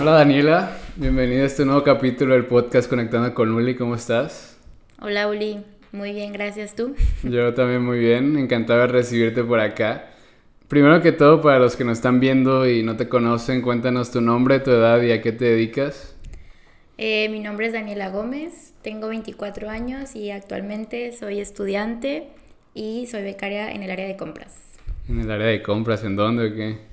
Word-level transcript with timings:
Hola 0.00 0.12
Daniela, 0.12 0.78
bienvenida 0.96 1.42
a 1.42 1.46
este 1.46 1.66
nuevo 1.66 1.82
capítulo 1.82 2.32
del 2.32 2.46
podcast 2.46 2.88
Conectando 2.88 3.34
con 3.34 3.50
Uli, 3.52 3.74
¿cómo 3.74 3.96
estás? 3.96 4.56
Hola 4.98 5.28
Uli, 5.28 5.60
muy 5.92 6.14
bien, 6.14 6.32
gracias 6.32 6.74
tú. 6.74 6.94
Yo 7.22 7.52
también 7.52 7.84
muy 7.84 7.98
bien, 7.98 8.38
encantado 8.38 8.80
de 8.80 8.86
recibirte 8.86 9.44
por 9.44 9.60
acá. 9.60 10.06
Primero 10.68 11.02
que 11.02 11.12
todo, 11.12 11.42
para 11.42 11.58
los 11.58 11.76
que 11.76 11.84
nos 11.84 11.98
están 11.98 12.18
viendo 12.18 12.66
y 12.66 12.82
no 12.82 12.96
te 12.96 13.10
conocen, 13.10 13.60
cuéntanos 13.60 14.10
tu 14.10 14.22
nombre, 14.22 14.58
tu 14.60 14.70
edad 14.70 15.02
y 15.02 15.12
a 15.12 15.20
qué 15.20 15.32
te 15.32 15.44
dedicas. 15.44 16.16
Eh, 16.96 17.28
mi 17.28 17.40
nombre 17.40 17.66
es 17.66 17.74
Daniela 17.74 18.08
Gómez, 18.08 18.72
tengo 18.80 19.08
24 19.08 19.68
años 19.68 20.16
y 20.16 20.30
actualmente 20.30 21.12
soy 21.12 21.40
estudiante 21.40 22.28
y 22.72 23.06
soy 23.06 23.20
becaria 23.20 23.70
en 23.70 23.82
el 23.82 23.90
área 23.90 24.06
de 24.06 24.16
compras. 24.16 24.78
¿En 25.10 25.20
el 25.20 25.30
área 25.30 25.48
de 25.48 25.62
compras? 25.62 26.02
¿En 26.04 26.16
dónde 26.16 26.46
o 26.46 26.54
qué? 26.54 26.89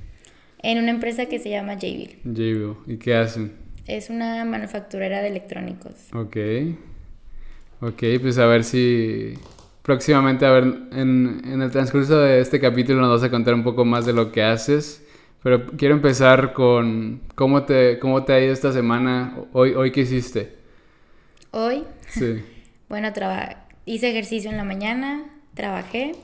En 0.63 0.79
una 0.79 0.91
empresa 0.91 1.27
que 1.27 1.39
se 1.39 1.49
llama 1.49 1.77
Jayville. 1.79 2.17
Jayville. 2.23 2.75
¿Y 2.87 2.97
qué 2.97 3.15
hacen? 3.15 3.53
Es 3.85 4.09
una 4.09 4.43
manufacturera 4.45 5.21
de 5.21 5.29
electrónicos. 5.29 5.93
Ok. 6.13 6.37
Ok, 7.81 8.03
pues 8.21 8.37
a 8.37 8.45
ver 8.47 8.63
si 8.63 9.35
próximamente, 9.83 10.45
a 10.45 10.51
ver, 10.51 10.63
en, 10.91 11.41
en 11.45 11.61
el 11.61 11.71
transcurso 11.71 12.19
de 12.19 12.41
este 12.41 12.59
capítulo 12.59 12.99
nos 13.01 13.21
vas 13.21 13.23
a 13.23 13.31
contar 13.31 13.53
un 13.53 13.63
poco 13.63 13.85
más 13.85 14.05
de 14.05 14.13
lo 14.13 14.31
que 14.31 14.43
haces. 14.43 15.03
Pero 15.43 15.65
quiero 15.77 15.93
empezar 15.93 16.53
con 16.53 17.21
cómo 17.35 17.63
te, 17.63 17.99
cómo 17.99 18.23
te 18.25 18.33
ha 18.33 18.39
ido 18.41 18.51
esta 18.51 18.73
semana. 18.73 19.37
Hoy, 19.53 19.73
hoy 19.75 19.91
¿qué 19.91 20.01
hiciste? 20.01 20.57
Hoy. 21.51 21.83
Sí. 22.09 22.43
bueno, 22.89 23.09
hice 23.85 24.09
ejercicio 24.09 24.49
en 24.49 24.57
la 24.57 24.63
mañana, 24.63 25.23
trabajé 25.53 26.15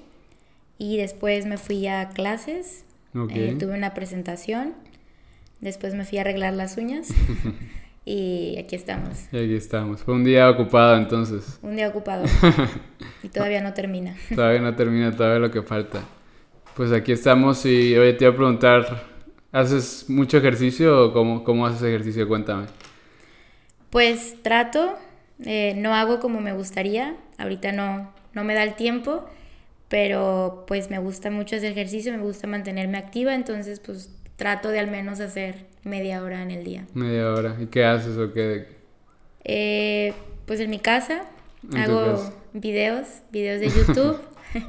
y 0.77 0.97
después 0.97 1.45
me 1.45 1.57
fui 1.57 1.87
a 1.87 2.09
clases. 2.09 2.83
Eh, 3.29 3.55
tuve 3.59 3.77
una 3.77 3.93
presentación. 3.93 4.73
Después 5.61 5.93
me 5.93 6.05
fui 6.05 6.17
a 6.17 6.21
arreglar 6.21 6.53
las 6.53 6.77
uñas. 6.77 7.09
y 8.05 8.57
aquí 8.57 8.75
estamos. 8.75 9.27
Y 9.31 9.37
aquí 9.37 9.55
estamos. 9.55 10.01
Fue 10.01 10.13
un 10.13 10.23
día 10.23 10.49
ocupado 10.49 10.97
entonces. 10.97 11.59
Un 11.61 11.75
día 11.75 11.89
ocupado. 11.89 12.25
y 13.23 13.29
todavía 13.29 13.61
no 13.61 13.73
termina. 13.73 14.15
todavía 14.33 14.61
no 14.61 14.75
termina, 14.75 15.15
todavía 15.15 15.39
lo 15.39 15.51
que 15.51 15.61
falta. 15.61 16.03
Pues 16.75 16.91
aquí 16.91 17.11
estamos 17.11 17.65
y 17.65 17.95
hoy 17.95 18.17
te 18.17 18.25
iba 18.25 18.33
a 18.33 18.35
preguntar, 18.35 19.03
¿haces 19.51 20.09
mucho 20.09 20.37
ejercicio 20.37 21.05
o 21.05 21.13
cómo, 21.13 21.43
cómo 21.43 21.67
haces 21.67 21.83
ejercicio? 21.83 22.27
Cuéntame. 22.27 22.65
Pues 23.91 24.41
trato, 24.41 24.97
eh, 25.45 25.75
no 25.77 25.93
hago 25.93 26.19
como 26.19 26.41
me 26.41 26.51
gustaría, 26.51 27.15
ahorita 27.37 27.71
no, 27.73 28.11
no 28.33 28.43
me 28.43 28.55
da 28.55 28.63
el 28.63 28.73
tiempo, 28.73 29.29
pero 29.93 30.63
pues 30.65 30.89
me 30.89 30.97
gusta 30.97 31.29
mucho 31.29 31.55
ese 31.55 31.67
ejercicio, 31.67 32.11
me 32.13 32.17
gusta 32.17 32.47
mantenerme 32.47 32.97
activa, 32.97 33.35
entonces 33.35 33.79
pues 33.79 34.09
trato 34.37 34.69
de 34.69 34.79
al 34.79 34.89
menos 34.89 35.19
hacer 35.19 35.67
media 35.83 36.23
hora 36.23 36.41
en 36.41 36.49
el 36.49 36.63
día. 36.63 36.87
Media 36.95 37.31
hora, 37.31 37.55
¿y 37.59 37.67
qué 37.67 37.85
haces 37.85 38.17
o 38.17 38.33
qué? 38.33 38.69
Eh, 39.43 40.15
pues 40.47 40.59
en 40.61 40.71
mi 40.71 40.79
casa 40.79 41.25
hago 41.75 42.33
videos, 42.53 43.05
videos 43.31 43.61
de 43.61 43.69
YouTube. 43.69 44.19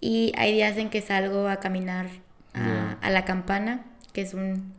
Y 0.00 0.32
hay 0.36 0.52
días 0.52 0.76
en 0.76 0.90
que 0.90 1.00
salgo 1.00 1.48
a 1.48 1.56
caminar 1.56 2.06
a, 2.52 3.10
la 3.10 3.24
campana, 3.24 3.86
que 4.12 4.20
es 4.20 4.34
un, 4.34 4.72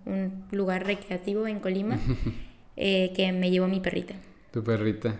lugar 0.51 0.85
recreativo 0.85 1.47
en 1.47 1.59
Colima, 1.59 1.97
eh, 2.75 3.13
que 3.15 3.31
me 3.31 3.51
llevo 3.51 3.67
mi 3.67 3.79
perrita. 3.79 4.15
Tu 4.51 4.63
perrita. 4.63 5.15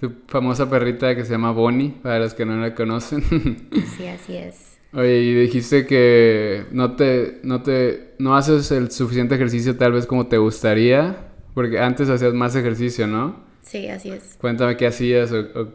Tu 0.00 0.12
famosa 0.28 0.70
perrita 0.70 1.14
que 1.16 1.24
se 1.24 1.32
llama 1.32 1.50
Bonnie, 1.50 1.90
para 2.02 2.20
los 2.20 2.34
que 2.34 2.44
no 2.44 2.56
la 2.56 2.74
conocen. 2.74 3.22
sí, 3.96 4.06
así 4.06 4.36
es. 4.36 4.78
Oye, 4.92 5.20
y 5.20 5.34
dijiste 5.34 5.86
que 5.86 6.64
no 6.70 6.96
te, 6.96 7.40
no 7.42 7.62
te, 7.62 8.14
no 8.18 8.36
haces 8.36 8.70
el 8.70 8.90
suficiente 8.90 9.34
ejercicio 9.34 9.76
tal 9.76 9.92
vez 9.92 10.06
como 10.06 10.28
te 10.28 10.38
gustaría, 10.38 11.28
porque 11.52 11.78
antes 11.78 12.08
hacías 12.08 12.32
más 12.32 12.54
ejercicio, 12.56 13.06
¿no? 13.06 13.44
Sí, 13.62 13.88
así 13.88 14.10
es. 14.10 14.38
Cuéntame 14.40 14.76
qué 14.76 14.86
hacías 14.86 15.30
o 15.32 15.68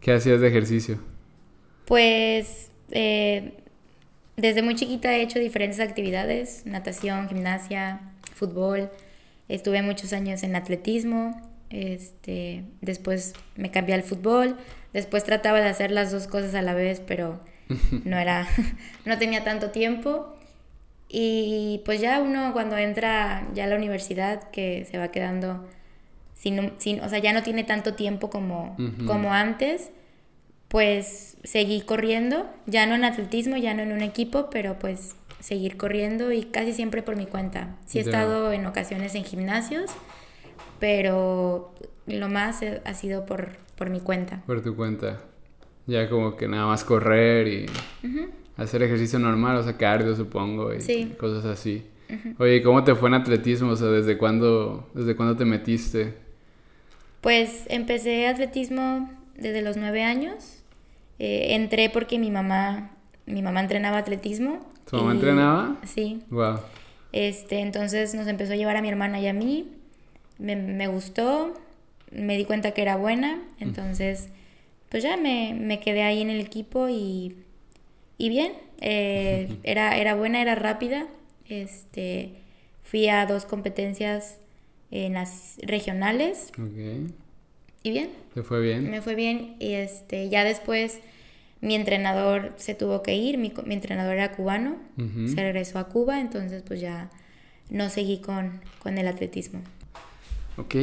qué 0.00 0.12
hacías 0.12 0.40
de 0.40 0.48
ejercicio. 0.48 0.98
Pues 1.86 2.70
eh, 2.90 3.54
desde 4.36 4.62
muy 4.62 4.74
chiquita 4.74 5.16
he 5.16 5.22
hecho 5.22 5.38
diferentes 5.38 5.80
actividades, 5.80 6.66
natación, 6.66 7.28
gimnasia, 7.28 8.00
fútbol. 8.34 8.90
Estuve 9.48 9.82
muchos 9.82 10.12
años 10.12 10.42
en 10.42 10.54
atletismo, 10.56 11.40
este, 11.70 12.64
después 12.80 13.34
me 13.56 13.70
cambié 13.70 13.94
al 13.94 14.02
fútbol, 14.02 14.56
después 14.92 15.24
trataba 15.24 15.60
de 15.60 15.68
hacer 15.68 15.90
las 15.90 16.12
dos 16.12 16.26
cosas 16.26 16.54
a 16.54 16.62
la 16.62 16.74
vez, 16.74 17.00
pero 17.06 17.40
no 18.04 18.18
era, 18.18 18.48
no 19.04 19.18
tenía 19.18 19.44
tanto 19.44 19.70
tiempo. 19.70 20.34
Y 21.08 21.82
pues 21.84 22.00
ya 22.00 22.20
uno 22.20 22.52
cuando 22.52 22.76
entra 22.76 23.46
ya 23.54 23.64
a 23.64 23.66
la 23.68 23.76
universidad, 23.76 24.50
que 24.50 24.86
se 24.90 24.98
va 24.98 25.08
quedando 25.08 25.64
sin, 26.34 26.72
sin 26.78 27.00
o 27.00 27.08
sea, 27.08 27.18
ya 27.20 27.32
no 27.32 27.42
tiene 27.42 27.64
tanto 27.64 27.94
tiempo 27.94 28.28
como, 28.28 28.76
como 29.06 29.32
antes, 29.32 29.90
pues 30.68 31.36
seguí 31.44 31.80
corriendo, 31.80 32.50
ya 32.66 32.86
no 32.86 32.94
en 32.94 33.04
atletismo, 33.04 33.56
ya 33.56 33.72
no 33.72 33.82
en 33.82 33.92
un 33.92 34.02
equipo, 34.02 34.50
pero 34.50 34.78
pues 34.78 35.14
seguir 35.40 35.76
corriendo 35.76 36.32
y 36.32 36.44
casi 36.44 36.72
siempre 36.72 37.02
por 37.02 37.16
mi 37.16 37.26
cuenta. 37.26 37.76
Sí 37.86 37.98
he 37.98 38.02
estado 38.02 38.52
en 38.52 38.66
ocasiones 38.66 39.14
en 39.14 39.24
gimnasios, 39.24 39.90
pero 40.78 41.72
lo 42.06 42.28
más 42.28 42.60
ha 42.62 42.94
sido 42.94 43.26
por, 43.26 43.50
por 43.76 43.90
mi 43.90 44.00
cuenta. 44.00 44.42
Por 44.46 44.62
tu 44.62 44.76
cuenta. 44.76 45.20
Ya 45.86 46.08
como 46.08 46.36
que 46.36 46.48
nada 46.48 46.66
más 46.66 46.84
correr 46.84 47.46
y 47.46 47.66
hacer 48.56 48.82
ejercicio 48.82 49.18
normal, 49.18 49.56
o 49.56 49.62
sea, 49.62 49.76
cardio 49.76 50.14
supongo 50.16 50.72
y 50.74 51.06
cosas 51.18 51.44
así. 51.44 51.84
Oye, 52.38 52.62
¿cómo 52.62 52.84
te 52.84 52.94
fue 52.94 53.08
en 53.08 53.14
atletismo? 53.14 53.70
O 53.70 53.76
sea, 53.76 53.88
¿desde 53.88 54.16
cuándo, 54.16 54.88
desde 54.94 55.16
cuándo 55.16 55.36
te 55.36 55.44
metiste? 55.44 56.14
Pues 57.20 57.64
empecé 57.68 58.28
atletismo 58.28 59.10
desde 59.36 59.62
los 59.62 59.76
nueve 59.76 60.02
años. 60.02 60.62
Eh, 61.18 61.54
entré 61.54 61.90
porque 61.90 62.18
mi 62.18 62.30
mamá, 62.30 62.90
mi 63.26 63.42
mamá 63.42 63.60
entrenaba 63.60 63.98
atletismo. 63.98 64.66
¿Tu 64.88 64.96
mamá 64.96 65.12
entrenaba? 65.12 65.76
Sí. 65.84 66.22
Wow. 66.30 66.60
Este, 67.12 67.60
entonces 67.60 68.14
nos 68.14 68.26
empezó 68.26 68.52
a 68.52 68.56
llevar 68.56 68.76
a 68.76 68.82
mi 68.82 68.88
hermana 68.88 69.18
y 69.18 69.26
a 69.26 69.32
mí. 69.32 69.72
Me, 70.38 70.86
gustó, 70.88 71.54
me 72.10 72.36
di 72.36 72.44
cuenta 72.44 72.72
que 72.72 72.82
era 72.82 72.96
buena, 72.96 73.42
entonces 73.58 74.28
pues 74.90 75.02
ya 75.02 75.16
me, 75.16 75.80
quedé 75.82 76.02
ahí 76.02 76.20
en 76.22 76.30
el 76.30 76.40
equipo 76.40 76.88
y, 76.88 77.36
y 78.18 78.28
bien, 78.28 78.52
eh, 78.80 79.56
era, 79.62 79.96
era 79.96 80.14
buena, 80.14 80.40
era 80.40 80.54
rápida. 80.54 81.06
Este, 81.48 82.32
fui 82.82 83.08
a 83.08 83.26
dos 83.26 83.44
competencias 83.44 84.38
en 84.90 85.14
las 85.14 85.56
regionales. 85.62 86.52
Okay. 86.52 87.06
Y 87.82 87.90
bien. 87.90 88.10
¿Te 88.34 88.42
fue 88.42 88.60
bien? 88.60 88.90
Me 88.90 89.00
fue 89.02 89.14
bien 89.14 89.56
y 89.58 89.72
este, 89.72 90.28
ya 90.28 90.44
después 90.44 91.00
mi 91.60 91.74
entrenador 91.74 92.52
se 92.56 92.74
tuvo 92.74 93.02
que 93.02 93.16
ir, 93.16 93.38
mi, 93.38 93.52
entrenador 93.70 94.14
era 94.14 94.32
cubano, 94.32 94.76
se 94.96 95.36
regresó 95.36 95.78
a 95.78 95.88
Cuba, 95.88 96.20
entonces 96.20 96.62
pues 96.62 96.80
ya 96.80 97.10
no 97.70 97.88
seguí 97.88 98.18
con, 98.18 98.60
con 98.78 98.98
el 98.98 99.08
atletismo. 99.08 99.62
Ok, 100.58 100.74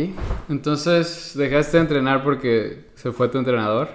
entonces 0.50 1.34
dejaste 1.36 1.78
de 1.78 1.84
entrenar 1.84 2.24
porque 2.24 2.86
se 2.96 3.12
fue 3.12 3.28
tu 3.30 3.40
entrenador. 3.40 3.90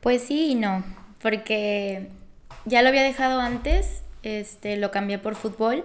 Pues 0.00 0.22
sí 0.22 0.52
y 0.52 0.54
no, 0.54 0.84
porque 1.20 2.08
ya 2.64 2.82
lo 2.82 2.88
había 2.88 3.02
dejado 3.02 3.40
antes, 3.40 4.04
este, 4.22 4.76
lo 4.76 4.92
cambié 4.92 5.18
por 5.18 5.34
fútbol 5.34 5.84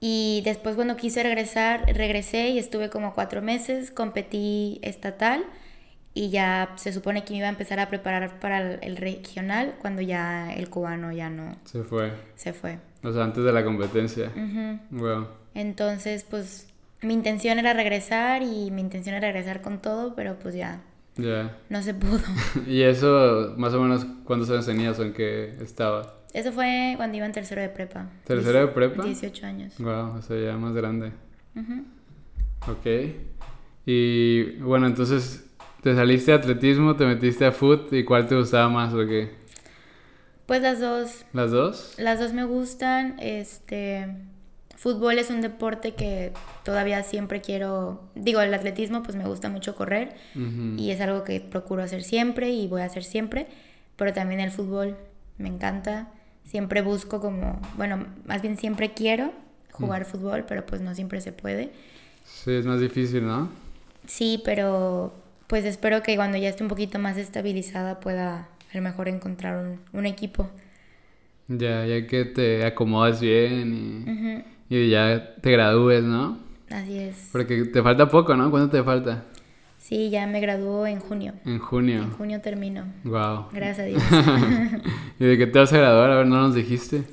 y 0.00 0.42
después 0.44 0.74
cuando 0.74 0.96
quise 0.96 1.22
regresar, 1.22 1.84
regresé 1.94 2.48
y 2.48 2.58
estuve 2.58 2.88
como 2.88 3.14
cuatro 3.14 3.42
meses, 3.42 3.90
competí 3.90 4.78
estatal 4.82 5.44
y 6.14 6.30
ya 6.30 6.72
se 6.76 6.92
supone 6.92 7.24
que 7.24 7.32
me 7.32 7.38
iba 7.38 7.46
a 7.46 7.50
empezar 7.50 7.80
a 7.80 7.88
preparar 7.88 8.38
para 8.38 8.74
el, 8.74 8.96
regional 8.96 9.74
cuando 9.80 10.00
ya 10.00 10.52
el 10.52 10.70
cubano 10.70 11.12
ya 11.12 11.28
no... 11.28 11.56
Se 11.64 11.82
fue. 11.82 12.12
Se 12.36 12.52
fue. 12.52 12.78
O 13.02 13.12
sea, 13.12 13.24
antes 13.24 13.44
de 13.44 13.52
la 13.52 13.64
competencia. 13.64 14.30
Entonces, 15.54 16.24
pues 16.24 16.68
mi 17.04 17.14
intención 17.14 17.58
era 17.58 17.72
regresar 17.72 18.42
y 18.42 18.70
mi 18.70 18.80
intención 18.80 19.14
era 19.14 19.32
regresar 19.32 19.62
con 19.62 19.80
todo, 19.80 20.14
pero 20.14 20.38
pues 20.38 20.54
ya. 20.54 20.82
Ya. 21.16 21.56
No 21.68 21.82
se 21.82 21.94
pudo. 21.94 22.20
¿Y 22.66 22.82
eso, 22.82 23.54
más 23.56 23.72
o 23.74 23.80
menos, 23.80 24.06
cuántos 24.24 24.50
años 24.50 24.66
tenías 24.66 24.98
o 24.98 25.04
en 25.04 25.12
qué 25.12 25.56
estaba? 25.60 26.20
Eso 26.32 26.50
fue 26.50 26.94
cuando 26.96 27.16
iba 27.16 27.26
en 27.26 27.32
tercero 27.32 27.62
de 27.62 27.68
prepa. 27.68 28.10
¿Tercero 28.24 28.60
de 28.60 28.68
prepa? 28.68 29.04
18 29.04 29.46
años. 29.46 29.78
Wow, 29.78 30.16
o 30.16 30.22
sea, 30.22 30.36
ya 30.36 30.56
más 30.56 30.74
grande. 30.74 31.12
Ok. 32.66 32.86
Y 33.86 34.56
bueno, 34.56 34.86
entonces, 34.86 35.44
¿te 35.82 35.94
saliste 35.94 36.32
a 36.32 36.36
atletismo, 36.36 36.96
te 36.96 37.06
metiste 37.06 37.46
a 37.46 37.52
foot 37.52 37.92
y 37.92 38.04
cuál 38.04 38.26
te 38.26 38.34
gustaba 38.34 38.68
más 38.68 38.92
o 38.92 39.06
qué? 39.06 39.30
Pues 40.46 40.60
las 40.60 40.80
dos. 40.80 41.24
¿Las 41.32 41.52
dos? 41.52 41.94
Las 41.98 42.18
dos 42.18 42.32
me 42.32 42.44
gustan. 42.44 43.16
Este. 43.20 44.08
Fútbol 44.76 45.18
es 45.18 45.30
un 45.30 45.40
deporte 45.40 45.94
que 45.94 46.32
todavía 46.64 47.02
siempre 47.02 47.40
quiero. 47.40 48.02
Digo, 48.14 48.40
el 48.40 48.52
atletismo, 48.52 49.02
pues 49.02 49.16
me 49.16 49.24
gusta 49.24 49.48
mucho 49.48 49.74
correr. 49.74 50.14
Y 50.76 50.90
es 50.90 51.00
algo 51.00 51.24
que 51.24 51.40
procuro 51.40 51.82
hacer 51.82 52.02
siempre 52.02 52.50
y 52.50 52.66
voy 52.68 52.82
a 52.82 52.86
hacer 52.86 53.04
siempre. 53.04 53.46
Pero 53.96 54.12
también 54.12 54.40
el 54.40 54.50
fútbol 54.50 54.96
me 55.38 55.48
encanta 55.48 56.08
siempre 56.44 56.82
busco 56.82 57.20
como, 57.20 57.60
bueno, 57.76 58.06
más 58.26 58.42
bien 58.42 58.56
siempre 58.56 58.92
quiero 58.92 59.32
jugar 59.72 60.04
fútbol, 60.04 60.44
pero 60.46 60.64
pues 60.66 60.80
no 60.80 60.94
siempre 60.94 61.20
se 61.20 61.32
puede. 61.32 61.70
Sí, 62.24 62.52
es 62.52 62.66
más 62.66 62.80
difícil, 62.80 63.26
¿no? 63.26 63.48
Sí, 64.06 64.40
pero 64.44 65.14
pues 65.46 65.64
espero 65.64 66.02
que 66.02 66.16
cuando 66.16 66.38
ya 66.38 66.48
esté 66.48 66.62
un 66.62 66.68
poquito 66.68 66.98
más 66.98 67.16
estabilizada 67.16 68.00
pueda 68.00 68.48
a 68.72 68.76
lo 68.76 68.82
mejor 68.82 69.08
encontrar 69.08 69.64
un, 69.64 69.80
un 69.92 70.06
equipo. 70.06 70.48
Ya, 71.48 71.84
ya 71.86 72.06
que 72.06 72.24
te 72.24 72.64
acomodas 72.64 73.20
bien 73.20 73.74
y, 73.74 74.53
y 74.68 74.90
ya 74.90 75.34
te 75.40 75.50
gradúes, 75.50 76.02
¿no? 76.04 76.38
Así 76.70 76.98
es. 76.98 77.28
Porque 77.32 77.64
te 77.64 77.82
falta 77.82 78.08
poco, 78.08 78.34
¿no? 78.36 78.50
¿Cuánto 78.50 78.76
te 78.76 78.82
falta? 78.82 79.24
Sí, 79.78 80.08
ya 80.10 80.26
me 80.26 80.40
graduó 80.40 80.86
en 80.86 80.98
junio. 80.98 81.34
En 81.44 81.58
junio. 81.58 82.02
En 82.02 82.10
junio 82.10 82.40
termino. 82.40 82.84
Wow. 83.04 83.48
Gracias 83.52 83.80
a 83.80 83.82
Dios. 83.84 84.02
¿Y 85.20 85.24
de 85.24 85.38
qué 85.38 85.46
te 85.46 85.58
vas 85.58 85.72
a 85.72 85.78
graduar? 85.78 86.10
A 86.10 86.16
ver, 86.16 86.26
no 86.26 86.36
nos 86.38 86.54
dijiste. 86.54 87.04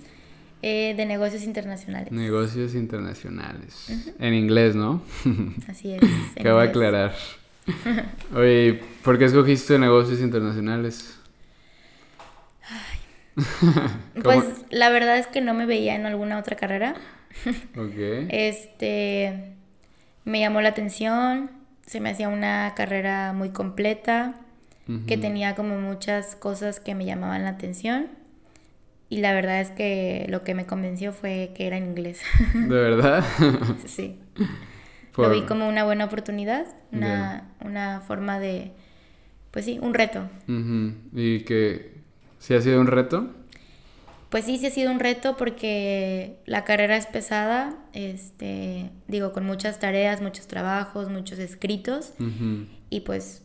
Eh, 0.62 0.94
de 0.95 1.06
negocios 1.06 1.44
internacionales. 1.44 2.12
Negocios 2.12 2.75
internacionales. 2.75 4.13
En 4.19 4.33
inglés, 4.33 4.75
¿no? 4.75 5.01
Así 5.68 5.94
es. 5.94 6.01
Acabo 6.39 6.59
de 6.59 6.65
inglés. 6.68 6.69
aclarar. 6.69 7.15
Oye, 8.36 8.81
¿por 9.03 9.18
qué 9.18 9.25
escogiste 9.25 9.77
negocios 9.77 10.21
internacionales? 10.21 11.18
Pues 14.24 14.44
la 14.69 14.89
verdad 14.89 15.18
es 15.18 15.27
que 15.27 15.42
no 15.42 15.53
me 15.53 15.65
veía 15.65 15.95
en 15.95 16.06
alguna 16.06 16.38
otra 16.38 16.56
carrera. 16.56 16.95
Ok. 17.77 18.27
Este 18.29 19.53
me 20.25 20.39
llamó 20.39 20.61
la 20.61 20.69
atención, 20.69 21.51
se 21.85 21.99
me 21.99 22.09
hacía 22.11 22.29
una 22.29 22.73
carrera 22.75 23.33
muy 23.33 23.49
completa, 23.49 24.35
que 25.07 25.17
tenía 25.17 25.55
como 25.55 25.79
muchas 25.79 26.35
cosas 26.35 26.79
que 26.81 26.95
me 26.95 27.05
llamaban 27.05 27.43
la 27.43 27.49
atención. 27.51 28.07
Y 29.09 29.19
la 29.21 29.33
verdad 29.33 29.61
es 29.61 29.69
que 29.71 30.25
lo 30.29 30.43
que 30.43 30.53
me 30.53 30.65
convenció 30.65 31.13
fue 31.13 31.51
que 31.55 31.67
era 31.67 31.77
en 31.77 31.85
inglés. 31.85 32.21
¿De 32.53 32.67
verdad? 32.67 33.23
sí. 33.85 34.19
Por- 35.13 35.25
Lo 35.27 35.31
vi 35.33 35.41
como 35.43 35.67
una 35.67 35.83
buena 35.85 36.05
oportunidad, 36.05 36.65
una, 36.91 37.51
una 37.63 38.01
forma 38.01 38.39
de, 38.39 38.71
pues 39.51 39.65
sí, 39.65 39.79
un 39.81 39.93
reto. 39.93 40.29
¿Y 41.13 41.41
que 41.41 41.93
sí 42.39 42.53
ha 42.53 42.61
sido 42.61 42.79
un 42.81 42.87
reto? 42.87 43.29
Pues 44.31 44.45
sí, 44.45 44.57
sí 44.57 44.67
ha 44.67 44.71
sido 44.71 44.91
un 44.91 44.99
reto 44.99 45.35
porque 45.35 46.39
la 46.45 46.63
carrera 46.63 46.95
es 46.95 47.05
pesada, 47.05 47.75
este, 47.91 48.89
digo, 49.07 49.33
con 49.33 49.45
muchas 49.45 49.79
tareas, 49.79 50.21
muchos 50.21 50.47
trabajos, 50.47 51.09
muchos 51.09 51.37
escritos 51.37 52.13
y 52.89 53.01
pues 53.01 53.43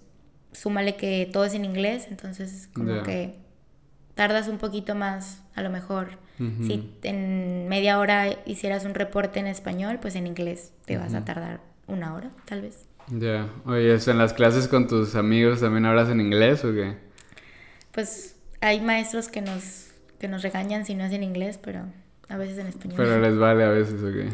súmale 0.53 0.97
que 0.97 1.29
todo 1.31 1.45
es 1.45 1.55
en 1.55 1.65
inglés, 1.65 2.07
entonces 2.09 2.71
como 2.73 3.03
que 3.03 3.35
tardas 4.15 4.49
un 4.49 4.59
poquito 4.59 4.95
más, 4.95 5.43
a 5.55 5.63
lo 5.63 5.71
mejor. 5.71 6.19
Si 6.39 6.91
en 7.03 7.67
media 7.67 7.99
hora 7.99 8.29
hicieras 8.47 8.85
un 8.85 8.95
reporte 8.95 9.41
en 9.41 9.47
español, 9.47 9.99
pues 10.01 10.15
en 10.17 10.27
inglés 10.27 10.73
te 10.85 10.99
vas 10.99 11.15
a 11.15 11.25
tardar 11.25 11.61
una 11.89 12.15
hora, 12.15 12.31
tal 12.45 12.63
vez. 12.63 12.85
Ya. 13.09 13.49
Oye, 13.65 13.95
¿eso 13.95 14.11
¿en 14.11 14.19
las 14.19 14.33
clases 14.33 14.69
con 14.69 14.87
tus 14.87 15.15
amigos 15.15 15.61
también 15.61 15.85
hablas 15.85 16.11
en 16.11 16.21
inglés 16.21 16.65
o 16.65 16.73
qué? 16.73 16.97
Pues 17.93 18.37
hay 18.61 18.81
maestros 18.81 19.29
que 19.29 19.41
nos, 19.41 19.86
que 20.19 20.29
nos 20.29 20.43
regañan 20.43 20.85
si 20.85 20.95
no 20.95 21.05
es 21.05 21.13
en 21.13 21.23
inglés, 21.23 21.59
pero 21.63 21.81
a 22.29 22.37
veces 22.37 22.59
en 22.59 22.67
español. 22.69 22.97
Pero 22.97 23.21
les 23.21 23.37
vale 23.39 23.65
a 23.65 23.69
veces 23.69 24.03
o 24.03 24.07
qué? 24.13 24.29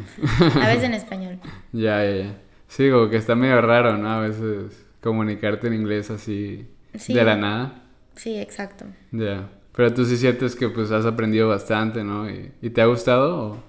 A 0.61 0.67
veces 0.69 0.84
en 0.84 0.94
español. 1.02 1.38
Ya, 1.73 2.05
ya, 2.05 2.17
ya. 2.25 2.34
Sí, 2.69 2.90
como 2.90 3.11
que 3.11 3.17
está 3.17 3.34
medio 3.34 3.61
raro, 3.61 3.96
¿no? 3.99 4.11
A 4.11 4.20
veces 4.20 4.84
comunicarte 5.02 5.67
en 5.67 5.75
inglés 5.75 6.11
así 6.11 6.67
Sí. 6.96 7.12
de 7.14 7.25
la 7.25 7.37
nada. 7.37 7.82
Sí, 8.17 8.37
exacto. 8.38 8.84
Ya. 9.11 9.49
Pero 9.75 9.93
tú 9.94 10.05
sí 10.05 10.17
sientes 10.17 10.55
que 10.56 10.69
pues 10.69 10.90
has 10.90 11.05
aprendido 11.06 11.49
bastante, 11.49 12.05
¿no? 12.05 12.28
¿Y, 12.31 12.52
y 12.62 12.70
te 12.70 12.81
ha 12.82 12.87
gustado? 12.87 13.52
o- 13.52 13.62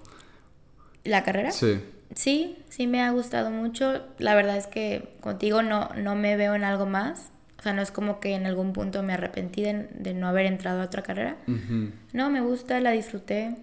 ¿La 1.03 1.23
carrera? 1.23 1.51
Sí. 1.51 1.81
Sí, 2.15 2.57
sí 2.69 2.87
me 2.87 3.01
ha 3.01 3.09
gustado 3.11 3.49
mucho. 3.49 4.01
La 4.19 4.35
verdad 4.35 4.55
es 4.57 4.67
que 4.67 5.09
contigo 5.21 5.63
no, 5.63 5.89
no 5.97 6.15
me 6.15 6.37
veo 6.37 6.53
en 6.55 6.63
algo 6.63 6.85
más. 6.85 7.29
O 7.63 7.65
sea, 7.65 7.71
no 7.71 7.81
es 7.81 7.91
como 7.91 8.19
que 8.19 8.33
en 8.35 8.45
algún 8.45 8.73
punto 8.73 9.03
me 9.03 9.13
arrepentí 9.13 9.61
de, 9.61 9.87
de 9.97 10.13
no 10.13 10.27
haber 10.27 10.47
entrado 10.47 10.81
a 10.81 10.85
otra 10.85 11.01
carrera. 11.01 11.37
No, 12.11 12.29
me 12.29 12.41
gusta, 12.41 12.77
la 12.81 12.91
disfruté. 12.91 13.55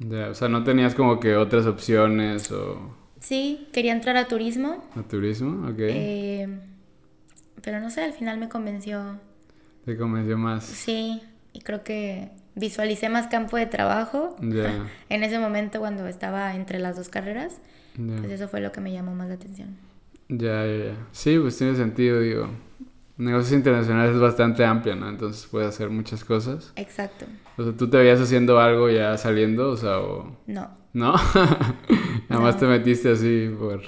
Ya, 0.00 0.30
o 0.30 0.34
sea, 0.34 0.48
no 0.48 0.64
tenías 0.64 0.96
como 0.96 1.20
que 1.20 1.36
otras 1.36 1.64
opciones 1.66 2.50
o 2.50 2.96
Sí, 3.20 3.68
quería 3.72 3.92
entrar 3.92 4.16
a 4.16 4.26
turismo, 4.26 4.82
a 4.96 5.02
turismo, 5.02 5.68
ok. 5.68 5.76
eh, 5.78 6.48
pero 7.62 7.78
no 7.80 7.90
sé, 7.90 8.02
al 8.02 8.12
final 8.12 8.38
me 8.38 8.48
convenció. 8.48 9.20
Te 9.84 9.96
convenció 9.96 10.36
más. 10.36 10.64
Sí, 10.64 11.22
y 11.52 11.60
creo 11.60 11.84
que 11.84 12.30
visualicé 12.56 13.08
más 13.08 13.28
campo 13.28 13.56
de 13.56 13.66
trabajo 13.66 14.36
Ya, 14.42 14.84
en 15.08 15.22
ese 15.22 15.38
momento 15.38 15.78
cuando 15.78 16.08
estaba 16.08 16.56
entre 16.56 16.80
las 16.80 16.96
dos 16.96 17.08
carreras. 17.08 17.54
ya, 17.96 18.16
Pues 18.18 18.32
eso 18.32 18.48
fue 18.48 18.60
lo 18.60 18.72
que 18.72 18.80
me 18.80 18.92
llamó 18.92 19.14
más 19.14 19.28
la 19.28 19.34
atención. 19.34 19.76
ya, 20.28 20.66
ya, 20.66 20.84
ya. 20.86 20.96
Sí, 21.12 21.38
pues 21.38 21.56
tiene 21.56 21.76
sentido, 21.76 22.18
digo. 22.20 22.48
Negocios 23.16 23.52
internacionales 23.52 24.14
es 24.14 24.20
bastante 24.20 24.64
amplio, 24.64 24.96
¿no? 24.96 25.08
Entonces 25.08 25.46
puedes 25.48 25.68
hacer 25.68 25.88
muchas 25.88 26.24
cosas. 26.24 26.72
Exacto. 26.76 27.26
O 27.56 27.62
sea, 27.62 27.72
¿tú 27.72 27.88
te 27.88 27.96
veías 27.96 28.20
haciendo 28.20 28.58
algo 28.58 28.90
ya 28.90 29.16
saliendo? 29.16 29.70
O 29.70 29.76
sea, 29.76 30.00
o... 30.00 30.36
No. 30.46 30.70
¿No? 30.92 31.14
Nada 32.28 32.42
más 32.42 32.58
te 32.58 32.66
metiste 32.66 33.10
así 33.12 33.54
por... 33.58 33.82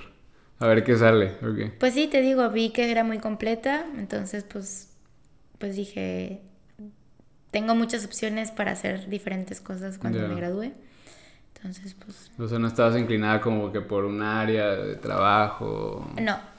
A 0.58 0.67
ver 0.69 0.84
qué 0.84 0.96
sale, 0.96 1.32
ok. 1.43 1.73
Pues 1.78 1.94
sí, 1.94 2.06
te 2.06 2.23
digo, 2.23 2.49
vi 2.50 2.70
que 2.70 2.90
era 2.90 3.05
muy 3.05 3.19
completa, 3.19 3.84
entonces 3.99 4.43
pues, 4.44 4.88
pues 5.58 5.76
dije, 5.76 6.40
tengo 7.50 7.75
muchas 7.75 8.06
opciones 8.06 8.52
para 8.52 8.72
hacer 8.72 9.08
diferentes 9.08 9.61
cosas 9.61 9.99
cuando 9.99 10.26
me 10.26 10.34
gradúe. 10.34 10.72
Entonces, 11.56 11.94
pues, 11.94 12.31
O 12.38 12.49
sea, 12.49 12.58
no 12.58 12.69
estabas 12.69 12.96
inclinada 12.96 13.40
como 13.40 13.72
que 13.72 13.81
por 13.81 14.05
un 14.05 14.22
área 14.22 14.69
de 14.70 14.94
trabajo. 14.96 16.11
no. 16.20 16.56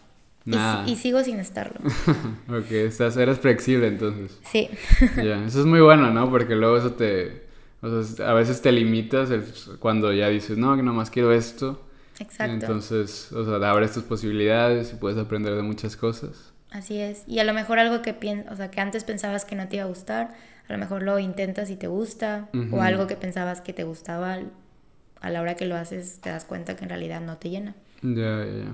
Y, 0.48 0.52
Nada. 0.52 0.88
y 0.88 0.96
sigo 0.96 1.22
sin 1.24 1.40
estarlo. 1.40 1.80
ok, 2.48 2.72
estás, 2.72 3.18
eres 3.18 3.38
flexible 3.40 3.88
entonces. 3.88 4.40
Sí, 4.50 4.70
Ya, 5.18 5.46
eso 5.46 5.60
es 5.60 5.66
muy 5.66 5.82
bueno, 5.82 6.10
¿no? 6.12 6.30
Porque 6.32 6.56
luego 6.56 6.78
eso 6.78 6.94
te... 6.94 7.46
O 7.82 8.02
sea, 8.04 8.30
a 8.30 8.34
veces 8.34 8.62
te 8.62 8.72
limitas 8.72 9.30
el- 9.30 9.44
cuando 9.80 10.14
ya 10.14 10.30
dices, 10.30 10.58
no, 10.58 10.76
que 10.78 10.84
nomás 10.84 11.10
quiero 11.12 11.34
esto. 11.34 11.86
exacto. 12.20 12.54
Entonces, 12.54 13.32
o 13.34 13.44
sea, 13.46 13.70
abres 13.70 13.92
tus 13.92 14.04
posibilidades 14.04 14.94
y 14.94 14.96
puedes 14.96 15.20
aprender 15.20 15.54
de 15.54 15.62
muchas 15.64 15.98
cosas. 15.98 16.32
Así 16.72 16.98
es. 16.98 17.24
Y 17.28 17.40
a 17.40 17.44
lo 17.44 17.54
mejor 17.54 17.78
algo 17.80 18.02
que 18.02 18.14
pien 18.14 18.46
o 18.50 18.56
sea, 18.56 18.72
que 18.72 18.80
antes 18.82 19.04
pensabas 19.04 19.44
que 19.46 19.56
no 19.56 19.68
te 19.68 19.76
iba 19.76 19.86
a 19.86 19.88
gustar, 19.90 20.34
a 20.68 20.72
lo 20.74 20.80
mejor 20.80 21.04
lo 21.04 21.20
intentas 21.20 21.70
y 21.70 21.76
te 21.76 21.88
gusta, 21.88 22.48
o 22.72 22.82
algo 22.82 23.06
que 23.08 23.16
pensabas 23.16 23.62
que 23.62 23.74
te 23.74 23.84
gustaba, 23.84 24.40
a 25.22 25.30
la 25.30 25.42
hora 25.42 25.56
que 25.56 25.66
lo 25.66 25.76
haces 25.76 26.20
te 26.22 26.30
das 26.30 26.46
cuenta 26.46 26.76
que 26.76 26.84
en 26.84 26.90
realidad 26.90 27.22
no 27.22 27.38
te 27.38 27.50
llena. 27.50 27.74
Ya, 28.02 28.46
ya, 28.46 28.46
ya. 28.46 28.72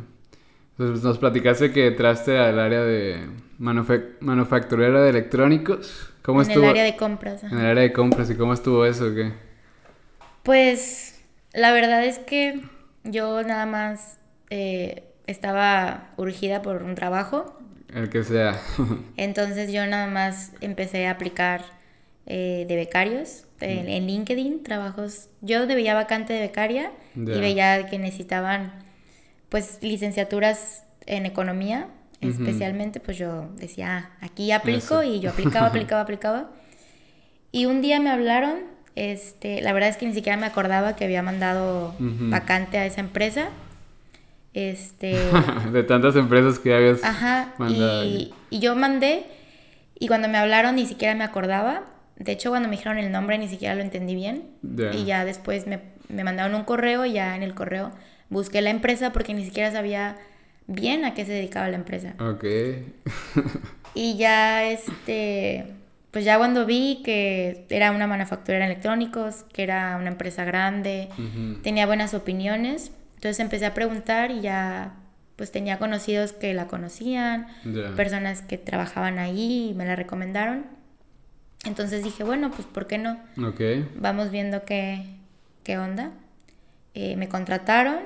Entonces, 0.77 1.03
nos 1.03 1.18
platicaste 1.20 1.72
que 1.72 1.88
entraste 1.88 2.38
al 2.39 2.60
área 2.60 2.82
de 2.84 3.27
manufac- 3.60 4.20
manufacturera 4.22 5.01
de 5.01 5.10
electrónicos. 5.10 6.10
¿Cómo 6.24 6.42
en 6.42 6.48
estuvo? 6.50 6.63
el 6.65 6.70
área 6.72 6.84
de 6.84 6.96
compras. 6.96 7.44
ajá. 7.44 7.53
En 7.56 7.60
el 7.62 7.68
área 7.68 7.84
de 7.84 7.94
compras, 7.94 8.30
¿y 8.30 8.36
cómo 8.36 8.53
estuvo 8.53 8.86
eso 8.86 9.08
o 9.08 9.13
qué? 9.15 9.34
Pues 10.44 11.20
la 11.53 11.72
verdad 11.72 12.03
es 12.06 12.20
que 12.20 12.62
yo 13.03 13.44
nada 13.44 13.65
más 13.65 14.18
eh, 14.50 15.03
estaba 15.27 16.10
urgida 16.18 16.62
por 16.62 16.84
un 16.84 16.96
trabajo, 16.96 17.58
El 17.94 18.10
que 18.10 18.24
sea. 18.24 18.60
entonces 19.18 19.72
yo 19.72 19.86
nada 19.86 20.08
más 20.08 20.51
empecé 20.62 21.08
a 21.08 21.12
aplicar 21.12 21.62
eh, 22.25 22.65
de 22.68 22.75
becarios 22.75 23.46
en, 23.62 23.88
en 23.89 24.08
LinkedIn, 24.08 24.63
trabajos. 24.63 25.27
Yo 25.42 25.65
veía 25.68 25.94
vacante 25.94 26.34
de 26.34 26.42
becaria 26.42 26.92
y 27.15 27.24
veía 27.39 27.86
que 27.88 28.00
necesitaban 28.00 28.74
pues 29.53 29.77
licenciaturas 29.83 30.81
en 31.05 31.27
economía, 31.27 31.86
Ujú. 32.24 32.31
especialmente 32.31 33.00
pues 33.00 33.19
yo 33.19 33.50
decía, 33.57 34.10
"Ah, 34.19 34.25
aquí 34.25 34.51
aplico 34.51 35.01
Eso. 35.01 35.03
y 35.03 35.19
yo 35.19 35.29
aplicaba, 35.29 35.67
aplicaba, 35.67 36.01
aplicaba. 36.01 36.50
Y 37.51 37.67
un 37.67 37.83
día 37.83 38.00
me 38.00 38.10
hablaron, 38.10 38.55
este, 38.95 39.62
la 39.62 39.72
verdad 39.72 39.89
es 39.89 39.98
que 39.98 40.07
ni 40.07 40.13
siquiera 40.15 40.38
me 40.39 40.48
acordaba 40.48 40.95
que 40.95 41.05
había 41.05 41.22
mandado 41.22 41.89
Ujú. 42.00 42.31
vacante 42.31 42.79
a 42.79 42.88
esa 42.88 43.00
empresa. 43.01 43.50
Este, 44.55 45.17
de 45.72 45.83
tantas 45.83 46.15
empresas 46.15 46.57
que 46.57 46.74
habías 46.74 47.03
ajá, 47.03 47.53
mandado. 47.60 48.05
y, 48.05 48.33
y 48.50 48.57
yo 48.60 48.75
mandé 48.75 49.24
y 50.00 50.07
cuando 50.07 50.29
me 50.29 50.39
hablaron 50.39 50.77
ni 50.77 50.88
siquiera 50.88 51.13
me 51.13 51.24
acordaba. 51.24 51.83
De 52.17 52.31
hecho, 52.31 52.50
cuando 52.50 52.69
me 52.69 52.75
dijeron 52.77 52.98
el 52.98 53.12
nombre 53.12 53.38
ni 53.38 53.48
siquiera 53.48 53.75
lo 53.75 53.81
entendí 53.81 54.15
bien. 54.15 54.45
Ya. 54.63 54.91
Y 54.95 55.05
ya 55.05 55.25
después 55.25 55.67
me, 55.67 55.79
me 56.10 56.24
mandaron 56.24 56.55
un 56.55 56.63
correo 56.63 57.05
y 57.05 57.13
ya 57.13 57.36
en 57.36 57.43
el 57.43 57.53
correo 57.53 57.91
busqué 58.34 58.62
la 58.62 58.70
empresa 58.72 59.13
porque 59.13 59.34
ni 59.34 59.46
siquiera 59.46 59.72
sabía 59.72 60.18
bien 60.68 61.06
a 61.06 61.13
qué 61.13 61.25
se 61.25 61.32
dedicaba 61.32 61.70
la 61.70 61.75
empresa. 61.78 62.16
Ok. 62.20 62.44
Y 63.96 64.18
ya, 64.18 64.63
este, 64.72 65.66
pues 66.10 66.25
ya 66.25 66.40
cuando 66.40 66.66
vi 66.66 67.02
que 67.06 67.66
era 67.70 67.92
una 67.92 68.08
manufacturera 68.08 68.66
de 68.66 68.72
electrónicos, 68.72 69.44
que 69.54 69.62
era 69.62 69.98
una 69.98 70.08
empresa 70.08 70.44
grande, 70.46 71.10
tenía 71.62 71.86
buenas 71.86 72.16
opiniones, 72.16 72.92
entonces 73.16 73.40
empecé 73.40 73.68
a 73.68 73.75
preguntar 73.75 74.32
y 74.32 74.42
ya, 74.42 74.94
pues 75.36 75.52
tenía 75.52 75.78
conocidos 75.78 76.34
que 76.34 76.56
la 76.56 76.66
conocían, 76.66 77.46
personas 77.96 78.42
que 78.42 78.58
trabajaban 78.58 79.20
ahí 79.20 79.70
y 79.70 79.74
me 79.75 79.86
la 79.86 79.96
recomendaron. 79.96 80.66
Entonces 81.63 82.04
dije, 82.04 82.24
bueno, 82.24 82.50
pues 82.50 82.66
¿por 82.68 82.88
qué 82.88 82.98
no? 82.98 83.20
Ok. 83.48 83.62
Vamos 83.96 84.32
viendo 84.32 84.66
qué, 84.66 85.06
qué 85.63 85.78
onda. 85.78 86.10
eh, 86.96 87.16
me 87.16 87.28
contrataron 87.30 88.00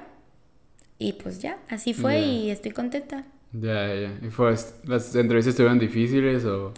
y 1.00 1.14
pues 1.14 1.40
ya, 1.40 1.58
así 1.70 1.94
fue 1.94 2.20
y 2.22 2.50
estoy 2.50 2.72
contenta. 2.72 3.24
Ya, 3.54 3.88
ya. 3.94 4.12
¿Y 4.22 4.30
fue, 4.30 4.54
las 4.86 5.16
entrevistas 5.16 5.52
estuvieron 5.52 5.80
difíciles 5.80 6.44
o...? 6.46 6.74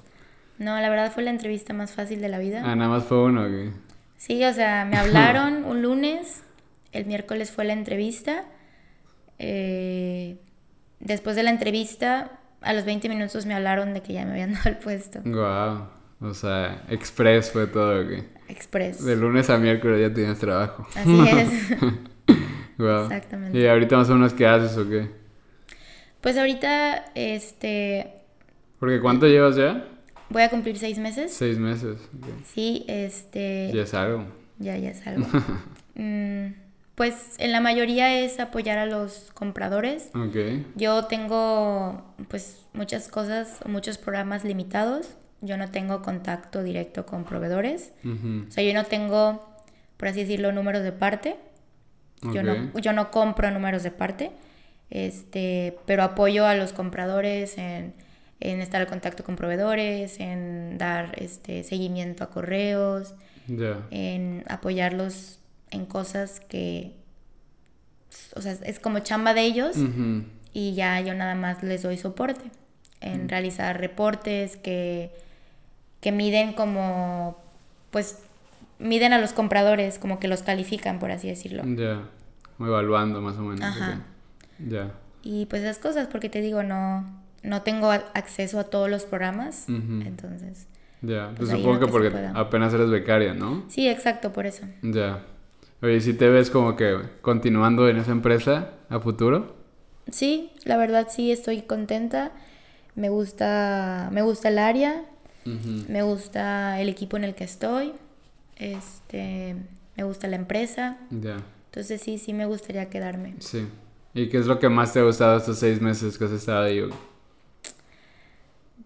No, 0.57 0.79
la 0.79 0.89
verdad 0.89 1.11
fue 1.13 1.23
la 1.23 1.29
entrevista 1.31 1.73
más 1.73 1.91
fácil 1.93 2.19
de 2.21 2.27
la 2.29 2.37
vida. 2.37 2.61
Ah, 2.65 2.75
nada 2.75 2.89
más 2.89 3.05
fue 3.05 3.23
uno, 3.23 3.45
que 3.47 3.71
Sí, 4.17 4.43
o 4.43 4.53
sea, 4.53 4.85
me 4.85 4.97
hablaron 4.99 5.63
un 5.63 5.81
lunes, 5.81 6.41
el 6.91 7.05
miércoles 7.05 7.51
fue 7.51 7.63
la 7.65 7.73
entrevista. 7.73 8.43
eh, 9.37 10.37
después 10.99 11.35
de 11.35 11.43
la 11.43 11.49
entrevista, 11.51 12.31
a 12.61 12.73
los 12.73 12.83
20 12.85 13.07
minutos 13.09 13.45
me 13.45 13.53
hablaron 13.55 13.93
de 13.93 14.01
que 14.01 14.13
ya 14.13 14.25
me 14.25 14.31
habían 14.31 14.53
dado 14.55 14.69
el 14.69 14.77
puesto. 14.77 15.21
Wow. 15.23 15.87
O 16.21 16.33
sea, 16.33 16.83
express 16.89 17.51
fue 17.51 17.67
todo, 17.67 18.05
que 18.07 18.25
Express. 18.49 19.05
De 19.05 19.15
lunes 19.15 19.49
a 19.49 19.57
miércoles 19.57 20.01
ya 20.01 20.13
tenías 20.13 20.39
trabajo. 20.39 20.85
Así 20.95 21.17
es. 21.29 21.49
Wow. 22.79 23.03
Exactamente. 23.03 23.59
¿Y 23.59 23.67
ahorita 23.67 23.97
más 23.97 24.09
o 24.09 24.13
menos 24.15 24.33
qué 24.33 24.47
haces 24.47 24.75
o 24.77 24.89
qué? 24.89 25.09
Pues 26.21 26.37
ahorita, 26.37 27.05
este, 27.15 28.11
Porque 28.79 28.99
¿cuánto 28.99 29.27
llevas 29.27 29.55
ya? 29.55 29.85
voy 30.29 30.41
a 30.43 30.49
cumplir 30.49 30.77
seis 30.77 30.97
meses. 30.97 31.33
Seis 31.33 31.57
meses. 31.59 31.97
ok. 32.17 32.27
Sí, 32.45 32.85
este, 32.87 33.71
Ya 33.73 33.83
es 33.83 33.93
algo. 33.93 34.25
ya, 34.57 34.77
ya 34.77 34.89
es 34.91 35.05
algo. 35.05 35.27
Mm, 36.01 36.53
pues 36.95 37.35
en 37.39 37.51
la 37.51 37.59
mayoría 37.59 38.21
es 38.21 38.39
apoyar 38.39 38.77
a 38.77 38.85
los 38.85 39.31
compradores. 39.33 40.11
Ok. 40.15 40.63
Yo 40.77 41.05
tengo 41.07 42.13
pues 42.29 42.61
muchas 42.71 43.09
cosas, 43.09 43.59
muchos 43.65 43.97
programas 43.97 44.45
limitados. 44.45 45.15
Yo 45.41 45.57
no 45.57 45.69
tengo 45.71 46.01
contacto 46.01 46.63
directo 46.63 47.05
con 47.05 47.25
proveedores. 47.25 47.91
O 48.05 48.49
sea, 48.51 48.63
yo 48.63 48.73
no 48.73 48.85
tengo, 48.85 49.45
por 49.97 50.07
así 50.07 50.21
decirlo, 50.21 50.53
números 50.53 50.83
de 50.83 50.93
parte. 50.93 51.35
Yo, 52.21 52.43
no, 52.43 52.77
yo 52.79 52.93
no 52.93 53.11
compro 53.11 53.49
números 53.51 53.83
de 53.83 53.91
parte. 53.91 54.31
Este, 54.89 55.77
pero 55.85 56.03
apoyo 56.03 56.45
a 56.45 56.55
los 56.55 56.73
compradores 56.73 57.57
en, 57.57 57.93
en 58.39 58.59
estar 58.59 58.81
en 58.81 58.87
contacto 58.87 59.23
con 59.23 59.35
proveedores, 59.35 60.19
en 60.19 60.77
dar 60.77 61.13
este 61.17 61.63
seguimiento 61.63 62.23
a 62.23 62.29
correos, 62.31 63.13
en 63.91 64.43
apoyarlos 64.47 65.39
en 65.71 65.85
cosas 65.85 66.39
que 66.39 66.93
o 68.35 68.41
sea, 68.41 68.53
es 68.63 68.79
como 68.79 68.99
chamba 68.99 69.33
de 69.33 69.41
ellos 69.41 69.75
y 70.53 70.73
ya 70.73 70.99
yo 71.01 71.13
nada 71.13 71.35
más 71.35 71.61
les 71.63 71.83
doy 71.83 71.97
soporte 71.97 72.45
en 73.01 73.25
Mm. 73.25 73.29
realizar 73.29 73.79
reportes 73.79 74.57
que, 74.57 75.11
que 76.01 76.11
miden 76.11 76.53
como, 76.53 77.37
pues, 77.91 78.17
miden 78.79 79.13
a 79.13 79.19
los 79.19 79.33
compradores, 79.33 79.99
como 79.99 80.19
que 80.19 80.27
los 80.27 80.41
califican, 80.41 80.99
por 80.99 81.11
así 81.11 81.27
decirlo. 81.27 81.63
Ya. 81.65 82.03
Como 82.57 82.69
evaluando 82.69 83.21
más 83.21 83.37
o 83.37 83.41
menos. 83.41 83.61
Ajá. 83.61 84.01
Ya. 84.67 84.91
Y 85.21 85.45
pues 85.45 85.61
esas 85.61 85.77
cosas, 85.77 86.07
porque 86.07 86.29
te 86.29 86.41
digo, 86.41 86.63
no, 86.63 87.05
no 87.43 87.61
tengo 87.61 87.91
acceso 87.91 88.59
a 88.59 88.65
todos 88.65 88.89
los 88.89 89.03
programas, 89.05 89.67
entonces... 89.67 90.67
Ya. 91.01 91.27
Pues 91.37 91.49
Pues 91.49 91.61
supongo 91.61 91.79
que 91.79 91.87
porque 91.87 92.29
apenas 92.33 92.73
eres 92.73 92.89
becaria, 92.89 93.33
¿no? 93.33 93.63
Sí, 93.69 93.87
exacto, 93.87 94.33
por 94.33 94.45
eso. 94.45 94.65
Ya. 94.81 95.23
Oye, 95.81 96.01
si 96.01 96.13
te 96.13 96.27
ves 96.27 96.49
como 96.49 96.75
que 96.75 96.97
continuando 97.21 97.87
en 97.87 97.97
esa 97.97 98.11
empresa 98.11 98.71
a 98.89 98.99
futuro? 98.99 99.55
Sí, 100.11 100.51
la 100.65 100.75
verdad 100.75 101.07
sí 101.09 101.31
estoy 101.31 101.61
contenta. 101.61 102.31
Me 102.95 103.07
gusta, 103.07 104.09
me 104.11 104.21
gusta 104.21 104.49
el 104.49 104.59
área, 104.59 105.05
me 105.45 106.01
gusta 106.01 106.81
el 106.81 106.89
equipo 106.89 107.15
en 107.15 107.23
el 107.23 107.33
que 107.33 107.45
estoy, 107.45 107.93
este, 108.59 109.55
me 109.95 110.03
gusta 110.03 110.27
la 110.27 110.35
empresa. 110.35 110.97
Ya. 111.09 111.37
Entonces 111.65 112.01
sí, 112.01 112.17
sí 112.17 112.33
me 112.33 112.45
gustaría 112.45 112.89
quedarme. 112.89 113.35
Sí. 113.39 113.67
¿Y 114.13 114.29
qué 114.29 114.37
es 114.37 114.45
lo 114.45 114.59
que 114.59 114.69
más 114.69 114.93
te 114.93 114.99
ha 114.99 115.03
gustado 115.03 115.37
estos 115.37 115.59
seis 115.59 115.81
meses 115.81 116.17
que 116.17 116.25
has 116.25 116.31
estado 116.31 116.63
ahí? 116.63 116.81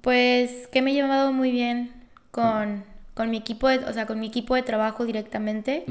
Pues 0.02 0.68
que 0.68 0.82
me 0.82 0.92
he 0.92 0.94
llevado 0.94 1.32
muy 1.32 1.52
bien 1.52 1.92
con, 2.32 2.84
con 3.14 3.30
mi 3.30 3.38
equipo, 3.38 3.70
de, 3.70 3.78
o 3.80 3.94
sea, 3.94 4.06
con 4.06 4.20
mi 4.20 4.28
equipo 4.28 4.56
de 4.56 4.64
trabajo 4.64 5.06
directamente. 5.06 5.86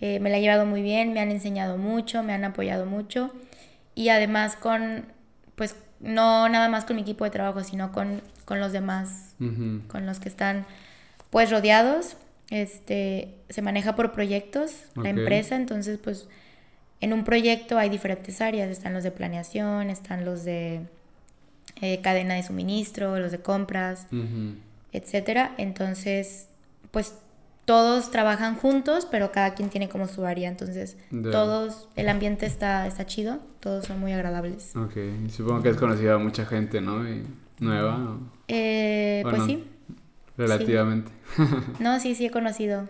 Eh, 0.00 0.20
me 0.20 0.30
la 0.30 0.38
he 0.38 0.40
llevado 0.40 0.66
muy 0.66 0.82
bien, 0.82 1.12
me 1.14 1.20
han 1.20 1.30
enseñado 1.30 1.78
mucho, 1.78 2.22
me 2.22 2.32
han 2.32 2.44
apoyado 2.44 2.84
mucho. 2.86 3.32
Y 3.94 4.10
además 4.10 4.56
con, 4.56 5.06
pues 5.54 5.74
no 6.00 6.48
nada 6.50 6.68
más 6.68 6.84
con 6.84 6.96
mi 6.96 7.02
equipo 7.02 7.24
de 7.24 7.30
trabajo, 7.30 7.64
sino 7.64 7.92
con, 7.92 8.20
con 8.44 8.60
los 8.60 8.72
demás, 8.72 9.34
con 9.88 10.04
los 10.04 10.20
que 10.20 10.28
están 10.28 10.66
pues 11.30 11.50
rodeados. 11.50 12.16
Este, 12.50 13.34
se 13.48 13.60
maneja 13.62 13.96
por 13.96 14.12
proyectos 14.12 14.72
la 14.94 15.10
empresa, 15.10 15.56
entonces 15.56 15.98
pues 15.98 16.28
en 17.00 17.12
un 17.12 17.24
proyecto 17.24 17.76
hay 17.78 17.88
diferentes 17.88 18.40
áreas, 18.40 18.70
están 18.70 18.94
los 18.94 19.02
de 19.02 19.10
planeación, 19.10 19.90
están 19.90 20.24
los 20.24 20.44
de 20.44 20.82
eh, 21.80 22.00
cadena 22.02 22.34
de 22.34 22.42
suministro, 22.42 23.18
los 23.18 23.32
de 23.32 23.38
compras, 23.38 24.06
Ujú. 24.12 24.54
etcétera. 24.92 25.54
Entonces, 25.58 26.48
pues 26.90 27.14
todos 27.66 28.10
trabajan 28.10 28.54
juntos, 28.54 29.06
pero 29.10 29.32
cada 29.32 29.54
quien 29.54 29.68
tiene 29.68 29.88
como 29.88 30.08
su 30.08 30.24
área. 30.24 30.48
Entonces, 30.48 30.96
todos, 31.10 31.88
el 31.96 32.08
ambiente 32.08 32.46
está, 32.46 32.86
está 32.86 33.04
chido, 33.06 33.40
todos 33.60 33.86
son 33.86 34.00
muy 34.00 34.12
agradables. 34.12 34.74
Ok. 34.76 34.94
Supongo 35.30 35.62
que 35.62 35.70
has 35.70 35.76
conocido 35.76 36.14
a 36.14 36.18
mucha 36.18 36.46
gente, 36.46 36.80
¿no? 36.80 37.06
Y 37.06 37.24
nueva. 37.58 38.18
Eh, 38.48 39.22
¿O 39.26 39.30
pues 39.30 39.42
sí, 39.44 39.64
relativamente. 40.36 41.10
no, 41.80 41.98
sí, 42.00 42.14
sí 42.14 42.26
he 42.26 42.30
conocido, 42.30 42.88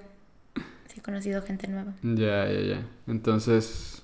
sí 0.88 0.98
he 0.98 1.02
conocido 1.02 1.42
gente 1.42 1.68
nueva. 1.68 1.92
Ya, 2.02 2.48
ya, 2.48 2.60
ya. 2.60 2.86
Entonces, 3.06 4.02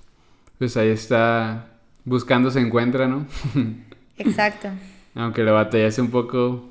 pues 0.57 0.77
ahí 0.77 0.89
está. 0.89 1.69
Buscando 2.05 2.51
se 2.51 2.59
encuentra, 2.59 3.07
¿no? 3.07 3.25
Exacto, 4.17 4.67
Aunque 5.15 5.43
le 5.43 5.51
batallaste 5.51 6.01
un 6.01 6.11
poco, 6.11 6.69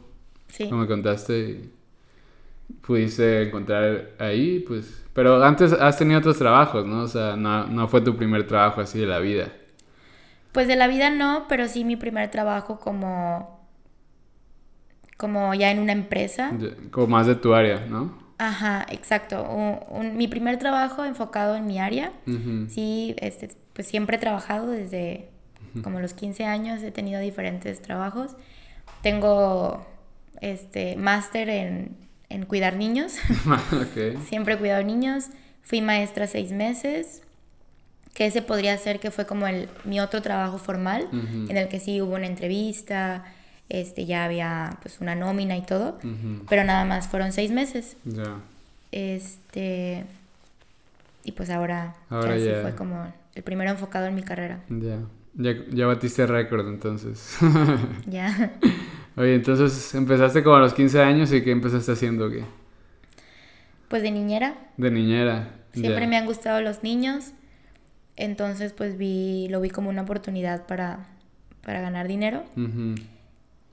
sí. 0.48 0.68
como 0.68 0.82
me 0.82 0.86
contaste, 0.86 1.70
pudiste 2.86 3.42
encontrar 3.42 4.10
ahí, 4.18 4.60
pues. 4.60 5.02
Pero 5.14 5.42
antes 5.42 5.72
has 5.72 5.98
tenido 5.98 6.18
otros 6.20 6.38
trabajos, 6.38 6.86
¿no? 6.86 7.02
O 7.02 7.08
sea, 7.08 7.36
no, 7.36 7.66
no 7.66 7.88
fue 7.88 8.00
tu 8.00 8.16
primer 8.16 8.46
trabajo 8.46 8.80
así 8.80 8.98
de 8.98 9.06
la 9.06 9.18
vida. 9.18 9.48
Pues 10.52 10.68
de 10.68 10.76
la 10.76 10.86
vida 10.86 11.10
no, 11.10 11.46
pero 11.48 11.66
sí 11.66 11.84
mi 11.84 11.96
primer 11.96 12.30
trabajo 12.30 12.78
como, 12.78 13.51
como 15.16 15.54
ya 15.54 15.70
en 15.70 15.78
una 15.78 15.92
empresa. 15.92 16.52
Como 16.90 17.06
más 17.08 17.26
de 17.26 17.34
tu 17.36 17.54
área, 17.54 17.86
¿no? 17.86 18.18
Ajá, 18.38 18.86
exacto. 18.90 19.42
Un- 19.48 19.78
un- 19.88 20.16
mi 20.16 20.26
primer 20.28 20.58
trabajo 20.58 21.04
enfocado 21.04 21.54
en 21.54 21.66
mi 21.66 21.78
área. 21.78 22.12
Ujú. 22.26 22.66
Sí, 22.68 23.14
este, 23.18 23.50
pues 23.72 23.86
siempre 23.86 24.16
he 24.16 24.20
trabajado 24.20 24.68
desde 24.68 25.28
como 25.82 26.00
los 26.00 26.12
15 26.12 26.44
años, 26.44 26.82
he 26.82 26.90
tenido 26.90 27.20
diferentes 27.20 27.80
trabajos. 27.80 28.36
Tengo 29.02 29.86
este 30.40 30.96
máster 30.96 31.48
en, 31.48 31.96
en 32.28 32.44
cuidar 32.46 32.76
niños, 32.76 33.14
ok. 33.72 34.22
siempre 34.28 34.54
he 34.54 34.58
cuidado 34.58 34.82
niños. 34.82 35.26
Fui 35.62 35.80
maestra 35.80 36.26
seis 36.26 36.50
meses, 36.52 37.22
que 38.14 38.26
ese 38.26 38.42
podría 38.42 38.76
ser 38.76 38.98
que 38.98 39.10
fue 39.12 39.26
como 39.26 39.46
el, 39.46 39.68
mi 39.84 40.00
otro 40.00 40.20
trabajo 40.20 40.58
formal, 40.58 41.04
Ujú. 41.04 41.48
en 41.50 41.56
el 41.56 41.68
que 41.68 41.78
sí 41.80 42.02
hubo 42.02 42.14
una 42.16 42.26
entrevista, 42.26 43.24
este, 43.72 44.04
ya 44.04 44.24
había 44.26 44.78
pues 44.82 45.00
una 45.00 45.14
nómina 45.14 45.56
y 45.56 45.62
todo, 45.62 45.98
pero 46.46 46.62
nada 46.62 46.84
más 46.84 47.08
fueron 47.08 47.32
seis 47.32 47.50
meses. 47.50 47.96
Ya. 48.04 48.36
Este, 48.92 50.04
y 51.24 51.32
pues 51.32 51.48
ahora, 51.48 51.94
Ahora 52.10 52.36
ya 52.36 52.44
sí 52.44 52.50
fue 52.60 52.74
como 52.74 53.10
el 53.34 53.42
primero 53.42 53.70
enfocado 53.70 54.06
en 54.06 54.14
mi 54.14 54.22
carrera. 54.22 54.60
Ya. 54.68 54.98
Ya, 55.34 55.54
ya 55.70 55.86
batiste 55.86 56.26
récord 56.26 56.68
entonces. 56.68 57.38
Ya. 58.06 58.52
Oye, 59.16 59.34
entonces 59.36 59.94
empezaste 59.94 60.42
como 60.42 60.56
a 60.56 60.60
los 60.60 60.74
15 60.74 61.00
años 61.00 61.32
y 61.32 61.42
¿qué 61.42 61.50
empezaste 61.50 61.92
haciendo? 61.92 62.30
¿Qué? 62.30 62.44
Pues 63.88 64.02
de 64.02 64.10
niñera, 64.10 64.54
De 64.76 64.90
niñera. 64.90 65.48
siempre 65.72 66.06
me 66.06 66.18
han 66.18 66.26
gustado 66.26 66.60
los 66.60 66.82
niños. 66.82 67.32
Entonces, 68.16 68.74
pues 68.74 68.98
vi, 68.98 69.48
lo 69.48 69.62
vi 69.62 69.70
como 69.70 69.88
una 69.88 70.02
oportunidad 70.02 70.66
para, 70.66 71.06
para 71.62 71.80
ganar 71.80 72.06
dinero. 72.08 72.44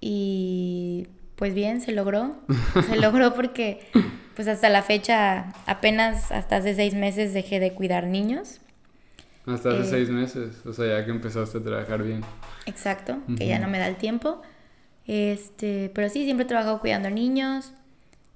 Y 0.01 1.07
pues 1.35 1.53
bien, 1.53 1.81
se 1.81 1.91
logró. 1.91 2.37
Se 2.89 2.97
logró 2.97 3.33
porque 3.35 3.87
pues 4.35 4.47
hasta 4.47 4.69
la 4.69 4.83
fecha, 4.83 5.53
apenas 5.65 6.31
hasta 6.31 6.57
hace 6.57 6.75
seis 6.75 6.93
meses 6.93 7.33
dejé 7.33 7.59
de 7.59 7.73
cuidar 7.73 8.07
niños. 8.07 8.61
Hasta 9.45 9.69
hace 9.71 9.81
Eh, 9.81 9.85
seis 9.85 10.09
meses, 10.09 10.65
o 10.65 10.73
sea, 10.73 10.99
ya 10.99 11.05
que 11.05 11.11
empezaste 11.11 11.57
a 11.57 11.63
trabajar 11.63 12.03
bien. 12.03 12.21
Exacto, 12.65 13.17
que 13.37 13.47
ya 13.47 13.59
no 13.59 13.67
me 13.67 13.79
da 13.79 13.87
el 13.87 13.95
tiempo. 13.95 14.41
Este, 15.07 15.91
pero 15.95 16.07
sí, 16.09 16.23
siempre 16.23 16.45
he 16.45 16.47
trabajado 16.47 16.79
cuidando 16.79 17.09
niños. 17.09 17.73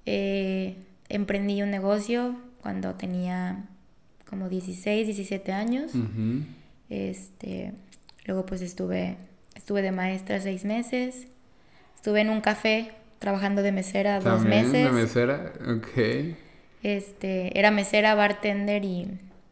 Eh, 0.05 0.75
emprendí 1.08 1.62
un 1.62 1.70
negocio 1.70 2.36
cuando 2.62 2.96
tenía 2.96 3.65
como 4.27 4.50
16, 4.50 5.05
17 5.05 5.51
años. 5.51 5.91
Este, 6.89 7.74
luego 8.25 8.46
pues 8.46 8.62
estuve, 8.62 9.17
estuve 9.55 9.82
de 9.82 9.91
maestra 9.91 10.41
seis 10.41 10.65
meses. 10.65 11.27
Estuve 12.03 12.19
en 12.19 12.29
un 12.29 12.41
café 12.41 12.91
trabajando 13.19 13.62
de 13.62 13.72
mesera 13.72 14.19
dos 14.19 14.43
meses. 14.43 14.74
de 14.74 14.91
mesera, 14.91 15.53
ok. 15.65 16.36
Este, 16.83 17.57
era 17.57 17.72
mesera, 17.72 18.13
bartender 18.13 18.83
y, 18.83 19.07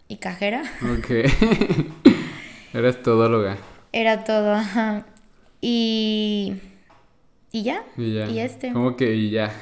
y 0.09 0.17
cajera. 0.17 0.61
Ok. 0.97 1.31
Eras 2.73 3.01
todóloga. 3.03 3.55
Era 3.93 4.25
todo, 4.25 4.51
ajá. 4.53 5.05
Y. 5.61 6.55
Y 7.53 7.63
ya. 7.63 7.85
Y 7.95 8.15
ya. 8.15 8.27
Y 8.27 8.39
este. 8.41 8.73
¿Cómo 8.73 8.97
que 8.97 9.15
y 9.15 9.29
ya? 9.29 9.53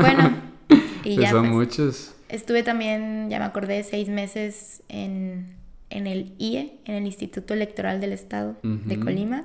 Bueno, 0.00 0.32
y 1.04 1.14
Pues 1.14 1.18
ya. 1.18 1.30
son 1.30 1.42
pues. 1.42 1.52
muchos. 1.52 2.14
Estuve 2.28 2.64
también, 2.64 3.30
ya 3.30 3.38
me 3.38 3.44
acordé, 3.44 3.84
seis 3.84 4.08
meses 4.08 4.82
en, 4.88 5.46
en 5.90 6.08
el 6.08 6.32
IE, 6.38 6.72
en 6.86 6.96
el 6.96 7.06
Instituto 7.06 7.54
Electoral 7.54 8.00
del 8.00 8.10
Estado 8.10 8.56
de. 8.64 8.98
Colima. 8.98 9.44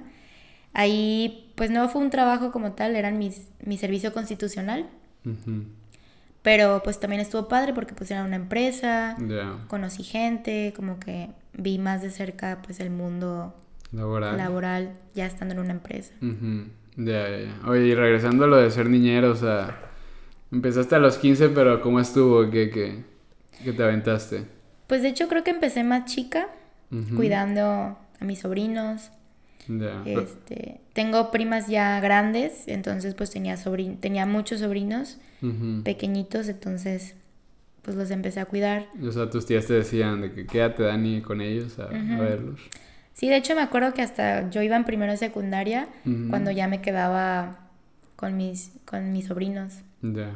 Ahí, 0.73 1.51
pues 1.55 1.71
no 1.71 1.87
fue 1.89 2.01
un 2.01 2.09
trabajo 2.09 2.51
como 2.51 2.73
tal, 2.73 2.95
eran 2.95 3.17
mis, 3.17 3.47
mi 3.65 3.77
servicio 3.77 4.13
constitucional, 4.13 4.87
pero 6.41 6.81
pues 6.83 6.99
también 6.99 7.21
estuvo 7.21 7.47
padre 7.47 7.73
porque 7.73 7.93
pues 7.93 8.09
era 8.11 8.23
una 8.23 8.35
empresa, 8.35 9.17
conocí 9.67 10.03
gente, 10.03 10.73
como 10.75 10.99
que 10.99 11.29
vi 11.53 11.77
más 11.79 12.01
de 12.01 12.11
cerca 12.11 12.59
pues 12.63 12.79
el 12.79 12.89
mundo 12.89 13.55
Laboral. 13.91 14.37
laboral 14.37 14.93
ya 15.15 15.25
estando 15.25 15.53
en 15.55 15.59
una 15.61 15.71
empresa. 15.71 16.13
Ujú. 16.21 16.67
Ya, 16.97 17.29
ya. 17.29 17.59
Oye, 17.67 17.87
y 17.87 17.95
regresando 17.95 18.45
a 18.45 18.47
lo 18.47 18.57
de 18.57 18.71
ser 18.71 18.89
niñero, 18.89 19.31
o 19.31 19.35
sea, 19.35 19.77
empezaste 20.51 20.95
a 20.95 20.99
los 20.99 21.17
15, 21.17 21.49
pero 21.49 21.81
¿cómo 21.81 21.99
estuvo? 21.99 22.49
¿Qué, 22.49 22.69
qué, 22.69 23.03
qué 23.63 23.73
te 23.73 23.83
aventaste? 23.83 24.45
Pues 24.87 25.01
de 25.01 25.09
hecho 25.09 25.27
creo 25.27 25.43
que 25.43 25.51
empecé 25.51 25.83
más 25.83 26.05
chica, 26.05 26.47
cuidando 27.15 27.63
a 28.19 28.25
mis 28.25 28.39
sobrinos, 28.39 29.11
Ya. 29.67 30.01
Este, 30.05 30.79
tengo 30.93 31.31
primas 31.31 31.67
ya 31.67 31.99
grandes, 31.99 32.67
entonces 32.67 33.13
pues 33.13 33.29
tenía 33.31 33.57
sobrin 33.57 33.97
tenía 33.97 34.25
muchos 34.25 34.61
sobrinos 34.61 35.17
pequeñitos, 35.83 36.47
entonces 36.47 37.15
pues 37.81 37.95
los 37.95 38.11
empecé 38.11 38.39
a 38.39 38.45
cuidar. 38.45 38.87
O 39.01 39.11
sea, 39.11 39.29
tus 39.29 39.45
tías 39.45 39.65
te 39.65 39.73
decían 39.73 40.21
de 40.21 40.33
que 40.33 40.45
quédate, 40.45 40.83
Dani, 40.83 41.21
con 41.21 41.41
ellos 41.41 41.79
a, 41.79 41.87
verlos. 41.87 42.59
Sí, 43.13 43.29
de 43.29 43.37
hecho 43.37 43.55
me 43.55 43.61
acuerdo 43.61 43.93
que 43.93 44.01
hasta 44.01 44.49
yo 44.49 44.61
iba 44.61 44.75
en 44.75 44.83
primero 44.83 45.11
de 45.11 45.17
secundaria 45.17 45.87
cuando 46.29 46.51
ya 46.51 46.67
me 46.67 46.81
quedaba 46.81 47.59
con 48.15 48.35
mis 48.37 48.71
con 48.85 49.11
mis 49.11 49.27
sobrinos, 49.27 49.73
Ya. 50.01 50.31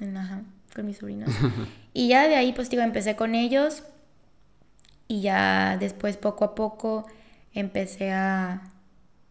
ajá, 0.00 0.42
con 0.74 0.86
mis 0.86 0.98
sobrinos. 0.98 1.30
y 1.94 2.08
ya 2.08 2.28
de 2.28 2.36
ahí 2.36 2.52
pues 2.52 2.70
digo, 2.70 2.82
empecé 2.82 3.16
con 3.16 3.34
ellos 3.34 3.84
y 5.08 5.22
ya 5.22 5.76
después 5.78 6.16
poco 6.16 6.44
a 6.44 6.54
poco 6.54 7.06
empecé 7.60 8.10
a 8.12 8.62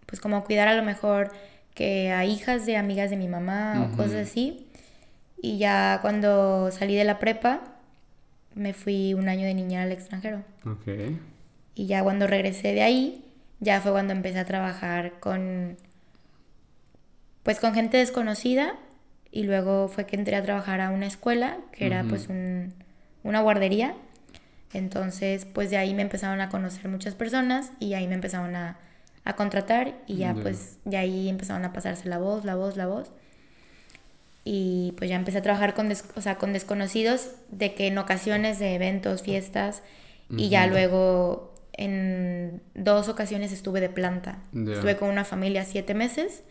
pues 0.06 0.22
como 0.22 0.38
a 0.38 0.44
cuidar 0.46 0.68
a 0.68 0.76
lo 0.76 0.84
mejor 0.84 1.32
que 1.76 2.12
a 2.12 2.26
hijas 2.26 2.66
de 2.66 2.78
amigas 2.78 3.10
de 3.10 3.18
mi 3.18 3.28
mamá 3.28 3.90
o 3.94 3.98
cosas 3.98 4.28
así. 4.30 4.66
Y 5.42 5.58
ya 5.58 6.00
cuando 6.02 6.72
salí 6.72 6.96
de 6.96 7.04
la 7.04 7.20
prepa 7.20 7.62
me 8.56 8.74
fui 8.74 9.14
un 9.14 9.30
año 9.30 9.46
de 9.46 9.54
niñera 9.54 9.84
al 9.84 9.92
extranjero. 9.92 10.44
Y 11.76 11.86
ya 11.86 12.02
cuando 12.04 12.26
regresé 12.26 12.74
de 12.74 12.82
ahí, 12.82 13.24
ya 13.60 13.82
fue 13.82 13.92
cuando 13.92 14.14
empecé 14.14 14.40
a 14.40 14.46
trabajar 14.46 15.20
con 15.20 15.78
pues 17.44 17.60
con 17.60 17.74
gente 17.74 17.98
desconocida 17.98 18.74
y 19.32 19.44
luego 19.44 19.88
fue 19.88 20.06
que 20.06 20.16
entré 20.16 20.36
a 20.36 20.44
trabajar 20.44 20.82
a 20.82 20.90
una 20.90 21.06
escuela 21.08 21.58
que 21.72 21.86
era 21.86 22.04
pues 22.10 22.28
un- 22.28 22.74
una 23.24 23.42
guardería. 23.42 23.94
Entonces, 24.74 25.46
pues 25.46 25.70
de 25.70 25.78
ahí 25.78 25.94
me 25.94 26.02
empezaron 26.02 26.42
a 26.42 26.50
conocer 26.50 26.88
muchas 26.90 27.16
personas 27.16 27.72
y 27.80 27.94
ahí 27.94 28.08
me 28.08 28.16
empezaron 28.16 28.56
a, 28.56 28.78
a 29.24 29.36
contratar 29.36 29.96
y 30.08 30.18
ya 30.18 30.34
pues 30.42 30.78
de 30.86 30.98
ahí 30.98 31.30
empezaron 31.30 31.64
a 31.66 31.74
pasarse 31.74 32.08
la 32.10 32.18
voz, 32.18 32.44
la 32.46 32.56
voz, 32.56 32.76
la 32.78 32.88
voz. 32.88 33.12
Y 34.44 34.94
pues 34.98 35.10
ya 35.10 35.18
empecé 35.18 35.40
a 35.40 35.42
trabajar 35.42 35.74
con, 35.74 35.90
des- 35.90 36.06
o 36.16 36.22
sea, 36.22 36.38
con 36.38 36.54
desconocidos 36.54 37.32
de 37.52 37.74
que 37.74 37.88
en 37.88 37.98
ocasiones 37.98 38.60
de 38.60 38.76
eventos, 38.76 39.22
fiestas 39.22 39.84
y 40.30 40.50
ya 40.50 40.64
luego 40.72 41.54
en 41.74 42.62
dos 42.76 43.08
ocasiones 43.10 43.52
estuve 43.52 43.82
de 43.82 43.90
planta. 43.90 44.40
Estuve 44.76 44.98
con 44.98 45.10
una 45.10 45.26
familia 45.26 45.64
siete 45.66 45.94
meses, 45.94 46.44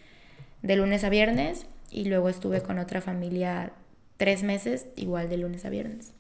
de 0.63 0.77
lunes 0.77 1.05
a 1.05 1.09
viernes, 1.09 1.67
y 1.91 2.05
luego 2.07 2.29
estuve 2.29 2.61
con 2.63 2.79
otra 2.79 3.01
familia 3.01 3.73
tres 4.19 4.43
meses, 4.43 4.87
igual 4.97 5.29
de 5.29 5.37
lunes 5.39 5.65
a 5.65 5.71
viernes. 5.71 6.13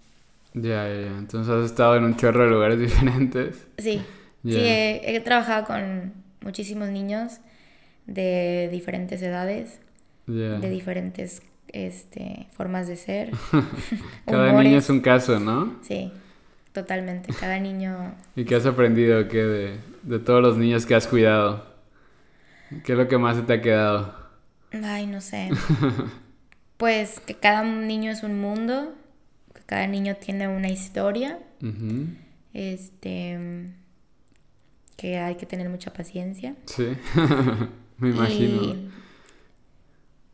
Ya, 0.57 0.88
ya, 0.88 1.01
ya. 1.03 1.19
Entonces 1.19 1.53
has 1.53 1.64
estado 1.66 1.97
en 1.97 2.05
un 2.05 2.16
chorro 2.16 2.45
de 2.45 2.51
lugares 2.51 2.79
diferentes. 2.87 3.66
Sí, 3.79 4.03
sí, 4.42 4.57
he, 4.57 5.16
he 5.16 5.21
trabajado 5.21 5.66
con 5.66 6.14
muchísimos 6.40 6.88
niños 6.88 7.38
de 8.07 8.69
diferentes 8.73 9.21
edades, 9.23 9.81
Ya. 10.27 10.59
de 10.59 10.71
diferentes 10.71 11.42
este, 11.73 12.47
formas 12.57 12.88
de 12.88 12.97
ser. 12.97 13.31
Cada 14.27 14.49
humores. 14.51 14.64
niño 14.64 14.79
es 14.79 14.88
un 14.90 15.01
caso, 15.01 15.38
¿no? 15.40 15.77
Sí, 15.83 16.11
totalmente. 16.73 17.33
Cada 17.38 17.59
niño 17.59 18.14
¿Y 18.35 18.45
qué 18.45 18.55
has 18.57 18.64
aprendido 18.66 19.29
qué 19.29 19.42
de, 19.45 19.77
de 20.05 20.19
todos 20.21 20.40
los 20.42 20.57
niños 20.57 20.87
que 20.87 20.95
has 20.95 21.07
cuidado? 21.07 21.66
¿Qué 22.85 22.92
es 22.92 22.99
lo 22.99 23.09
que 23.09 23.19
más 23.19 23.37
se 23.37 23.42
te 23.42 23.53
ha 23.55 23.61
quedado? 23.62 24.14
Ay, 24.83 25.07
no 25.07 25.21
sé. 25.21 25.51
Pues 26.77 27.21
que 27.21 27.35
cada 27.35 27.62
niño 27.64 28.11
es 28.11 28.23
un 28.23 28.40
mundo, 28.40 28.92
que 29.06 29.06
cada 29.66 29.87
niño 29.87 30.16
tiene 30.16 30.48
una 30.48 30.68
historia, 30.68 31.38
este 32.55 33.38
que 34.96 35.18
hay 35.18 35.35
que 35.35 35.44
tener 35.44 35.68
mucha 35.68 35.92
paciencia. 35.92 36.55
Sí, 36.66 36.88
me 37.98 38.11
imagino. 38.11 38.62
Y, 38.62 38.90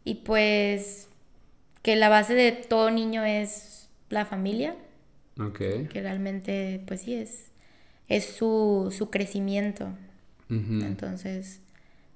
y 0.04 0.14
pues 0.16 1.08
que 1.82 1.96
la 1.96 2.08
base 2.08 2.34
de 2.34 2.52
todo 2.52 2.90
niño 2.92 3.24
es 3.24 3.88
la 4.08 4.24
familia, 4.24 4.76
Ok. 5.40 5.58
que 5.58 6.00
realmente 6.00 6.82
pues 6.86 7.00
sí 7.02 7.14
es 7.14 7.48
es 8.08 8.26
su, 8.26 8.94
su 8.96 9.10
crecimiento. 9.10 9.88
Entonces, 10.50 11.60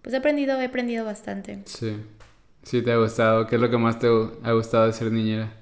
pues 0.03 0.13
he 0.15 0.19
aprendido, 0.19 0.61
he 0.61 0.67
aprendido 0.67 1.07
bastante. 1.07 1.63
Sí. 1.65 1.97
Sí, 2.65 2.83
te 2.83 2.93
ha 2.93 2.99
gustado. 2.99 3.47
¿Qué 3.47 3.55
es 3.55 3.63
lo 3.63 3.71
que 3.71 3.79
más 3.79 3.99
te 3.99 4.09
ha 4.09 4.53
gustado 4.53 4.87
de 4.87 4.93
ser 4.93 5.11
niñera? 5.11 5.55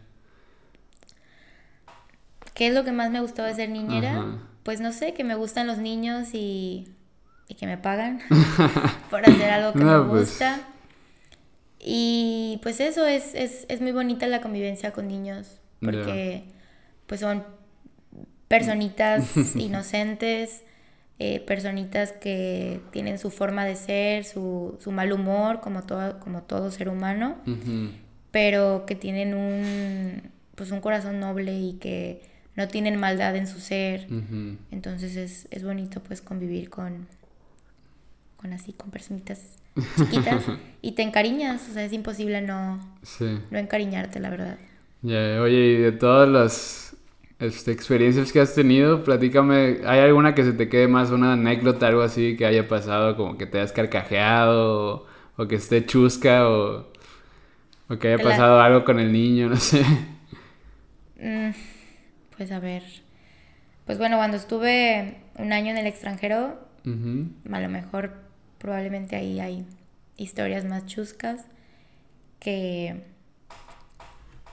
¿Qué 2.54 2.68
es 2.68 2.74
lo 2.74 2.84
que 2.84 2.92
más 2.92 3.10
me 3.10 3.20
gustó 3.20 3.42
de 3.42 3.54
ser 3.54 3.70
niñera? 3.70 4.12
Ajá. 4.12 4.38
Pues 4.62 4.80
no 4.80 4.92
sé, 4.92 5.12
que 5.14 5.24
me 5.24 5.34
gustan 5.34 5.66
los 5.66 5.78
niños 5.78 6.28
y, 6.34 6.88
y 7.48 7.54
que 7.56 7.66
me 7.66 7.78
pagan 7.78 8.20
por 9.10 9.26
hacer 9.26 9.50
algo 9.50 9.76
que 9.76 9.84
No, 9.84 10.04
me 10.04 10.10
pues. 10.10 10.30
gusta. 10.30 10.60
Y 11.78 12.58
pues 12.62 12.80
eso, 12.80 13.06
es, 13.06 13.34
es, 13.34 13.66
es 13.68 13.80
muy 13.80 13.92
bonita 13.92 14.26
la 14.26 14.40
convivencia 14.40 14.92
con 14.92 15.06
niños, 15.08 15.60
porque 15.80 16.44
pues 17.06 17.20
son 17.20 17.44
personitas 18.48 19.24
inocentes, 19.56 20.62
eh, 21.18 21.40
personitas 21.40 22.12
que 22.12 22.80
tienen 22.90 23.18
su 23.18 23.30
forma 23.30 23.64
de 23.64 23.76
ser, 23.76 24.24
su, 24.24 24.76
su 24.80 24.92
mal 24.92 25.12
humor, 25.12 25.60
como 25.60 25.82
todo, 25.82 26.18
como 26.20 26.42
todo 26.42 26.70
ser 26.70 26.88
humano 26.88 27.36
pero 28.30 28.84
que 28.86 28.94
tienen 28.96 29.34
un 29.34 30.30
pues 30.54 30.70
un 30.70 30.80
corazón 30.80 31.20
noble 31.20 31.58
y 31.58 31.74
que 31.74 32.22
no 32.56 32.68
tienen 32.68 32.98
maldad 32.98 33.36
en 33.36 33.46
su 33.46 33.60
ser. 33.60 34.08
Entonces 34.70 35.16
es, 35.16 35.48
es 35.50 35.64
bonito 35.64 36.02
pues 36.02 36.22
convivir 36.22 36.70
con 36.70 37.08
con 38.36 38.52
así 38.52 38.72
con 38.72 38.90
personitas 38.90 39.58
chiquitas 39.94 40.50
y 40.82 40.92
te 40.92 41.02
encariñas, 41.02 41.68
o 41.70 41.72
sea, 41.74 41.84
es 41.84 41.92
imposible 41.92 42.40
no 42.42 42.80
Sí. 43.02 43.38
no 43.50 43.58
encariñarte, 43.58 44.20
la 44.20 44.30
verdad. 44.30 44.58
Oye, 45.02 45.56
y 45.66 45.76
de 45.76 45.92
todas 45.92 46.28
las 46.28 46.96
este, 47.38 47.72
experiencias 47.72 48.32
que 48.32 48.40
has 48.40 48.54
tenido, 48.54 49.04
platícame, 49.04 49.80
¿hay 49.84 50.00
alguna 50.00 50.34
que 50.34 50.44
se 50.44 50.52
te 50.54 50.68
quede 50.70 50.88
más, 50.88 51.10
una 51.10 51.34
anécdota, 51.34 51.88
algo 51.88 52.00
así 52.02 52.36
que 52.36 52.46
haya 52.46 52.66
pasado, 52.68 53.14
como 53.16 53.36
que 53.36 53.46
te 53.46 53.58
hayas 53.58 53.72
carcajeado, 53.72 55.06
o, 55.36 55.42
o 55.42 55.48
que 55.48 55.56
esté 55.56 55.84
chusca, 55.84 56.48
o, 56.48 56.86
o 57.88 57.98
que 57.98 58.08
haya 58.08 58.22
La- 58.22 58.22
pasado 58.22 58.60
algo 58.60 58.84
con 58.84 58.98
el 59.00 59.12
niño, 59.12 59.48
no 59.48 59.56
sé? 59.56 59.84
Mm, 61.20 61.54
pues 62.36 62.50
a 62.52 62.58
ver. 62.60 62.82
Pues 63.86 63.98
bueno, 63.98 64.16
cuando 64.16 64.36
estuve 64.36 65.18
un 65.36 65.52
año 65.52 65.70
en 65.70 65.78
el 65.78 65.86
extranjero, 65.86 66.58
a 66.86 67.60
lo 67.60 67.68
mejor 67.68 68.14
probablemente 68.58 69.16
ahí 69.16 69.40
hay 69.40 69.66
historias 70.16 70.64
más 70.64 70.86
chuscas 70.86 71.46
que 72.40 73.02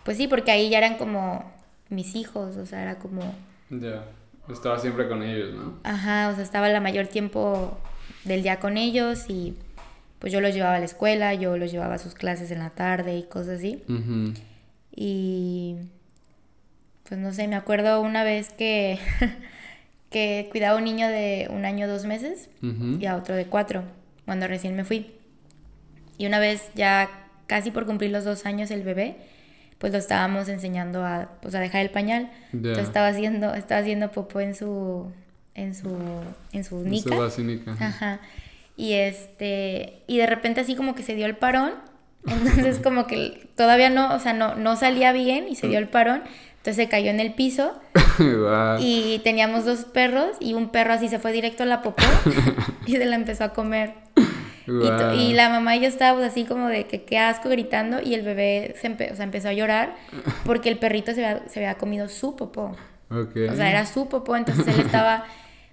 pues 0.04 0.18
sí 0.18 0.28
porque 0.28 0.52
ahí 0.52 0.70
ya 0.70 0.78
eran 0.80 0.98
como 0.98 1.52
mis 1.90 2.16
hijos 2.16 2.56
o 2.58 2.66
sea 2.66 2.82
era 2.82 3.00
como 3.00 3.22
Ya, 3.70 4.06
estaba 4.52 4.80
siempre 4.80 5.08
con 5.08 5.22
ellos, 5.24 5.54
¿no? 5.54 5.78
ajá 5.84 6.30
o 6.30 6.36
sea 6.36 6.44
estaba 6.44 6.68
la 6.70 6.80
mayor 6.82 7.08
tiempo 7.08 7.78
del 8.24 8.44
día 8.44 8.60
con 8.60 8.78
ellos 8.78 9.26
y 9.30 9.56
pues 10.20 10.32
yo 10.34 10.42
los 10.42 10.54
llevaba 10.54 10.76
a 10.76 10.80
la 10.80 10.86
escuela 10.86 11.34
yo 11.34 11.58
los 11.58 11.72
llevaba 11.72 11.96
a 11.96 12.00
sus 12.00 12.14
clases 12.14 12.50
en 12.52 12.60
la 12.60 12.70
tarde 12.72 13.18
y 13.18 13.24
cosas 13.24 13.60
así 13.60 13.84
Ujú. 13.88 14.34
y 14.96 15.76
pues 17.08 17.20
no 17.20 17.34
sé 17.34 17.48
me 17.48 17.56
acuerdo 17.56 18.02
una 18.02 18.24
vez 18.24 18.50
que 18.50 19.00
que 20.12 20.50
cuidaba 20.52 20.76
a 20.76 20.78
un 20.78 20.84
niño 20.84 21.08
de 21.08 21.48
un 21.50 21.66
año 21.66 21.88
dos 21.88 22.06
meses 22.06 22.50
y 23.00 23.06
a 23.06 23.16
otro 23.16 23.34
de 23.34 23.46
cuatro, 23.46 23.84
cuando 24.26 24.48
recién 24.48 24.76
me 24.76 24.84
fui. 24.84 25.12
Y 26.18 26.28
una 26.28 26.40
vez 26.40 26.70
ya 26.76 27.10
casi 27.48 27.72
por 27.72 27.86
cumplir 27.86 28.12
los 28.12 28.26
dos 28.26 28.46
años 28.46 28.70
el 28.72 28.84
bebé, 28.84 29.16
pues 29.78 29.92
lo 29.92 29.98
estábamos 29.98 30.48
enseñando 30.50 31.04
a, 31.04 31.30
pues, 31.42 31.56
a 31.56 31.60
dejar 31.60 31.82
el 31.82 31.90
pañal. 31.90 32.30
Ya. 32.52 32.58
Entonces 32.58 32.88
estaba 32.88 33.08
haciendo, 33.08 33.54
estaba 33.56 33.82
haciendo 33.82 34.12
popó 34.12 34.42
en 34.42 34.54
su, 34.54 35.12
en 35.56 35.74
su, 35.74 35.98
en 36.52 36.64
su 36.64 36.84
nica. 36.84 37.16
Ajá. 37.80 38.20
Y 38.78 38.94
este, 38.94 40.04
y 40.08 40.18
de 40.18 40.28
repente 40.28 40.62
así 40.62 40.76
como 40.76 40.94
que 40.94 41.04
se 41.04 41.16
dio 41.16 41.26
el 41.26 41.38
parón. 41.38 41.74
Entonces 42.28 42.80
como 42.80 43.08
que 43.08 43.50
todavía 43.56 43.90
no, 43.90 44.14
o 44.14 44.20
sea, 44.20 44.34
no, 44.34 44.56
no 44.56 44.76
salía 44.76 45.14
bien 45.14 45.48
y 45.48 45.56
se 45.56 45.68
dio 45.68 45.80
el 45.80 45.88
parón. 45.88 46.22
Entonces 46.62 46.76
se 46.76 46.90
cayó 46.90 47.10
en 47.10 47.20
el 47.20 47.34
piso 47.34 47.74
y 48.80 49.20
teníamos 49.24 49.66
dos 49.66 49.86
perros 49.86 50.38
y 50.40 50.54
un 50.54 50.70
perro 50.70 50.94
así 50.94 51.08
se 51.08 51.18
fue 51.18 51.32
directo 51.32 51.64
a 51.64 51.66
la 51.66 51.82
popó 51.82 52.04
y 52.86 52.92
se 52.92 53.06
la 53.06 53.16
empezó 53.16 53.46
a 53.46 53.50
comer. 53.54 53.94
Y, 54.68 55.34
la 55.34 55.50
mamá 55.50 55.76
y 55.76 55.82
yo 55.82 55.88
estábamos 55.88 56.24
así 56.24 56.46
como 56.46 56.68
de 56.68 56.86
que 56.86 57.04
qué 57.04 57.18
asco 57.18 57.50
gritando 57.50 58.00
y 58.00 58.14
el 58.14 58.22
bebé 58.22 58.76
se 58.80 58.90
empe- 58.92 59.12
o 59.12 59.16
sea, 59.16 59.26
empezó 59.26 59.50
a 59.50 59.54
llorar 59.54 59.96
porque 60.46 60.70
el 60.70 60.78
perrito 60.78 61.14
se 61.14 61.26
había, 61.26 61.50
se 61.50 61.60
había 61.60 61.80
comido 61.80 62.08
su 62.10 62.36
popó. 62.36 62.78
O 63.10 63.56
sea, 63.56 63.70
era 63.70 63.86
su 63.88 64.08
popó, 64.08 64.36
entonces 64.36 64.68
él 64.68 64.80
estaba... 64.82 65.26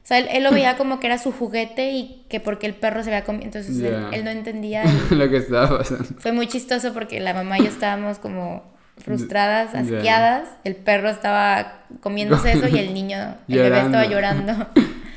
O 0.03 0.07
sea, 0.09 0.18
él, 0.18 0.27
él 0.33 0.42
lo 0.42 0.53
veía 0.53 0.79
como 0.79 1.01
que 1.01 1.07
era 1.07 1.18
su 1.18 1.33
juguete 1.33 1.90
y 1.90 2.24
que 2.31 2.40
porque 2.40 2.66
el 2.66 2.74
perro 2.74 3.05
se 3.05 3.11
había 3.11 3.24
comido... 3.24 3.44
Entonces 3.44 3.79
él, 3.79 4.24
no 4.24 4.31
entendía 4.31 4.85
y 5.11 5.14
Lo 5.14 5.29
que 5.29 5.37
estaba 5.37 5.79
pasando. 5.79 6.05
fue 6.16 6.33
muy 6.33 6.46
chistoso 6.48 6.94
porque 6.94 7.20
la 7.20 7.35
mamá 7.35 7.59
y 7.59 7.64
yo 7.64 7.68
estábamos 7.68 8.18
como 8.18 8.78
frustradas, 8.99 9.75
asqueadas. 9.75 10.49
El 10.65 10.77
perro 10.77 11.09
estaba 11.09 11.83
comiéndose 12.01 12.53
eso 12.53 12.69
y 12.69 12.79
el 12.79 12.93
niño, 12.95 13.37
el 13.49 13.59
bebé 13.59 13.81
estaba 13.81 14.07
llorando. 14.07 14.53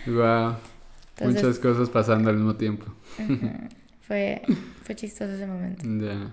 Wow. 0.08 0.56
Entonces- 1.18 1.44
Muchas 1.44 1.60
cosas 1.60 1.90
pasando 1.90 2.30
al 2.30 2.38
mismo 2.38 2.56
tiempo. 2.56 2.86
Fue, 4.08 4.42
fue 4.84 4.96
chistoso 4.96 5.32
ese 5.34 5.46
momento. 5.48 5.84
Ya. 6.06 6.32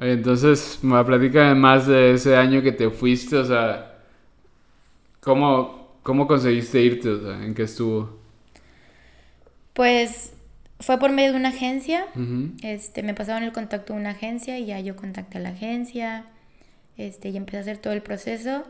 Oye, 0.00 0.12
entonces, 0.12 0.78
me 0.82 1.02
platica 1.04 1.54
más 1.56 1.86
de 1.88 2.12
ese 2.12 2.36
año 2.36 2.62
que 2.62 2.70
te 2.70 2.88
fuiste, 2.88 3.36
o 3.36 3.44
sea, 3.44 3.98
¿cómo, 5.20 5.96
cómo 6.04 6.28
conseguiste 6.28 6.80
irte? 6.80 7.08
O 7.08 7.20
sea, 7.20 7.44
¿en 7.44 7.52
qué 7.52 7.64
estuvo? 7.64 8.16
Pues 9.72 10.32
fue 10.80 10.98
por 10.98 11.10
medio 11.10 11.32
de 11.32 11.38
una 11.38 11.48
agencia. 11.48 12.06
Este, 12.62 13.02
me 13.02 13.14
pasaron 13.14 13.42
el 13.42 13.52
contacto 13.52 13.92
de 13.94 14.00
una 14.00 14.10
agencia 14.10 14.58
y 14.58 14.66
ya 14.66 14.78
yo 14.80 14.94
contacté 14.96 15.38
a 15.38 15.40
la 15.40 15.48
agencia. 15.50 16.24
Este, 16.98 17.30
y 17.30 17.36
empecé 17.38 17.56
a 17.56 17.60
hacer 17.60 17.78
todo 17.78 17.94
el 17.94 18.02
proceso. 18.02 18.64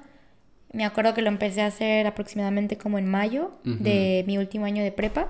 Me 0.72 0.84
acuerdo 0.84 1.14
que 1.14 1.22
lo 1.22 1.28
empecé 1.28 1.62
a 1.62 1.66
hacer 1.66 2.06
aproximadamente 2.06 2.76
como 2.78 2.98
en 2.98 3.10
mayo 3.10 3.50
de 3.64 4.22
mi 4.26 4.38
último 4.38 4.66
año 4.66 4.84
de 4.84 4.92
prepa. 4.92 5.28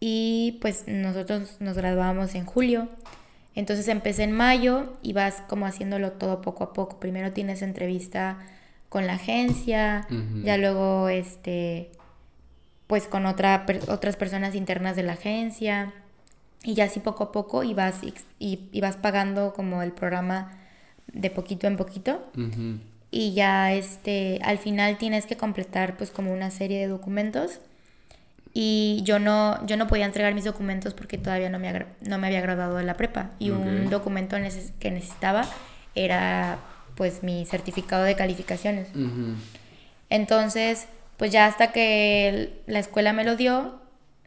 Y 0.00 0.58
pues 0.60 0.84
nosotros 0.86 1.56
nos 1.60 1.76
graduamos 1.76 2.34
en 2.34 2.44
julio. 2.46 2.88
Entonces 3.54 3.88
empecé 3.88 4.24
en 4.24 4.32
mayo 4.32 4.94
y 5.02 5.12
vas 5.12 5.42
como 5.48 5.66
haciéndolo 5.66 6.12
todo 6.12 6.40
poco 6.42 6.64
a 6.64 6.72
poco. 6.72 6.98
Primero 7.00 7.32
tienes 7.32 7.62
entrevista 7.62 8.38
con 8.88 9.06
la 9.06 9.14
agencia, 9.14 10.06
Ujú. 10.10 10.44
ya 10.44 10.56
luego 10.56 11.08
este 11.08 11.90
pues 12.86 13.06
con 13.06 13.24
otra, 13.26 13.64
per- 13.66 13.80
otras 13.88 14.14
personas 14.16 14.54
internas 14.54 14.94
de 14.94 15.02
la 15.04 15.14
agencia 15.14 15.92
y 16.62 16.74
ya 16.74 16.84
así 16.84 17.00
poco 17.00 17.24
a 17.24 17.32
poco 17.32 17.64
y 17.64 17.72
vas, 17.74 18.00
y 18.38 18.80
vas 18.80 18.96
pagando 18.96 19.54
como 19.54 19.82
el 19.82 19.90
programa 19.92 20.52
de 21.14 21.30
poquito 21.30 21.66
en 21.66 21.76
poquito. 21.76 22.22
Y 23.10 23.32
ya 23.32 23.72
este 23.72 24.40
al 24.42 24.58
final 24.58 24.98
tienes 24.98 25.24
que 25.26 25.36
completar 25.36 25.96
pues 25.96 26.10
como 26.10 26.32
una 26.32 26.50
serie 26.50 26.78
de 26.80 26.88
documentos. 26.88 27.60
Y 28.52 29.00
yo 29.04 29.18
no 29.18 29.64
yo 29.66 29.76
no 29.76 29.86
podía 29.88 30.04
entregar 30.04 30.34
mis 30.34 30.44
documentos 30.44 30.94
porque 30.94 31.18
todavía 31.18 31.48
no 31.50 31.58
me, 31.58 31.86
no 32.02 32.18
me 32.18 32.26
había 32.26 32.40
graduado 32.40 32.76
de 32.76 32.84
la 32.84 32.94
prepa. 32.96 33.30
Y 33.38 33.50
un 33.50 33.88
documento 33.90 34.36
neces- 34.36 34.72
que 34.78 34.90
necesitaba 34.90 35.44
era 35.94 36.58
pues 36.96 37.22
mi 37.22 37.44
certificado 37.46 38.04
de 38.04 38.14
calificaciones. 38.16 38.88
Entonces, 40.10 40.86
pues 41.16 41.32
ya 41.32 41.46
hasta 41.46 41.72
que 41.72 42.62
la 42.66 42.78
escuela 42.78 43.12
me 43.12 43.24
lo 43.24 43.36
dio, 43.36 43.80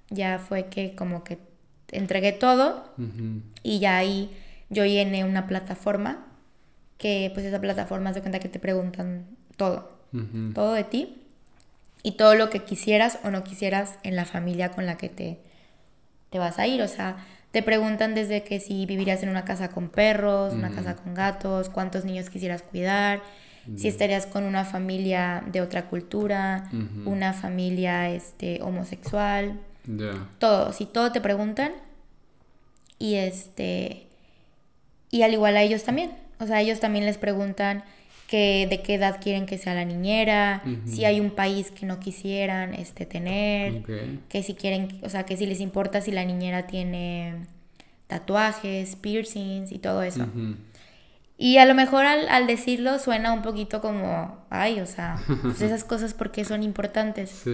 ya 0.10 0.40
fue 0.40 0.66
que 0.68 0.96
como 0.96 1.24
que 1.24 1.38
entregué 1.92 2.32
todo. 2.34 2.90
Y 3.64 3.80
ya 3.80 3.98
ahí 3.98 4.30
yo 4.70 4.86
llené 4.86 5.24
una 5.24 5.48
plataforma 5.48 6.26
que 6.98 7.32
pues 7.34 7.46
esa 7.46 7.62
plataforma 7.62 8.14
se 8.14 8.22
cuenta 8.22 8.40
que 8.40 8.50
te 8.50 8.60
preguntan 8.60 9.26
todo, 9.56 9.98
todo 10.54 10.74
de 10.74 10.84
ti 10.84 11.22
y 12.04 12.14
todo 12.14 12.36
lo 12.36 12.50
que 12.50 12.64
quisieras 12.64 13.20
o 13.24 13.30
no 13.30 13.44
quisieras 13.44 14.00
en 14.04 14.16
la 14.16 14.26
familia 14.26 14.72
con 14.72 14.86
la 14.86 14.98
que 14.98 15.10
te, 15.10 15.40
te 16.30 16.40
vas 16.40 16.60
a 16.60 16.68
ir. 16.68 16.82
O 16.82 16.88
sea, 16.88 17.18
te 17.52 17.64
preguntan 17.64 18.16
desde 18.16 18.44
que 18.44 18.60
si 18.60 18.86
vivirías 18.86 19.24
en 19.24 19.30
una 19.30 19.46
casa 19.46 19.70
con 19.70 19.90
perros, 19.90 20.54
una 20.54 20.72
casa 20.72 20.96
con 20.96 21.14
gatos, 21.14 21.70
cuántos 21.70 22.06
niños 22.06 22.30
quisieras 22.30 22.62
cuidar, 22.62 23.22
si 23.76 23.90
estarías 23.90 24.26
con 24.26 24.46
una 24.46 24.64
familia 24.64 25.44
de 25.52 25.62
otra 25.62 25.90
cultura, 25.90 26.70
una 27.06 27.34
familia 27.34 28.10
este, 28.10 28.62
homosexual, 28.62 29.60
todo, 30.40 30.72
si 30.72 30.86
todo 30.86 31.12
te 31.12 31.20
preguntan 31.20 31.72
y 33.00 33.16
este 33.16 34.08
y 35.10 35.22
al 35.22 35.34
igual 35.34 35.56
a 35.58 35.64
ellos 35.64 35.84
también, 35.84 36.12
o 36.40 36.46
sea, 36.46 36.62
ellos 36.62 36.80
también 36.80 37.06
les 37.06 37.18
preguntan 37.18 37.84
que 38.28 38.68
de 38.70 38.82
qué 38.82 38.96
edad 38.96 39.20
quieren 39.22 39.46
que 39.46 39.58
sea 39.58 39.74
la 39.74 39.86
niñera, 39.86 40.62
si 40.86 41.06
hay 41.06 41.20
un 41.22 41.32
país 41.32 41.72
que 41.72 41.86
no 41.86 42.00
quisieran 42.00 42.74
este 42.74 43.06
tener, 43.06 43.84
que 44.28 44.44
si 44.44 44.54
quieren, 44.54 45.00
o 45.02 45.10
sea, 45.10 45.24
que 45.24 45.38
si 45.38 45.46
les 45.46 45.62
importa 45.62 46.02
si 46.02 46.12
la 46.12 46.26
niñera 46.26 46.68
tiene 46.68 47.36
tatuajes, 48.08 48.96
piercings 48.98 49.72
y 49.72 49.80
todo 49.80 50.04
eso. 50.04 50.24
Ujú. 50.24 50.56
Y 51.38 51.58
a 51.58 51.66
lo 51.66 51.76
mejor 51.76 52.06
al, 52.06 52.28
al 52.30 52.48
decirlo 52.48 52.98
suena 53.00 53.32
un 53.32 53.44
poquito 53.44 53.80
como, 53.80 54.38
ay, 54.50 54.80
o 54.82 54.88
sea, 54.88 55.22
pues 55.44 55.62
esas 55.62 55.84
cosas 55.86 56.14
porque 56.14 56.44
son 56.44 56.64
importantes. 56.64 57.30
Sí. 57.30 57.54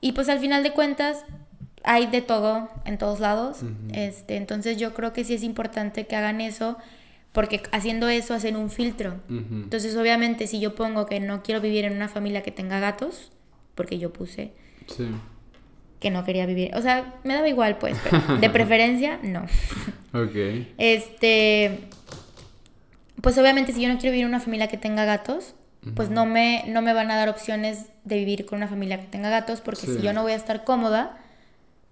Y 0.00 0.12
pues 0.12 0.28
al 0.28 0.40
final 0.40 0.62
de 0.62 0.72
cuentas 0.72 1.24
hay 1.84 2.06
de 2.06 2.22
todo 2.22 2.68
en 2.84 2.98
todos 2.98 3.20
lados. 3.20 3.58
este, 3.92 4.36
entonces 4.36 4.78
yo 4.78 4.94
creo 4.94 5.12
que 5.12 5.22
sí 5.22 5.34
es 5.34 5.42
importante 5.42 6.06
que 6.06 6.16
hagan 6.16 6.40
eso 6.40 6.78
porque 7.34 7.62
haciendo 7.72 8.08
eso 8.08 8.32
hacen 8.32 8.56
un 8.56 8.70
filtro. 8.70 9.20
Entonces 9.28 9.94
obviamente 9.96 10.46
si 10.46 10.58
yo 10.60 10.74
pongo 10.74 11.04
que 11.04 11.20
no 11.20 11.42
quiero 11.42 11.60
vivir 11.60 11.84
en 11.84 11.92
una 11.94 12.08
familia 12.08 12.42
que 12.42 12.50
tenga 12.52 12.80
gatos, 12.80 13.30
porque 13.74 13.98
yo 13.98 14.10
puse 14.12 14.52
Sí. 14.86 15.08
que 16.00 16.10
no 16.10 16.24
quería 16.24 16.46
vivir, 16.46 16.70
o 16.74 16.80
sea, 16.80 17.14
me 17.24 17.34
daba 17.34 17.48
igual 17.48 17.76
pues, 17.78 17.98
pero 18.02 18.18
de 18.40 18.48
preferencia 18.50 19.18
no. 19.22 19.42
Ok. 20.12 20.36
Este, 20.78 21.80
pues 23.20 23.36
obviamente 23.38 23.72
si 23.72 23.80
yo 23.82 23.88
no 23.88 23.98
quiero 23.98 24.12
vivir 24.12 24.22
en 24.24 24.28
una 24.28 24.40
familia 24.40 24.68
que 24.68 24.76
tenga 24.76 25.04
gatos, 25.04 25.54
pues 25.96 26.08
no 26.10 26.24
me, 26.24 26.64
no 26.68 26.80
me 26.82 26.94
van 26.94 27.10
a 27.10 27.16
dar 27.16 27.28
opciones 27.28 27.86
de 28.04 28.16
vivir 28.16 28.46
con 28.46 28.56
una 28.58 28.68
familia 28.68 28.98
que 29.00 29.06
tenga 29.06 29.28
gatos, 29.28 29.60
porque 29.60 29.82
Sí. 29.86 29.96
si 29.96 30.02
yo 30.02 30.12
no 30.14 30.22
voy 30.22 30.32
a 30.32 30.36
estar 30.36 30.64
cómoda, 30.64 31.18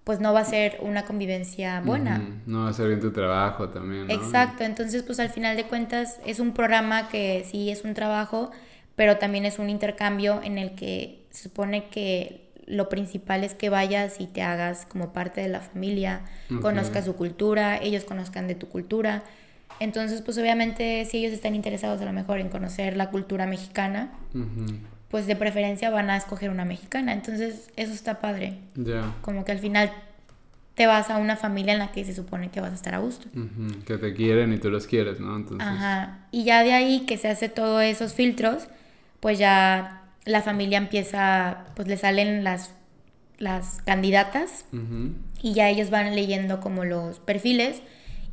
pues 0.03 0.19
no 0.19 0.33
va 0.33 0.41
a 0.41 0.45
ser 0.45 0.77
una 0.81 1.05
convivencia 1.05 1.79
buena. 1.81 2.21
No 2.45 2.63
va 2.63 2.69
a 2.69 2.73
ser 2.73 2.87
bien 2.87 2.99
tu 2.99 3.11
trabajo 3.11 3.69
también, 3.69 4.07
¿no? 4.07 4.13
Exacto, 4.13 4.63
entonces 4.63 5.03
pues 5.03 5.19
al 5.19 5.29
final 5.29 5.55
de 5.55 5.65
cuentas 5.65 6.19
es 6.25 6.39
un 6.39 6.53
programa 6.53 7.07
que 7.07 7.45
sí 7.49 7.69
es 7.69 7.83
un 7.83 7.93
trabajo, 7.93 8.51
pero 8.95 9.17
también 9.17 9.45
es 9.45 9.59
un 9.59 9.69
intercambio 9.69 10.41
en 10.43 10.57
el 10.57 10.75
que 10.75 11.25
se 11.29 11.43
supone 11.43 11.85
que 11.89 12.51
lo 12.65 12.89
principal 12.89 13.43
es 13.43 13.53
que 13.53 13.69
vayas 13.69 14.19
y 14.19 14.27
te 14.27 14.41
hagas 14.41 14.85
como 14.85 15.13
parte 15.13 15.41
de 15.41 15.47
la 15.47 15.61
familia, 15.61 16.21
Ok. 16.53 16.61
conozcas 16.61 17.05
su 17.05 17.15
cultura, 17.15 17.77
ellos 17.77 18.03
conozcan 18.03 18.47
de 18.47 18.55
tu 18.55 18.67
cultura. 18.69 19.23
Entonces 19.79 20.21
pues 20.21 20.37
obviamente 20.37 21.05
si 21.05 21.17
ellos 21.17 21.33
están 21.33 21.55
interesados 21.55 22.01
a 22.01 22.05
lo 22.05 22.13
mejor 22.13 22.39
en 22.39 22.49
conocer 22.49 22.95
la 22.97 23.09
cultura 23.09 23.45
mexicana. 23.47 24.11
Pues 25.13 25.27
de 25.27 25.35
preferencia 25.35 25.91
van 25.91 26.09
a 26.09 26.17
escoger 26.17 26.49
una 26.49 26.65
mexicana. 26.65 27.13
Entonces 27.13 27.69
eso 27.75 27.93
está 27.93 28.19
padre, 28.19 28.57
Ya. 28.73 29.13
como 29.21 29.45
que 29.45 29.51
al 29.51 29.59
final 29.59 29.91
te 30.73 30.87
vas 30.87 31.11
a 31.11 31.17
una 31.17 31.35
familia 31.37 31.73
en 31.73 31.77
la 31.77 31.91
que 31.91 32.03
se 32.03 32.15
supone 32.15 32.49
que 32.49 32.59
vas 32.61 32.71
a 32.71 32.73
estar 32.73 32.95
a 32.95 32.97
gusto. 32.97 33.27
Que 33.85 33.99
te 33.99 34.15
quieren 34.15 34.51
y 34.53 34.57
tú 34.57 34.71
los 34.71 34.87
quieres, 34.87 35.19
¿no? 35.19 35.35
Entonces. 35.35 35.67
Ajá. 35.67 36.25
Y 36.31 36.45
ya 36.45 36.63
de 36.63 36.73
ahí 36.73 37.01
que 37.05 37.17
se 37.19 37.27
hace 37.27 37.47
todos 37.47 37.83
esos 37.83 38.15
filtros, 38.15 38.67
pues 39.19 39.37
ya 39.37 40.01
la 40.25 40.41
familia 40.41 40.79
empieza, 40.79 41.65
pues 41.75 41.87
le 41.87 41.95
salen 41.97 42.43
las, 42.43 42.71
las 43.37 43.83
candidatas 43.85 44.65
y 45.43 45.53
ya 45.53 45.69
ellos 45.69 45.91
van 45.91 46.15
leyendo 46.15 46.59
como 46.59 46.85
los 46.85 47.19
perfiles 47.19 47.83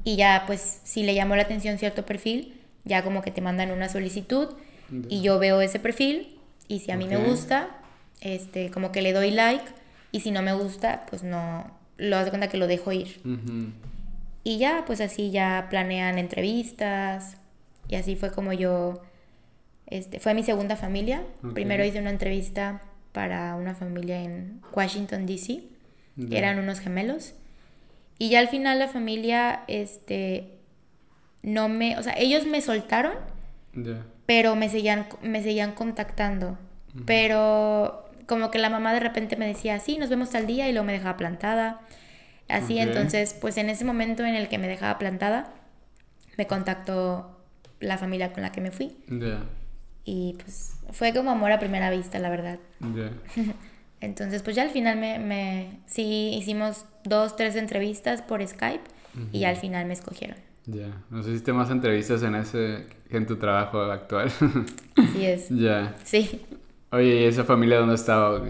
y 0.03 0.17
ya 0.17 0.45
pues 0.47 0.81
si 0.85 1.03
le 1.03 1.15
llamó 1.15 1.37
la 1.37 1.43
atención 1.43 1.77
cierto 1.77 2.07
perfil, 2.07 2.55
ya 2.87 3.05
como 3.05 3.21
que 3.21 3.31
te 3.33 3.43
mandan 3.43 3.71
una 3.71 3.91
solicitud 3.91 4.49
y 5.11 5.21
yo 5.21 5.39
veo 5.39 5.61
ese 5.61 5.79
perfil 5.79 6.40
y 6.71 6.79
si 6.79 6.93
a 6.93 6.97
mí 6.97 7.09
me 7.09 7.17
gusta, 7.17 7.69
este, 8.21 8.71
como 8.71 8.93
que 8.93 9.03
le 9.03 9.13
doy 9.13 9.33
like 9.33 9.65
y 10.13 10.21
si 10.21 10.31
no 10.31 10.41
me 10.41 10.53
gusta, 10.53 11.05
pues 11.11 11.25
no, 11.25 11.69
lo 11.97 12.17
hace 12.17 12.31
cuenta 12.31 12.49
que 12.49 12.59
lo 12.59 12.69
dejo 12.69 12.93
ir. 12.93 13.21
Y 14.45 14.59
ya, 14.59 14.85
pues 14.87 15.01
así 15.01 15.33
ya 15.33 15.67
planean 15.69 16.17
entrevistas. 16.17 17.39
Y 17.89 17.97
así 17.97 18.15
fue 18.15 18.31
como 18.31 18.53
yo. 18.53 19.03
Este, 19.87 20.21
fue 20.21 20.33
mi 20.33 20.45
segunda 20.45 20.77
familia. 20.77 21.25
Primero 21.55 21.85
hice 21.85 21.99
una 21.99 22.11
entrevista 22.11 22.83
para 23.11 23.57
una 23.57 23.75
familia 23.75 24.23
en 24.23 24.63
Washington, 24.73 25.27
D.C. 25.27 25.65
Ya. 26.15 26.39
Eran 26.39 26.61
unos 26.61 26.79
gemelos. 26.79 27.35
Y 28.17 28.29
ya 28.31 28.39
al 28.39 28.49
final 28.49 28.79
la 28.79 28.87
familia, 28.87 29.65
este. 29.67 30.59
No 31.43 31.69
me. 31.69 31.99
O 31.99 32.03
sea, 32.05 32.15
ellos 32.17 32.47
me 32.47 32.61
soltaron 32.61 33.15
Pero 34.27 34.57
me 34.57 34.69
seguían, 34.69 35.07
me 35.23 35.43
seguían 35.43 35.73
contactando. 35.73 36.59
Pero 37.07 38.05
como 38.27 38.51
que 38.51 38.59
la 38.59 38.71
mamá 38.71 38.93
de 38.93 39.01
repente 39.01 39.37
me 39.37 39.47
decía, 39.47 39.79
sí, 39.81 39.99
nos 39.99 40.09
vemos 40.09 40.31
tal 40.31 40.47
día 40.47 40.69
y 40.69 40.73
luego 40.73 40.87
me 40.87 40.93
dejaba 40.93 41.17
plantada. 41.17 41.81
Así, 42.49 42.79
entonces, 42.79 43.37
pues 43.41 43.57
en 43.57 43.69
ese 43.71 43.85
momento 43.85 44.25
en 44.25 44.35
el 44.35 44.49
que 44.49 44.59
me 44.59 44.67
dejaba 44.67 44.99
plantada, 44.99 45.53
me 46.37 46.47
contactó 46.47 47.37
la 47.79 47.97
familia 47.97 48.33
con 48.33 48.43
la 48.43 48.51
que 48.53 48.61
me 48.61 48.71
fui. 48.71 48.97
Y 50.05 50.37
pues 50.43 50.73
fue 50.91 51.13
como 51.13 51.31
amor 51.31 51.53
a 51.53 51.59
primera 51.59 51.91
vista, 51.91 52.19
la 52.19 52.31
verdad. 52.31 52.59
Entonces, 54.01 54.43
pues 54.43 54.57
ya 54.57 54.63
al 54.63 54.71
final 54.71 54.97
me, 54.99 55.19
me 55.19 55.79
sí 55.87 56.31
hicimos 56.35 56.87
dos, 57.05 57.37
tres 57.37 57.55
entrevistas 57.57 58.23
por 58.23 58.47
Skype 58.47 58.85
y 59.33 59.45
al 59.45 59.57
final 59.57 59.87
me 59.87 59.93
escogieron. 59.93 60.37
Ya. 60.67 61.03
¿Nos 61.11 61.27
hiciste 61.27 61.53
más 61.53 61.71
entrevistas 61.71 62.23
en 62.23 62.35
ese 62.35 62.87
en 63.11 63.27
tu 63.27 63.37
trabajo 63.37 63.81
actual? 63.83 64.31
Así 64.97 65.25
es. 65.27 65.49
ya. 65.49 65.95
Sí. 66.05 66.41
Oye, 66.93 67.23
¿y 67.23 67.25
esa 67.25 67.45
familia 67.45 67.79
dónde 67.79 67.95
estaba? 67.95 68.41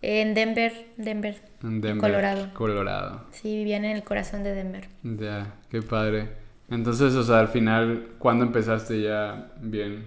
En 0.00 0.34
Denver, 0.34 0.72
Denver. 0.96 1.40
En 1.62 1.80
Denver. 1.80 2.00
Colorado. 2.10 2.54
Colorado. 2.54 3.24
Sí, 3.30 3.56
vivían 3.56 3.84
en 3.84 3.96
el 3.96 4.04
corazón 4.04 4.42
de 4.44 4.54
Denver. 4.54 4.88
Ya, 5.02 5.54
qué 5.70 5.82
padre. 5.82 6.28
Entonces, 6.70 7.14
o 7.14 7.22
sea, 7.22 7.40
al 7.40 7.48
final, 7.48 8.10
¿cuándo 8.18 8.44
empezaste 8.44 9.00
ya 9.02 9.52
bien? 9.60 10.06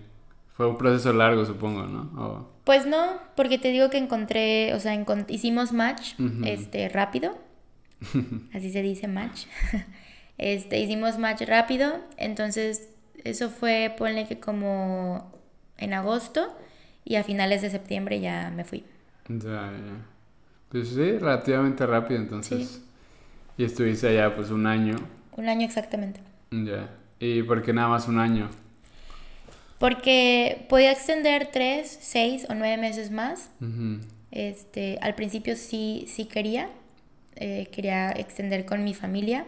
Fue 0.54 0.68
un 0.68 0.78
proceso 0.78 1.12
largo, 1.12 1.44
supongo, 1.46 1.84
¿no? 1.84 2.02
O- 2.22 2.52
Pues 2.64 2.86
no, 2.86 3.06
porque 3.36 3.58
te 3.58 3.70
digo 3.70 3.90
que 3.90 3.98
encontré, 3.98 4.74
o 4.74 4.80
sea, 4.80 4.94
encon- 4.96 5.26
hicimos 5.28 5.74
match 5.74 6.14
este 6.46 6.88
rápido. 6.90 7.38
Así 8.54 8.72
se 8.72 8.82
dice 8.82 9.08
match. 9.08 9.46
Este, 10.42 10.80
hicimos 10.80 11.20
match 11.20 11.44
rápido, 11.44 11.94
entonces 12.18 12.90
eso 13.24 13.52
fue, 13.52 13.94
ponle 13.96 14.28
que 14.28 14.40
como 14.40 15.32
en 15.78 15.94
agosto 15.94 16.58
y 17.06 17.16
a 17.16 17.24
finales 17.24 17.62
de 17.62 17.70
septiembre 17.70 18.20
ya 18.20 18.52
me 18.54 18.64
fui. 18.64 18.84
Ya, 19.30 19.72
ya. 19.72 20.06
Pues 20.70 20.90
sí, 20.90 21.18
relativamente 21.18 21.86
rápido, 21.86 22.20
entonces. 22.20 22.82
Y 23.56 23.66
estuviste 23.66 24.08
allá, 24.08 24.36
pues, 24.36 24.50
un 24.50 24.66
año. 24.66 24.96
Un 25.38 25.48
año 25.48 25.64
exactamente. 25.64 26.22
Ya. 26.50 26.90
¿Y 27.20 27.44
por 27.44 27.62
qué 27.62 27.72
nada 27.72 27.90
más 27.90 28.08
un 28.08 28.18
año? 28.18 28.50
Porque 29.78 30.66
podía 30.70 30.92
extender 30.92 31.50
tres, 31.52 32.00
seis 32.02 32.48
o 32.50 32.56
nueve 32.56 32.78
meses 32.78 33.12
más. 33.12 33.52
Este, 34.32 34.98
al 35.02 35.14
principio 35.14 35.56
sí, 35.56 36.06
sí 36.08 36.26
quería, 36.26 36.70
eh, 37.36 37.68
quería 37.72 38.12
extender 38.12 38.66
con 38.66 38.84
mi 38.84 38.96
familia, 38.96 39.46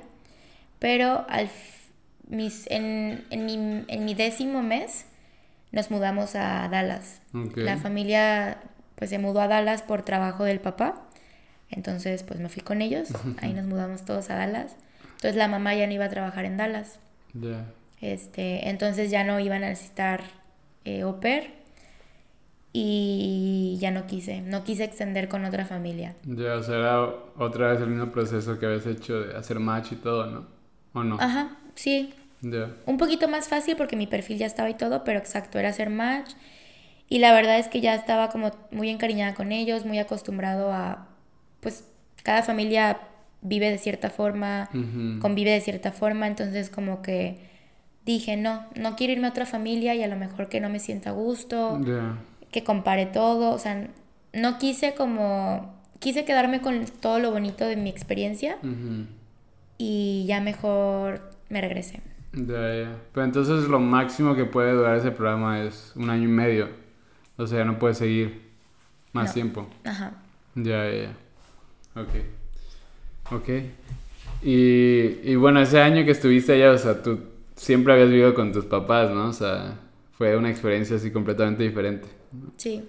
pero 0.83 1.25
al 1.29 1.49
mis, 2.27 2.67
en, 2.69 3.23
en 3.29 3.45
mi, 3.45 3.85
en 3.87 4.03
mi 4.05 4.13
décimo 4.15 4.61
mes 4.61 5.05
nos 5.71 5.89
mudamos 5.91 6.35
a 6.35 6.67
Dallas. 6.67 7.21
La 7.55 7.77
familia 7.77 8.57
pues 8.95 9.09
se 9.09 9.17
mudó 9.17 9.39
a 9.39 9.47
Dallas 9.47 9.81
por 9.81 10.01
trabajo 10.03 10.43
del 10.43 10.59
papá, 10.59 11.01
entonces 11.69 12.23
pues 12.23 12.41
me 12.41 12.49
fui 12.49 12.61
con 12.63 12.81
ellos, 12.81 13.07
ahí 13.41 13.53
nos 13.53 13.65
mudamos 13.65 14.03
todos 14.03 14.29
a 14.29 14.35
Dallas. 14.35 14.75
Entonces 15.15 15.35
la 15.37 15.47
mamá 15.47 15.73
ya 15.73 15.87
no 15.87 15.93
iba 15.93 16.03
a 16.03 16.09
trabajar 16.09 16.43
en 16.43 16.57
Dallas, 16.57 16.99
Ya. 17.33 17.65
este, 18.01 18.67
entonces 18.67 19.09
ya 19.09 19.23
no 19.23 19.39
iban 19.39 19.63
a 19.63 19.69
necesitar 19.69 20.19
eh, 20.83 21.03
au 21.03 21.21
pair 21.21 21.53
y 22.73 23.77
ya 23.79 23.91
no 23.91 24.05
quise, 24.05 24.41
no 24.41 24.65
quise 24.65 24.83
extender 24.83 25.29
con 25.29 25.45
otra 25.45 25.63
familia. 25.65 26.15
Ya, 26.25 26.55
o 26.55 26.63
sea, 26.63 26.75
era 26.77 26.99
otra 27.37 27.71
vez 27.71 27.79
el 27.81 27.87
mismo 27.87 28.11
proceso 28.11 28.59
que 28.59 28.65
habías 28.65 28.85
hecho 28.85 29.21
de 29.21 29.37
hacer 29.37 29.59
match 29.59 29.93
y 29.93 29.95
todo, 29.95 30.25
¿no? 30.27 30.62
¿O 30.93 31.03
no? 31.03 31.17
Ajá, 31.19 31.57
sí, 31.75 32.13
Ya. 32.41 32.69
un 32.85 32.97
poquito 32.97 33.27
más 33.27 33.47
fácil 33.47 33.75
porque 33.75 33.95
mi 33.95 34.05
perfil 34.07 34.37
ya 34.37 34.45
estaba 34.45 34.69
y 34.69 34.73
todo, 34.75 35.03
pero 35.03 35.19
exacto, 35.19 35.59
era 35.59 35.69
hacer 35.69 35.89
match. 35.89 36.31
Y 37.09 37.19
la 37.19 37.33
verdad 37.33 37.57
es 37.59 37.67
que 37.67 37.81
ya 37.81 37.93
estaba 37.95 38.29
como 38.29 38.51
muy 38.71 38.89
encariñada 38.89 39.33
con 39.33 39.51
ellos, 39.51 39.85
muy 39.85 39.99
acostumbrado 39.99 40.71
a, 40.71 41.07
pues, 41.61 41.85
cada 42.23 42.43
familia 42.43 42.99
vive 43.41 43.69
de 43.69 43.77
cierta 43.77 44.09
forma, 44.09 44.69
convive 45.19 45.51
de 45.51 45.61
cierta 45.61 45.91
forma, 45.91 46.27
entonces 46.27 46.69
como 46.69 47.01
que 47.01 47.37
dije, 48.05 48.37
no, 48.37 48.65
no 48.75 48.95
quiero 48.95 49.13
irme 49.13 49.27
a 49.27 49.31
otra 49.31 49.45
familia 49.45 49.95
y 49.95 50.03
a 50.03 50.07
lo 50.07 50.15
mejor 50.15 50.47
que 50.49 50.59
no 50.61 50.69
me 50.69 50.79
sienta 50.79 51.09
a 51.09 51.13
gusto, 51.13 51.79
Ya. 51.85 52.17
que 52.51 52.63
compare 52.63 53.05
todo, 53.05 53.51
o 53.53 53.59
sea, 53.59 53.87
no 54.33 54.57
quise 54.59 54.93
como, 54.95 55.73
quise 55.99 56.23
quedarme 56.25 56.61
con 56.61 56.85
todo 56.85 57.19
lo 57.19 57.31
bonito 57.31 57.65
de 57.65 57.75
mi 57.75 57.89
experiencia 57.89 58.57
Ujú. 58.63 59.05
Y 59.77 60.25
ya 60.27 60.41
mejor 60.41 61.21
me 61.49 61.61
regresé. 61.61 62.01
Ya, 62.33 62.75
ya. 62.75 62.97
Pero 63.13 63.25
entonces 63.25 63.67
lo 63.69 63.79
máximo 63.79 64.35
que 64.35 64.45
puede 64.45 64.73
durar 64.73 64.97
ese 64.97 65.11
programa 65.11 65.61
es 65.63 65.91
un 65.95 66.09
año 66.09 66.23
y 66.23 66.27
medio. 66.31 66.69
O 67.37 67.45
sea, 67.47 67.63
no 67.65 67.77
puede 67.79 67.93
seguir 67.93 68.41
más 69.11 69.29
No. 69.29 69.33
tiempo. 69.33 69.67
Ajá. 69.83 70.13
Ya, 70.55 70.89
ya, 70.89 71.03
ya. 71.03 72.01
Ok. 72.01 72.09
Ok. 73.31 73.49
Y, 74.41 75.19
y 75.23 75.35
bueno, 75.35 75.61
ese 75.61 75.79
año 75.81 76.03
que 76.05 76.11
estuviste 76.11 76.53
allá, 76.53 76.71
o 76.71 76.77
sea, 76.77 77.01
tú 77.01 77.19
siempre 77.55 77.93
habías 77.93 78.09
vivido 78.09 78.33
con 78.33 78.51
tus 78.51 78.65
papás, 78.65 79.09
¿no? 79.11 79.27
O 79.27 79.33
sea, 79.33 79.79
fue 80.17 80.35
una 80.35 80.49
experiencia 80.49 80.95
así 80.97 81.11
completamente 81.11 81.63
diferente. 81.63 82.07
Sí. 82.57 82.83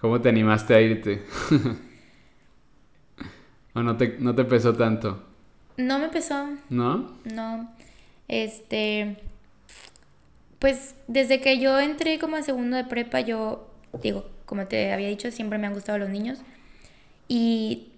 ¿Cómo 0.00 0.20
te 0.20 0.28
animaste 0.30 0.74
a 0.74 0.80
irte? 0.80 1.22
¿O 3.74 3.82
no 3.82 3.96
te, 3.96 4.16
no 4.20 4.34
te 4.34 4.44
pesó 4.44 4.74
tanto? 4.74 5.22
No 5.76 5.98
me 5.98 6.08
pesó, 6.08 6.48
¿No? 6.70 7.12
no. 7.24 7.70
Este, 8.28 9.16
pues 10.58 10.94
desde 11.08 11.40
que 11.40 11.58
yo 11.58 11.78
entré 11.80 12.18
como 12.18 12.36
a 12.36 12.42
segundo 12.42 12.76
de 12.76 12.84
prepa, 12.84 13.20
yo 13.20 13.68
digo, 14.02 14.28
como 14.46 14.66
te 14.66 14.92
había 14.92 15.08
dicho, 15.08 15.30
siempre 15.30 15.58
me 15.58 15.66
han 15.66 15.74
gustado 15.74 15.98
los 15.98 16.08
niños. 16.08 16.38
Y 17.28 17.88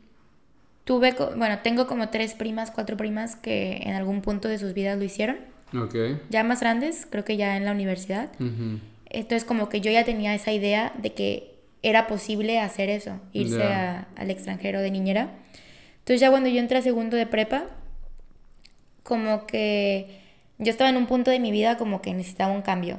tuve, 0.84 1.14
bueno, 1.36 1.58
tengo 1.62 1.86
como 1.86 2.08
tres 2.08 2.34
primas, 2.34 2.70
cuatro 2.70 2.96
primas 2.96 3.36
que 3.36 3.78
en 3.84 3.94
algún 3.94 4.22
punto 4.22 4.48
de 4.48 4.58
sus 4.58 4.72
vidas 4.74 4.98
lo 4.98 5.04
hicieron. 5.04 5.38
Ok. 5.76 5.94
Ya 6.30 6.42
más 6.44 6.60
grandes, 6.60 7.06
creo 7.10 7.24
que 7.24 7.36
ya 7.36 7.56
en 7.56 7.64
la 7.64 7.72
universidad. 7.72 8.30
Entonces 9.10 9.44
como 9.44 9.68
que 9.68 9.80
yo 9.80 9.90
ya 9.90 10.04
tenía 10.04 10.34
esa 10.34 10.52
idea 10.52 10.92
de 11.00 11.12
que 11.12 11.54
era 11.82 12.06
posible 12.08 12.58
hacer 12.58 12.88
eso, 12.88 13.20
irse 13.32 13.62
a- 13.62 14.08
al 14.16 14.30
extranjero 14.30 14.80
de 14.80 14.90
niñera. 14.90 15.30
Entonces 16.06 16.20
ya 16.20 16.30
cuando 16.30 16.48
yo 16.48 16.60
entré 16.60 16.78
a 16.78 16.82
segundo 16.82 17.16
de 17.16 17.26
prepa, 17.26 17.64
como 19.02 19.44
que 19.44 20.20
yo 20.56 20.70
estaba 20.70 20.88
en 20.88 20.96
un 20.96 21.06
punto 21.06 21.32
de 21.32 21.40
mi 21.40 21.50
vida 21.50 21.76
como 21.78 22.00
que 22.00 22.14
necesitaba 22.14 22.52
un 22.52 22.62
cambio, 22.62 22.98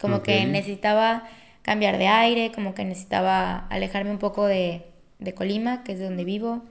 como 0.00 0.24
que 0.24 0.44
necesitaba 0.46 1.28
cambiar 1.62 1.96
de 1.96 2.08
aire, 2.08 2.50
como 2.50 2.74
que 2.74 2.84
necesitaba 2.84 3.68
alejarme 3.68 4.10
un 4.10 4.18
poco 4.18 4.46
de, 4.46 4.82
de 5.20 5.32
Colima, 5.32 5.84
que 5.84 5.92
es 5.92 6.00
de 6.00 6.06
donde 6.06 6.24
vivo. 6.24 6.64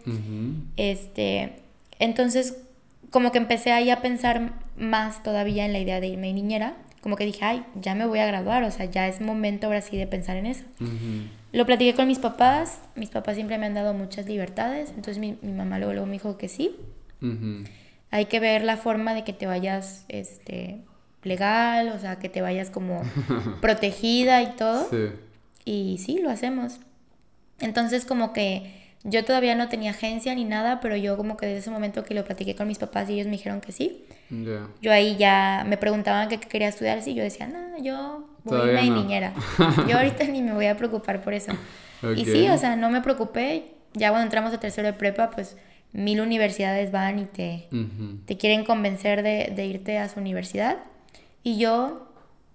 Este, 0.75 1.53
entonces, 1.97 2.57
como 3.09 3.31
que 3.31 3.37
empecé 3.37 3.71
ahí 3.71 3.89
a 3.89 4.01
pensar 4.01 4.51
más 4.77 5.23
todavía 5.23 5.65
en 5.65 5.71
la 5.71 5.79
idea 5.79 6.01
de 6.01 6.07
irme 6.07 6.33
niñera. 6.33 6.73
Como 6.99 7.15
que 7.15 7.23
dije, 7.23 7.45
ay, 7.45 7.63
ya 7.75 7.95
me 7.95 8.05
voy 8.05 8.19
a 8.19 8.25
graduar, 8.25 8.65
o 8.65 8.71
sea, 8.71 8.83
ya 8.83 9.07
es 9.07 9.21
momento 9.21 9.67
ahora 9.67 9.79
sí 9.79 9.95
de 9.95 10.07
pensar 10.07 10.35
en 10.35 10.45
eso. 10.45 10.65
Lo 11.51 11.65
platiqué 11.65 11.95
con 11.95 12.07
mis 12.07 12.19
papás, 12.19 12.79
mis 12.95 13.09
papás 13.09 13.35
siempre 13.35 13.57
me 13.57 13.65
han 13.65 13.73
dado 13.73 13.93
muchas 13.93 14.27
libertades, 14.27 14.89
entonces 14.89 15.17
mi, 15.17 15.37
mi 15.41 15.51
mamá 15.51 15.79
luego, 15.79 15.93
luego 15.93 16.05
me 16.05 16.13
dijo 16.13 16.37
que 16.37 16.47
sí. 16.47 16.75
Hay 18.11 18.25
que 18.25 18.39
ver 18.39 18.63
la 18.63 18.77
forma 18.77 19.13
de 19.13 19.23
que 19.23 19.33
te 19.33 19.45
vayas 19.45 20.05
este, 20.07 20.81
legal, 21.23 21.89
o 21.89 21.99
sea, 21.99 22.17
que 22.17 22.29
te 22.29 22.41
vayas 22.41 22.69
como 22.69 23.01
protegida 23.61 24.41
y 24.41 24.55
todo. 24.55 24.87
Sí. 24.89 25.11
Y 25.65 25.97
sí, 25.97 26.19
lo 26.19 26.29
hacemos. 26.29 26.79
Entonces 27.59 28.05
como 28.05 28.31
que 28.31 28.79
yo 29.03 29.23
todavía 29.25 29.55
no 29.55 29.69
tenía 29.69 29.91
agencia 29.91 30.35
ni 30.35 30.45
nada, 30.45 30.79
pero 30.81 30.95
yo 30.95 31.17
como 31.17 31.37
que 31.37 31.45
desde 31.45 31.59
ese 31.59 31.71
momento 31.71 32.03
que 32.03 32.13
lo 32.13 32.25
platiqué 32.25 32.55
con 32.55 32.67
mis 32.67 32.77
papás 32.77 33.09
y 33.09 33.13
ellos 33.13 33.25
me 33.25 33.33
dijeron 33.33 33.61
que 33.61 33.71
sí. 33.71 34.05
Ya. 34.29 34.67
Yo 34.81 34.91
ahí 34.91 35.17
ya 35.17 35.65
me 35.67 35.77
preguntaban 35.77 36.29
qué 36.29 36.39
quería 36.39 36.67
estudiar 36.67 36.99
y 37.05 37.13
yo 37.13 37.23
decía, 37.23 37.47
no, 37.47 37.81
yo 37.81 38.28
voy 38.43 38.57
a 38.59 38.63
irme 38.63 38.71
Todavía 38.73 38.81
de 38.81 38.89
no". 38.89 38.95
niñera. 39.03 39.33
Yo 39.87 39.97
ahorita 39.97 40.23
ni 40.25 40.41
me 40.41 40.53
voy 40.53 40.65
a 40.67 40.75
preocupar 40.77 41.21
por 41.21 41.33
eso. 41.33 41.51
Y 42.03 42.21
Ok. 42.21 42.27
sí, 42.27 42.49
o 42.49 42.57
sea, 42.57 42.75
no 42.75 42.89
me 42.89 43.01
preocupé. 43.01 43.71
Ya 43.93 44.09
cuando 44.09 44.23
entramos 44.25 44.53
a 44.53 44.59
tercero 44.59 44.87
de 44.87 44.93
prepa, 44.93 45.29
pues 45.31 45.57
mil 45.91 46.21
universidades 46.21 46.91
van 46.91 47.19
y 47.19 47.25
te, 47.25 47.67
Ujú. 47.71 48.19
te 48.25 48.37
quieren 48.37 48.63
convencer 48.63 49.23
de, 49.23 49.51
de 49.55 49.65
irte 49.65 49.97
a 49.97 50.07
su 50.07 50.19
universidad. 50.19 50.77
Y 51.43 51.57
yo 51.57 52.07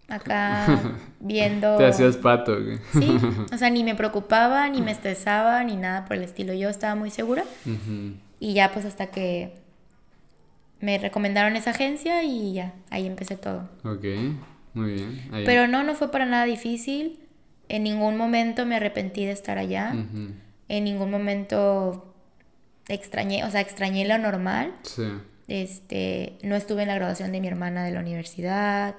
acá 0.09 0.67
viendo... 1.21 1.77
Te 1.77 1.87
hacías 1.87 2.17
pato. 2.17 2.57
Sí, 2.93 3.17
o 3.53 3.57
sea, 3.59 3.71
ni 3.71 3.83
me 3.83 3.95
preocupaba, 3.95 4.69
ni 4.69 4.81
me 4.83 4.93
estresaba, 4.93 5.65
ni 5.65 5.77
nada 5.77 6.05
por 6.05 6.17
el 6.17 6.23
estilo. 6.23 6.53
Yo 6.55 6.69
estaba 6.69 6.95
muy 6.95 7.11
segura 7.11 7.43
Ujú. 7.67 8.15
y 8.39 8.53
ya 8.55 8.71
pues 8.73 8.85
hasta 8.85 9.07
que 9.07 9.55
me 10.81 10.99
recomendaron 10.99 11.57
esa 11.57 11.71
agencia 11.71 12.23
y 12.23 12.53
ya, 12.53 12.75
ahí 12.91 13.07
empecé 13.07 13.37
todo. 13.37 13.69
Ok, 13.85 14.05
muy 14.75 14.93
bien. 14.93 15.29
Ahí. 15.33 15.45
Pero 15.45 15.67
no, 15.67 15.83
no 15.85 15.95
fue 15.95 16.11
para 16.11 16.27
nada 16.27 16.45
difícil. 16.45 17.19
En 17.69 17.85
ningún 17.85 18.17
momento 18.17 18.67
me 18.67 18.77
arrepentí 18.77 19.25
de 19.25 19.33
estar 19.33 19.57
allá. 19.57 19.95
En 20.69 20.85
ningún 20.85 21.11
momento 21.11 22.15
extrañé, 22.89 23.45
o 23.45 23.51
sea, 23.51 23.61
extrañé 23.61 24.07
lo 24.07 24.19
normal. 24.19 24.75
Sí. 24.83 25.05
Este, 25.49 26.39
no 26.43 26.57
estuve 26.57 26.83
en 26.83 26.89
la 26.89 26.95
graduación 26.95 27.33
de 27.33 27.41
mi 27.41 27.49
hermana 27.49 27.85
de 27.85 27.93
la 27.93 28.01
universidad. 28.01 28.95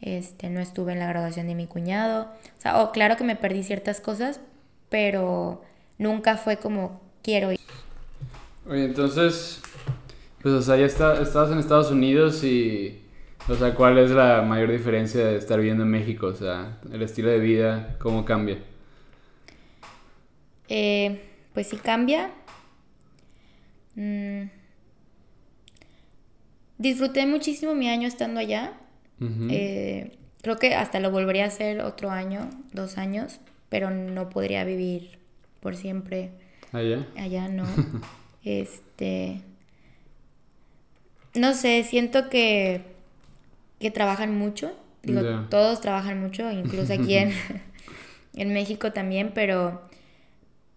Este, 0.00 0.48
no 0.48 0.60
estuve 0.60 0.92
en 0.92 0.98
la 0.98 1.08
graduación 1.08 1.46
de 1.46 1.54
mi 1.54 1.66
cuñado. 1.66 2.28
O 2.58 2.60
sea, 2.60 2.82
oh, 2.82 2.90
claro 2.92 3.16
que 3.16 3.24
me 3.24 3.36
perdí 3.36 3.62
ciertas 3.62 4.00
cosas, 4.00 4.40
pero 4.88 5.62
nunca 5.98 6.36
fue 6.36 6.56
como 6.56 7.00
quiero 7.22 7.52
ir. 7.52 7.60
Oye, 8.68 8.84
entonces, 8.84 9.60
pues, 10.42 10.54
o 10.54 10.62
sea, 10.62 10.76
ya 10.76 10.86
está, 10.86 11.20
estabas 11.20 11.50
en 11.52 11.58
Estados 11.58 11.90
Unidos 11.90 12.42
y, 12.44 12.99
o 13.48 13.54
sea, 13.54 13.74
¿cuál 13.74 13.98
es 13.98 14.10
la 14.10 14.42
mayor 14.42 14.70
diferencia 14.70 15.24
de 15.24 15.36
estar 15.36 15.58
viviendo 15.58 15.84
en 15.84 15.90
México? 15.90 16.26
O 16.26 16.34
sea, 16.34 16.78
el 16.92 17.02
estilo 17.02 17.30
de 17.30 17.40
vida, 17.40 17.96
¿cómo 17.98 18.24
cambia? 18.24 18.58
Eh, 20.68 21.20
pues 21.52 21.68
sí 21.68 21.76
cambia. 21.76 22.30
Mm. 23.96 24.44
Disfruté 26.78 27.26
muchísimo 27.26 27.74
mi 27.74 27.88
año 27.88 28.08
estando 28.08 28.40
allá. 28.40 28.72
Eh, 29.50 30.16
creo 30.40 30.56
que 30.56 30.74
hasta 30.74 30.98
lo 30.98 31.10
volvería 31.10 31.44
a 31.44 31.48
hacer 31.48 31.82
otro 31.82 32.10
año, 32.10 32.48
dos 32.72 32.96
años, 32.96 33.38
pero 33.68 33.90
no 33.90 34.30
podría 34.30 34.64
vivir 34.64 35.18
por 35.60 35.76
siempre. 35.76 36.30
¿Allá? 36.72 37.06
Allá 37.18 37.48
no. 37.48 37.64
este. 38.44 39.42
No 41.34 41.52
sé, 41.52 41.84
siento 41.84 42.30
que, 42.30 42.82
que 43.80 43.90
trabajan 43.90 44.36
mucho. 44.38 44.72
Digo, 45.02 45.22
todos 45.48 45.80
trabajan 45.80 46.20
mucho, 46.20 46.50
incluso 46.52 46.92
aquí 46.92 47.14
en, 47.14 47.32
en 48.34 48.52
México 48.52 48.92
también, 48.92 49.32
pero 49.34 49.80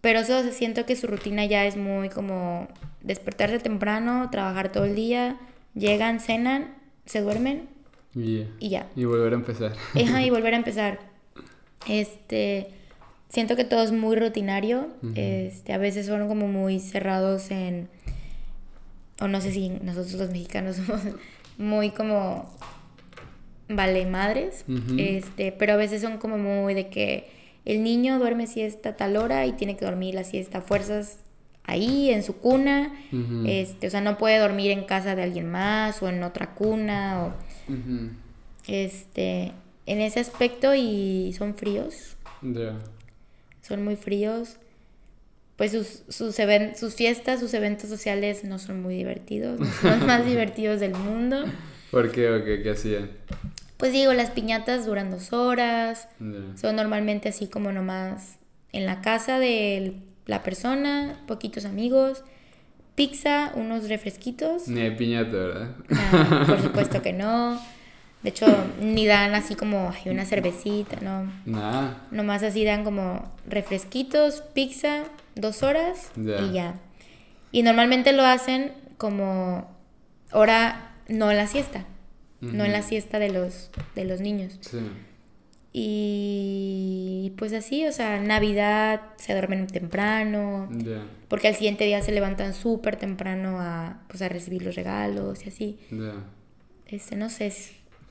pero 0.01 0.19
eso 0.19 0.51
siento 0.51 0.85
que 0.85 0.95
su 0.95 1.07
rutina 1.07 1.45
ya 1.45 1.65
es 1.65 1.77
muy 1.77 2.09
como 2.09 2.67
despertarse 3.01 3.59
temprano, 3.59 4.29
trabajar 4.31 4.71
todo 4.71 4.85
el 4.85 4.95
día, 4.95 5.37
llegan, 5.75 6.19
cenan, 6.19 6.73
se 7.05 7.21
duermen 7.21 7.69
y 8.15 8.69
ya. 8.69 8.87
Y 8.95 9.05
volver 9.05 9.33
a 9.33 9.35
empezar. 9.35 9.73
y 9.95 10.29
volver 10.29 10.53
a 10.53 10.57
empezar. 10.63 10.99
Este, 11.87 12.67
siento 13.29 13.55
que 13.55 13.63
todo 13.63 13.81
es 13.81 13.91
muy 13.91 14.15
rutinario. 14.15 14.87
Este, 15.15 15.73
a 15.73 15.77
veces 15.77 16.05
son 16.05 16.27
como 16.27 16.47
muy 16.47 16.79
cerrados 16.79 17.49
en 17.51 17.89
o 19.21 19.27
no 19.27 19.41
sé 19.41 19.51
si 19.51 19.69
nosotros 19.69 20.13
los 20.13 20.29
mexicanos 20.31 20.77
somos 20.77 21.01
muy 21.57 21.91
como 21.91 22.51
vale 23.75 24.05
madres, 24.05 24.65
este, 24.97 25.51
pero 25.51 25.73
a 25.73 25.77
veces 25.77 26.01
son 26.01 26.17
como 26.17 26.38
muy 26.38 26.73
de 26.73 26.89
que 26.89 27.29
el 27.65 27.83
niño 27.83 28.19
duerme 28.19 28.47
siesta 28.47 28.89
a 28.89 28.97
tal 28.97 29.15
hora 29.17 29.45
y 29.45 29.53
tiene 29.53 29.77
que 29.77 29.86
dormir 29.86 30.15
la 30.15 30.23
siesta 30.23 30.59
a 30.59 30.62
fuerzas 30.62 31.19
ahí, 31.63 32.09
en 32.09 32.23
su 32.23 32.38
cuna. 32.38 32.93
este, 33.47 33.88
o 33.88 33.89
sea, 33.89 34.01
no 34.01 34.17
puede 34.17 34.38
dormir 34.39 34.71
en 34.71 34.83
casa 34.83 35.15
de 35.15 35.23
alguien 35.23 35.49
más 35.49 36.01
o 36.03 36.09
en 36.09 36.23
otra 36.23 36.53
cuna. 36.55 37.25
O, 37.25 37.33
Este, 38.67 39.51
en 39.86 40.01
ese 40.01 40.19
aspecto 40.19 40.73
y 40.75 41.33
son 41.38 41.55
fríos. 41.55 42.17
Son 43.62 43.83
muy 43.83 43.95
fríos. 43.95 44.57
Pues 45.55 45.71
sus, 45.71 46.03
sus, 46.09 46.36
sus 46.75 46.95
fiestas, 46.95 47.39
sus 47.39 47.53
eventos 47.53 47.89
sociales 47.89 48.43
no 48.43 48.57
son 48.59 48.81
muy 48.81 48.95
divertidos, 48.95 49.59
no 49.59 49.65
son 49.67 49.99
los 49.99 50.07
más 50.07 50.25
divertidos 50.27 50.79
del 50.79 50.93
mundo. 50.95 51.45
¿Por 51.91 52.12
qué 52.12 52.29
o 52.31 52.43
qué, 52.43 52.62
qué 52.63 52.71
hacían? 52.71 53.12
Pues 53.84 53.91
digo, 53.91 54.13
las 54.13 54.30
piñatas 54.30 54.86
duran 54.86 55.12
dos 55.12 55.34
horas. 55.34 56.08
Son 56.56 56.74
normalmente 56.74 57.28
así 57.28 57.48
como 57.48 57.74
nomás 57.74 58.38
en 58.72 58.86
la 58.86 59.02
casa 59.02 59.39
de 59.39 59.96
la 60.26 60.41
persona, 60.41 61.19
poquitos 61.28 61.65
amigos. 61.65 62.24
Pizza, 62.96 63.52
unos 63.56 63.89
refresquitos. 63.89 64.69
Ni 64.69 64.80
hay 64.80 64.91
piñata, 64.91 65.36
¿verdad? 65.36 65.76
Ah, 65.91 66.46
por 66.48 66.62
supuesto 66.63 67.02
que 67.02 67.12
no. 67.12 67.60
De 68.22 68.30
hecho, 68.30 68.46
ni 68.80 69.06
dan 69.06 69.36
así 69.36 69.56
como 69.56 69.91
hay 69.91 70.10
una 70.10 70.24
cervecita, 70.24 71.02
¿no? 71.02 71.30
Nada. 71.46 72.08
Nomás 72.10 72.41
así 72.43 72.63
dan 72.63 72.86
como 72.86 73.34
refresquitos, 73.50 74.43
pizza, 74.54 75.04
dos 75.36 75.62
horas 75.62 76.10
y 76.15 76.54
ya. 76.54 76.76
Y 77.52 77.63
normalmente 77.63 78.13
lo 78.13 78.24
hacen 78.24 78.72
como 78.96 79.69
hora, 80.32 80.93
no 81.10 81.34
la 81.34 81.48
siesta 81.48 81.86
no 82.51 82.65
en 82.65 82.71
la 82.71 82.82
siesta 82.82 83.19
de 83.19 83.29
los, 83.29 83.71
de 83.95 84.06
los 84.06 84.21
niños. 84.21 84.58
Sí. 84.62 84.79
Y 85.75 87.34
pues 87.36 87.51
así, 87.51 87.86
o 87.88 87.91
sea, 87.91 88.19
Navidad 88.19 89.01
se 89.17 89.34
duermen 89.34 89.65
temprano, 89.65 90.69
porque 91.29 91.47
al 91.47 91.56
siguiente 91.56 91.86
día 91.86 92.01
se 92.03 92.12
levantan 92.12 92.53
súper 92.53 92.95
temprano 92.95 93.60
a, 93.60 94.03
pues, 94.08 94.21
a 94.21 94.29
recibir 94.29 94.62
los 94.62 94.75
regalos 94.75 95.43
y 95.45 95.49
así. 95.49 95.79
Este, 96.88 97.15
no 97.15 97.29
sé. 97.29 97.51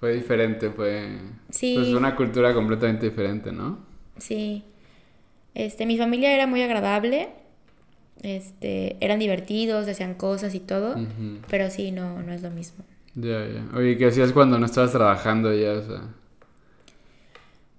Fue 0.00 0.12
diferente, 0.14 0.70
fue... 0.70 1.20
Sí. 1.50 1.74
Pues 1.76 1.88
una 1.90 2.16
cultura 2.16 2.52
completamente 2.52 3.08
diferente, 3.08 3.52
¿no? 3.52 3.78
Sí. 4.18 4.64
Este, 5.54 5.86
mi 5.86 5.96
familia 5.96 6.34
era 6.34 6.48
muy 6.48 6.62
agradable, 6.62 7.28
este, 8.22 8.96
eran 8.98 9.20
divertidos, 9.20 9.86
hacían 9.86 10.14
cosas 10.14 10.56
y 10.56 10.60
todo, 10.60 10.96
pero 11.48 11.70
sí, 11.70 11.92
no, 11.92 12.22
no 12.22 12.32
es 12.32 12.42
lo 12.42 12.50
mismo. 12.50 12.84
Ya, 13.14 13.46
ya. 13.46 13.66
Oye, 13.76 13.96
¿qué 13.98 14.06
hacías 14.06 14.32
cuando 14.32 14.58
no 14.58 14.66
estabas 14.66 14.92
trabajando 14.92 15.54
ya? 15.54 15.72
O 15.72 15.82
sea... 15.82 16.02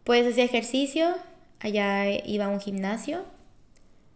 Pues 0.03 0.27
hacía 0.27 0.43
ejercicio, 0.43 1.15
allá 1.59 2.09
iba 2.25 2.45
a 2.45 2.49
un 2.49 2.59
gimnasio, 2.59 3.23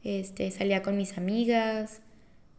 este, 0.04 0.52
salía 0.52 0.84
con 0.84 0.98
mis 0.98 1.18
amigas, 1.18 2.02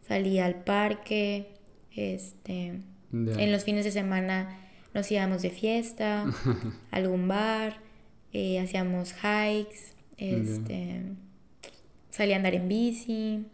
salía 0.07 0.45
al 0.45 0.63
parque, 0.63 1.47
este, 1.95 2.81
en 3.11 3.51
los 3.51 3.63
fines 3.63 3.85
de 3.85 3.91
semana 3.91 4.57
nos 4.93 5.11
íbamos 5.11 5.43
de 5.43 5.51
fiesta, 5.51 6.23
a 6.91 6.95
algún 6.95 7.27
bar, 7.27 7.77
eh, 8.33 8.59
hacíamos 8.59 9.13
hikes, 9.13 9.93
este, 10.17 11.03
salía 12.09 12.35
a 12.35 12.37
andar 12.37 12.55
en 12.55 12.67
bici. 12.67 13.45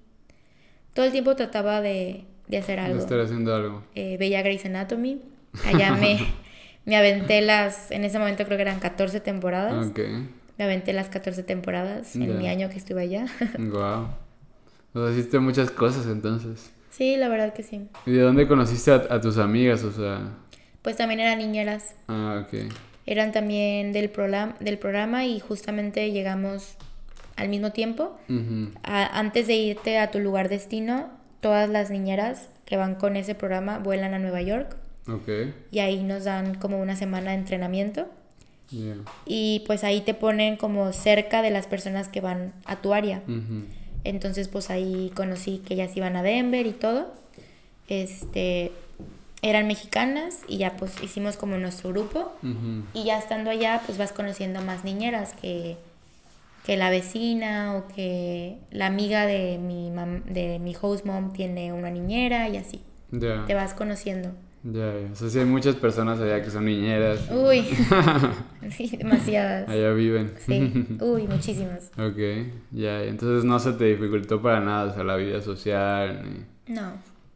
Todo 0.94 1.06
el 1.06 1.12
tiempo 1.12 1.36
trataba 1.36 1.82
de, 1.82 2.24
de 2.48 2.58
hacer 2.58 2.80
algo. 2.80 2.98
De 2.98 3.04
estar 3.04 3.20
haciendo 3.20 3.56
algo. 3.56 3.84
Eh, 3.96 4.18
veía 4.18 4.42
Grey's 4.42 4.66
Anatomy. 4.66 5.22
Allá 5.66 5.94
me, 5.94 6.20
me 6.86 6.96
aventé 6.96 7.42
las, 7.42 7.92
en 7.92 8.04
ese 8.04 8.20
momento 8.20 8.46
creo 8.46 8.58
que 8.58 8.64
eran 8.64 8.80
14 8.80 9.20
temporadas. 9.20 9.88
Ok. 9.88 10.00
Me 10.58 10.64
aventé 10.64 10.94
las 10.94 11.10
14 11.10 11.44
temporadas 11.44 12.16
en 12.16 12.38
mi 12.38 12.48
año 12.48 12.70
que 12.70 12.78
estuve 12.78 13.02
allá. 13.02 13.26
Wow. 13.58 14.08
O 14.94 15.06
sea, 15.06 15.12
hiciste 15.12 15.40
muchas 15.40 15.72
cosas 15.72 16.06
entonces. 16.06 16.72
Sí, 16.90 17.18
la 17.18 17.28
verdad 17.28 17.54
que 17.54 17.64
sí. 17.64 17.90
¿Y 18.06 18.12
de 18.12 18.22
dónde 18.22 18.48
conociste 18.48 18.92
a, 18.92 19.20
tus 19.20 19.38
amigas? 19.38 19.84
O 19.84 19.92
sea... 19.92 20.32
Pues 20.82 20.96
también 20.96 21.20
eran 21.20 21.40
niñeras. 21.40 21.96
Ah, 22.08 22.46
ok. 22.46 22.72
Eran 23.06 23.34
también 23.34 23.92
del, 23.92 24.10
programa, 24.10 24.56
del 24.62 24.78
programa 24.78 25.26
y 25.26 25.42
justamente 25.42 26.12
llegamos 26.12 26.78
al 27.36 27.50
mismo 27.50 27.74
tiempo. 27.74 28.18
antes 28.84 29.48
de 29.48 29.56
irte 29.56 30.00
a 30.00 30.12
tu 30.12 30.20
lugar 30.20 30.48
destino, 30.48 31.10
todas 31.46 31.70
las 31.70 31.92
niñeras 31.92 32.48
que 32.66 32.76
van 32.76 32.96
con 32.96 33.16
ese 33.16 33.36
programa 33.36 33.78
vuelan 33.78 34.16
a 34.16 34.18
Nueva 34.18 34.42
York. 34.42 34.78
Okay. 35.08 35.54
Y 35.70 35.78
ahí 35.78 36.02
nos 36.02 36.24
dan 36.24 36.56
como 36.56 36.82
una 36.82 36.96
semana 36.96 37.30
de 37.30 37.38
entrenamiento. 37.38 38.08
Y 39.28 39.64
pues 39.68 39.84
ahí 39.84 40.02
te 40.02 40.16
ponen 40.16 40.58
como 40.58 40.92
cerca 40.92 41.44
de 41.44 41.52
las 41.52 41.68
personas 41.68 42.08
que 42.08 42.20
van 42.20 42.52
a 42.66 42.78
tu 42.78 42.96
área. 42.96 43.22
Entonces 44.04 44.48
pues 44.48 44.72
ahí 44.72 45.12
conocí 45.14 45.60
que 45.60 45.76
ellas 45.76 45.96
iban 45.96 46.16
a 46.16 46.24
Denver 46.24 46.66
y 46.66 46.72
todo. 46.72 47.14
Este, 47.90 48.72
eran 49.44 49.68
mexicanas 49.68 50.40
y 50.48 50.58
ya 50.58 50.76
pues 50.78 50.96
hicimos 51.04 51.38
como 51.38 51.60
nuestro 51.60 51.92
grupo. 51.92 52.32
Y 52.96 53.04
ya 53.04 53.20
estando 53.20 53.52
allá 53.52 53.84
pues 53.86 54.00
vas 54.00 54.12
conociendo 54.12 54.62
más 54.62 54.84
niñeras 54.84 55.34
que 55.40 55.78
que 56.66 56.78
la 56.78 56.90
vecina 56.90 57.76
o 57.76 57.88
que 57.88 58.58
la 58.72 58.88
amiga 58.88 59.26
de 59.28 59.60
mi, 59.60 59.92
de 60.26 60.58
mi 60.60 60.76
host 60.80 61.06
mom 61.06 61.32
tiene 61.32 61.72
una 61.72 61.92
niñera 61.92 62.50
y 62.50 62.58
así. 62.58 62.82
Te 63.20 63.54
vas 63.54 63.74
conociendo. 63.76 64.32
Ya. 64.64 64.94
O 65.12 65.16
sea, 65.16 65.30
sí 65.30 65.38
hay 65.38 65.46
muchas 65.46 65.76
personas 65.76 66.20
allá 66.20 66.42
que 66.42 66.50
son 66.50 66.66
niñeras. 66.66 67.30
Uy, 67.30 67.64
demasiadas. 68.98 69.70
Allá 69.70 69.92
viven. 69.92 70.34
Sí, 70.40 70.88
uy, 71.02 71.28
muchísimas. 71.28 71.92
Ok, 72.00 72.18
ya, 72.72 73.04
entonces 73.04 73.46
no 73.46 73.60
se 73.60 73.74
te 73.74 73.86
dificultó 73.86 74.42
para 74.42 74.60
nada, 74.60 74.92
o 74.92 74.94
sea, 74.96 75.04
la 75.04 75.18
vida 75.18 75.40
social. 75.42 76.24
Ni... 76.24 76.74
No. 76.74 76.94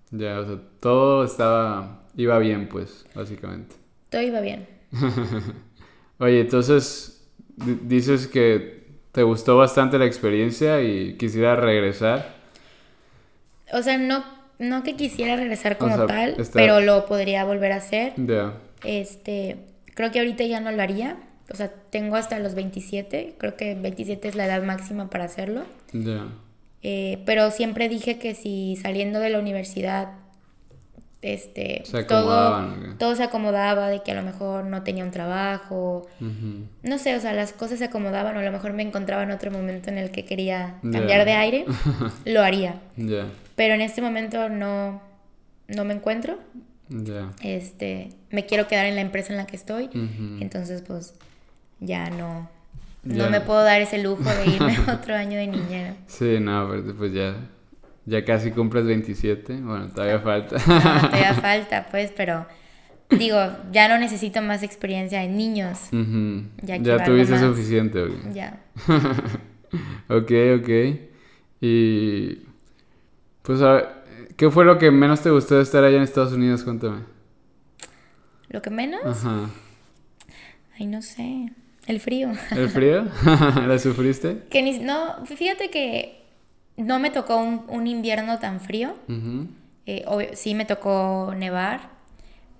Ya, 0.10 0.40
o 0.40 0.46
sea, 0.46 0.60
todo 0.80 1.24
estaba, 1.24 2.02
iba 2.18 2.40
bien, 2.40 2.68
pues, 2.68 3.06
básicamente. 3.14 3.76
Todo 4.10 4.24
iba 4.24 4.42
bien. 4.42 4.68
Oye, 6.18 6.42
entonces, 6.42 7.30
dices 7.84 8.26
que 8.26 8.79
¿Te 9.12 9.24
gustó 9.24 9.58
bastante 9.58 9.98
la 9.98 10.06
experiencia 10.06 10.82
y 10.82 11.14
quisiera 11.14 11.56
regresar? 11.56 12.36
O 13.74 13.82
sea, 13.82 13.98
no, 13.98 14.24
no 14.60 14.84
que 14.84 14.96
quisiera 14.96 15.36
regresar 15.36 15.78
como 15.78 16.06
tal, 16.06 16.36
pero 16.54 16.80
lo 16.82 17.06
podría 17.06 17.44
volver 17.46 17.72
a 17.72 17.78
hacer. 17.78 18.14
Ya. 18.18 18.54
Este, 18.84 19.58
creo 19.96 20.12
que 20.12 20.20
ahorita 20.20 20.44
ya 20.44 20.60
no 20.60 20.72
lo 20.72 20.82
haría. 20.82 21.18
O 21.52 21.56
sea, 21.56 21.72
tengo 21.90 22.16
hasta 22.16 22.38
los 22.40 22.54
27. 22.54 23.36
Creo 23.38 23.56
que 23.58 23.74
27 23.74 24.28
es 24.28 24.36
la 24.36 24.46
edad 24.46 24.62
máxima 24.64 25.10
para 25.10 25.26
hacerlo. 25.26 25.64
Ya. 25.92 26.28
Eh, 26.84 27.24
pero 27.26 27.50
siempre 27.52 27.90
dije 27.90 28.20
que 28.20 28.36
si 28.36 28.78
saliendo 28.82 29.20
de 29.20 29.32
la 29.32 29.40
universidad 29.40 30.19
este, 31.22 31.84
Se 31.86 32.04
todo, 32.04 32.74
todo 32.98 33.16
se 33.16 33.24
acomodaba, 33.24 33.90
de 33.90 34.02
que 34.04 34.12
a 34.12 34.16
lo 34.16 34.24
mejor 34.24 34.66
no 34.66 34.84
tenía 34.84 35.04
un 35.04 35.12
trabajo, 35.12 36.08
no 36.84 36.98
sé, 36.98 37.16
o 37.16 37.20
sea, 37.20 37.34
las 37.34 37.54
cosas 37.54 37.80
se 37.80 37.86
acomodaban 37.86 38.36
o 38.38 38.40
a 38.40 38.44
lo 38.44 38.52
mejor 38.52 38.74
me 38.74 38.84
encontraba 38.84 39.24
en 39.24 39.32
otro 39.32 39.52
momento 39.52 39.90
en 39.90 39.98
el 39.98 40.12
que 40.12 40.26
quería 40.26 40.76
cambiar 40.82 41.26
de 41.26 41.34
aire, 41.34 41.66
lo 42.26 42.42
haría. 42.42 42.80
Ya, 42.96 43.28
Pero 43.56 43.74
en 43.74 43.82
este 43.82 44.02
momento 44.02 44.50
no, 44.50 45.02
no 45.68 45.86
me 45.86 45.94
encuentro, 45.94 46.40
este, 47.44 48.10
me 48.32 48.46
quiero 48.46 48.68
quedar 48.68 48.86
en 48.86 48.96
la 48.96 49.02
empresa 49.02 49.34
en 49.34 49.38
la 49.38 49.46
que 49.46 49.56
estoy, 49.56 49.90
entonces 50.40 50.82
pues 50.82 51.14
ya 51.82 52.10
no, 52.10 52.50
no 53.04 53.30
me 53.30 53.42
puedo 53.42 53.64
dar 53.64 53.82
ese 53.82 54.02
lujo 54.02 54.24
de 54.24 54.46
irme 54.52 54.78
otro 54.92 55.16
año 55.16 55.38
de 55.38 55.48
niñera. 55.48 55.96
Sí, 56.08 56.40
no, 56.40 56.68
pero 56.70 56.96
pues 56.96 57.14
ya, 57.14 57.36
ya 58.10 58.26
casi 58.26 58.52
cumples 58.52 58.86
27. 58.86 59.62
Bueno, 59.62 59.88
todavía 59.90 60.20
falta. 60.20 60.58
No, 60.58 61.02
todavía 61.08 61.34
falta, 61.42 61.88
pues, 61.92 62.12
pero 62.16 62.46
digo, 63.10 63.38
ya 63.72 63.88
no 63.88 63.98
necesito 63.98 64.42
más 64.42 64.64
experiencia 64.64 65.24
en 65.24 65.38
niños. 65.38 65.90
Ujú. 65.92 66.44
Ya 66.64 67.04
tuviste 67.04 67.34
más. 67.34 67.42
suficiente, 67.42 68.04
ok. 68.04 68.14
Ya. 68.34 68.60
Ok, 70.10 70.32
ok. 70.60 70.70
Y. 71.62 72.40
Pues, 73.44 73.62
a 73.62 73.74
ver, 73.74 73.88
¿qué 74.36 74.50
fue 74.50 74.66
lo 74.66 74.80
que 74.80 74.90
menos 74.90 75.22
te 75.22 75.30
gustó 75.30 75.58
de 75.58 75.62
estar 75.62 75.84
allá 75.84 75.98
en 75.98 76.02
Estados 76.02 76.34
Unidos? 76.34 76.64
Cuéntame. 76.64 77.04
Lo 78.48 78.64
que 78.64 78.72
menos, 78.72 79.06
Ajá. 79.06 79.52
ay, 80.80 80.88
no 80.88 81.04
sé, 81.04 81.52
el 81.86 82.00
frío. 82.00 82.32
¿El 82.50 82.70
frío? 82.70 83.06
¿La 83.68 83.78
sufriste? 83.78 84.46
Que 84.50 84.64
ni, 84.64 84.80
no, 84.80 85.24
fíjate 85.28 85.70
que 85.70 86.19
no 86.80 87.00
me 87.00 87.12
tocó 87.12 87.38
un, 87.38 87.64
un 87.68 87.88
invierno 87.88 88.40
tan 88.40 88.60
frío. 88.60 88.96
Eh, 89.86 90.04
obvio- 90.08 90.30
sí 90.34 90.56
me 90.56 90.66
tocó 90.66 91.34
nevar, 91.38 91.90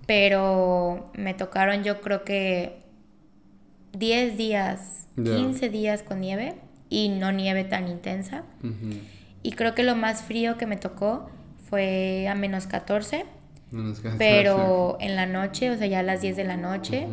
pero 0.06 1.10
me 1.14 1.34
tocaron 1.34 1.82
yo 1.84 2.00
creo 2.00 2.24
que 2.24 2.78
10 3.92 4.36
días, 4.36 5.06
Ya. 5.16 5.36
15 5.36 5.68
días 5.68 6.02
con 6.02 6.20
nieve 6.20 6.54
y 6.88 7.08
no 7.08 7.32
nieve 7.32 7.64
tan 7.64 7.88
intensa. 7.88 8.42
Y 9.42 9.52
creo 9.52 9.74
que 9.74 9.82
lo 9.82 9.96
más 9.96 10.22
frío 10.22 10.56
que 10.58 10.66
me 10.66 10.76
tocó 10.76 11.28
fue 11.68 12.26
a 12.28 12.34
menos 12.34 12.66
14, 12.66 13.24
Menos 13.70 14.00
cansado, 14.00 14.18
pero 14.18 14.96
en 15.00 15.14
la 15.16 15.26
noche, 15.26 15.70
o 15.70 15.76
sea, 15.76 15.86
ya 15.86 16.00
a 16.00 16.02
las 16.02 16.20
10 16.20 16.36
de 16.36 16.44
la 16.44 16.56
noche. 16.56 17.06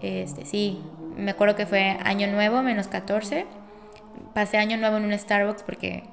Este, 0.00 0.44
sí, 0.46 0.78
me 1.16 1.30
acuerdo 1.32 1.56
que 1.56 1.66
fue 1.66 1.96
año 2.04 2.26
nuevo, 2.28 2.62
menos 2.62 2.88
14. 2.88 3.46
Pasé 4.34 4.56
año 4.58 4.76
nuevo 4.76 4.96
en 4.96 5.04
un 5.04 5.18
Starbucks 5.18 5.62
porque 5.62 6.04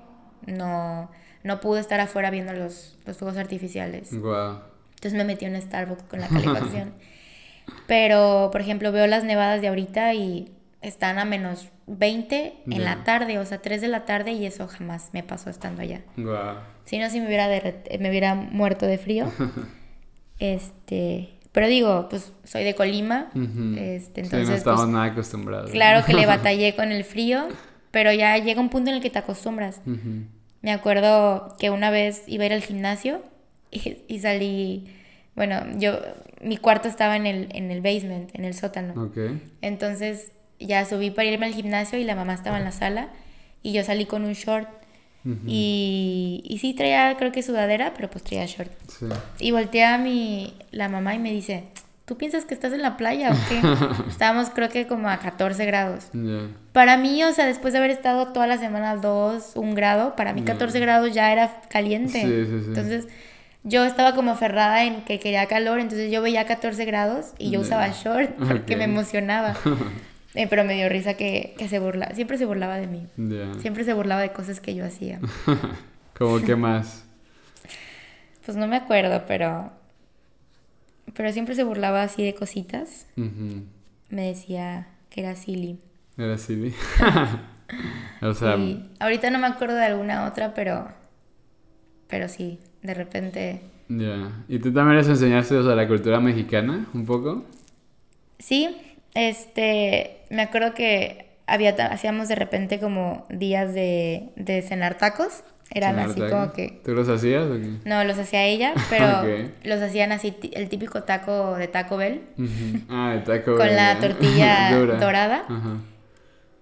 no, 0.49 1.11
no 1.43 1.59
pude 1.59 1.79
estar 1.79 1.99
afuera 1.99 2.29
viendo 2.29 2.53
los, 2.53 2.97
los 3.05 3.17
fuegos 3.17 3.37
artificiales. 3.37 4.13
Guau. 4.19 4.59
Entonces 4.95 5.13
me 5.13 5.23
metí 5.23 5.45
en 5.45 5.59
Starbucks 5.61 6.03
con 6.03 6.19
la 6.19 6.27
calefacción. 6.27 6.93
Pero, 7.87 8.49
por 8.51 8.61
ejemplo, 8.61 8.91
veo 8.91 9.07
las 9.07 9.23
nevadas 9.23 9.61
de 9.61 9.67
ahorita 9.67 10.13
y 10.13 10.51
están 10.81 11.19
a 11.19 11.25
menos 11.25 11.69
20 11.87 12.63
en 12.67 12.83
la 12.83 13.03
tarde, 13.03 13.37
o 13.37 13.45
sea, 13.45 13.61
3 13.61 13.81
de 13.81 13.87
la 13.87 14.05
tarde 14.05 14.31
y 14.31 14.45
eso 14.45 14.67
jamás 14.67 15.09
me 15.13 15.23
pasó 15.23 15.49
estando 15.49 15.81
allá. 15.81 16.01
Guau. 16.17 16.57
Si 16.85 16.97
no, 16.97 17.09
si 17.09 17.19
me 17.19 17.27
hubiera, 17.27 17.47
me 17.99 18.09
hubiera 18.09 18.35
muerto 18.35 18.85
de 18.85 18.97
frío. 18.97 19.31
este, 20.39 21.29
pero 21.51 21.67
digo, 21.67 22.07
pues 22.09 22.31
soy 22.43 22.63
de 22.63 22.75
Colima, 22.75 23.29
este, 23.33 24.21
sí, 24.21 24.21
entonces 24.21 24.49
no 24.49 24.55
estamos 24.55 24.81
pues, 24.81 24.93
nada 24.93 25.05
acostumbrados. 25.05 25.71
claro 25.71 26.05
que 26.05 26.13
le 26.13 26.25
batallé 26.27 26.75
con 26.75 26.91
el 26.91 27.03
frío, 27.03 27.47
pero 27.91 28.11
ya 28.13 28.37
llega 28.37 28.61
un 28.61 28.69
punto 28.69 28.89
en 28.89 28.97
el 28.97 29.01
que 29.01 29.09
te 29.09 29.19
acostumbras. 29.19 29.81
Ujú. 29.85 30.25
Me 30.61 30.71
acuerdo 30.71 31.55
que 31.59 31.69
una 31.69 31.89
vez 31.89 32.23
iba 32.27 32.43
a 32.43 32.47
ir 32.47 32.53
al 32.53 32.61
gimnasio 32.61 33.21
y, 33.71 33.97
y 34.07 34.19
salí, 34.19 34.87
bueno, 35.35 35.61
yo, 35.77 35.99
mi 36.41 36.57
cuarto 36.57 36.87
estaba 36.87 37.15
en 37.15 37.25
el, 37.25 37.49
en 37.53 37.71
el 37.71 37.81
basement, 37.81 38.29
en 38.33 38.45
el 38.45 38.53
sótano. 38.53 39.05
Ok. 39.05 39.17
Entonces 39.61 40.31
ya 40.59 40.85
subí 40.85 41.11
para 41.11 41.29
irme 41.29 41.45
al 41.45 41.53
gimnasio 41.53 41.97
y 41.99 42.03
la 42.03 42.15
mamá 42.15 42.33
estaba 42.33 42.57
en 42.57 42.65
la 42.65 42.71
sala 42.71 43.09
y 43.63 43.73
yo 43.73 43.83
salí 43.83 44.05
con 44.05 44.23
un 44.23 44.33
short. 44.33 44.67
Y, 45.45 46.41
y 46.43 46.57
sí 46.57 46.73
traía, 46.73 47.15
creo 47.19 47.31
que 47.31 47.43
sudadera, 47.43 47.93
pero 47.93 48.09
pues 48.09 48.23
traía 48.23 48.47
short. 48.47 48.71
Sí. 48.87 49.05
Y 49.39 49.51
voltea 49.51 49.93
a 49.93 49.97
mi, 49.99 50.55
la 50.71 50.89
mamá 50.89 51.13
y 51.13 51.19
me 51.19 51.31
dice, 51.31 51.65
¿tú 52.09 52.17
piensas 52.17 52.43
que 52.43 52.55
estás 52.55 52.73
en 52.73 52.81
la 52.81 52.97
playa 52.97 53.29
o 53.31 53.35
qué? 53.47 53.61
Estábamos 54.09 54.49
creo 54.49 54.67
que 54.67 54.87
como 54.87 55.07
a 55.09 55.19
14 55.19 55.63
grados. 55.67 56.07
Para 56.73 56.97
mí, 56.97 57.23
o 57.23 57.31
sea, 57.33 57.45
después 57.45 57.71
de 57.71 57.77
haber 57.77 57.91
estado 57.91 58.29
toda 58.29 58.47
la 58.47 58.57
semana 58.57 58.95
2, 58.95 59.51
1 59.53 59.75
grado, 59.75 60.15
para 60.15 60.33
mí 60.33 60.41
14 60.41 60.79
grados 60.79 61.13
ya 61.13 61.31
era 61.31 61.61
caliente. 61.69 62.19
Sí, 62.23 62.45
sí, 62.45 62.59
sí. 62.61 62.65
Entonces 62.69 63.07
yo 63.63 63.85
estaba 63.85 64.15
como 64.15 64.31
aferrada 64.31 64.85
en 64.85 65.03
que 65.03 65.19
quería 65.19 65.45
calor, 65.45 65.79
entonces 65.79 66.11
yo 66.11 66.23
veía 66.23 66.47
14 66.47 66.83
grados 66.85 67.27
y 67.37 67.51
yo 67.51 67.59
usaba 67.59 67.87
short 67.89 68.31
porque 68.37 68.75
me 68.75 68.85
emocionaba. 68.85 69.55
Eh, 70.35 70.45
pero 70.47 70.63
me 70.63 70.75
dio 70.75 70.87
risa 70.89 71.15
que, 71.15 71.55
que 71.57 71.67
se 71.67 71.79
burlaba, 71.79 72.13
siempre 72.13 72.37
se 72.37 72.45
burlaba 72.45 72.77
de 72.77 72.85
mí. 72.85 73.07
Siempre 73.61 73.83
se 73.83 73.93
burlaba 73.93 74.21
de 74.21 74.31
cosas 74.31 74.59
que 74.59 74.75
yo 74.75 74.85
hacía. 74.85 75.19
¿Cómo 76.19 76.39
qué 76.41 76.55
más? 76.55 77.03
Pues 78.45 78.55
no 78.55 78.67
me 78.67 78.75
acuerdo, 78.75 79.23
pero. 79.27 79.71
Pero 81.15 81.31
siempre 81.31 81.55
se 81.55 81.63
burlaba 81.63 82.03
así 82.03 82.23
de 82.23 82.33
cositas. 82.35 83.07
Me 83.15 84.27
decía 84.27 84.87
que 85.09 85.21
era 85.21 85.35
silly. 85.35 85.79
Era 86.17 86.37
silly. 86.37 86.73
o 88.21 88.33
sea, 88.33 88.55
Sí. 88.57 88.89
Ahorita 88.99 89.29
no 89.29 89.39
me 89.39 89.47
acuerdo 89.47 89.75
de 89.75 89.85
alguna 89.85 90.25
otra, 90.27 90.53
pero. 90.53 90.87
Pero 92.07 92.27
sí, 92.27 92.59
de 92.81 92.93
repente. 92.93 93.61
ya. 93.87 94.31
¿Y 94.47 94.59
tú 94.59 94.73
también 94.73 94.97
les 94.97 95.07
enseñaste 95.07 95.55
o 95.55 95.63
sea, 95.63 95.75
la 95.75 95.87
cultura 95.87 96.19
mexicana 96.19 96.87
un 96.93 97.05
poco? 97.05 97.45
Sí, 98.39 98.75
este. 99.13 100.17
Me 100.29 100.41
acuerdo 100.43 100.73
que 100.73 101.27
había, 101.47 101.71
hacíamos 101.87 102.27
de 102.27 102.35
repente 102.35 102.79
como 102.79 103.25
días 103.29 103.73
de, 103.73 104.29
de 104.35 104.61
cenar 104.61 104.97
tacos. 104.97 105.43
Eran 105.71 105.99
así 105.99 106.19
como 106.19 106.51
que. 106.51 106.81
¿Tú 106.83 106.93
los 106.93 107.07
hacías 107.09 107.45
o 107.45 107.53
qué? 107.53 107.69
No, 107.85 108.03
los 108.03 108.17
hacía 108.17 108.45
ella, 108.45 108.73
pero 108.89 109.23
los 109.63 109.81
hacían 109.81 110.11
así, 110.11 110.35
el 110.53 110.67
típico 110.67 111.03
taco 111.03 111.55
de 111.55 111.67
Taco 111.67 111.97
Bell. 111.97 112.21
Ah, 112.89 113.13
de 113.15 113.21
taco. 113.21 113.55
Con 113.55 113.75
la 113.75 113.99
tortilla 113.99 114.71
dorada. 114.99 115.45
Ajá. 115.47 115.77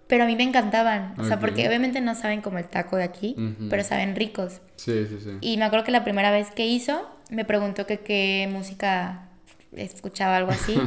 Pero 0.08 0.24
a 0.24 0.28
mí 0.28 0.36
me 0.36 0.43
encantaban. 0.43 1.14
O 1.18 1.26
sea, 1.26 1.39
porque 1.39 1.68
obviamente 1.68 1.99
no 2.01 2.16
saben 2.16 2.41
como 2.41 2.58
el 2.58 2.66
taco 2.66 2.95
de 2.95 3.03
aquí, 3.03 3.36
pero 3.70 3.84
saben 3.84 4.16
ricos. 4.16 4.62
Sí, 4.78 5.05
sí, 5.08 5.18
sí. 5.22 5.32
Y 5.41 5.58
me 5.58 5.66
acuerdo 5.66 5.86
que 5.86 5.91
la 5.91 6.03
primera 6.03 6.32
vez 6.32 6.51
que 6.51 6.66
hizo, 6.66 7.10
me 7.30 7.43
preguntó 7.43 7.86
que 7.86 7.99
qué 7.99 8.47
música 8.51 9.28
escuchaba, 9.74 10.38
algo 10.38 10.51
así. 10.51 10.78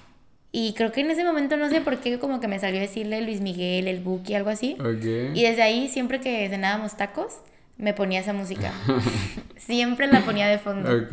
y 0.52 0.74
creo 0.74 0.92
que 0.92 1.00
en 1.00 1.10
ese 1.10 1.24
momento, 1.24 1.56
no 1.56 1.68
sé 1.70 1.80
por 1.80 1.98
qué, 1.98 2.20
como 2.20 2.38
que 2.38 2.46
me 2.46 2.60
salió 2.60 2.78
decirle 2.78 3.20
Luis 3.22 3.40
Miguel, 3.40 3.88
el 3.88 4.00
Buki, 4.00 4.34
algo 4.34 4.50
así. 4.50 4.76
Ok. 4.78 5.34
Y 5.34 5.42
desde 5.42 5.62
ahí, 5.62 5.88
siempre 5.88 6.20
que 6.20 6.48
cenábamos 6.48 6.96
tacos, 6.96 7.40
me 7.78 7.94
ponía 7.94 8.20
esa 8.20 8.32
música. 8.32 8.72
siempre 9.56 10.06
la 10.08 10.20
ponía 10.20 10.46
de 10.48 10.58
fondo. 10.58 10.88
Ok. 10.90 11.12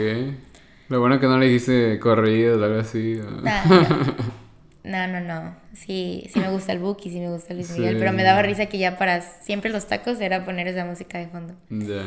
Lo 0.89 0.99
bueno 0.99 1.19
que 1.19 1.27
no 1.27 1.37
le 1.39 1.47
dijiste 1.47 1.97
corrido 1.99 2.59
o 2.59 2.63
algo 2.63 2.79
así. 2.79 3.15
o- 3.19 3.41
Nah, 3.41 3.65
no. 3.65 4.15
No, 4.85 5.07
no, 5.07 5.19
no. 5.19 5.55
Sí, 5.73 6.27
sí 6.31 6.39
me 6.39 6.47
gusta 6.51 6.71
el 6.71 6.77
Buki, 6.77 7.09
sí 7.09 7.19
me 7.19 7.31
gusta 7.31 7.55
Luis 7.55 7.71
Miguel, 7.71 7.93
Sí. 7.93 7.99
pero 7.99 8.13
me 8.13 8.21
daba 8.21 8.43
risa 8.43 8.67
que 8.67 8.77
ya 8.77 8.99
para 8.99 9.19
siempre 9.21 9.71
los 9.71 9.87
tacos 9.87 10.21
era 10.21 10.45
poner 10.45 10.67
esa 10.67 10.85
música 10.85 11.17
de 11.17 11.25
fondo. 11.25 11.55
Ya. 11.71 12.03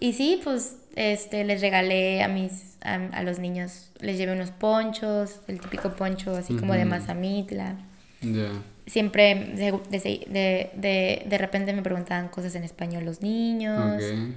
Y 0.00 0.14
sí, 0.14 0.40
pues 0.42 0.76
este 0.96 1.44
les 1.44 1.60
regalé 1.60 2.22
a 2.22 2.28
mis 2.28 2.78
a, 2.80 2.94
a 3.12 3.22
los 3.24 3.38
niños, 3.40 3.90
les 4.00 4.16
llevé 4.16 4.32
unos 4.32 4.52
ponchos, 4.52 5.40
el 5.48 5.60
típico 5.60 5.90
poncho 5.96 6.34
así 6.34 6.54
como 6.56 6.72
de 6.72 6.80
Ujú. 6.80 6.88
mazamitla. 6.88 7.76
Ya. 8.22 8.62
Siempre 8.86 9.34
de, 9.34 9.72
de, 9.90 9.98
de, 9.98 10.70
de, 10.74 11.26
de 11.28 11.38
repente 11.38 11.72
me 11.72 11.82
preguntaban 11.82 12.28
cosas 12.28 12.54
en 12.54 12.64
español 12.64 13.04
los 13.04 13.20
niños. 13.20 13.94
Ok. 13.94 14.34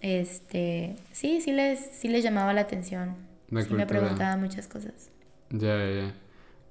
Este, 0.00 0.96
sí, 1.12 1.40
sí 1.40 1.52
les 1.52 1.78
sí 1.92 2.08
les 2.08 2.22
llamaba 2.22 2.52
la 2.52 2.62
atención. 2.62 3.16
La 3.50 3.62
sí 3.62 3.74
me 3.74 3.86
preguntaban 3.86 4.40
muchas 4.40 4.68
cosas. 4.68 5.10
Ya, 5.50 5.76
ya. 5.90 6.14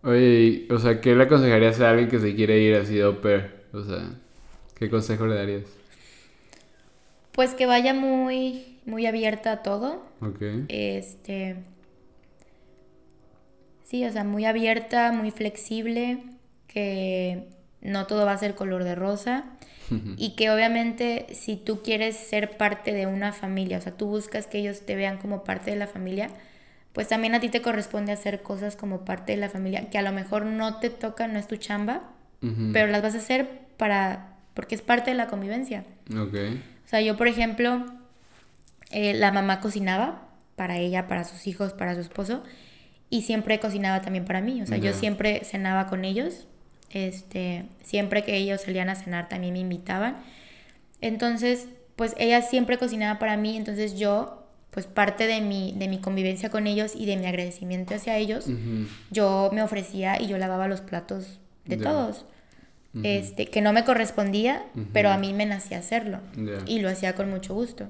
Oye, 0.03 0.67
o 0.69 0.77
sea, 0.79 1.01
¿qué 1.01 1.15
le 1.15 1.23
aconsejarías 1.23 1.81
a 1.81 1.89
alguien 1.89 2.09
que 2.09 2.19
se 2.19 2.35
quiere 2.35 2.59
ir 2.59 2.75
así 2.75 2.95
de 2.95 3.03
au 3.03 3.19
pair? 3.21 3.51
O 3.73 3.83
sea, 3.83 4.11
¿qué 4.75 4.89
consejo 4.89 5.25
le 5.27 5.35
darías? 5.35 5.63
Pues 7.31 7.53
que 7.53 7.65
vaya 7.65 7.93
muy 7.93 8.79
muy 8.85 9.05
abierta 9.05 9.51
a 9.51 9.63
todo. 9.63 10.03
Ok. 10.21 10.41
Este. 10.67 11.57
Sí, 13.88 14.03
o 14.03 14.11
sea, 14.11 14.25
muy 14.25 14.43
abierta, 14.43 15.13
muy 15.13 15.31
flexible, 15.31 16.19
que 16.67 17.47
no 17.81 18.05
todo 18.05 18.25
va 18.25 18.33
a 18.33 18.38
ser 18.38 18.55
color 18.55 18.83
de 18.83 18.95
rosa. 18.95 19.45
Y 20.17 20.31
que 20.35 20.51
obviamente 20.51 21.27
si 21.31 21.55
tú 21.55 21.81
quieres 21.81 22.17
ser 22.17 22.57
parte 22.57 22.91
de 22.91 23.07
una 23.07 23.31
familia, 23.31 23.77
o 23.77 23.81
sea, 23.81 23.93
tú 23.93 24.07
buscas 24.07 24.45
que 24.45 24.57
ellos 24.57 24.81
te 24.81 24.97
vean 24.97 25.17
como 25.17 25.45
parte 25.45 25.71
de 25.71 25.77
la 25.77 25.88
familia, 25.88 26.29
pues 26.91 27.07
también 27.07 27.35
a 27.35 27.39
ti 27.39 27.47
te 27.47 27.61
corresponde 27.61 28.11
hacer 28.11 28.41
cosas 28.41 28.75
como 28.75 29.05
parte 29.05 29.31
de 29.31 29.38
la 29.38 29.47
familia, 29.47 29.89
que 29.89 29.97
a 29.97 30.01
lo 30.01 30.11
mejor 30.11 30.45
no 30.45 30.79
te 30.79 30.89
toca, 30.89 31.29
no 31.29 31.39
es 31.39 31.47
tu 31.47 31.55
chamba, 31.55 32.01
pero 32.73 32.88
las 32.88 33.01
vas 33.01 33.15
a 33.15 33.19
hacer 33.19 33.47
para, 33.77 34.35
porque 34.53 34.75
es 34.75 34.81
parte 34.81 35.11
de 35.11 35.15
la 35.15 35.27
convivencia. 35.27 35.85
Ok. 36.11 36.35
O 36.85 36.89
sea, 36.89 36.99
yo, 36.99 37.15
por 37.15 37.29
ejemplo, 37.29 37.85
eh, 38.91 39.13
la 39.13 39.31
mamá 39.31 39.61
cocinaba 39.61 40.27
para 40.57 40.79
ella, 40.79 41.07
para 41.07 41.23
sus 41.23 41.47
hijos, 41.47 41.71
para 41.71 41.93
su 41.93 42.01
esposo. 42.01 42.43
Y 43.10 43.22
siempre 43.22 43.60
cocinaba 43.60 44.01
también 44.01 44.26
para 44.26 44.41
mí. 44.41 44.62
O 44.62 44.68
sea, 44.68 44.78
yo 44.78 44.93
siempre 44.93 45.43
cenaba 45.45 45.88
con 45.88 46.03
ellos. 46.05 46.47
Este, 46.89 47.66
siempre 47.84 48.24
que 48.24 48.36
ellos 48.38 48.62
salían 48.62 48.89
a 48.89 48.95
cenar 48.95 49.30
también 49.30 49.53
me 49.53 49.60
invitaban. 49.60 50.18
Entonces, 51.01 51.68
pues 51.95 52.16
ella 52.18 52.41
siempre 52.41 52.78
cocinaba 52.78 53.20
para 53.20 53.38
mí. 53.38 53.55
Entonces 53.55 53.97
yo, 53.97 54.43
pues 54.72 54.88
parte 54.88 55.26
de 55.26 55.41
mi, 55.41 55.74
de 55.78 55.88
mi 55.88 55.99
convivencia 55.99 56.49
con 56.49 56.68
ellos 56.68 56.93
y 56.95 57.05
de 57.05 57.18
mi 57.18 57.26
agradecimiento 57.26 57.95
hacia 57.95 58.18
ellos, 58.18 58.47
yo 59.10 59.49
me 59.53 59.62
ofrecía 59.64 60.22
y 60.22 60.28
yo 60.28 60.38
lavaba 60.38 60.68
los 60.68 60.82
platos 60.82 61.39
de 61.66 61.78
todos. 61.78 62.26
Este, 63.03 63.45
que 63.45 63.62
no 63.62 63.74
me 63.74 63.84
correspondía, 63.84 64.66
pero 64.91 65.10
a 65.12 65.18
mí 65.18 65.34
me 65.34 65.45
nacía 65.45 65.80
hacerlo. 65.80 66.20
Y 66.66 66.80
lo 66.80 66.89
hacía 66.89 67.16
con 67.16 67.30
mucho 67.30 67.53
gusto. 67.53 67.89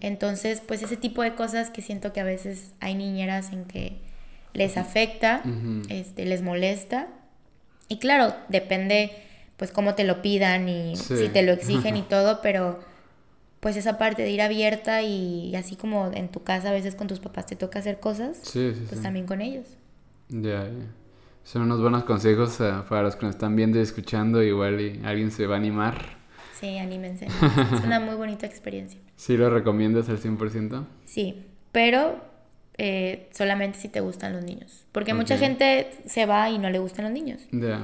Entonces, 0.00 0.62
pues 0.66 0.82
ese 0.82 0.96
tipo 0.96 1.22
de 1.22 1.34
cosas 1.34 1.70
que 1.70 1.82
siento 1.82 2.12
que 2.12 2.20
a 2.20 2.24
veces 2.24 2.72
hay 2.80 2.94
niñeras 2.94 3.52
en 3.52 3.64
que 3.64 3.98
les 4.54 4.76
afecta, 4.76 5.42
este, 5.88 6.24
les 6.26 6.42
molesta. 6.42 7.08
Y 7.88 7.98
claro, 7.98 8.34
depende 8.48 9.12
pues 9.56 9.72
cómo 9.72 9.94
te 9.94 10.04
lo 10.04 10.22
pidan 10.22 10.68
y 10.68 10.96
Sí. 10.96 11.16
si 11.16 11.28
te 11.28 11.42
lo 11.42 11.52
exigen 11.52 11.96
y 11.96 12.02
todo, 12.08 12.40
pero 12.42 12.80
pues 13.60 13.76
esa 13.76 13.98
parte 13.98 14.22
de 14.22 14.30
ir 14.30 14.40
abierta 14.40 15.02
y, 15.02 15.54
así 15.54 15.76
como 15.76 16.10
en 16.14 16.28
tu 16.28 16.42
casa 16.42 16.70
a 16.70 16.72
veces 16.72 16.94
con 16.94 17.08
tus 17.08 17.20
papás 17.20 17.44
te 17.46 17.56
toca 17.56 17.78
hacer 17.80 18.00
cosas, 18.00 18.38
Sí, 18.42 18.72
sí, 18.74 18.86
pues 18.88 19.02
también 19.02 19.26
con 19.26 19.42
ellos. 19.42 19.66
Ya, 20.30 20.64
ya. 20.64 20.86
Son 21.44 21.62
unos 21.62 21.80
buenos 21.80 22.04
consejos 22.04 22.58
eh, 22.60 22.72
para 22.88 23.02
los 23.02 23.16
que 23.16 23.26
nos 23.26 23.34
están 23.34 23.56
viendo 23.56 23.78
y 23.78 23.82
escuchando. 23.82 24.42
Igual 24.42 24.80
y 24.80 25.00
alguien 25.04 25.30
se 25.30 25.46
va 25.46 25.56
a 25.56 25.58
animar. 25.58 26.19
Sí, 26.60 26.78
anímense. 26.78 27.26
es 27.72 27.84
una 27.84 28.00
muy 28.00 28.14
bonita 28.14 28.46
experiencia. 28.46 29.00
¿Sí 29.16 29.36
lo 29.36 29.48
recomiendas 29.50 30.08
al 30.08 30.20
100%? 30.20 30.84
Sí, 31.06 31.46
pero 31.72 32.20
eh, 32.76 33.28
solamente 33.32 33.78
si 33.78 33.88
te 33.88 34.00
gustan 34.00 34.32
los 34.34 34.44
niños. 34.44 34.84
Porque 34.92 35.14
mucha 35.14 35.38
gente 35.38 35.90
se 36.06 36.26
va 36.26 36.50
y 36.50 36.58
no 36.58 36.70
le 36.70 36.78
gustan 36.78 37.04
los 37.04 37.12
niños. 37.12 37.40
Ya. 37.50 37.80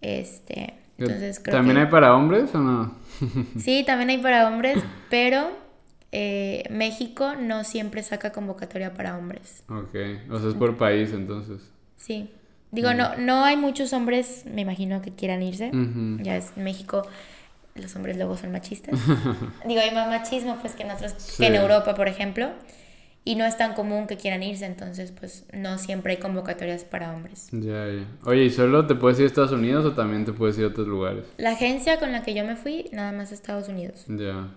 Este, 0.00 0.74
entonces 0.98 1.40
creo 1.40 1.56
¿También 1.56 1.76
que... 1.76 1.82
hay 1.82 1.88
para 1.88 2.14
hombres 2.14 2.54
o 2.54 2.58
no? 2.58 2.94
Sí, 3.58 3.84
también 3.86 4.10
hay 4.10 4.18
para 4.18 4.48
hombres, 4.48 4.82
pero 5.08 5.50
eh, 6.12 6.64
México 6.70 7.34
no 7.34 7.64
siempre 7.64 8.02
saca 8.02 8.32
convocatoria 8.32 8.94
para 8.94 9.16
hombres. 9.16 9.62
Ok. 9.68 9.94
O 10.30 10.38
sea, 10.38 10.48
es 10.48 10.54
por 10.54 10.76
país 10.76 11.12
entonces. 11.12 11.60
Sí. 11.96 12.30
Digo, 12.72 12.92
no, 12.92 13.16
no 13.16 13.44
hay 13.44 13.56
muchos 13.56 13.92
hombres, 13.92 14.44
me 14.52 14.62
imagino, 14.62 15.00
que 15.00 15.12
quieran 15.12 15.42
irse. 15.42 15.70
Ya 16.22 16.36
es 16.36 16.56
México, 16.56 17.06
los 17.74 17.94
hombres 17.96 18.16
luego 18.16 18.36
son 18.36 18.52
machistas. 18.52 18.98
Digo, 19.66 19.80
hay 19.80 19.90
más 19.92 20.08
machismo 20.08 20.58
pues 20.60 20.74
que 20.74 20.82
en 20.84 20.90
otros, 20.90 21.12
que 21.38 21.46
en. 21.46 21.54
Europa, 21.56 21.94
por 21.94 22.08
ejemplo. 22.08 22.50
Y 23.26 23.36
no 23.36 23.46
es 23.46 23.56
tan 23.56 23.72
común 23.72 24.06
que 24.06 24.18
quieran 24.18 24.42
irse, 24.42 24.66
entonces 24.66 25.10
pues 25.10 25.46
no 25.54 25.78
siempre 25.78 26.12
hay 26.12 26.18
convocatorias 26.18 26.84
para 26.84 27.10
hombres. 27.14 27.48
Ya, 27.52 27.86
ya. 27.88 28.06
Oye, 28.26 28.44
¿y 28.44 28.50
solo 28.50 28.86
te 28.86 28.94
puedes 28.96 29.18
ir 29.18 29.24
a 29.24 29.28
Estados 29.28 29.52
Unidos 29.52 29.82
o 29.86 29.92
también 29.94 30.26
te 30.26 30.34
puedes 30.34 30.58
ir 30.58 30.64
a 30.64 30.68
otros 30.68 30.86
lugares? 30.86 31.24
La 31.38 31.52
agencia 31.52 31.98
con 31.98 32.12
la 32.12 32.22
que 32.22 32.34
yo 32.34 32.44
me 32.44 32.54
fui, 32.54 32.90
nada 32.92 33.12
más 33.12 33.30
a 33.30 33.34
Estados 33.34 33.68
Unidos. 33.70 34.04
Ya. 34.08 34.50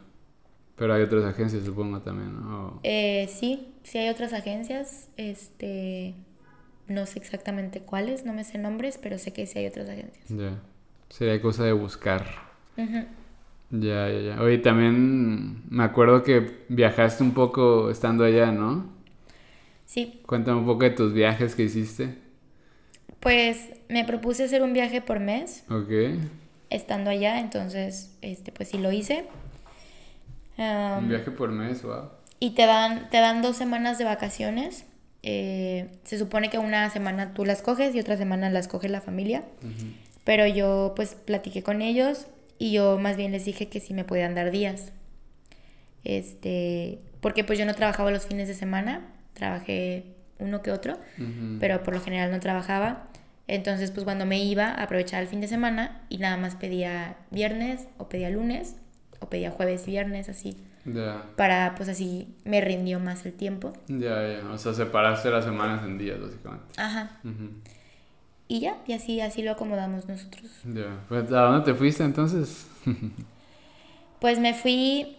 Pero 0.75 0.93
hay 0.93 1.01
otras 1.01 1.23
agencias, 1.23 1.63
supongo, 1.63 2.01
también, 2.01 2.35
¿no? 2.41 2.65
O- 2.67 2.79
Eh, 2.83 3.29
sí, 3.33 3.73
sí 3.83 3.99
hay 3.99 4.09
otras 4.09 4.33
agencias, 4.33 5.07
este, 5.15 6.13
no 6.87 7.05
sé 7.05 7.19
exactamente 7.19 7.79
cuáles, 7.79 8.25
no 8.25 8.33
me 8.33 8.43
sé 8.43 8.57
nombres, 8.57 8.99
pero 9.01 9.17
sé 9.17 9.31
que 9.31 9.47
sí 9.47 9.59
hay 9.59 9.67
otras 9.67 9.87
agencias. 9.87 10.25
Ya. 10.27 10.59
Sería 11.09 11.41
cosa 11.41 11.63
de 11.63 11.71
buscar. 11.71 12.46
Ya, 13.69 14.09
ya, 14.09 14.19
ya. 14.35 14.41
Oye, 14.41 14.59
también 14.59 15.63
me 15.69 15.83
acuerdo 15.83 16.23
que 16.23 16.63
viajaste 16.69 17.23
un 17.23 17.33
poco 17.33 17.89
estando 17.89 18.23
allá, 18.23 18.51
¿no? 18.51 18.89
Sí, 19.85 20.21
Cuéntame 20.25 20.59
un 20.59 20.65
poco 20.65 20.83
de 20.83 20.91
tus 20.91 21.13
viajes 21.13 21.55
que 21.55 21.63
hiciste. 21.63 22.15
pues 23.19 23.69
me 23.89 24.05
propuse 24.05 24.43
hacer 24.45 24.61
un 24.61 24.73
viaje 24.73 25.01
por 25.01 25.19
mes 25.19 25.63
Ok. 25.69 25.89
estando 26.69 27.09
allá, 27.09 27.39
entonces, 27.39 28.15
este, 28.21 28.51
pues 28.51 28.69
sí 28.69 28.77
lo 28.77 28.91
hice. 28.91 29.25
Un 30.57 31.07
viaje 31.09 31.31
por 31.31 31.51
mes, 31.51 31.83
wow. 31.83 32.09
y 32.39 32.51
te 32.51 32.65
dan, 32.65 33.09
te 33.09 33.17
dan 33.17 33.41
dos 33.41 33.55
semanas 33.57 33.97
de 33.97 34.05
vacaciones. 34.05 34.85
Eh, 35.23 35.89
se 36.03 36.17
supone 36.17 36.49
que 36.49 36.57
una 36.57 36.89
semana 36.89 37.33
tú 37.33 37.45
las 37.45 37.61
coges 37.61 37.93
y 37.95 37.99
otra 37.99 38.17
semana 38.17 38.49
las 38.49 38.67
coge 38.67 38.89
la 38.89 39.01
familia. 39.01 39.43
Pero 40.23 40.45
yo 40.47 40.93
pues 40.95 41.15
platiqué 41.15 41.63
con 41.63 41.81
ellos 41.81 42.27
y 42.59 42.71
yo 42.71 42.97
más 42.97 43.17
bien 43.17 43.31
les 43.31 43.45
dije 43.45 43.69
que 43.69 43.79
si 43.79 43.93
me 43.93 44.03
podían 44.03 44.35
dar 44.35 44.51
días. 44.51 44.91
Este, 46.03 46.99
porque 47.21 47.43
pues 47.43 47.59
yo 47.59 47.65
no 47.65 47.75
trabajaba 47.75 48.11
los 48.11 48.25
fines 48.25 48.47
de 48.47 48.53
semana, 48.53 49.05
trabajé 49.33 50.03
uno 50.39 50.61
que 50.61 50.71
otro, 50.71 50.97
pero 51.59 51.83
por 51.83 51.93
lo 51.93 52.01
general 52.01 52.31
no 52.31 52.39
trabajaba. 52.39 53.07
Entonces 53.47 53.91
pues 53.91 54.03
cuando 54.03 54.25
me 54.25 54.43
iba 54.43 54.71
aprovechaba 54.71 55.21
el 55.21 55.27
fin 55.27 55.41
de 55.41 55.47
semana 55.47 56.01
y 56.09 56.17
nada 56.17 56.37
más 56.37 56.55
pedía 56.55 57.17
viernes 57.31 57.87
o 57.97 58.09
pedía 58.09 58.29
lunes 58.29 58.75
o 59.19 59.29
pedía 59.29 59.51
jueves, 59.51 59.85
viernes, 59.85 60.29
así. 60.29 60.57
Para 61.35 61.75
pues 61.75 61.89
así 61.89 62.27
me 62.45 62.61
rindió 62.61 62.99
más 62.99 63.25
el 63.25 63.33
tiempo. 63.33 63.73
Ya, 63.87 64.25
ya. 64.27 64.49
O 64.49 64.57
sea, 64.57 64.73
separaste 64.73 65.29
las 65.29 65.43
semanas 65.43 65.83
en 65.83 65.97
días, 65.97 66.19
básicamente. 66.21 66.65
Ajá. 66.77 67.19
Ujú. 67.23 67.49
Y 68.49 68.61
ya, 68.61 68.77
y 68.87 68.93
así, 68.93 69.19
así 69.19 69.41
lo 69.43 69.51
acomodamos 69.51 70.07
nosotros. 70.07 70.45
Ya. 70.65 71.03
Pues, 71.09 71.31
¿A 71.31 71.41
dónde 71.41 71.65
te 71.71 71.77
fuiste 71.77 72.03
entonces? 72.03 72.67
Pues 74.19 74.39
me 74.39 74.55
fui, 74.55 75.15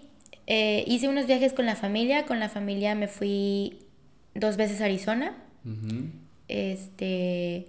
eh, 0.49 0.83
hice 0.89 1.09
unos 1.09 1.29
viajes 1.29 1.53
con 1.53 1.67
la 1.67 1.77
familia, 1.77 2.27
con 2.27 2.41
la 2.41 2.49
familia 2.49 2.97
me 2.97 3.07
fui 3.07 3.79
dos 4.35 4.57
veces 4.57 4.81
a 4.81 4.87
Arizona, 4.87 5.37
este, 6.49 7.67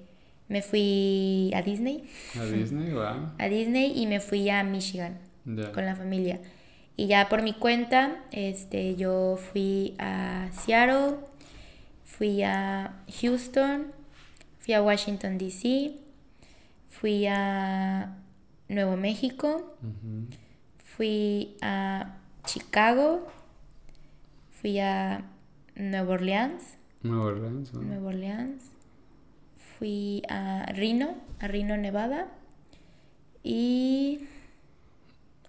me 0.47 0.61
fui 0.61 1.51
a 1.53 1.61
Disney, 1.61 2.03
A 2.39 2.45
Disney, 2.45 2.91
wow. 2.93 3.29
a 3.37 3.47
Disney 3.49 3.93
y 3.95 4.07
me 4.07 4.19
fui 4.19 4.49
a 4.49 4.63
Michigan 4.63 5.19
Ya. 5.45 5.71
con 5.71 5.85
la 5.85 5.95
familia. 5.95 6.39
Y 6.95 7.05
ya 7.07 7.29
por 7.29 7.43
mi 7.43 7.53
cuenta, 7.53 8.23
este, 8.31 8.95
yo 8.95 9.37
fui 9.51 9.93
a 9.99 10.49
Seattle, 10.51 11.17
fui 12.03 12.41
a 12.43 13.03
Houston, 13.21 13.91
fui 14.69 14.75
a 14.75 14.83
Washington 14.83 15.39
DC, 15.39 15.95
fui 16.89 17.25
a 17.25 18.15
Nuevo 18.67 18.97
México, 18.97 19.75
fui 20.77 21.57
a 21.59 22.17
Chicago, 22.45 23.25
fui 24.51 24.77
a 24.79 25.23
Nueva 25.75 26.13
Orleans, 26.13 26.77
Nueva 27.01 27.23
Orleans, 27.23 27.73
¿no? 27.73 27.81
Nueva 27.81 28.09
Orleans, 28.09 28.61
fui 29.79 30.21
a 30.29 30.67
Reno, 30.67 31.15
a 31.39 31.47
Reno, 31.47 31.75
Nevada 31.75 32.27
y 33.41 34.27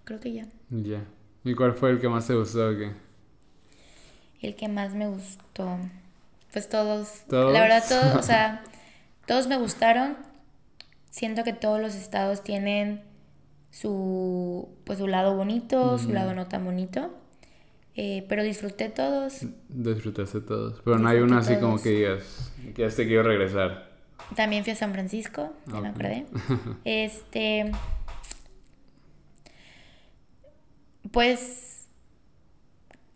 creo 0.03 0.19
que 0.19 0.33
ya. 0.33 0.47
Ya. 0.71 1.05
¿Y 1.43 1.53
cuál 1.53 1.73
fue 1.75 1.91
el 1.91 2.01
que 2.01 2.09
más 2.09 2.25
te 2.25 2.33
gustó 2.33 2.71
o 2.71 2.75
qué? 2.75 2.91
El 4.41 4.55
que 4.55 4.67
más 4.67 4.95
me 4.95 5.07
gustó, 5.07 5.77
pues 6.51 6.67
todos, 6.67 7.21
¿Todos? 7.29 7.53
la 7.53 7.61
verdad 7.61 7.83
todos, 7.87 8.15
o 8.15 8.23
sea, 8.23 8.63
todos 9.25 9.47
me 9.47 9.57
gustaron. 9.57 10.17
Siento 11.09 11.43
que 11.43 11.53
todos 11.53 11.79
los 11.79 11.95
estados 11.95 12.43
tienen 12.43 13.01
su, 13.69 14.69
pues 14.83 14.99
su 14.99 15.07
lado 15.07 15.35
bonito, 15.35 15.97
su 15.97 16.11
lado 16.11 16.33
no 16.33 16.47
tan 16.47 16.65
bonito. 16.65 17.11
Eh, 17.95 18.25
pero 18.29 18.43
disfruté 18.43 18.89
todos. 18.89 19.45
Disfrutaste 19.69 20.41
todos. 20.41 20.81
Pero 20.83 20.97
no 20.97 21.09
hay 21.09 21.19
uno 21.19 21.37
así 21.37 21.57
como 21.57 21.81
que 21.81 21.89
digas, 21.89 22.53
que 22.73 22.81
ya 22.81 22.89
te 22.89 23.05
quiero 23.05 23.23
regresar. 23.23 23.91
También 24.35 24.63
fui 24.63 24.71
a 24.71 24.75
San 24.75 24.93
Francisco, 24.93 25.53
ya 25.67 25.81
me 25.81 25.89
acordé. 25.89 26.25
Este. 26.85 27.71
Pues. 31.11 31.87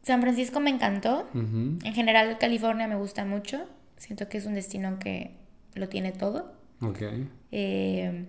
San 0.03 0.21
Francisco 0.21 0.59
me 0.59 0.69
encantó. 0.69 1.27
En 1.33 1.93
general, 1.93 2.37
California 2.37 2.87
me 2.87 2.95
gusta 2.95 3.25
mucho. 3.25 3.65
Siento 3.97 4.29
que 4.29 4.37
es 4.37 4.45
un 4.45 4.53
destino 4.53 4.99
que 4.99 5.35
lo 5.75 5.87
tiene 5.89 6.11
todo. 6.11 6.53
Ok. 6.81 7.01
Eh, 7.51 8.25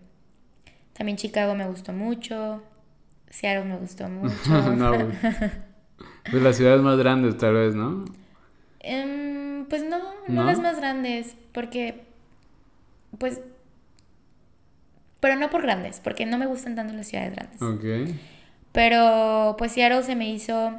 también 0.92 1.16
Chicago 1.16 1.54
me 1.54 1.66
gustó 1.66 1.92
mucho. 1.92 2.62
Seattle 3.30 3.64
me 3.64 3.76
gustó 3.78 4.08
mucho. 4.08 4.72
no, 4.76 4.92
pues, 4.92 5.52
pues 6.30 6.42
las 6.42 6.56
ciudades 6.56 6.82
más 6.82 6.98
grandes 6.98 7.36
tal 7.38 7.54
vez, 7.54 7.74
¿no? 7.74 8.04
Em, 8.80 9.66
pues 9.66 9.82
no, 9.84 9.98
no, 9.98 10.04
¿No? 10.28 10.44
las 10.44 10.60
más 10.60 10.76
grandes, 10.76 11.34
porque, 11.52 12.04
pues, 13.18 13.40
pero 15.20 15.34
no 15.36 15.50
por 15.50 15.62
grandes, 15.62 16.00
porque 16.00 16.24
no 16.24 16.38
me 16.38 16.46
gustan 16.46 16.76
tanto 16.76 16.92
las 16.94 17.08
ciudades 17.08 17.34
grandes. 17.34 17.62
Ok. 17.62 18.14
Pero, 18.72 19.56
pues 19.58 19.72
Seattle 19.72 20.02
se 20.02 20.14
me 20.14 20.30
hizo 20.30 20.72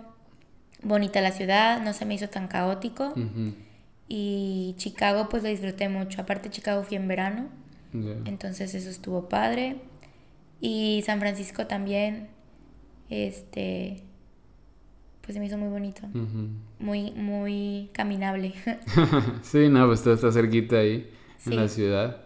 bonita 0.83 1.19
la 1.19 1.31
ciudad, 1.31 1.81
no 1.81 1.93
se 1.93 2.05
me 2.05 2.13
hizo 2.13 2.29
tan 2.29 2.47
caótico. 2.47 3.13
Y 4.07 4.75
Chicago, 4.77 5.27
pues 5.29 5.43
lo 5.43 5.49
disfruté 5.49 5.89
mucho. 5.89 6.21
Aparte, 6.21 6.49
Chicago 6.49 6.83
fui 6.83 6.97
en 6.97 7.07
verano, 7.07 7.49
entonces 8.25 8.73
eso 8.73 8.89
estuvo 8.89 9.27
padre. 9.27 9.77
Y 10.61 11.03
San 11.05 11.19
Francisco 11.19 11.67
también, 11.67 12.29
este, 13.09 14.03
pues 15.21 15.33
se 15.33 15.39
me 15.39 15.47
hizo 15.47 15.57
muy 15.57 15.69
bonito. 15.69 16.01
Muy, 16.79 17.11
muy 17.11 17.89
caminable. 17.93 18.53
sí, 19.41 19.67
no, 19.69 19.87
pues 19.87 20.03
todo 20.03 20.13
está 20.13 20.31
cerquita 20.31 20.77
ahí, 20.77 21.11
en 21.45 21.55
la 21.55 21.67
ciudad. 21.67 22.21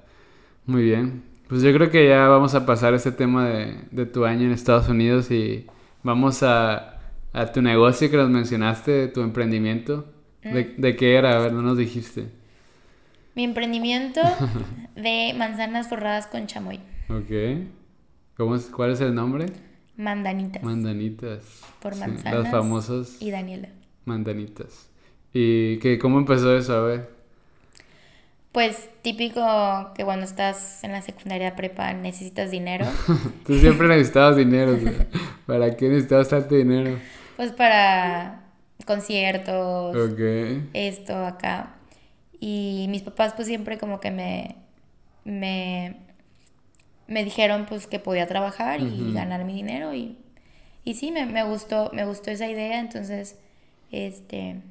Muy 0.65 0.83
bien. 0.83 1.23
Pues 1.47 1.63
yo 1.63 1.73
creo 1.73 1.89
que 1.89 2.07
ya 2.07 2.27
vamos 2.27 2.55
a 2.55 2.65
pasar 2.65 2.93
este 2.93 3.11
tema 3.11 3.49
de, 3.49 3.75
de 3.91 4.05
tu 4.05 4.23
año 4.23 4.45
en 4.45 4.51
Estados 4.51 4.87
Unidos 4.87 5.31
y 5.31 5.65
vamos 6.03 6.43
a, 6.43 6.99
a 7.33 7.51
tu 7.51 7.61
negocio 7.61 8.09
que 8.09 8.17
nos 8.17 8.29
mencionaste, 8.29 9.07
tu 9.07 9.21
emprendimiento. 9.21 10.05
¿De. 10.43 10.75
¿De, 10.77 10.95
qué 10.95 11.15
era? 11.15 11.37
A 11.37 11.39
ver, 11.39 11.53
no 11.53 11.61
nos 11.61 11.77
dijiste. 11.77 12.27
Mi 13.35 13.43
emprendimiento 13.43 14.21
de 14.95 15.33
manzanas 15.37 15.87
forradas 15.87 16.27
con 16.27 16.47
chamoy. 16.47 16.79
Ok. 17.09 17.67
¿Cómo 18.37 18.55
es, 18.55 18.65
¿Cuál 18.65 18.91
es 18.91 19.01
el 19.01 19.13
nombre? 19.13 19.45
Mandanitas. 19.97 20.63
Mandanitas. 20.63 21.61
Por 21.81 21.95
manzanas. 21.95 22.43
las 22.43 22.51
famosas. 22.51 23.21
Y 23.21 23.31
Daniela. 23.31 23.69
Mandanitas. 24.05 24.89
¿Y 25.33 25.77
qué, 25.77 25.99
cómo 25.99 26.17
empezó 26.17 26.55
eso? 26.57 26.73
A 26.73 26.81
ver. 26.81 27.09
Pues 28.51 28.89
típico 29.01 29.41
que 29.95 30.03
cuando 30.03 30.25
estás 30.25 30.83
en 30.83 30.91
la 30.91 31.01
secundaria 31.01 31.55
prepa 31.55 31.93
necesitas 31.93 32.51
dinero. 32.51 32.85
Tú 33.45 33.57
siempre 33.57 33.87
necesitabas 33.89 34.35
dinero. 34.35 34.77
¿Para 35.45 35.77
qué 35.77 35.87
necesitabas 35.87 36.29
tanto 36.29 36.55
dinero? 36.55 36.97
Pues 37.37 37.53
para 37.53 38.40
conciertos. 38.85 39.95
Esto, 40.73 41.15
acá. 41.25 41.75
Y 42.39 42.87
mis 42.89 43.01
papás 43.01 43.33
pues 43.33 43.47
siempre 43.47 43.77
como 43.77 43.99
que 43.99 44.11
me... 44.11 44.55
me 45.23 45.95
me 47.07 47.25
dijeron 47.25 47.65
pues 47.67 47.87
que 47.87 47.99
podía 47.99 48.25
trabajar 48.25 48.79
y 48.79 49.11
ganar 49.13 49.43
mi 49.43 49.53
dinero 49.53 49.93
y, 49.93 50.17
y 50.85 50.93
sí, 50.93 51.11
me, 51.11 51.25
me, 51.25 51.43
gustó, 51.43 51.91
me 51.93 52.05
gustó 52.05 52.31
esa 52.31 52.47
idea, 52.47 52.79
entonces, 52.79 53.37
este, 53.91 54.61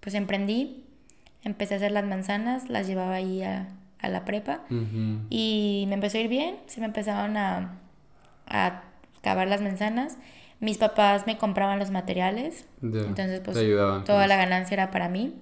pues 0.00 0.14
emprendí, 0.14 0.84
empecé 1.42 1.72
a 1.74 1.76
hacer 1.78 1.90
las 1.92 2.04
manzanas, 2.04 2.68
las 2.68 2.86
llevaba 2.86 3.14
ahí 3.14 3.42
a, 3.42 3.68
a 3.98 4.08
la 4.10 4.26
prepa 4.26 4.60
y 5.30 5.86
me 5.88 5.94
empezó 5.94 6.18
a 6.18 6.20
ir 6.20 6.28
bien, 6.28 6.56
se 6.66 6.80
me 6.80 6.86
empezaron 6.86 7.38
a, 7.38 7.78
a 8.46 8.82
cavar 9.22 9.48
las 9.48 9.62
manzanas. 9.62 10.18
Mis 10.64 10.78
papás 10.78 11.26
me 11.26 11.36
compraban 11.36 11.78
los 11.78 11.90
materiales, 11.90 12.66
entonces 12.82 13.40
pues 13.44 13.56
toda 14.04 14.26
la 14.26 14.36
ganancia 14.36 14.74
era 14.74 14.90
para 14.90 15.08
mí. 15.08 15.34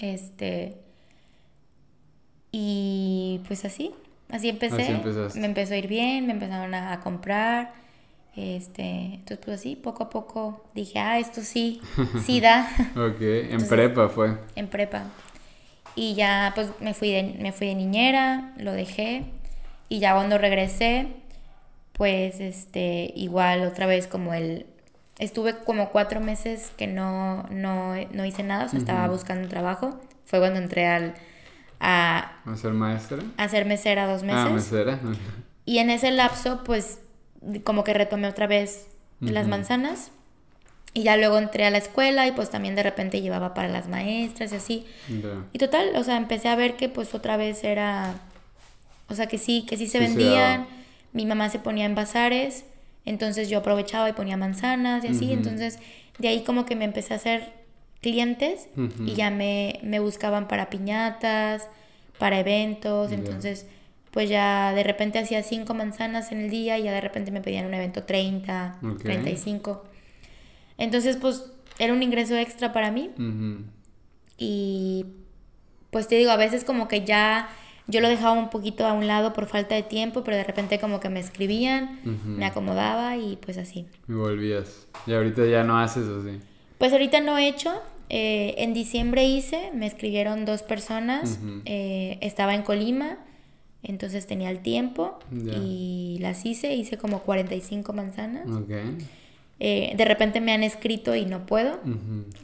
Este 0.00 0.76
y 2.50 3.40
pues 3.46 3.64
así, 3.64 3.92
Así 4.30 4.48
empecé. 4.48 5.00
me 5.36 5.46
empezó 5.46 5.74
a 5.74 5.76
ir 5.76 5.86
bien, 5.86 6.26
me 6.26 6.32
empezaron 6.32 6.74
a, 6.74 6.98
comprar. 7.00 7.72
Este, 8.36 8.82
entonces 8.82 9.38
pues 9.44 9.60
así, 9.60 9.76
poco 9.76 10.04
a 10.04 10.10
poco 10.10 10.64
dije, 10.74 10.98
ah, 10.98 11.18
esto 11.20 11.40
sí, 11.40 11.80
sí 12.24 12.40
da. 12.40 12.68
ok, 12.96 13.20
en 13.20 13.68
prepa 13.68 14.08
fue. 14.08 14.38
En 14.56 14.66
prepa. 14.66 15.04
Y 15.94 16.14
ya 16.14 16.50
pues 16.54 16.68
me 16.80 16.94
fui, 16.94 17.12
de, 17.12 17.36
me 17.40 17.52
fui 17.52 17.68
de 17.68 17.76
niñera, 17.76 18.52
lo 18.56 18.72
dejé. 18.72 19.24
Y 19.88 20.00
ya 20.00 20.14
cuando 20.14 20.38
regresé, 20.38 21.08
pues 21.96 22.40
este, 22.40 23.12
igual 23.14 23.62
otra 23.62 23.86
vez 23.86 24.06
como 24.06 24.34
el... 24.34 24.66
Estuve 25.18 25.56
como 25.58 25.90
cuatro 25.90 26.20
meses 26.20 26.72
que 26.76 26.88
no, 26.88 27.44
no, 27.44 27.94
no 28.12 28.24
hice 28.24 28.42
nada, 28.42 28.64
o 28.64 28.68
sea, 28.68 28.80
estaba 28.80 29.06
buscando 29.06 29.48
trabajo. 29.48 30.00
Fue 30.24 30.40
cuando 30.40 30.58
entré 30.58 30.86
al, 30.86 31.14
a... 31.78 32.40
¿A 32.44 32.56
ser 32.56 32.72
maestra? 32.72 33.18
A 33.36 33.48
ser 33.48 33.64
mesera 33.64 34.08
dos 34.08 34.22
ah, 34.22 34.26
meses. 34.26 34.44
Ah, 34.44 34.50
mesera. 34.50 34.98
y 35.64 35.78
en 35.78 35.90
ese 35.90 36.10
lapso, 36.10 36.64
pues, 36.64 36.98
como 37.62 37.84
que 37.84 37.94
retomé 37.94 38.26
otra 38.26 38.48
vez 38.48 38.88
las 39.20 39.46
manzanas. 39.46 40.10
Y 40.94 41.04
ya 41.04 41.16
luego 41.16 41.38
entré 41.38 41.64
a 41.64 41.70
la 41.70 41.78
escuela 41.78 42.26
y 42.26 42.32
pues 42.32 42.50
también 42.50 42.76
de 42.76 42.82
repente 42.82 43.20
llevaba 43.20 43.52
para 43.52 43.68
las 43.68 43.88
maestras 43.88 44.52
y 44.52 44.56
así. 44.56 44.86
Y 45.52 45.58
total, 45.58 45.90
o 45.96 46.04
sea, 46.04 46.16
empecé 46.16 46.48
a 46.48 46.56
ver 46.56 46.76
que 46.76 46.88
pues 46.88 47.14
otra 47.14 47.36
vez 47.36 47.62
era... 47.64 48.14
O 49.08 49.14
sea, 49.14 49.26
que 49.26 49.38
sí, 49.38 49.64
que 49.68 49.76
sí 49.76 49.86
se 49.86 50.00
vendían. 50.00 50.66
Mi 51.14 51.24
mamá 51.24 51.48
se 51.48 51.58
ponía 51.58 51.86
en 51.86 51.94
bazares. 51.94 52.66
Entonces 53.06 53.48
yo 53.48 53.58
aprovechaba 53.58 54.10
y 54.10 54.12
ponía 54.12 54.36
manzanas 54.36 55.02
y 55.04 55.08
así. 55.08 55.32
Entonces 55.32 55.78
de 56.18 56.28
ahí 56.28 56.42
como 56.42 56.66
que 56.66 56.76
me 56.76 56.84
empecé 56.84 57.14
a 57.14 57.16
hacer 57.16 57.52
clientes 58.00 58.68
y 59.06 59.14
ya 59.14 59.30
me, 59.30 59.80
me, 59.82 59.98
buscaban 59.98 60.46
para 60.46 60.68
piñatas, 60.68 61.68
para 62.18 62.38
eventos, 62.38 63.12
entonces 63.12 63.66
pues 64.10 64.28
ya 64.28 64.74
de 64.74 64.82
repente 64.82 65.18
hacía 65.18 65.42
cinco 65.42 65.72
manzanas 65.72 66.30
en 66.30 66.42
el 66.42 66.50
día 66.50 66.78
y 66.78 66.82
ya 66.82 66.92
de 66.92 67.00
repente 67.00 67.30
me 67.30 67.40
pedían 67.40 67.64
un 67.64 67.72
evento 67.72 68.04
30, 68.04 68.78
35. 69.02 69.84
Entonces 70.76 71.16
pues 71.16 71.50
era 71.78 71.94
un 71.94 72.02
ingreso 72.02 72.36
extra 72.36 72.74
para 72.74 72.90
mí 72.90 73.10
y 74.36 75.06
pues 75.90 76.06
te 76.06 76.16
digo, 76.16 76.30
a 76.30 76.36
veces 76.36 76.62
como 76.62 76.88
que 76.88 77.04
ya 77.04 77.48
yo 77.86 78.00
lo 78.00 78.08
dejaba 78.08 78.32
un 78.32 78.50
poquito 78.50 78.86
a 78.86 78.92
un 78.92 79.06
lado 79.06 79.32
por 79.32 79.46
falta 79.46 79.74
de 79.74 79.82
tiempo, 79.82 80.24
pero 80.24 80.36
de 80.36 80.44
repente 80.44 80.78
como 80.78 81.00
que 81.00 81.08
me 81.08 81.20
escribían, 81.20 82.00
me 82.24 82.46
acomodaba 82.46 83.16
y 83.16 83.36
pues 83.36 83.58
así. 83.58 83.86
Y 84.08 84.12
volvías. 84.12 84.86
Y 85.06 85.12
ahorita 85.12 85.46
ya 85.46 85.64
no 85.64 85.78
haces 85.78 86.06
así. 86.08 86.40
Pues 86.78 86.92
ahorita 86.92 87.20
no 87.20 87.36
he 87.36 87.48
hecho, 87.48 87.72
eh, 88.08 88.54
en 88.58 88.74
diciembre 88.74 89.24
hice, 89.24 89.70
me 89.74 89.86
escribieron 89.86 90.44
dos 90.44 90.62
personas, 90.62 91.38
eh, 91.64 92.18
estaba 92.20 92.54
en 92.54 92.62
Colima, 92.62 93.18
entonces 93.82 94.26
tenía 94.26 94.50
el 94.50 94.60
tiempo 94.60 95.18
y 95.30 96.18
las 96.20 96.46
hice, 96.46 96.74
hice 96.74 96.96
como 96.96 97.20
45 97.20 97.92
manzanas. 97.92 98.46
Eh, 99.60 99.94
de 99.96 100.04
repente 100.04 100.40
me 100.40 100.52
han 100.52 100.62
escrito 100.62 101.14
y 101.14 101.26
no 101.26 101.46
puedo. 101.46 101.80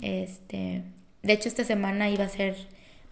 este, 0.02 0.82
de 1.22 1.32
hecho, 1.32 1.48
esta 1.48 1.64
semana 1.64 2.08
iba 2.10 2.24
a 2.24 2.28
ser 2.28 2.56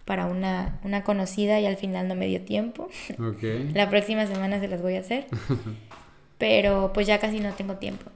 para 0.09 0.25
una, 0.25 0.79
una 0.83 1.03
conocida 1.03 1.59
y 1.59 1.67
al 1.67 1.77
final 1.77 2.07
no 2.07 2.15
me 2.15 2.25
dio 2.25 2.41
tiempo. 2.41 2.89
La 3.75 3.91
próxima 3.91 4.25
semana 4.25 4.59
se 4.59 4.67
las 4.67 4.81
voy 4.81 4.95
a 4.95 5.01
hacer. 5.01 5.27
pero 6.39 6.89
pues 6.95 7.05
ya 7.05 7.19
casi 7.19 7.39
no 7.39 7.51
tengo 7.53 7.75
tiempo. 7.75 8.09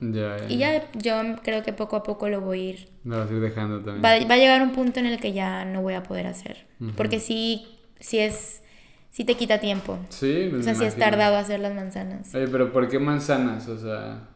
y 0.50 0.58
ya 0.58 0.89
yo 0.94 1.22
creo 1.44 1.62
que 1.62 1.72
poco 1.72 1.98
a 1.98 2.02
poco 2.02 2.30
lo 2.30 2.41
voy 2.41 2.60
a 2.60 2.64
ir. 2.72 2.89
Lo 3.04 3.20
vas 3.20 3.30
a 3.30 3.34
ir 3.34 3.41
dejando 3.41 3.82
también. 3.82 4.04
Va, 4.04 4.34
a 4.34 4.38
llegar 4.38 4.64
un 4.64 4.72
punto 4.72 5.02
en 5.02 5.06
el 5.06 5.20
que 5.20 5.34
ya 5.34 5.66
no 5.66 5.84
voy 5.84 5.94
a 5.94 6.02
poder 6.02 6.26
hacer. 6.26 6.66
Porque 6.98 7.20
sí, 7.20 7.68
sí 8.00 8.18
es, 8.18 8.64
sí 9.12 9.24
te 9.24 9.36
quita 9.36 9.60
tiempo. 9.60 10.00
Sí, 10.10 10.52
O 10.52 10.64
sea, 10.64 10.74
sí 10.74 10.86
es 10.86 10.96
tardado 10.96 11.38
hacer 11.38 11.60
las 11.60 11.76
manzanas. 11.76 12.34
Oye, 12.34 12.48
pero 12.48 12.74
¿por 12.74 12.89
qué 12.89 12.98
manzanas? 12.98 13.68
O 13.68 13.78
sea, 13.78 14.30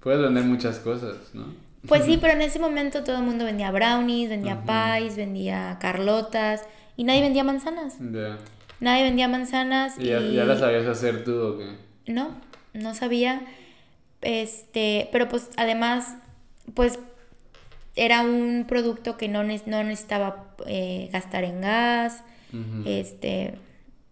puedes 0.00 0.20
vender 0.20 0.42
muchas 0.42 0.80
cosas, 0.80 1.18
¿no? 1.34 1.65
Pues 1.86 2.04
sí, 2.04 2.18
pero 2.20 2.32
en 2.32 2.42
ese 2.42 2.58
momento 2.58 3.04
todo 3.04 3.18
el 3.18 3.22
mundo 3.24 3.44
vendía 3.44 3.70
brownies, 3.70 4.28
vendía 4.28 4.62
pies, 4.64 5.16
vendía 5.16 5.78
carlotas 5.80 6.64
y 6.96 7.04
nadie 7.04 7.22
vendía 7.22 7.44
manzanas. 7.44 8.00
Nadie 8.80 9.04
vendía 9.04 9.28
manzanas. 9.28 9.94
¿Y, 9.98 10.06
Ya, 10.06 10.20
ya 10.20 10.44
las 10.44 10.60
sabías 10.60 10.86
hacer 10.86 11.24
tú 11.24 11.38
o 11.40 11.58
qué? 11.58 11.76
No, 12.12 12.30
no 12.74 12.94
sabía. 12.94 13.42
Este, 14.20 15.08
pero 15.12 15.28
pues 15.28 15.50
además, 15.56 16.16
pues 16.74 16.98
era 17.94 18.22
un 18.22 18.64
producto 18.68 19.16
que 19.16 19.28
no, 19.28 19.42
no 19.42 19.82
necesitaba 19.84 20.54
eh, 20.66 21.08
gastar 21.12 21.44
en 21.44 21.60
gas. 21.60 22.22
Este, 22.86 23.58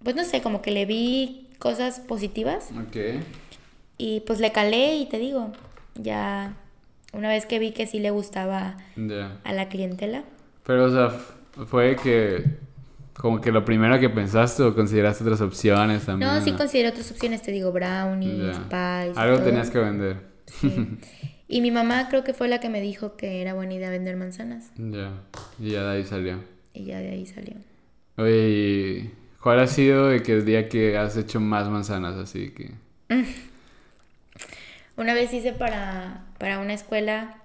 pues 0.03 0.15
no 0.17 0.25
sé, 0.25 0.43
como 0.43 0.61
que 0.61 0.71
le 0.71 0.85
vi 0.85 1.49
cosas 1.59 2.01
positivas. 2.01 2.71
Ok. 2.73 3.23
Y 3.97 4.21
pues 4.21 4.39
le 4.39 4.53
calé 4.53 4.97
y 4.97 5.07
te 5.07 5.19
digo, 5.19 5.53
ya 5.95 6.55
una 7.15 7.29
vez 7.29 7.47
que 7.47 7.59
vi 7.59 7.73
que 7.73 7.87
sí 7.87 8.01
le 8.01 8.11
gustaba 8.11 8.77
a 9.45 9.53
la 9.53 9.69
clientela. 9.69 10.25
Pero, 10.65 10.85
o 10.85 10.91
sea, 10.91 11.11
fue 11.67 11.97
que 11.97 12.45
como 13.15 13.41
que 13.41 13.53
lo 13.53 13.65
primero 13.65 13.99
que 14.01 14.11
pensaste 14.11 14.63
o 14.63 14.75
consideraste 14.75 15.25
otras 15.25 15.41
opciones 15.41 16.05
también. 16.05 16.31
No, 16.31 16.41
sí 16.41 16.53
consideré 16.53 16.89
otras 16.89 17.11
opciones, 17.11 17.43
te 17.43 17.53
digo, 17.53 17.73
brownies, 17.73 18.59
pies. 18.59 19.17
Algo 19.17 19.39
tenías 19.41 19.71
que 19.71 19.79
vender. 19.79 20.17
Y 21.47 21.61
mi 21.61 21.71
mamá 21.71 22.09
creo 22.09 22.25
que 22.25 22.33
fue 22.33 22.49
la 22.49 22.59
que 22.59 22.69
me 22.69 22.81
dijo 22.81 23.17
que 23.17 23.43
era 23.43 23.55
buena 23.55 23.75
idea 23.75 23.91
vender 23.91 24.17
manzanas. 24.17 24.73
Ya, 24.77 25.13
y 25.59 25.73
ya 25.73 25.85
de 25.85 25.97
ahí 25.97 26.05
salió. 26.05 26.41
Y 26.73 26.87
ya 26.87 26.99
de 26.99 27.11
ahí 27.11 27.27
salió. 27.27 27.55
Oye, 28.17 29.11
¿cuál 29.43 29.61
ha 29.61 29.67
sido 29.67 30.11
el 30.11 30.45
día 30.45 30.69
que 30.69 30.97
has 30.97 31.17
hecho 31.17 31.41
más 31.41 31.69
manzanas 31.69 32.17
así 32.17 32.51
que...? 32.51 32.73
Una 34.97 35.15
vez 35.15 35.33
hice 35.33 35.53
para, 35.53 36.27
para 36.39 36.59
una 36.61 36.75
escuela 36.75 37.37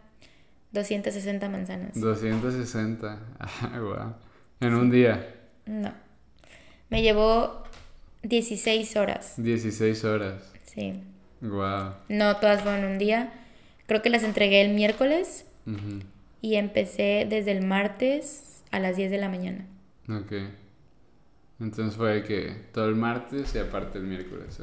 260 0.72 1.50
manzanas. 1.50 2.00
260, 2.00 3.20
ah, 3.40 3.80
wow. 3.80 4.14
En 4.60 4.76
un 4.76 4.92
día. 4.92 5.36
No. 5.66 5.94
Me 6.90 7.02
llevó 7.02 7.64
16 8.24 8.96
horas. 8.98 9.34
16 9.38 10.04
horas. 10.06 10.52
Sí. 10.66 11.02
Wow. 11.42 11.94
No 12.10 12.38
todas 12.38 12.62
fueron 12.62 12.86
un 12.86 12.98
día. 12.98 13.34
Creo 13.88 14.02
que 14.02 14.10
las 14.10 14.24
entregué 14.24 14.62
el 14.62 14.74
miércoles. 14.74 15.46
Y 16.42 16.56
empecé 16.56 17.28
desde 17.30 17.52
el 17.52 17.64
martes 17.64 18.64
a 18.72 18.80
las 18.80 18.96
10 18.96 19.12
de 19.12 19.18
la 19.20 19.30
mañana. 19.30 19.66
Ok. 20.08 20.34
Entonces 21.60 21.96
fue 21.96 22.24
que 22.24 22.56
todo 22.74 22.90
el 22.90 22.96
martes 22.96 23.54
y 23.54 23.60
aparte 23.60 24.00
el 24.00 24.06
miércoles. 24.06 24.60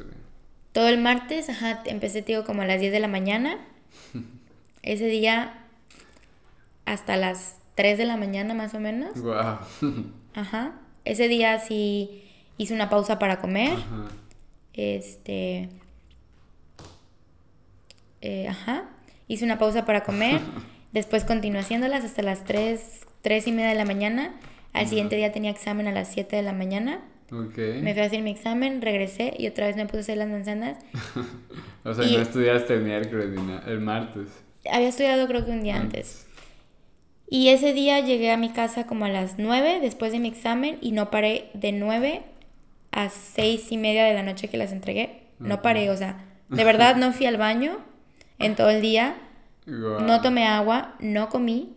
Todo 0.77 0.89
el 0.89 0.99
martes, 0.99 1.49
ajá, 1.49 1.81
empecé, 1.85 2.21
digo, 2.21 2.45
como 2.45 2.61
a 2.61 2.65
las 2.67 2.79
10 2.79 2.91
de 2.91 2.99
la 2.99 3.07
mañana. 3.07 3.57
ese 4.83 5.07
día 5.07 5.65
hasta 6.85 7.17
las 7.17 7.57
3 7.73 7.97
de 7.97 8.05
la 8.05 8.15
mañana 8.15 8.53
más 8.53 8.75
o 8.75 8.79
menos. 8.79 9.19
Wow. 9.19 9.57
Ajá. 10.35 10.73
Ese 11.03 11.29
día 11.29 11.57
sí 11.57 12.29
hice 12.59 12.75
una 12.75 12.91
pausa 12.91 13.17
para 13.17 13.39
comer. 13.39 13.71
Ajá. 13.71 14.07
Este. 14.73 15.69
eh, 18.21 18.47
ajá. 18.47 18.83
Hice 19.27 19.45
una 19.45 19.57
pausa 19.57 19.83
para 19.83 20.03
comer. 20.03 20.41
Después 20.91 21.23
continué 21.23 21.61
haciéndolas 21.61 22.03
hasta 22.03 22.21
las 22.21 22.45
3, 22.45 23.07
3 23.23 23.47
y 23.47 23.51
media 23.51 23.69
de 23.69 23.75
la 23.75 23.85
mañana. 23.85 24.35
Al 24.73 24.87
siguiente 24.87 25.15
día 25.15 25.31
tenía 25.31 25.49
examen 25.49 25.87
a 25.87 25.91
las 25.91 26.13
7 26.13 26.35
de 26.35 26.43
la 26.43 26.53
mañana. 26.53 27.01
Me 27.81 27.93
fui 27.93 28.01
a 28.01 28.05
hacer 28.05 28.21
mi 28.21 28.31
examen, 28.31 28.81
regresé 28.81 29.33
y 29.37 29.47
otra 29.47 29.67
vez 29.67 29.75
me 29.75 29.85
puse 29.85 29.97
a 29.97 30.01
hacer 30.01 30.17
las 30.17 30.29
manzanas. 30.29 30.77
O 31.83 31.93
sea, 31.93 32.03
y- 32.05 32.15
no 32.17 32.21
estudiaste 32.21 32.73
el 32.73 32.81
miércoles 32.81 33.29
ni 33.29 33.41
nada, 33.43 33.63
el 33.67 33.79
martes. 33.79 34.27
Había 34.69 34.89
estudiado 34.89 35.25
creo 35.27 35.45
que 35.45 35.51
un 35.51 35.63
día 35.63 35.77
antes. 35.77 36.25
Y 37.29 37.47
ese 37.49 37.71
día 37.73 37.99
llegué 38.01 38.31
a 38.31 38.35
mi 38.37 38.49
casa 38.49 38.85
como 38.87 39.05
a 39.05 39.09
las 39.09 39.37
9 39.37 39.79
después 39.81 40.11
de 40.11 40.19
mi 40.19 40.27
examen 40.27 40.77
y 40.81 40.91
no 40.91 41.09
paré 41.11 41.49
de 41.53 41.71
9 41.71 42.23
a 42.91 43.09
6 43.09 43.71
y 43.71 43.77
media 43.77 44.03
de 44.05 44.13
la 44.13 44.23
noche 44.23 44.49
que 44.49 44.57
las 44.57 44.71
entregué. 44.73 45.23
No 45.39 45.61
paré, 45.61 45.89
o 45.91 45.95
sea, 45.97 46.25
de 46.49 46.63
verdad 46.65 46.95
no 46.97 47.13
fui 47.13 47.25
al 47.25 47.37
baño 47.37 47.79
en 48.39 48.55
todo 48.55 48.69
el 48.69 48.81
día, 48.81 49.15
no 50.05 50.21
tomé 50.21 50.45
agua, 50.45 50.95
no 50.99 51.29
comí, 51.29 51.73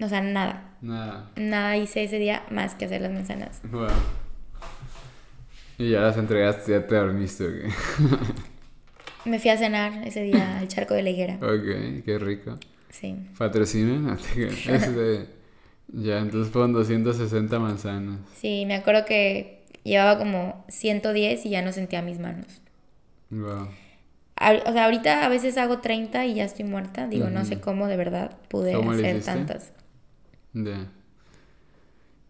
o 0.00 0.08
sea, 0.08 0.20
nada. 0.20 0.76
Nada. 0.80 1.30
Nada 1.34 1.76
hice 1.76 2.04
ese 2.04 2.18
día 2.20 2.44
más 2.50 2.74
que 2.76 2.84
hacer 2.84 3.00
las 3.00 3.10
manzanas. 3.12 3.60
Wow. 3.64 3.88
Y 5.78 5.90
ya 5.90 6.00
las 6.00 6.16
entregaste, 6.16 6.72
ya 6.72 6.86
te 6.86 6.94
dormiste, 6.96 7.44
¿o 7.46 7.52
qué? 7.52 7.68
Me 9.24 9.38
fui 9.38 9.50
a 9.50 9.56
cenar 9.56 10.06
ese 10.06 10.22
día 10.22 10.58
al 10.58 10.68
charco 10.68 10.94
de 10.94 11.02
la 11.02 11.10
higuera. 11.10 11.34
Ok, 11.36 12.04
qué 12.04 12.18
rico. 12.18 12.58
Sí. 12.90 13.14
¿Patrocinen? 13.36 14.06
No 14.06 14.16
te 14.16 14.28
creas. 14.32 14.66
Este, 14.66 15.26
ya, 15.88 16.18
entonces 16.18 16.52
fueron 16.52 16.72
260 16.72 17.58
manzanas. 17.58 18.20
Sí, 18.34 18.64
me 18.66 18.74
acuerdo 18.74 19.04
que 19.04 19.62
llevaba 19.84 20.18
como 20.18 20.64
110 20.68 21.46
y 21.46 21.50
ya 21.50 21.62
no 21.62 21.72
sentía 21.72 22.02
mis 22.02 22.18
manos. 22.18 22.60
Wow. 23.30 23.68
O 24.66 24.72
sea, 24.72 24.84
ahorita 24.84 25.26
a 25.26 25.28
veces 25.28 25.58
hago 25.58 25.78
30 25.78 26.26
y 26.26 26.34
ya 26.34 26.44
estoy 26.44 26.64
muerta. 26.64 27.08
Digo, 27.08 27.28
no 27.28 27.44
sé 27.44 27.60
cómo 27.60 27.88
de 27.88 27.96
verdad 27.96 28.36
pude 28.48 28.72
¿Cómo 28.72 28.92
le 28.92 29.08
hacer 29.08 29.22
tantas. 29.24 29.72
Ya. 30.52 30.90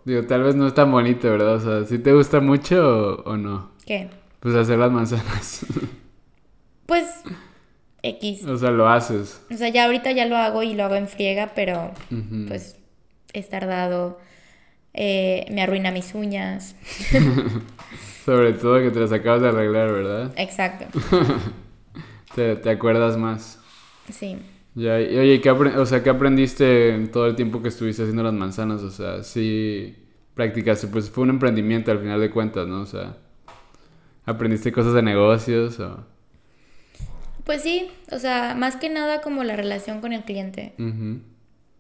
Digo, 0.09 0.23
tal 0.27 0.43
vez 0.43 0.55
no 0.55 0.67
es 0.67 0.73
tan 0.73 0.91
bonito, 0.91 1.29
¿verdad? 1.31 1.57
O 1.57 1.61
sea, 1.61 1.85
¿sí 1.85 1.99
te 1.99 2.15
gusta 2.15 2.41
mucho 2.41 2.77
o, 3.27 3.31
o 3.33 3.37
no? 3.37 3.73
¿Qué? 3.85 4.09
Pues 4.41 4.55
hacer 4.55 4.79
las 4.79 4.91
manzanas. 4.91 5.67
Pues 6.87 7.05
X. 8.03 8.47
o 8.47 8.57
sea, 8.57 8.71
lo 8.71 8.89
haces. 8.89 9.43
O 9.53 9.55
sea, 9.59 9.69
ya 9.69 9.85
ahorita 9.85 10.11
ya 10.13 10.25
lo 10.25 10.39
hago 10.39 10.63
y 10.63 10.73
lo 10.73 10.85
hago 10.85 10.95
en 10.95 11.07
friega, 11.07 11.53
pero 11.55 11.93
pues 12.49 12.77
es 13.35 13.49
tardado. 13.51 14.19
eh, 14.95 15.45
me 15.51 15.61
arruina 15.61 15.91
mis 15.91 16.15
uñas. 16.15 16.75
Sobre 18.25 18.55
todo 18.55 18.79
que 18.81 18.91
te 18.91 19.01
las 19.01 19.13
acabas 19.13 19.43
de 19.43 19.49
arreglar, 19.49 19.93
¿verdad? 19.93 20.33
Exacto. 20.37 20.87
Te, 22.35 22.57
te 22.57 22.71
acuerdas 22.71 23.19
más. 23.19 23.59
Sí. 24.11 24.39
Ya, 24.79 25.01
y 25.01 25.19
oye, 25.19 25.41
¿qué, 25.41 25.51
o 25.51 25.87
sea, 25.87 26.05
¿qué 26.05 26.11
aprendiste 26.11 26.95
en 26.95 27.11
todo 27.11 27.27
el 27.27 27.35
tiempo 27.35 27.61
que 27.61 27.69
estuviste 27.69 28.03
haciendo 28.03 28.23
las 28.23 28.33
manzanas? 28.33 28.83
O 28.83 28.91
sea, 28.91 29.25
sí 29.25 29.97
practicaste, 30.35 30.87
pues 30.87 31.11
fue 31.11 31.25
un 31.25 31.31
emprendimiento 31.31 31.91
al 31.91 31.99
final 31.99 32.21
de 32.21 32.31
cuentas, 32.31 32.69
¿no? 32.69 32.83
O 32.83 32.87
sea, 32.87 33.17
¿aprendiste 34.25 34.71
cosas 34.71 34.95
de 34.95 35.03
negocios 35.03 35.81
o...? 35.81 36.07
Pues 37.43 37.63
sí, 37.63 37.91
o 38.13 38.21
sea, 38.21 38.55
más 38.55 38.77
que 38.77 38.89
nada 38.89 39.21
como 39.21 39.43
la 39.43 39.57
relación 39.57 40.01
con 40.01 40.13
el 40.13 40.23
cliente. 40.23 40.75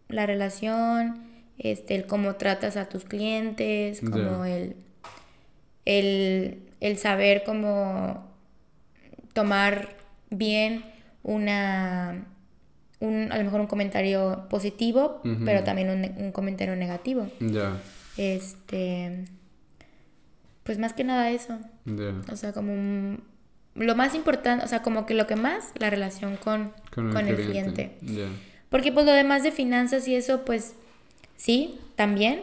La 0.08 0.26
relación, 0.26 1.20
este, 1.56 1.94
el 1.94 2.04
cómo 2.04 2.34
tratas 2.34 2.76
a 2.76 2.88
tus 2.88 3.04
clientes, 3.04 4.00
como 4.00 4.44
el, 4.44 4.74
el, 5.84 6.62
el 6.80 6.98
saber 6.98 7.44
cómo 7.46 8.26
tomar 9.34 9.94
bien 10.30 10.84
una, 11.22 12.26
un, 13.00 13.30
a 13.32 13.38
lo 13.38 13.44
mejor 13.44 13.60
un 13.60 13.66
comentario 13.66 14.46
positivo, 14.50 15.20
pero 15.44 15.62
también 15.64 15.90
un, 15.90 16.24
un 16.24 16.32
comentario 16.32 16.74
negativo. 16.76 17.28
Ya, 17.40 17.80
Este, 18.16 19.24
pues 20.64 20.78
más 20.78 20.92
que 20.92 21.04
nada 21.04 21.30
eso. 21.30 21.58
ya. 21.84 22.14
O 22.32 22.36
sea, 22.36 22.52
como 22.52 22.72
un- 22.72 23.22
lo 23.74 23.94
más 23.94 24.14
importante, 24.14 24.64
o 24.64 24.68
sea, 24.68 24.82
como 24.82 25.06
que 25.06 25.14
lo 25.14 25.26
que 25.28 25.36
más, 25.36 25.70
la 25.78 25.88
relación 25.90 26.36
con, 26.36 26.72
Con 26.92 27.12
con 27.12 27.28
el, 27.28 27.36
cliente. 27.36 27.96
cliente. 28.00 28.28
Porque 28.70 28.90
pues 28.92 29.06
lo 29.06 29.12
demás 29.12 29.42
de 29.44 29.52
finanzas 29.52 30.08
y 30.08 30.16
eso, 30.16 30.44
pues 30.44 30.74
sí, 31.36 31.78
también, 31.94 32.42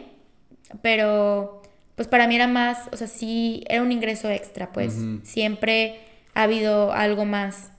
pero 0.82 1.62
pues 1.94 2.08
para 2.08 2.26
mí 2.26 2.34
era 2.36 2.48
más, 2.48 2.88
o 2.92 2.96
sea, 2.96 3.06
sí, 3.06 3.62
era 3.68 3.82
un 3.82 3.92
ingreso 3.92 4.30
extra, 4.30 4.72
pues 4.72 4.94
siempre 5.24 6.00
ha 6.34 6.42
habido 6.44 6.92
algo 6.92 7.24
más 7.26 7.70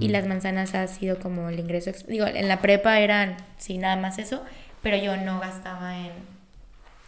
y 0.00 0.08
las 0.08 0.26
manzanas 0.26 0.74
ha 0.74 0.86
sido 0.86 1.18
como 1.18 1.48
el 1.48 1.58
ingreso. 1.58 1.90
Digo, 2.06 2.26
en 2.26 2.46
la 2.48 2.60
prepa 2.60 3.00
eran, 3.00 3.36
sí, 3.58 3.78
nada 3.78 3.96
más 3.96 4.18
eso, 4.18 4.42
pero 4.82 4.96
yo 4.96 5.16
no 5.16 5.40
gastaba 5.40 5.98
en, 5.98 6.12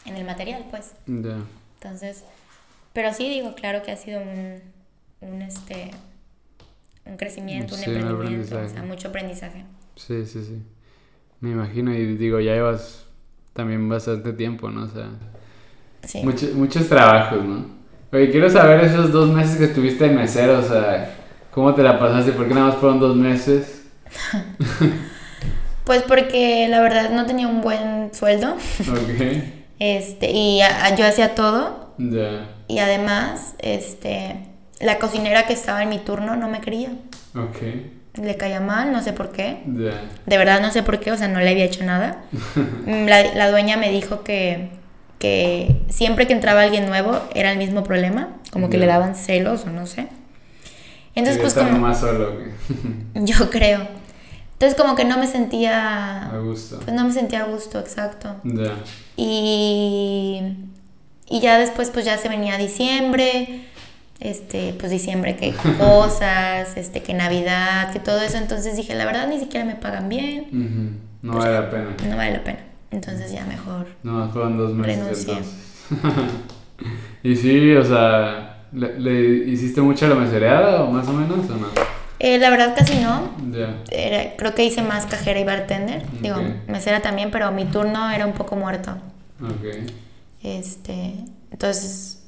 en 0.07 0.17
el 0.17 0.25
material, 0.25 0.65
pues. 0.71 0.93
Ya. 1.07 1.37
Entonces, 1.81 2.25
pero 2.93 3.13
sí 3.13 3.29
digo, 3.29 3.55
claro 3.55 3.83
que 3.83 3.93
ha 3.93 3.97
sido 3.97 4.21
un, 4.23 4.61
un 5.21 5.43
este, 5.43 5.91
un 7.07 7.17
crecimiento, 7.17 7.75
un 7.75 7.81
Sí, 7.83 7.91
un 7.91 7.97
emprendimiento, 7.97 8.59
o 8.61 8.69
sea, 8.69 8.83
mucho 8.83 9.09
aprendizaje. 9.09 9.65
Sí, 9.97 10.25
sí, 10.27 10.45
sí. 10.45 10.63
Me 11.41 11.51
imagino 11.51 11.93
y 11.95 12.17
digo, 12.17 12.41
ya 12.41 12.55
llevas 12.55 13.05
también 13.53 13.89
bastante 13.89 14.33
tiempo, 14.33 14.71
¿no? 14.71 14.85
O 14.85 14.89
sea, 14.89 15.11
Sí. 16.05 16.23
mucho- 16.23 16.51
muchos 16.55 16.89
trabajos, 16.89 17.45
¿no? 17.45 17.67
Oye, 18.13 18.31
quiero 18.31 18.49
saber 18.49 18.81
esos 18.85 19.11
dos 19.13 19.31
meses 19.31 19.57
que 19.57 19.65
estuviste 19.65 20.09
de 20.09 20.15
mesero, 20.15 20.59
o 20.59 20.63
sea, 20.63 21.15
¿cómo 21.55 21.75
te 21.75 21.83
la 21.83 21.99
pasaste? 21.99 22.33
¿Por 22.33 22.49
qué 22.49 22.55
nada 22.55 22.69
más 22.69 22.77
fueron 22.77 22.99
dos 23.01 23.17
meses? 23.17 23.83
Pues 25.85 26.03
porque 26.03 26.67
la 26.69 26.81
verdad 26.81 27.11
no 27.11 27.27
tenía 27.27 27.47
un 27.47 27.61
buen 27.61 28.09
sueldo, 28.15 28.53
Ok. 28.55 29.23
este, 29.79 30.31
y 30.31 30.63
a- 30.63 30.95
yo 30.97 31.07
hacía 31.07 31.35
todo, 31.35 31.93
Ya. 31.99 32.49
y 32.69 32.79
además, 32.79 33.55
este, 33.59 34.37
la 34.81 34.99
cocinera 34.99 35.47
que 35.47 35.53
estaba 35.53 35.83
en 35.83 35.91
mi 35.91 35.99
turno 35.99 36.37
no 36.37 36.49
me 36.49 36.63
quería, 36.63 36.89
Ok. 37.37 37.59
le 38.23 38.37
caía 38.39 38.61
mal, 38.61 38.93
no 38.93 39.03
sé 39.03 39.13
por 39.13 39.31
qué, 39.31 39.63
Ya. 39.67 40.01
de 40.25 40.39
verdad 40.39 40.63
no 40.63 40.71
sé 40.71 40.83
por 40.83 41.01
qué, 41.01 41.13
o 41.13 41.19
sea, 41.19 41.29
no 41.29 41.39
le 41.41 41.51
había 41.51 41.65
hecho 41.67 41.85
nada. 41.85 42.23
Mm, 42.87 43.05
La, 43.07 43.35
la 43.35 43.51
dueña 43.51 43.77
me 43.77 43.91
dijo 43.91 44.25
que, 44.25 44.71
que 45.19 45.83
siempre 45.91 46.27
que 46.27 46.33
entraba 46.33 46.63
alguien 46.63 46.87
nuevo 46.87 47.21
era 47.35 47.53
el 47.53 47.59
mismo 47.59 47.83
problema, 47.85 48.29
como 48.53 48.71
que 48.71 48.79
le 48.79 48.87
daban 48.87 49.17
celos 49.17 49.65
o 49.67 49.71
no 49.71 49.85
sé. 49.87 50.07
Entonces, 51.15 51.41
pues 51.41 51.55
como... 51.55 51.79
más 51.79 52.01
solo. 52.01 52.33
Yo 53.15 53.51
creo. 53.51 53.87
Entonces 54.55 54.81
como 54.81 54.95
que 54.95 55.05
no 55.05 55.19
me 55.19 55.27
sentía... 55.27 56.31
A 56.31 56.39
gusto. 56.39 56.81
Pues 56.81 56.95
no 56.95 57.05
me 57.05 57.13
sentía 57.13 57.43
a 57.43 57.47
gusto, 57.47 57.79
exacto. 57.81 58.37
Ya. 58.45 58.73
Y, 59.17 60.41
y 61.29 61.41
ya 61.41 61.59
después 61.59 61.91
pues 61.91 62.05
ya 62.05 62.17
se 62.19 62.29
venía 62.29 62.57
diciembre, 62.57 63.65
este, 64.21 64.75
pues 64.79 64.91
diciembre 64.91 65.37
que 65.37 65.53
cosas, 65.79 66.77
este, 66.77 67.03
que 67.03 67.15
Navidad, 67.15 67.93
que 67.93 67.99
todo 67.99 68.21
eso. 68.21 68.39
Entonces 68.39 68.77
dije, 68.77 68.95
la 68.95 69.05
verdad 69.05 69.29
ni 69.29 69.39
siquiera 69.39 69.67
me 69.67 69.75
pagan 69.75 70.09
bien. 70.09 71.01
No 71.23 71.37
vale 71.37 71.55
la 71.55 71.71
pena. 71.71 71.97
no 72.09 72.17
vale 72.17 72.33
la 72.33 72.45
pena. 72.45 72.61
Entonces 72.91 73.33
ya 73.33 73.45
mejor. 73.45 73.87
No, 74.05 74.31
fueron 74.31 74.57
dos 74.57 74.73
meses 74.73 75.27
Renuncié. 75.27 75.39
y 77.25 77.35
sí, 77.35 77.75
o 77.75 77.85
sea, 77.85 78.54
¿le, 78.75 78.99
le 79.01 79.51
hiciste 79.51 79.81
mucho 79.81 80.07
a 80.07 80.09
la 80.11 80.15
mesereada 80.17 80.83
o 80.85 80.91
más 80.91 81.07
o 81.09 81.13
menos 81.13 81.49
o 81.51 81.55
no? 81.57 81.69
Eh, 82.19 82.39
la 82.39 82.51
verdad 82.51 82.75
casi 82.77 82.99
no. 83.01 83.31
Era- 83.91 84.37
creo 84.37 84.55
que 84.55 84.65
hice 84.65 84.83
más 84.83 85.07
cajera 85.07 85.39
y 85.41 85.45
bartender. 85.45 86.03
Digo, 86.21 86.37
Ok. 86.37 86.69
mesera 86.69 87.01
también, 87.01 87.31
pero 87.31 87.51
mi 87.53 87.65
turno 87.67 88.11
era 88.11 88.27
un 88.27 88.33
poco 88.33 88.57
muerto. 88.57 88.93
Ok. 89.43 89.91
Este, 90.43 91.15
entonces, 91.51 92.23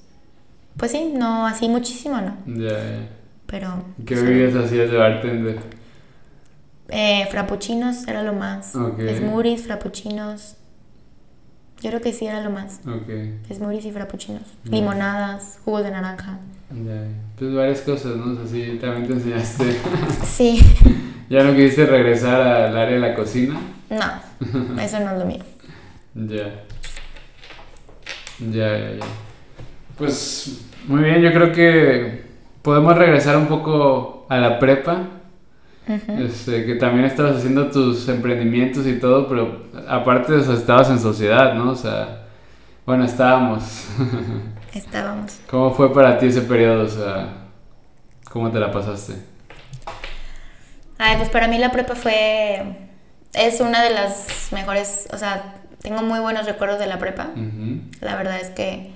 pues 0.77 0.93
sí, 0.93 1.13
no 1.17 1.47
así 1.47 1.69
muchísimo, 1.69 2.21
no. 2.21 2.37
Ya, 2.47 2.69
ya. 2.71 3.09
Pero 3.47 3.85
¿Qué 4.05 4.17
sí. 4.17 4.23
bebidas 4.25 4.65
hacías 4.65 4.91
de 4.91 4.97
bartender? 4.97 5.59
Eh, 6.89 7.27
frappuccinos 7.31 8.07
era 8.09 8.23
lo 8.23 8.33
más. 8.33 8.75
Ok. 8.77 9.01
Smoothies, 9.19 9.63
frappuccinos. 9.67 10.57
Yo 11.87 11.91
creo 11.91 12.03
que 12.03 12.13
sí 12.13 12.27
era 12.27 12.41
lo 12.41 12.51
más. 12.51 12.81
Ok. 12.85 13.55
Smoothies 13.55 13.85
y 13.85 13.93
frappuccinos. 13.93 14.43
Limonadas, 14.65 15.61
jugos 15.65 15.85
de 15.85 15.93
naranja. 15.93 16.37
Ya, 16.85 16.95
ya. 16.95 17.07
Pues 17.39 17.55
varias 17.55 17.81
cosas, 17.83 18.17
¿no? 18.17 18.33
O 18.33 18.35
sea, 18.35 18.45
sí, 18.45 18.77
también 18.81 19.07
te 19.07 19.13
enseñaste. 19.13 19.77
Sí. 20.25 20.61
¿Ya 21.31 21.45
no 21.45 21.55
quisiste 21.55 21.87
regresar 21.87 22.41
al 22.41 22.77
área 22.77 22.95
de 22.95 22.99
la 22.99 23.15
cocina? 23.15 23.61
No, 23.89 24.83
eso 24.83 24.99
no 24.99 25.13
es 25.13 25.19
lo 25.21 25.27
mío. 25.27 25.45
Ya. 26.17 26.65
Ya, 28.41 28.79
ya, 28.79 28.91
ya. 28.95 29.07
Pues 29.97 30.67
muy 30.89 31.05
bien, 31.05 31.21
yo 31.21 31.33
creo 31.33 31.53
que 31.53 32.25
podemos 32.63 32.99
regresar 32.99 33.37
un 33.37 33.47
poco 33.47 34.27
a 34.29 34.39
la 34.39 34.59
prepa. 34.59 35.16
Este, 35.87 36.67
que 36.67 36.75
también 36.75 37.05
estabas 37.05 37.37
haciendo 37.37 37.71
tus 37.71 38.09
emprendimientos 38.09 38.87
y 38.87 38.99
todo, 38.99 39.29
pero 39.29 39.67
aparte 39.89 40.33
de 40.33 40.41
eso 40.41 40.53
estabas 40.53 40.91
en 40.91 40.99
sociedad, 40.99 41.55
¿no? 41.55 41.71
O 41.71 41.77
sea, 41.77 42.27
bueno, 42.85 43.05
estábamos. 43.05 43.87
Estábamos. 44.75 45.41
¿Cómo 45.49 45.73
fue 45.73 45.93
para 45.95 46.19
ti 46.19 46.27
ese 46.27 46.43
periodo? 46.43 46.85
O 46.85 46.89
sea, 46.89 47.29
¿cómo 48.31 48.51
te 48.51 48.61
la 48.61 48.71
pasaste? 48.71 49.15
Ay, 50.99 51.17
pues 51.17 51.31
para 51.31 51.49
mí 51.49 51.57
la 51.59 51.73
prepa 51.73 51.95
fue... 51.95 52.91
Es 53.33 53.61
una 53.61 53.83
de 53.83 53.91
las 53.91 54.49
mejores, 54.53 55.09
o 55.13 55.19
sea, 55.19 55.55
tengo 55.81 56.03
muy 56.03 56.21
buenos 56.21 56.45
recuerdos 56.45 56.79
de 56.79 56.87
la 56.87 56.99
prepa. 56.99 57.29
La 58.01 58.17
verdad 58.17 58.39
es 58.39 58.51
que 58.51 58.91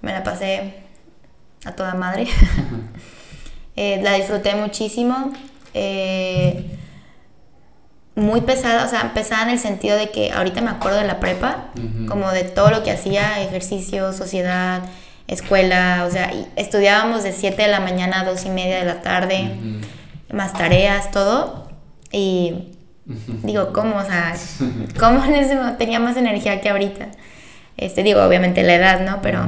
me 0.00 0.12
la 0.12 0.22
pasé 0.22 0.74
a 1.64 1.72
toda 1.72 1.94
madre. 1.94 2.26
Eh, 3.80 4.00
la 4.02 4.14
disfruté 4.14 4.56
muchísimo. 4.56 5.32
Eh, 5.74 6.78
muy 8.18 8.40
pesada, 8.40 8.84
o 8.84 8.88
sea, 8.88 9.14
pesada 9.14 9.44
en 9.44 9.50
el 9.50 9.58
sentido 9.58 9.96
de 9.96 10.10
que 10.10 10.32
ahorita 10.32 10.60
me 10.60 10.70
acuerdo 10.70 10.98
de 10.98 11.06
la 11.06 11.20
prepa, 11.20 11.68
como 12.08 12.30
de 12.32 12.42
todo 12.42 12.70
lo 12.70 12.82
que 12.82 12.90
hacía, 12.90 13.40
ejercicio, 13.40 14.12
sociedad, 14.12 14.82
escuela, 15.28 16.04
o 16.08 16.10
sea, 16.10 16.32
estudiábamos 16.56 17.22
de 17.22 17.32
7 17.32 17.62
de 17.62 17.68
la 17.68 17.78
mañana 17.80 18.22
a 18.22 18.24
2 18.24 18.46
y 18.46 18.50
media 18.50 18.78
de 18.78 18.84
la 18.86 19.02
tarde, 19.02 19.50
más 20.32 20.52
tareas, 20.52 21.12
todo. 21.12 21.68
Y 22.10 22.72
digo, 23.44 23.72
¿cómo? 23.72 23.98
O 23.98 24.04
sea, 24.04 24.34
¿cómo 24.98 25.24
en 25.24 25.34
ese 25.34 25.56
tenía 25.78 26.00
más 26.00 26.16
energía 26.16 26.60
que 26.60 26.70
ahorita? 26.70 27.08
Este, 27.76 28.02
digo, 28.02 28.22
obviamente 28.22 28.64
la 28.64 28.74
edad, 28.74 29.00
¿no? 29.00 29.22
Pero, 29.22 29.46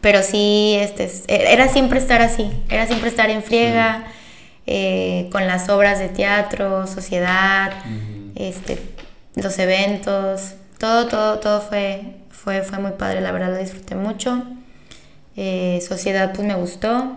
pero 0.00 0.22
sí, 0.22 0.76
este, 0.78 1.10
era 1.26 1.66
siempre 1.66 1.98
estar 1.98 2.22
así, 2.22 2.48
era 2.68 2.86
siempre 2.86 3.08
estar 3.08 3.30
en 3.30 3.42
friega, 3.42 4.04
eh, 4.66 5.28
con 5.32 5.46
las 5.46 5.68
obras 5.68 5.98
de 5.98 6.08
teatro, 6.08 6.86
sociedad, 6.86 7.72
este, 8.34 8.78
los 9.34 9.58
eventos, 9.58 10.54
todo, 10.78 11.06
todo, 11.06 11.38
todo 11.38 11.60
fue, 11.60 12.16
fue, 12.30 12.62
fue 12.62 12.78
muy 12.78 12.92
padre, 12.92 13.20
la 13.20 13.32
verdad 13.32 13.50
lo 13.50 13.58
disfruté 13.58 13.94
mucho. 13.94 14.42
Eh, 15.36 15.82
sociedad 15.86 16.32
pues 16.34 16.46
me 16.46 16.54
gustó, 16.54 17.16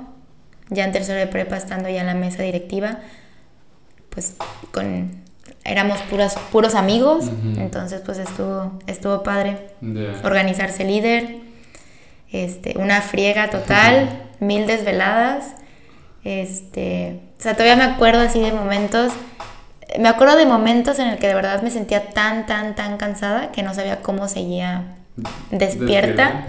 ya 0.69 0.85
en 0.85 0.91
tercero 0.91 1.19
de 1.19 1.27
prepa 1.27 1.57
estando 1.57 1.89
ya 1.89 2.01
en 2.01 2.07
la 2.07 2.13
mesa 2.13 2.43
directiva, 2.43 2.99
pues 4.09 4.35
con 4.71 5.23
éramos 5.65 5.99
puros, 6.03 6.35
puros 6.51 6.75
amigos, 6.75 7.25
entonces 7.57 8.01
pues 8.05 8.19
estuvo, 8.19 8.79
estuvo 8.85 9.23
padre 9.23 9.57
organizarse 10.23 10.85
líder, 10.85 11.37
este, 12.31 12.77
una 12.77 13.01
friega 13.01 13.49
total, 13.49 14.29
mil 14.39 14.67
desveladas, 14.67 15.55
este, 16.23 17.19
o 17.37 17.41
sea, 17.41 17.53
todavía 17.53 17.75
me 17.75 17.83
acuerdo 17.83 18.21
así 18.21 18.39
de 18.39 18.51
momentos, 18.51 19.11
me 19.99 20.07
acuerdo 20.07 20.35
de 20.35 20.45
momentos 20.45 20.99
en 20.99 21.07
el 21.07 21.17
que 21.17 21.27
de 21.27 21.35
verdad 21.35 21.61
me 21.61 21.69
sentía 21.69 22.09
tan, 22.09 22.45
tan, 22.45 22.75
tan 22.75 22.97
cansada 22.97 23.51
que 23.51 23.61
no 23.61 23.73
sabía 23.73 24.01
cómo 24.01 24.27
seguía 24.27 24.83
despierta. 25.51 26.47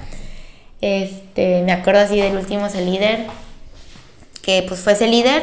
Este, 0.80 1.62
me 1.62 1.72
acuerdo 1.72 2.00
así 2.00 2.20
del 2.20 2.36
último 2.36 2.66
ese 2.66 2.84
líder, 2.84 3.26
que 4.42 4.64
pues 4.66 4.80
fue 4.80 4.92
ese 4.92 5.08
líder 5.08 5.42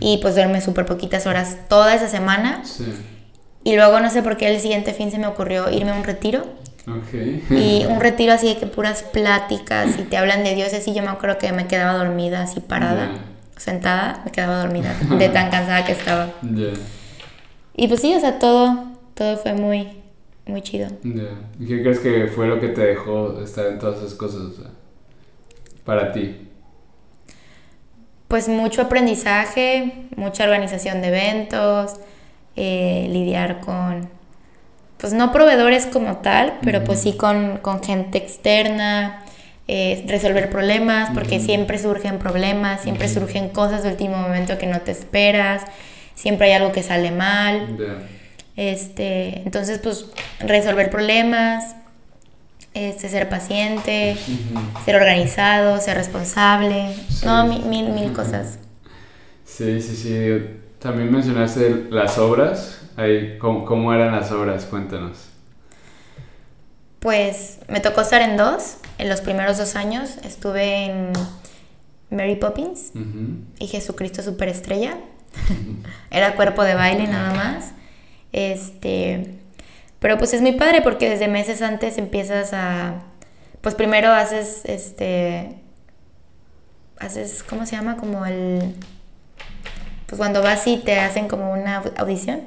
y 0.00 0.18
pues 0.18 0.34
duerme 0.34 0.60
súper 0.60 0.84
poquitas 0.84 1.26
horas 1.26 1.56
toda 1.68 1.94
esa 1.94 2.08
semana. 2.08 2.62
Y 3.64 3.76
luego 3.76 4.00
no 4.00 4.10
sé 4.10 4.22
por 4.22 4.36
qué 4.36 4.48
el 4.48 4.60
siguiente 4.60 4.92
fin 4.92 5.10
se 5.10 5.18
me 5.18 5.26
ocurrió 5.26 5.70
irme 5.70 5.92
a 5.92 5.94
un 5.94 6.04
retiro. 6.04 6.44
y 7.50 7.86
un 7.88 8.00
retiro 8.00 8.34
así 8.34 8.48
de 8.48 8.58
que 8.58 8.66
puras 8.66 9.02
pláticas 9.02 9.98
y 9.98 10.02
te 10.02 10.18
hablan 10.18 10.44
de 10.44 10.54
Dios 10.54 10.74
y 10.74 10.76
así 10.76 10.92
yo 10.92 11.02
me 11.02 11.08
acuerdo 11.08 11.38
que 11.38 11.50
me 11.52 11.66
quedaba 11.66 11.94
dormida 11.94 12.42
así 12.42 12.60
parada 12.60 13.33
sentada, 13.64 14.20
me 14.26 14.30
quedaba 14.30 14.58
dormida 14.58 14.94
de 15.18 15.28
tan 15.30 15.50
cansada 15.50 15.86
que 15.86 15.92
estaba. 15.92 16.28
Y 17.74 17.88
pues 17.88 18.00
sí, 18.00 18.14
o 18.14 18.20
sea, 18.20 18.38
todo, 18.38 18.84
todo 19.14 19.38
fue 19.38 19.54
muy, 19.54 20.02
muy 20.46 20.60
chido. 20.60 20.88
¿Y 21.02 21.66
qué 21.66 21.82
crees 21.82 22.00
que 22.00 22.26
fue 22.26 22.46
lo 22.46 22.60
que 22.60 22.68
te 22.68 22.82
dejó 22.82 23.40
estar 23.42 23.66
en 23.66 23.78
todas 23.78 23.98
esas 23.98 24.14
cosas? 24.14 24.52
para 25.84 26.12
ti. 26.12 26.48
Pues 28.28 28.48
mucho 28.48 28.80
aprendizaje, 28.80 30.06
mucha 30.16 30.44
organización 30.44 31.02
de 31.02 31.08
eventos, 31.08 31.96
eh, 32.56 33.06
lidiar 33.10 33.60
con, 33.60 34.08
pues 34.96 35.12
no 35.12 35.30
proveedores 35.30 35.86
como 35.86 36.16
tal, 36.18 36.54
pero 36.62 36.82
pues 36.84 37.00
sí 37.00 37.16
con, 37.18 37.58
con 37.58 37.82
gente 37.82 38.16
externa, 38.16 39.23
resolver 39.66 40.50
problemas, 40.50 41.10
porque 41.14 41.40
siempre 41.40 41.78
surgen 41.78 42.18
problemas, 42.18 42.82
siempre 42.82 43.08
surgen 43.08 43.48
cosas 43.48 43.82
de 43.82 43.90
último 43.90 44.16
momento 44.16 44.58
que 44.58 44.66
no 44.66 44.80
te 44.80 44.92
esperas, 44.92 45.62
siempre 46.14 46.48
hay 46.48 46.52
algo 46.52 46.72
que 46.72 46.82
sale 46.82 47.10
mal. 47.10 47.76
Este, 48.56 49.40
entonces, 49.40 49.78
pues, 49.78 50.06
resolver 50.40 50.90
problemas, 50.90 51.76
este, 52.74 53.08
ser 53.08 53.28
paciente, 53.28 54.16
ser 54.84 54.96
organizado, 54.96 55.80
ser 55.80 55.96
responsable, 55.96 56.94
no, 57.24 57.46
mil, 57.46 57.88
mil, 57.88 58.12
cosas. 58.12 58.58
Sí, 59.44 59.80
sí, 59.80 59.96
sí. 59.96 60.58
También 60.78 61.10
mencionaste 61.10 61.86
las 61.90 62.18
obras. 62.18 62.82
Ahí, 62.96 63.38
¿cómo, 63.38 63.64
¿Cómo 63.64 63.92
eran 63.92 64.12
las 64.12 64.30
obras? 64.30 64.66
Cuéntanos. 64.66 65.28
Pues 67.00 67.58
me 67.68 67.80
tocó 67.80 68.02
estar 68.02 68.22
en 68.22 68.36
dos. 68.36 68.78
En 68.98 69.08
los 69.08 69.20
primeros 69.20 69.58
dos 69.58 69.76
años 69.76 70.18
estuve 70.24 70.86
en 70.86 71.12
Mary 72.10 72.36
Poppins 72.36 72.92
y 73.58 73.66
Jesucristo 73.66 74.22
Superestrella. 74.22 74.96
Era 76.10 76.36
cuerpo 76.36 76.62
de 76.62 76.74
baile 76.74 77.06
nada 77.08 77.34
más. 77.34 77.72
Este, 78.32 79.34
pero 79.98 80.18
pues 80.18 80.34
es 80.34 80.42
muy 80.42 80.52
padre 80.52 80.82
porque 80.82 81.08
desde 81.08 81.28
meses 81.28 81.62
antes 81.62 81.98
empiezas 81.98 82.52
a 82.52 83.02
pues 83.60 83.74
primero 83.74 84.12
haces 84.12 84.62
este 84.64 85.56
haces 86.98 87.42
¿cómo 87.42 87.64
se 87.64 87.76
llama? 87.76 87.96
como 87.96 88.26
el 88.26 88.74
pues 90.06 90.18
cuando 90.18 90.42
vas 90.42 90.66
y 90.66 90.76
te 90.76 90.98
hacen 90.98 91.28
como 91.28 91.52
una 91.52 91.82
audición. 91.96 92.42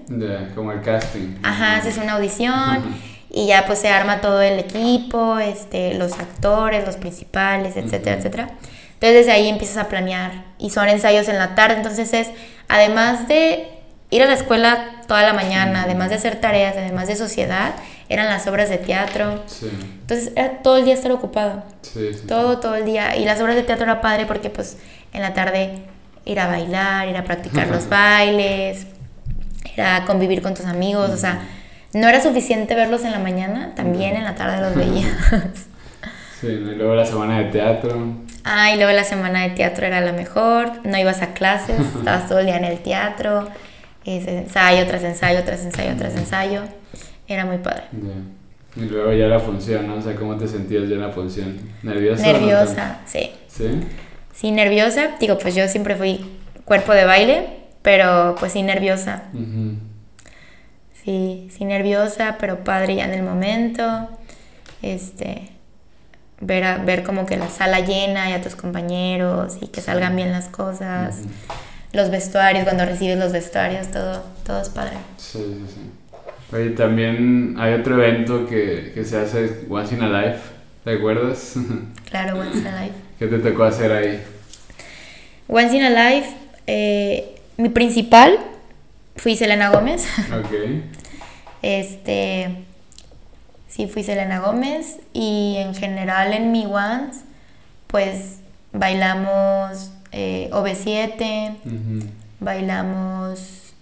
como 0.53 0.71
el 0.71 0.81
casting. 0.81 1.37
Ajá, 1.41 1.77
haces 1.77 1.97
una 1.97 2.13
audición 2.13 2.95
y 3.29 3.47
ya 3.47 3.65
pues 3.65 3.79
se 3.79 3.89
arma 3.89 4.21
todo 4.21 4.41
el 4.41 4.59
equipo, 4.59 5.39
este, 5.39 5.93
los 5.95 6.13
actores, 6.13 6.85
los 6.85 6.95
principales, 6.97 7.75
etcétera, 7.75 8.17
etcétera. 8.17 8.49
Entonces 8.93 9.25
desde 9.25 9.31
ahí 9.31 9.47
empiezas 9.47 9.77
a 9.77 9.89
planear 9.89 10.45
y 10.57 10.69
son 10.69 10.87
ensayos 10.89 11.27
en 11.27 11.37
la 11.37 11.53
tarde, 11.53 11.75
entonces 11.75 12.13
es, 12.13 12.29
además 12.67 13.27
de 13.27 13.69
ir 14.09 14.23
a 14.23 14.25
la 14.25 14.33
escuela 14.33 15.01
toda 15.07 15.21
la 15.23 15.33
mañana, 15.33 15.83
además 15.83 16.09
de 16.09 16.15
hacer 16.15 16.39
tareas, 16.39 16.75
además 16.77 17.07
de 17.07 17.15
sociedad, 17.15 17.75
eran 18.09 18.27
las 18.27 18.47
obras 18.47 18.69
de 18.69 18.77
teatro. 18.77 19.43
Entonces 20.01 20.31
era 20.35 20.61
todo 20.63 20.77
el 20.77 20.85
día 20.85 20.93
estar 20.93 21.11
ocupado. 21.11 21.63
todo, 22.27 22.59
todo 22.59 22.75
el 22.75 22.85
día. 22.85 23.17
Y 23.17 23.25
las 23.25 23.39
obras 23.41 23.55
de 23.55 23.63
teatro 23.63 23.83
era 23.83 23.99
padre 23.99 24.25
porque 24.25 24.49
pues 24.49 24.77
en 25.13 25.21
la 25.21 25.33
tarde 25.33 25.79
ir 26.23 26.39
a 26.39 26.47
bailar, 26.47 27.09
ir 27.09 27.17
a 27.17 27.23
practicar 27.25 27.67
los 27.67 27.89
bailes, 27.89 28.87
ir 29.75 29.81
a 29.81 30.05
convivir 30.05 30.41
con 30.41 30.53
tus 30.53 30.65
amigos, 30.65 31.09
o 31.09 31.17
sea 31.17 31.41
no 31.93 32.07
era 32.07 32.21
suficiente 32.21 32.75
verlos 32.75 33.03
en 33.03 33.11
la 33.11 33.19
mañana, 33.19 33.73
también 33.75 34.15
en 34.15 34.23
la 34.23 34.35
tarde 34.35 34.61
los 34.61 34.75
veía. 34.75 35.07
sí, 36.39 36.47
y 36.47 36.75
luego 36.75 36.95
la 36.95 37.05
semana 37.05 37.39
de 37.39 37.45
teatro. 37.45 37.97
Ah, 38.43 38.71
y 38.71 38.77
luego 38.77 38.91
la 38.91 39.03
semana 39.03 39.43
de 39.43 39.49
teatro 39.51 39.85
era 39.85 39.99
la 40.01 40.13
mejor, 40.13 40.71
no 40.85 40.97
ibas 40.97 41.21
a 41.21 41.33
clases, 41.33 41.79
estabas 41.97 42.27
todo 42.27 42.39
el 42.39 42.45
día 42.45 42.57
en 42.57 42.65
el 42.65 42.79
teatro, 42.79 43.47
ensayo 44.05 44.87
tras 44.87 45.03
ensayo, 45.03 45.43
tras 45.43 45.65
ensayo, 45.65 45.95
tras 45.97 46.15
ensayo, 46.15 46.61
era 47.27 47.45
muy 47.45 47.57
padre. 47.57 47.83
Y 48.75 48.81
luego 48.81 49.11
ya 49.11 49.27
la 49.27 49.39
función, 49.39 49.87
¿no? 49.87 49.95
O 49.95 50.01
sea, 50.01 50.15
¿cómo 50.15 50.37
te 50.37 50.47
sentías 50.47 50.87
ya 50.87 50.95
en 50.95 51.01
la 51.01 51.09
función? 51.09 51.57
¿Nerviosa? 51.83 52.21
Nerviosa, 52.23 52.99
sí. 53.05 53.31
¿Sí? 53.47 53.65
Sí, 54.33 54.51
nerviosa. 54.51 55.15
Digo, 55.19 55.37
pues 55.39 55.55
yo 55.55 55.67
siempre 55.67 55.95
fui 55.95 56.23
cuerpo 56.63 56.93
de 56.93 57.05
baile, 57.05 57.47
pero 57.81 58.35
pues 58.39 58.51
sí 58.51 58.61
nerviosa. 58.61 59.23
Sí, 61.07 61.47
sí, 61.57 61.63
nerviosa, 61.63 62.35
pero 62.37 62.65
padre 62.65 62.97
ya 62.97 63.05
en 63.05 63.13
el 63.13 63.23
momento. 63.23 64.09
Este, 64.81 65.47
ver, 66.41 66.65
a, 66.65 66.77
ver 66.79 67.03
como 67.03 67.25
que 67.25 67.37
la 67.37 67.47
sala 67.49 67.79
llena 67.79 68.29
y 68.29 68.33
a 68.33 68.41
tus 68.41 68.57
compañeros 68.57 69.57
y 69.61 69.67
que 69.67 69.79
salgan 69.79 70.17
bien 70.17 70.33
las 70.33 70.49
cosas. 70.49 71.19
Los 71.93 72.11
vestuarios, 72.11 72.65
cuando 72.65 72.83
recibes 72.83 73.17
los 73.17 73.31
vestuarios, 73.31 73.87
todo, 73.87 74.21
todo 74.45 74.61
es 74.61 74.67
padre. 74.67 74.97
Sí, 75.15 75.39
sí, 75.39 75.65
sí. 75.75 76.53
Oye, 76.53 76.71
también 76.71 77.55
hay 77.57 77.75
otro 77.75 78.03
evento 78.03 78.45
que, 78.45 78.91
que 78.93 79.05
se 79.05 79.15
hace 79.15 79.61
Once 79.69 79.95
in 79.95 80.01
a 80.01 80.09
Life, 80.09 80.41
¿te 80.83 80.91
acuerdas? 80.91 81.53
Claro, 82.09 82.37
Once 82.37 82.57
in 82.57 82.67
a 82.67 82.83
Life. 82.83 82.95
¿Qué 83.17 83.27
te 83.27 83.39
tocó 83.39 83.63
hacer 83.63 83.93
ahí? 83.93 84.21
Once 85.47 85.73
in 85.73 85.83
a 85.83 85.89
Life, 85.89 86.35
eh, 86.67 87.39
mi 87.55 87.69
principal 87.69 88.37
fui 89.17 89.35
Selena 89.35 89.69
Gómez. 89.69 90.07
Ok. 90.39 90.53
Este, 91.61 92.65
sí 93.67 93.87
fui 93.87 94.03
Selena 94.03 94.39
Gómez 94.39 94.99
y 95.13 95.55
en 95.57 95.75
general 95.75 96.33
en 96.33 96.51
mi 96.51 96.65
Once, 96.65 97.21
pues 97.87 98.39
bailamos 98.73 99.91
eh, 100.11 100.49
OV7, 100.51 101.55
bailamos 102.39 103.73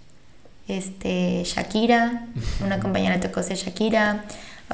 este, 0.68 1.42
Shakira, 1.44 2.26
una 2.64 2.80
compañera 2.80 3.16
le 3.16 3.22
tocó 3.22 3.42
ser 3.42 3.56
Shakira, 3.56 4.24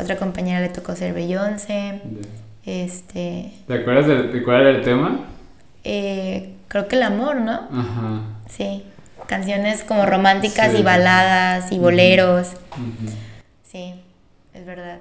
otra 0.01 0.17
compañera 0.17 0.61
le 0.61 0.69
tocó 0.69 0.95
ser 0.97 1.13
Beyoncé. 1.13 2.01
Este, 2.65 3.53
¿Te 3.67 3.75
acuerdas 3.75 4.07
de, 4.07 4.43
cuál 4.43 4.61
era 4.61 4.71
el 4.71 4.83
tema? 4.83 5.27
Eh, 5.85 6.55
creo 6.69 6.87
que 6.87 6.97
el 6.97 7.03
amor, 7.03 7.37
¿no? 7.41 7.53
Ajá. 7.53 8.23
Sí, 8.49 8.85
canciones 9.33 9.83
como 9.83 10.05
románticas 10.05 10.75
y 10.79 10.83
baladas 10.83 11.73
y 11.73 11.79
boleros. 11.79 12.53
Sí, 13.63 13.95
es 14.53 14.67
verdad. 14.67 14.99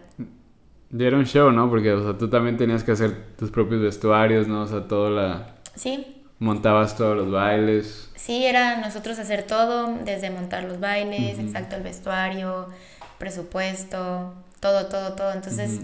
Dieron 0.90 1.20
un 1.20 1.26
show, 1.26 1.52
¿no? 1.52 1.70
Porque, 1.70 1.92
o 1.92 2.02
sea, 2.02 2.18
tú 2.18 2.30
también 2.30 2.56
tenías 2.56 2.86
que 2.86 2.94
hacer 2.94 3.36
tus 3.38 3.52
propios 3.52 3.82
vestuarios, 3.82 4.48
¿no? 4.48 4.62
O 4.62 4.68
sea, 4.68 4.88
todo 4.88 5.10
la... 5.10 5.56
Sí. 5.76 6.24
Montabas 6.40 6.96
todos 6.96 7.18
los 7.18 7.30
bailes. 7.30 8.10
Sí, 8.16 8.46
era 8.46 8.78
nosotros 8.78 9.20
hacer 9.20 9.44
todo, 9.44 9.98
desde 10.06 10.30
montar 10.30 10.64
los 10.64 10.80
bailes, 10.80 11.38
exacto, 11.38 11.76
el 11.76 11.84
vestuario, 11.84 12.70
presupuesto, 13.18 14.34
todo, 14.62 14.86
todo, 14.86 15.12
todo. 15.14 15.34
Entonces, 15.34 15.82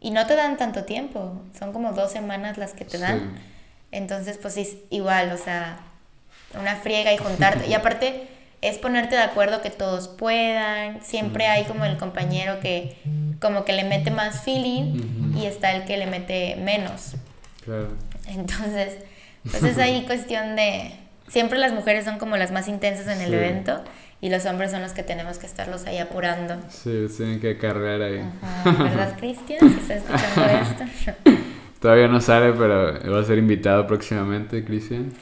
y 0.00 0.12
no 0.12 0.24
te 0.28 0.36
dan 0.36 0.56
tanto 0.56 0.84
tiempo, 0.84 1.42
son 1.58 1.72
como 1.72 1.92
dos 1.94 2.12
semanas 2.12 2.58
las 2.58 2.74
que 2.74 2.84
te 2.84 2.98
dan. 2.98 3.32
Entonces, 3.90 4.38
pues 4.40 4.56
es 4.56 4.76
igual, 4.90 5.32
o 5.32 5.36
sea, 5.36 5.80
una 6.58 6.76
friega 6.76 7.12
y 7.12 7.18
juntarte. 7.18 7.68
y 7.68 7.74
aparte, 7.74 8.28
es 8.60 8.78
ponerte 8.78 9.14
de 9.14 9.22
acuerdo 9.22 9.62
que 9.62 9.70
todos 9.70 10.08
puedan. 10.08 11.02
Siempre 11.02 11.46
hay 11.46 11.64
como 11.64 11.84
el 11.84 11.96
compañero 11.96 12.60
que 12.60 12.96
como 13.40 13.64
que 13.64 13.72
le 13.72 13.84
mete 13.84 14.10
más 14.10 14.42
feeling 14.42 15.34
y 15.36 15.46
está 15.46 15.72
el 15.72 15.84
que 15.84 15.96
le 15.96 16.06
mete 16.06 16.56
menos. 16.56 17.14
Claro. 17.64 17.88
Entonces, 18.28 18.98
pues 19.48 19.62
es 19.62 19.78
ahí 19.78 20.04
cuestión 20.06 20.56
de... 20.56 20.92
Siempre 21.28 21.58
las 21.58 21.72
mujeres 21.72 22.04
son 22.04 22.18
como 22.18 22.36
las 22.36 22.50
más 22.50 22.68
intensas 22.68 23.06
en 23.06 23.20
el 23.20 23.32
evento 23.34 23.82
y 24.20 24.30
los 24.30 24.46
hombres 24.46 24.70
son 24.70 24.80
los 24.80 24.92
que 24.92 25.02
tenemos 25.02 25.38
que 25.38 25.46
estarlos 25.46 25.84
ahí 25.84 25.98
apurando. 25.98 26.56
Sí, 26.70 27.06
tienen 27.16 27.38
que 27.38 27.58
cargar 27.58 28.00
ahí. 28.00 28.22
¿Verdad, 28.64 29.16
Cristian? 29.18 29.60
Si 29.60 29.78
estás 29.78 29.98
escuchando 29.98 30.44
esto. 30.44 31.12
Todavía 31.80 32.08
no 32.08 32.20
sale, 32.20 32.52
pero 32.54 32.98
va 33.12 33.20
a 33.20 33.24
ser 33.24 33.38
invitado 33.38 33.86
próximamente, 33.86 34.64
Cristian. 34.64 35.12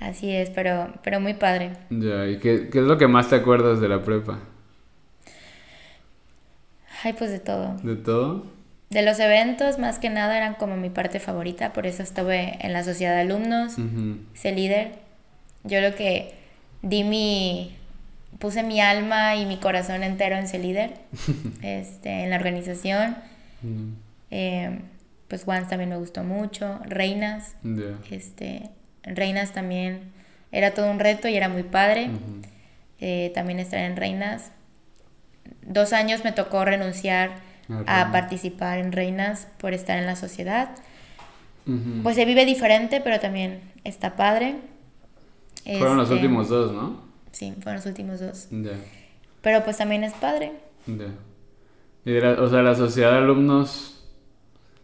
Así 0.00 0.30
es, 0.30 0.50
pero, 0.50 0.92
pero 1.02 1.20
muy 1.20 1.34
padre. 1.34 1.72
Ya, 1.90 2.26
¿y 2.26 2.38
qué, 2.38 2.68
qué 2.70 2.78
es 2.80 2.84
lo 2.84 2.98
que 2.98 3.06
más 3.06 3.28
te 3.28 3.36
acuerdas 3.36 3.80
de 3.80 3.88
la 3.88 4.02
prepa? 4.02 4.38
Ay, 7.02 7.12
pues 7.12 7.30
de 7.30 7.40
todo. 7.40 7.76
¿De 7.82 7.96
todo? 7.96 8.44
De 8.90 9.02
los 9.02 9.18
eventos, 9.18 9.78
más 9.78 9.98
que 9.98 10.10
nada, 10.10 10.36
eran 10.36 10.54
como 10.54 10.76
mi 10.76 10.90
parte 10.90 11.18
favorita, 11.18 11.72
por 11.72 11.86
eso 11.86 12.02
estuve 12.02 12.56
en 12.64 12.72
la 12.72 12.84
sociedad 12.84 13.14
de 13.14 13.22
alumnos, 13.22 13.78
uh 13.78 14.18
líder. 14.44 14.92
Yo 15.64 15.80
lo 15.80 15.94
que 15.96 16.34
di 16.82 17.02
mi, 17.02 17.76
puse 18.38 18.62
mi 18.62 18.80
alma 18.80 19.34
y 19.34 19.44
mi 19.44 19.56
corazón 19.56 20.02
entero 20.04 20.36
en 20.36 20.44
ese 20.44 20.58
líder, 20.58 20.94
este, 21.62 22.22
en 22.22 22.30
la 22.30 22.36
organización. 22.36 23.16
Eh, 24.30 24.78
pues 25.26 25.42
Juan 25.42 25.68
también 25.68 25.90
me 25.90 25.96
gustó 25.96 26.22
mucho, 26.22 26.78
Reinas, 26.84 27.56
este, 28.10 28.70
Reinas 29.14 29.52
también 29.52 30.12
era 30.50 30.72
todo 30.72 30.90
un 30.90 30.98
reto 30.98 31.28
y 31.28 31.36
era 31.36 31.48
muy 31.48 31.62
padre. 31.62 32.10
Eh, 32.98 33.30
también 33.34 33.58
estar 33.58 33.78
en 33.80 33.96
Reinas. 33.96 34.50
Dos 35.62 35.92
años 35.92 36.24
me 36.24 36.32
tocó 36.32 36.64
renunciar 36.64 37.36
a, 37.86 38.10
participar 38.10 38.78
en 38.78 38.92
Reinas 38.92 39.48
por 39.58 39.74
estar 39.74 39.98
en 39.98 40.06
la 40.06 40.16
sociedad. 40.16 40.70
Pues 42.02 42.14
se 42.14 42.24
vive 42.24 42.44
diferente, 42.44 43.00
pero 43.00 43.18
también 43.18 43.60
está 43.82 44.14
padre. 44.14 44.56
Fueron 45.64 45.96
los 45.96 46.04
este, 46.04 46.14
últimos 46.14 46.48
dos, 46.48 46.72
¿no? 46.72 47.00
Sí, 47.32 47.52
fueron 47.60 47.76
los 47.76 47.86
últimos 47.86 48.20
dos. 48.20 48.48
Pero 49.42 49.64
pues 49.64 49.76
también 49.76 50.04
es 50.04 50.12
padre. 50.14 50.52
Y 52.04 52.16
o 52.18 52.48
sea, 52.48 52.62
la 52.62 52.76
sociedad 52.76 53.10
de 53.12 53.18
alumnos, 53.18 54.04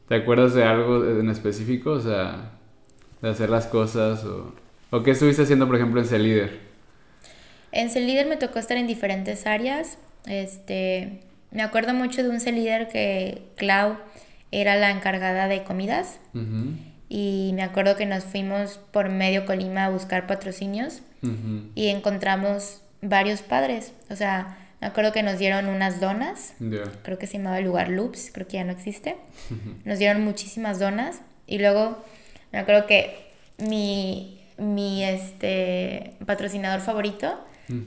¿te 0.08 0.16
acuerdas 0.16 0.54
de 0.54 0.64
algo 0.64 1.04
en 1.04 1.30
específico? 1.30 1.92
O 1.92 2.00
sea, 2.00 2.50
de 3.22 3.30
hacer 3.30 3.48
las 3.48 3.66
cosas 3.66 4.24
o, 4.24 4.52
o 4.90 5.02
qué 5.02 5.12
estuviste 5.12 5.42
haciendo, 5.42 5.66
por 5.66 5.76
ejemplo, 5.76 6.00
en 6.00 6.06
C-Líder? 6.06 6.60
En 7.72 7.88
C-Líder 7.88 8.26
me 8.26 8.36
tocó 8.36 8.58
estar 8.58 8.76
en 8.76 8.86
diferentes 8.86 9.46
áreas. 9.46 9.96
Este, 10.26 11.20
me 11.50 11.62
acuerdo 11.62 11.94
mucho 11.94 12.22
de 12.22 12.28
un 12.28 12.40
C-Líder 12.40 12.88
que 12.88 13.42
Clau 13.56 13.96
era 14.50 14.76
la 14.76 14.90
encargada 14.90 15.48
de 15.48 15.64
comidas. 15.64 16.18
Y 17.08 17.52
me 17.54 17.62
acuerdo 17.62 17.96
que 17.96 18.06
nos 18.06 18.24
fuimos 18.24 18.78
por 18.90 19.08
medio 19.08 19.46
Colima 19.46 19.86
a 19.86 19.90
buscar 19.90 20.26
patrocinios 20.26 21.02
y 21.74 21.88
encontramos 21.88 22.82
varios 23.00 23.42
padres. 23.42 23.92
O 24.10 24.16
sea, 24.16 24.58
me 24.80 24.86
acuerdo 24.86 25.12
que 25.12 25.22
nos 25.22 25.38
dieron 25.38 25.68
unas 25.68 26.00
donas. 26.00 26.54
Creo 27.02 27.18
que 27.18 27.26
se 27.26 27.38
llamaba 27.38 27.58
el 27.58 27.64
lugar 27.64 27.88
Loops, 27.88 28.30
creo 28.32 28.46
que 28.46 28.54
ya 28.54 28.64
no 28.64 28.72
existe. 28.72 29.16
Nos 29.84 29.98
dieron 29.98 30.22
muchísimas 30.22 30.78
donas. 30.78 31.20
Y 31.46 31.58
luego 31.58 32.02
me 32.52 32.58
acuerdo 32.58 32.86
que 32.86 33.32
mi, 33.58 34.38
mi 34.58 35.04
este, 35.04 36.14
patrocinador 36.26 36.80
favorito, 36.80 37.38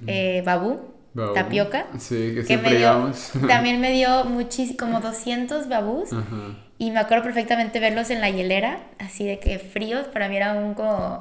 eh, 0.08 0.42
Babu, 0.46 0.96
Tapioca, 1.34 1.86
sí, 1.98 2.36
que, 2.46 2.58
me 2.58 2.76
dio, 2.76 3.12
también 3.48 3.80
me 3.80 3.92
dio 3.92 4.26
muchísimo, 4.26 4.78
como 4.78 5.00
200 5.00 5.70
babús. 5.70 6.10
Y 6.78 6.92
me 6.92 7.00
acuerdo 7.00 7.24
perfectamente 7.24 7.80
verlos 7.80 8.10
en 8.10 8.20
la 8.20 8.30
hielera, 8.30 8.82
así 9.00 9.24
de 9.24 9.40
que 9.40 9.60
fríos, 9.60 10.08
para 10.08 10.28
mí 10.28 10.36
era 10.36 10.54
un 10.54 10.74
como... 10.74 11.20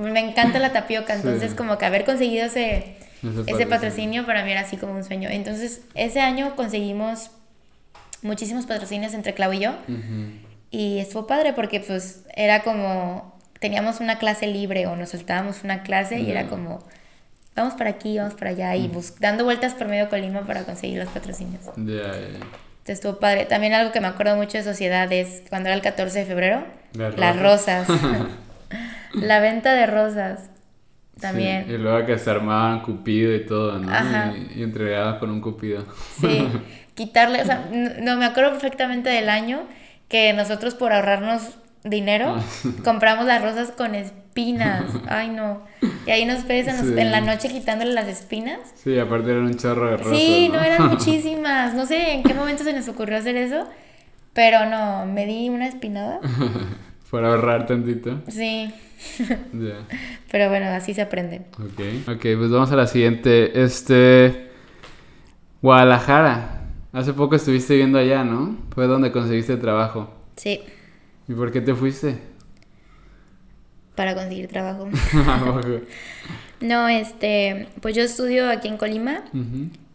me 0.00 0.18
encanta 0.18 0.58
la 0.58 0.72
tapioca, 0.72 1.14
entonces 1.14 1.54
como 1.54 1.78
que 1.78 1.84
haber 1.84 2.04
conseguido 2.04 2.46
ese, 2.46 2.96
ese, 3.46 3.66
patrocinio. 3.66 4.26
para 4.26 4.44
mí 4.44 4.50
era 4.50 4.62
así 4.62 4.76
como 4.76 4.94
un 4.94 5.04
sueño. 5.04 5.28
Entonces 5.30 5.82
ese 5.94 6.20
año 6.20 6.56
conseguimos 6.56 7.30
muchísimos 8.22 8.66
patrocinios 8.66 9.14
entre 9.14 9.34
Clau 9.34 9.52
y 9.52 9.60
yo. 9.60 9.72
Y 10.72 10.98
estuvo 10.98 11.26
padre 11.26 11.52
porque 11.52 11.80
pues 11.80 12.24
era 12.34 12.62
como, 12.62 13.38
teníamos 13.60 14.00
una 14.00 14.18
clase 14.18 14.46
libre 14.46 14.86
o 14.86 14.96
nos 14.96 15.10
soltábamos 15.10 15.64
una 15.64 15.82
clase 15.82 16.18
y 16.18 16.30
era 16.30 16.46
como, 16.46 16.82
vamos 17.54 17.74
para 17.74 17.90
aquí, 17.90 18.16
vamos 18.16 18.32
para 18.32 18.50
allá 18.50 18.74
y 18.74 18.90
dando 19.20 19.44
vueltas 19.44 19.74
por 19.74 19.86
medio 19.86 20.08
Colima 20.08 20.40
para 20.46 20.64
conseguir 20.64 20.98
los 20.98 21.10
patrocinios. 21.10 21.62
Ya, 21.76 22.10
estuvo 22.86 23.18
padre. 23.18 23.44
También 23.44 23.74
algo 23.74 23.92
que 23.92 24.00
me 24.00 24.06
acuerdo 24.06 24.34
mucho 24.34 24.56
de 24.56 24.64
Sociedad 24.64 25.12
es 25.12 25.42
cuando 25.50 25.68
era 25.68 25.76
el 25.76 25.82
14 25.82 26.20
de 26.20 26.24
febrero, 26.24 26.64
las 26.94 27.38
rosas. 27.38 27.86
la 29.12 29.40
venta 29.40 29.74
de 29.74 29.86
rosas. 29.86 30.48
También. 31.20 31.66
y 31.68 31.76
luego 31.76 32.06
que 32.06 32.18
se 32.18 32.30
armaban 32.30 32.80
cupido 32.80 33.32
y 33.34 33.44
todo, 33.44 33.78
¿no? 33.78 33.92
Y, 34.34 34.60
y 34.60 34.62
entregaban 34.62 35.18
con 35.18 35.30
un 35.30 35.42
cupido. 35.42 35.84
Sí, 36.18 36.48
quitarle, 36.94 37.42
o 37.42 37.44
sea, 37.44 37.68
no, 37.70 38.16
me 38.16 38.24
acuerdo 38.24 38.50
perfectamente 38.50 39.10
del 39.10 39.28
año 39.28 39.60
que 40.12 40.34
nosotros 40.34 40.74
por 40.74 40.92
ahorrarnos 40.92 41.56
dinero 41.84 42.36
ah. 42.38 42.42
compramos 42.84 43.24
las 43.24 43.42
rosas 43.42 43.72
con 43.72 43.94
espinas. 43.94 44.84
Ay, 45.08 45.30
no. 45.30 45.62
Y 46.06 46.10
ahí 46.10 46.26
nos 46.26 46.46
ves 46.46 46.68
en, 46.68 47.10
la 47.10 47.22
noche 47.22 47.48
quitándole 47.48 47.94
las 47.94 48.06
espinas. 48.06 48.58
Sí, 48.76 48.98
aparte 48.98 49.30
eran 49.30 49.46
un 49.46 49.56
chorro 49.56 49.90
de 49.90 49.96
rosas. 49.96 50.16
Sí, 50.16 50.50
no, 50.52 50.60
eran 50.62 50.88
muchísimas. 50.90 51.74
No 51.74 51.86
sé 51.86 52.12
en 52.12 52.22
qué 52.22 52.34
momento 52.34 52.62
se 52.62 52.74
nos 52.74 52.86
ocurrió 52.88 53.16
hacer 53.16 53.36
eso, 53.36 53.66
pero 54.34 54.66
no, 54.66 55.06
me 55.06 55.24
di 55.24 55.48
una 55.48 55.66
espinada. 55.66 56.20
por 57.10 57.24
ahorrar 57.24 57.66
tantito. 57.66 58.20
Sí. 58.28 58.72
Pero 60.30 60.48
bueno, 60.50 60.66
así 60.66 60.92
se 60.92 61.02
aprende. 61.02 61.42
Ok. 61.58 62.14
Ok, 62.16 62.20
pues 62.20 62.50
vamos 62.50 62.70
a 62.70 62.76
la 62.76 62.86
siguiente. 62.86 63.64
Este. 63.64 64.50
Guadalajara. 65.62 66.61
Hace 66.92 67.14
poco 67.14 67.36
estuviste 67.36 67.72
viviendo 67.72 67.98
allá, 67.98 68.22
¿no? 68.22 68.58
Fue 68.74 68.86
donde 68.86 69.12
conseguiste 69.12 69.56
trabajo. 69.56 70.12
Sí. 70.36 70.60
¿Y 71.26 71.32
por 71.32 71.50
qué 71.50 71.62
te 71.62 71.74
fuiste? 71.74 72.18
Para 73.94 74.14
conseguir 74.14 74.48
trabajo. 74.48 74.88
no, 76.60 76.88
este, 76.88 77.68
pues 77.80 77.96
yo 77.96 78.02
estudio 78.02 78.50
aquí 78.50 78.68
en 78.68 78.76
Colima 78.76 79.24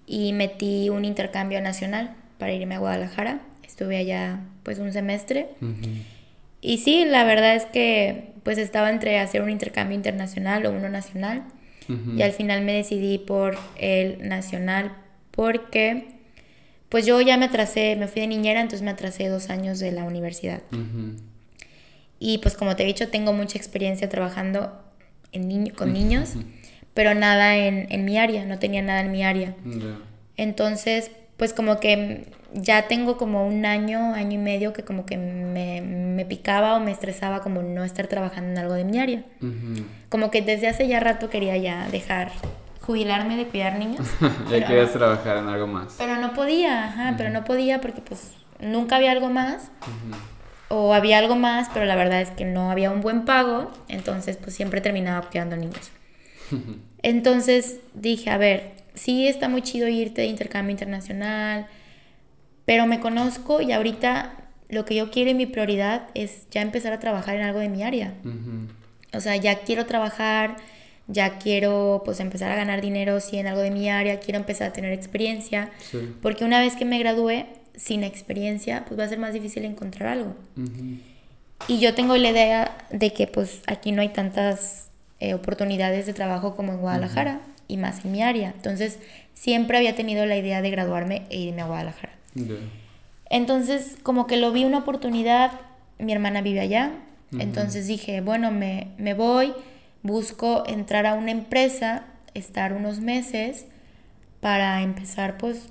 y 0.08 0.34
metí 0.34 0.90
un 0.90 1.06
intercambio 1.06 1.62
nacional 1.62 2.16
para 2.40 2.54
irme 2.54 2.76
a 2.76 2.80
Guadalajara. 2.80 3.42
Estuve 3.64 3.98
allá 3.98 4.40
pues 4.64 4.80
un 4.80 4.92
semestre. 4.92 5.50
Y 6.62 6.80
sí, 6.80 7.06
la 7.06 7.24
verdad 7.26 7.56
es 7.56 7.66
que 7.66 8.34
pues 8.42 8.58
estaba 8.58 8.90
entre 8.90 9.20
hacer 9.20 9.44
un 9.44 9.52
intercambio 9.52 9.96
internacional 9.96 10.66
o 10.66 10.72
uno 10.72 10.90
nacional. 10.90 11.44
Y 12.16 12.22
al 12.22 12.32
final 12.32 12.66
me 12.66 12.74
decidí 12.74 13.18
por 13.18 13.56
el 13.78 14.28
nacional 14.28 14.94
porque 15.32 16.17
pues 16.90 17.06
yo 17.06 17.20
ya 17.22 17.38
me 17.38 17.46
atrasé, 17.46 17.96
me 17.96 18.08
fui 18.08 18.22
de 18.22 18.28
niñera, 18.28 18.62
entonces 18.62 18.82
me 18.82 18.92
atrasé 18.92 19.28
dos 19.28 19.50
años 19.50 19.80
de 19.80 19.92
la 19.92 20.04
universidad. 20.04 20.62
Y 22.20 22.40
pues 22.40 22.56
como 22.56 22.76
te 22.76 22.84
he 22.84 22.86
dicho, 22.86 23.10
tengo 23.10 23.34
mucha 23.34 23.58
experiencia 23.58 24.10
trabajando 24.10 24.72
en 25.32 25.70
con 25.72 25.94
niños, 25.94 26.36
pero 26.94 27.14
nada 27.14 27.56
en, 27.58 28.06
mi 28.06 28.18
área, 28.18 28.46
no 28.46 28.58
tenía 28.58 28.82
nada 28.82 29.02
en 29.02 29.12
mi 29.12 29.24
área. 29.24 29.56
Entonces, 30.38 31.12
pues 31.36 31.54
como 31.54 31.80
que 31.80 32.26
ya 32.54 32.88
tengo 32.88 33.18
como 33.18 33.46
un 33.46 33.66
año, 33.66 34.14
año 34.14 34.34
y 34.34 34.42
medio 34.42 34.74
que 34.74 34.84
como 34.84 35.06
que 35.06 35.18
me, 35.18 35.82
me 35.82 36.26
picaba 36.26 36.76
o 36.76 36.80
me 36.80 36.92
estresaba 36.92 37.42
como 37.42 37.62
no 37.62 37.84
estar 37.84 38.08
trabajando 38.08 38.52
en 38.52 38.58
algo 38.58 38.74
de 38.74 38.86
mi 38.86 38.98
área. 38.98 39.24
Como 40.10 40.32
que 40.32 40.42
desde 40.42 40.68
hace 40.68 40.88
ya 40.88 41.00
rato 41.00 41.30
quería 41.30 41.58
ya 41.58 41.88
dejar 41.90 42.32
jubilarme 42.88 43.36
de 43.36 43.46
cuidar 43.48 43.78
niños. 43.78 44.08
ya 44.50 44.66
querías 44.66 44.94
trabajar 44.94 45.38
en 45.38 45.50
algo 45.50 45.68
más. 45.68 45.96
Pero 45.98 46.16
no 46.16 46.34
podía, 46.34 46.86
ajá, 46.86 47.16
pero 47.18 47.30
no 47.30 47.44
podía 47.44 47.82
porque 47.82 48.02
pues 48.02 48.32
nunca 48.62 48.96
había 48.96 49.12
algo 49.12 49.30
más. 49.30 49.70
O 50.70 50.94
había 50.94 51.18
algo 51.18 51.36
más, 51.36 51.70
pero 51.74 51.86
la 51.86 51.96
verdad 51.96 52.22
es 52.22 52.32
que 52.32 52.46
no 52.46 52.72
había 52.72 52.90
un 52.90 53.02
buen 53.02 53.26
pago, 53.26 53.72
entonces 53.90 54.38
pues 54.38 54.56
siempre 54.56 54.80
terminaba 54.80 55.28
cuidando 55.30 55.58
niños. 55.58 55.92
entonces 57.04 57.80
dije, 57.94 58.30
a 58.30 58.38
ver, 58.38 58.72
sí 58.94 59.28
está 59.28 59.50
muy 59.50 59.62
chido 59.62 59.90
irte 59.90 60.22
de 60.22 60.28
intercambio 60.28 60.72
internacional, 60.72 61.68
pero 62.64 62.88
me 62.88 63.02
conozco 63.02 63.62
y 63.62 63.74
ahorita 63.74 64.32
lo 64.70 64.86
que 64.86 64.96
yo 64.96 65.12
quiero 65.12 65.30
y 65.32 65.34
mi 65.34 65.46
prioridad 65.46 66.08
es 66.14 66.50
ya 66.52 66.62
empezar 66.62 66.94
a 66.94 67.00
trabajar 67.00 67.36
en 67.36 67.42
algo 67.42 67.60
de 67.60 67.68
mi 67.68 67.84
área. 67.84 68.14
O 69.14 69.20
sea, 69.20 69.36
ya 69.36 69.60
quiero 69.60 69.86
trabajar, 69.86 70.58
ya 71.08 71.38
quiero 71.40 72.02
pues 72.06 72.20
empezar 72.20 72.52
a 72.52 72.56
ganar 72.56 72.82
dinero, 72.82 73.20
sí, 73.20 73.38
en 73.38 73.48
algo 73.48 73.62
de 73.62 73.72
mi 73.72 73.90
área, 73.90 74.20
quiero 74.20 74.40
empezar 74.40 74.70
a 74.70 74.74
tener 74.74 74.92
experiencia, 74.92 75.72
porque 76.22 76.46
una 76.46 76.60
vez 76.60 76.76
que 76.76 76.86
me 76.86 77.00
gradúe 77.00 77.46
sin 77.76 78.04
experiencia, 78.04 78.84
pues 78.88 79.00
va 79.00 79.06
a 79.06 79.10
ser 79.10 79.20
más 79.20 79.34
difícil 79.34 79.64
encontrar 79.66 80.10
algo. 80.10 80.36
Y 81.68 81.80
yo 81.80 81.94
tengo 81.94 82.16
la 82.18 82.30
idea 82.30 82.78
de 82.92 83.14
que 83.14 83.28
pues 83.28 83.62
aquí 83.68 83.92
no 83.92 84.02
hay 84.02 84.10
tantas 84.10 84.90
eh, 85.20 85.34
oportunidades 85.34 86.06
de 86.06 86.14
trabajo 86.14 86.56
como 86.56 86.74
en 86.74 86.80
Guadalajara 86.80 87.42
y 87.68 87.78
más 87.78 88.06
en 88.06 88.12
mi 88.12 88.22
área. 88.22 88.54
Entonces, 88.56 89.00
siempre 89.34 89.78
había 89.78 89.96
tenido 89.96 90.26
la 90.26 90.38
idea 90.38 90.62
de 90.62 90.70
graduarme 90.70 91.24
e 91.30 91.40
irme 91.40 91.62
a 91.62 91.66
Guadalajara. 91.66 92.14
Entonces, 93.30 93.98
como 94.04 94.28
que 94.28 94.38
lo 94.38 94.52
vi 94.52 94.66
una 94.66 94.80
oportunidad, 94.80 95.52
mi 96.00 96.14
hermana 96.14 96.42
vive 96.42 96.60
allá, 96.60 96.92
entonces 97.38 97.88
dije, 97.88 98.22
bueno, 98.22 98.52
me, 98.52 98.88
me 98.98 99.14
voy, 99.14 99.54
busco 100.08 100.64
entrar 100.66 101.06
a 101.06 101.14
una 101.14 101.30
empresa, 101.30 102.06
estar 102.34 102.74
unos 102.74 103.00
meses 103.00 103.68
para 104.40 104.82
empezar 104.82 105.38
pues 105.38 105.70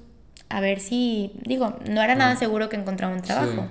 a 0.49 0.61
ver 0.61 0.78
si, 0.78 1.32
digo, 1.45 1.76
no 1.91 2.03
era 2.03 2.14
nada 2.14 2.37
seguro 2.37 2.68
que 2.68 2.76
encontrara 2.76 3.12
un 3.12 3.22
trabajo. 3.22 3.66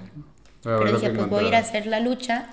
Pero 0.61 0.91
dije, 0.91 1.11
pues 1.11 1.29
voy 1.29 1.45
a 1.45 1.47
ir 1.47 1.55
a 1.55 1.59
hacer 1.59 1.85
la 1.85 2.01
lucha 2.01 2.47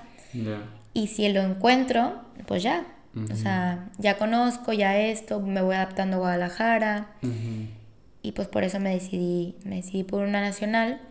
y 0.93 1.07
si 1.07 1.27
lo 1.29 1.41
encuentro, 1.41 2.21
pues 2.47 2.63
ya, 2.63 2.85
o 3.31 3.35
sea, 3.35 3.89
ya 3.97 4.17
conozco 4.17 4.71
ya 4.71 4.97
esto, 4.97 5.41
me 5.41 5.61
voy 5.61 5.75
adaptando 5.75 6.17
a 6.17 6.19
Guadalajara. 6.19 7.07
Y 8.21 8.31
pues 8.31 8.47
por 8.47 8.63
eso 8.63 8.79
me 8.79 8.91
decidí, 8.91 9.55
me 9.65 9.77
decidí 9.77 10.03
por 10.03 10.23
una 10.23 10.39
nacional. 10.39 11.01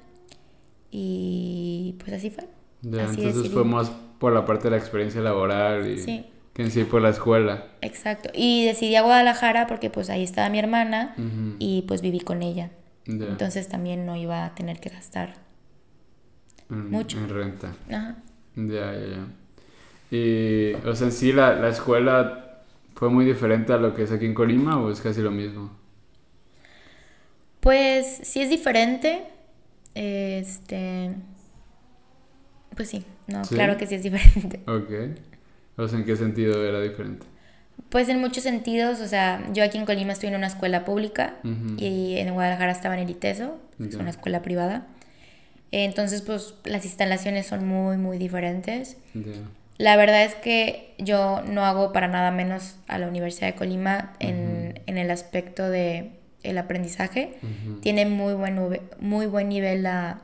Y 0.91 1.97
pues 1.99 2.13
así 2.13 2.31
fue. 2.31 2.45
entonces 2.83 3.51
fue 3.51 3.65
más 3.65 3.91
por 4.19 4.33
la 4.33 4.47
parte 4.47 4.65
de 4.65 4.71
la 4.71 4.77
experiencia 4.77 5.21
laboral 5.21 5.87
y 5.91 6.32
que 6.55 6.63
en 6.63 6.71
sí 6.71 6.85
por 6.85 7.03
la 7.03 7.11
escuela. 7.11 7.67
Exacto. 7.81 8.31
Y 8.35 8.67
decidí 8.67 8.97
a 8.97 9.03
Guadalajara 9.03 9.67
porque 9.67 9.91
pues 9.91 10.11
ahí 10.11 10.23
estaba 10.23 10.49
mi 10.49 10.59
hermana 10.59 11.15
y 11.59 11.83
pues 11.89 12.03
viví 12.03 12.21
con 12.21 12.43
ella. 12.43 12.71
Entonces 13.07 13.69
también 13.69 14.07
no 14.07 14.17
iba 14.17 14.45
a 14.45 14.55
tener 14.55 14.81
que 14.81 14.91
gastar 14.91 15.35
mucho. 16.69 17.19
En 17.19 17.29
renta. 17.29 17.75
Ajá. 17.91 18.17
Ya, 18.57 18.93
ya, 18.93 19.07
ya. 19.07 20.17
Y, 20.17 20.75
o 20.87 20.95
sea, 20.95 21.07
en 21.07 21.13
sí 21.13 21.33
la, 21.33 21.55
la 21.55 21.69
escuela 21.69 22.43
fue 22.95 23.09
muy 23.09 23.25
diferente 23.25 23.73
a 23.73 23.79
lo 23.79 23.95
que 23.95 24.03
es 24.03 24.13
aquí 24.13 24.27
en 24.27 24.35
Colima 24.35 24.81
o 24.81 24.91
es 24.91 25.01
casi 25.01 25.23
lo 25.23 25.31
mismo? 25.31 25.73
Pues 27.61 28.21
sí 28.23 28.41
es 28.41 28.51
diferente. 28.51 29.25
Este. 29.95 31.11
Pues 32.77 32.89
sí, 32.89 33.05
no, 33.27 33.43
claro 33.43 33.77
que 33.77 33.87
sí 33.87 33.97
es 33.97 34.03
diferente. 34.05 34.61
Ok. 34.67 35.32
O 35.77 35.89
sea, 35.89 35.99
¿en 35.99 36.05
qué 36.05 36.17
sentido 36.17 36.65
era 36.67 36.81
diferente? 36.81 37.27
Pues 37.89 38.09
en 38.09 38.21
muchos 38.21 38.43
sentidos, 38.43 39.01
o 39.01 39.07
sea, 39.07 39.47
yo 39.53 39.65
aquí 39.65 39.79
en 39.79 39.85
Colima 39.85 40.13
estoy 40.13 40.29
en 40.29 40.37
una 40.37 40.47
escuela 40.47 40.85
pública 40.85 41.37
y 41.77 42.17
en 42.17 42.33
Guadalajara 42.33 42.73
estaba 42.73 42.95
en 42.95 43.03
el 43.03 43.11
ITESO, 43.11 43.59
es 43.81 43.95
una 43.97 44.11
escuela 44.11 44.43
privada. 44.43 44.87
Entonces, 45.73 46.23
pues 46.23 46.55
las 46.65 46.85
instalaciones 46.85 47.47
son 47.47 47.67
muy, 47.67 47.97
muy 47.97 48.19
diferentes. 48.19 48.99
La 49.79 49.97
verdad 49.97 50.25
es 50.25 50.35
que 50.35 50.95
yo 50.99 51.43
no 51.43 51.65
hago 51.65 51.93
para 51.93 52.09
nada 52.09 52.31
menos 52.31 52.77
a 52.89 52.99
la 52.99 53.09
Universidad 53.09 53.49
de 53.49 53.55
Colima 53.55 54.13
en, 54.21 54.75
el 54.87 55.11
aspecto 55.11 55.69
de 55.69 56.13
el 56.43 56.59
aprendizaje. 56.59 57.39
Tiene 57.81 58.07
muy 58.07 58.35
buen, 58.35 58.81
muy 59.01 59.27
buen 59.27 59.49
nivel 59.49 59.83
la, 59.83 60.21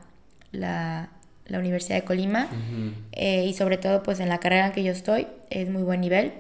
la, 0.53 1.11
Universidad 1.57 1.97
de 1.97 2.05
Colima 2.05 2.49
eh, 3.13 3.47
y 3.47 3.55
sobre 3.55 3.79
todo 3.79 4.03
pues 4.03 4.21
en 4.21 4.29
la 4.29 4.39
carrera 4.39 4.67
en 4.67 4.73
que 4.73 4.83
yo 4.83 4.93
estoy 4.93 5.27
es 5.51 5.71
muy 5.71 5.83
buen 5.83 6.01
nivel. 6.01 6.33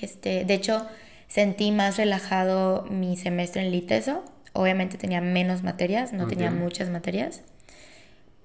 Este, 0.00 0.44
de 0.44 0.54
hecho, 0.54 0.86
sentí 1.28 1.70
más 1.72 1.96
relajado 1.96 2.86
mi 2.90 3.16
semestre 3.16 3.62
en 3.62 3.72
Liteso. 3.72 4.24
Obviamente 4.52 4.98
tenía 4.98 5.20
menos 5.20 5.62
materias, 5.62 6.12
no 6.12 6.28
tenía 6.28 6.50
muchas 6.50 6.88
materias, 6.90 7.42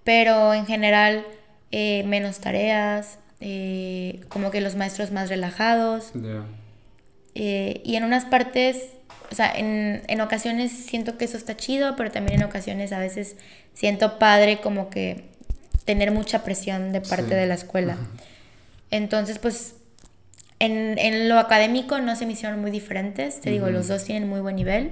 pero 0.03 0.55
en 0.55 0.65
general 0.65 1.24
eh, 1.72 2.03
menos 2.07 2.39
tareas, 2.39 3.20
eh, 3.41 4.22
como 4.30 4.49
que 4.49 4.59
los 4.59 4.76
maestros 4.76 5.11
más 5.11 5.30
relajados. 5.30 6.11
Eh, 7.36 7.82
y 7.86 7.95
en 7.95 8.03
unas 8.03 8.26
partes, 8.26 8.89
o 9.32 9.36
sea, 9.36 9.51
en, 9.55 10.01
en, 10.07 10.22
ocasiones 10.22 10.72
siento 10.72 11.17
que 11.17 11.26
eso 11.26 11.38
está 11.38 11.55
chido, 11.55 11.95
pero 11.95 12.09
también 12.09 12.41
en 12.41 12.47
ocasiones 12.47 12.91
a 12.91 12.97
veces 12.99 13.38
siento 13.74 14.17
padre 14.17 14.59
como 14.61 14.89
que 14.89 15.30
tener 15.90 16.12
mucha 16.12 16.44
presión 16.44 16.92
de 16.92 17.02
parte 17.02 17.34
de 17.34 17.48
la 17.48 17.56
escuela. 17.56 17.98
Entonces, 18.92 19.40
pues, 19.40 19.74
en, 20.60 21.00
en, 21.00 21.28
lo 21.28 21.40
académico 21.40 21.98
no 21.98 22.16
se 22.16 22.28
me 22.28 22.34
hicieron 22.34 22.62
muy 22.62 22.70
diferentes, 22.70 23.42
te 23.42 23.50
digo, 23.50 23.72
los 23.72 23.88
dos 23.88 24.04
tienen 24.04 24.30
muy 24.30 24.40
buen 24.40 24.56
nivel, 24.56 24.92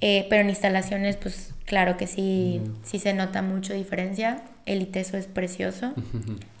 eh, 0.00 0.26
pero 0.30 0.40
en 0.40 0.48
instalaciones, 0.48 1.16
pues, 1.16 1.52
claro 1.66 1.98
que 1.98 2.06
sí, 2.06 2.62
sí 2.82 2.98
se 2.98 3.12
nota 3.12 3.42
mucho 3.42 3.74
diferencia. 3.74 4.40
El 4.64 4.80
ITESO 4.80 5.18
es 5.18 5.26
precioso. 5.26 5.92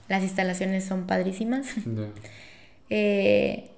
Las 0.06 0.22
instalaciones 0.22 0.84
son 0.84 1.06
padrísimas. 1.06 1.68
Eh, 2.88 3.68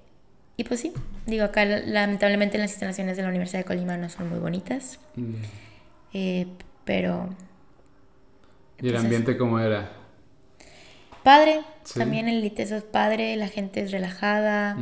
y 0.58 0.64
pues 0.64 0.80
sí, 0.80 0.92
digo, 1.24 1.44
acá 1.44 1.64
lamentablemente 1.64 2.58
las 2.58 2.72
instalaciones 2.72 3.16
de 3.16 3.22
la 3.22 3.30
Universidad 3.30 3.60
de 3.60 3.64
Colima 3.64 3.96
no 3.96 4.10
son 4.10 4.28
muy 4.28 4.38
bonitas. 4.38 4.98
Eh, 6.12 6.46
pero... 6.84 7.30
¿Y 8.80 8.88
el 8.88 8.96
ambiente 8.96 9.36
cómo 9.36 9.58
era? 9.58 9.92
Padre, 11.22 11.60
también 11.94 12.28
el 12.28 12.44
ITESO 12.44 12.76
es 12.76 12.84
padre, 12.84 13.36
la 13.36 13.48
gente 13.48 13.80
es 13.80 13.90
relajada. 13.90 14.78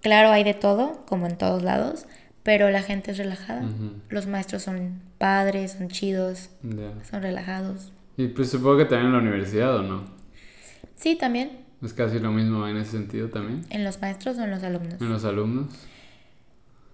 Claro, 0.00 0.30
hay 0.30 0.44
de 0.44 0.54
todo, 0.54 1.04
como 1.06 1.26
en 1.26 1.36
todos 1.36 1.62
lados, 1.62 2.06
pero 2.42 2.70
la 2.70 2.82
gente 2.82 3.10
es 3.10 3.18
relajada. 3.18 3.64
Los 4.08 4.26
maestros 4.26 4.62
son 4.62 5.00
padres, 5.18 5.72
son 5.72 5.88
chidos, 5.88 6.50
son 7.10 7.22
relajados. 7.22 7.92
Y 8.16 8.28
pues 8.28 8.50
supongo 8.50 8.78
que 8.78 8.84
también 8.84 9.06
en 9.06 9.12
la 9.12 9.18
universidad, 9.18 9.76
¿o 9.76 9.82
no? 9.82 10.04
Sí, 10.94 11.16
también. 11.16 11.64
¿Es 11.82 11.92
casi 11.92 12.18
lo 12.18 12.32
mismo 12.32 12.66
en 12.66 12.76
ese 12.78 12.92
sentido 12.92 13.28
también? 13.28 13.64
¿En 13.70 13.84
los 13.84 14.00
maestros 14.00 14.38
o 14.38 14.44
en 14.44 14.50
los 14.50 14.62
alumnos? 14.62 15.00
En 15.00 15.10
los 15.10 15.24
alumnos. 15.24 15.66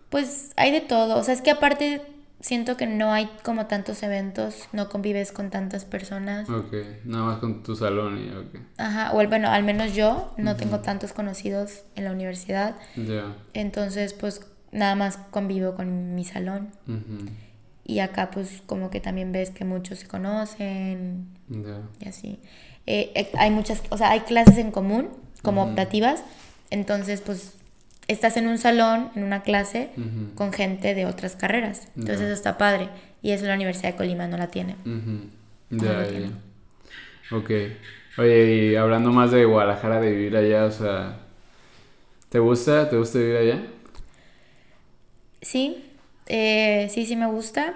Pues 0.09 0.53
hay 0.57 0.73
de 0.73 0.81
todo. 0.81 1.17
O 1.17 1.23
sea, 1.23 1.35
es 1.35 1.41
que 1.41 1.51
aparte 1.51 2.03
siento 2.43 2.77
que 2.77 2.87
no 2.87 3.13
hay 3.13 3.31
como 3.43 3.67
tantos 3.67 4.03
eventos, 4.03 4.69
no 4.73 4.89
convives 4.89 5.33
con 5.33 5.51
tantas 5.51 5.85
personas. 5.87 6.51
Ok, 6.51 6.75
nada 7.05 7.25
más 7.25 7.39
con 7.39 7.63
tu 7.63 7.75
salón 7.75 8.19
y 8.19 8.29
ok. 8.31 8.63
Ajá, 8.77 9.13
o 9.13 9.27
bueno, 9.27 9.49
al 9.49 9.63
menos 9.63 9.95
yo 9.95 10.35
no 10.37 10.57
tengo 10.57 10.81
tantos 10.81 11.13
conocidos 11.13 11.85
en 11.95 12.05
la 12.05 12.13
universidad. 12.13 12.75
Ya. 12.97 13.37
Entonces, 13.55 14.13
pues 14.13 14.47
nada 14.73 14.95
más 14.97 15.17
convivo 15.31 15.75
con 15.75 16.15
mi 16.15 16.25
salón. 16.25 16.71
Y 17.85 18.01
acá 18.01 18.31
pues 18.31 18.63
como 18.67 18.91
que 18.91 19.01
también 19.01 19.33
ves 19.33 19.51
que 19.51 19.65
muchos 19.65 20.01
se 20.01 20.09
conocen. 20.09 21.29
Ya. 21.49 21.81
Y 22.01 22.09
así. 22.09 22.41
Eh, 22.87 23.13
eh, 23.15 23.31
hay 23.39 23.51
muchas, 23.51 23.83
o 23.91 23.97
sea, 23.97 24.11
hay 24.11 24.21
clases 24.21 24.59
en 24.59 24.73
común, 24.73 25.11
como 25.43 25.63
optativas, 25.63 26.25
entonces 26.71 27.21
pues 27.21 27.55
estás 28.09 28.37
en 28.37 28.47
un 28.47 28.59
salón, 28.59 29.11
en 29.15 29.25
una 29.25 29.43
clase, 29.43 29.91
con 30.35 30.53
gente 30.53 30.95
de 30.95 31.07
otras 31.07 31.37
carreras. 31.37 31.89
Entonces 31.97 32.23
eso 32.23 32.35
está 32.35 32.59
padre. 32.59 32.89
Y 33.23 33.31
eso 33.31 33.47
la 33.47 33.55
Universidad 33.55 33.91
de 33.91 33.97
Colima 33.97 34.27
no 34.27 34.37
la 34.37 34.49
tiene. 34.49 34.77
Ya, 35.71 36.07
ya. 36.07 36.31
Ok. 37.37 37.51
Oye, 38.19 38.55
y 38.55 38.77
hablando 38.77 39.11
más 39.11 39.31
de 39.31 39.45
Guadalajara, 39.45 40.01
de 40.01 40.11
vivir 40.11 40.37
allá, 40.37 40.67
o 40.67 40.71
sea, 40.71 41.21
¿te 42.29 42.39
gusta? 42.39 42.91
¿Te 42.91 42.97
gusta 42.97 43.19
vivir 43.19 43.37
allá? 43.37 43.63
Sí, 45.41 45.85
eh, 46.27 46.89
sí, 46.91 47.07
sí 47.07 47.17
me 47.17 47.27
gusta. 47.27 47.75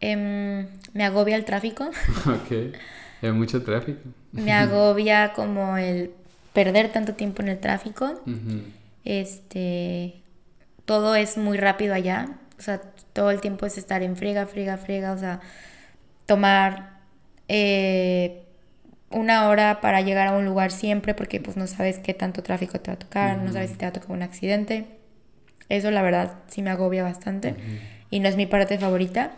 Em, 0.00 0.66
me 0.92 1.04
agobia 1.04 1.36
el 1.36 1.44
tráfico. 1.44 1.84
ok. 2.26 2.74
Hay 3.22 3.32
mucho 3.32 3.62
tráfico. 3.62 4.00
Me 4.32 4.52
agobia 4.52 5.32
como 5.32 5.76
el 5.78 6.10
perder 6.52 6.90
tanto 6.90 7.14
tiempo 7.14 7.42
en 7.42 7.48
el 7.48 7.58
tráfico. 7.58 8.20
Este, 9.04 10.22
todo 10.84 11.14
es 11.14 11.36
muy 11.36 11.58
rápido 11.58 11.94
allá. 11.94 12.38
O 12.58 12.62
sea, 12.62 12.80
todo 13.12 13.30
el 13.30 13.40
tiempo 13.40 13.66
es 13.66 13.78
estar 13.78 14.02
en 14.02 14.16
friega, 14.16 14.46
friega, 14.46 14.76
friega. 14.76 15.12
O 15.12 15.18
sea, 15.18 15.40
tomar 16.26 17.00
eh, 17.48 18.42
una 19.10 19.48
hora 19.48 19.80
para 19.80 20.00
llegar 20.00 20.28
a 20.28 20.36
un 20.36 20.44
lugar 20.44 20.70
siempre 20.70 21.14
porque 21.14 21.40
pues 21.40 21.56
no 21.56 21.66
sabes 21.66 21.98
qué 21.98 22.14
tanto 22.14 22.42
tráfico 22.42 22.80
te 22.80 22.90
va 22.90 22.94
a 22.94 22.98
tocar, 22.98 23.38
no 23.38 23.52
sabes 23.52 23.70
si 23.70 23.76
te 23.76 23.84
va 23.84 23.90
a 23.90 23.92
tocar 23.92 24.10
un 24.10 24.22
accidente. 24.22 24.86
Eso 25.68 25.90
la 25.90 26.02
verdad 26.02 26.34
sí 26.48 26.62
me 26.62 26.70
agobia 26.70 27.02
bastante 27.02 27.54
y 28.10 28.20
no 28.20 28.28
es 28.28 28.36
mi 28.36 28.46
parte 28.46 28.78
favorita. 28.78 29.32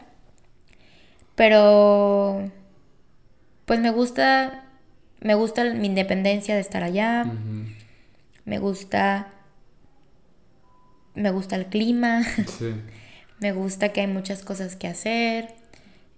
Pero 1.35 2.51
pues 3.67 3.81
me 3.81 3.91
gusta 3.91 4.64
me 5.25 5.35
gusta 5.35 5.65
mi 5.73 5.87
independencia 5.87 6.55
de 6.55 6.61
estar 6.61 6.85
allá. 6.85 7.27
Me 8.45 8.59
gusta 8.59 9.29
me 11.15 11.31
gusta 11.31 11.57
el 11.57 11.67
clima. 11.67 12.23
me 13.41 13.53
gusta 13.53 13.89
que 13.89 14.03
hay 14.03 14.07
muchas 14.07 14.43
cosas 14.43 14.77
que 14.77 14.87
hacer. 14.87 15.55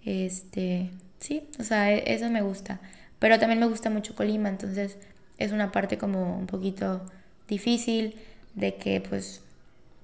Este, 0.03 0.91
sí, 1.19 1.47
o 1.57 1.63
sea, 1.63 1.93
e, 1.93 2.13
eso 2.13 2.29
me 2.29 2.41
gusta. 2.41 2.81
Pero 3.19 3.39
también 3.39 3.59
me 3.59 3.67
gusta 3.67 3.89
mucho 3.89 4.13
Colima, 4.13 4.49
entonces 4.49 4.97
es 5.37 5.51
una 5.53 5.71
parte 5.71 5.97
como 5.97 6.37
un 6.37 6.45
poquito 6.45 7.05
difícil 7.47 8.15
de 8.55 8.75
que 8.75 9.01
pues 9.01 9.41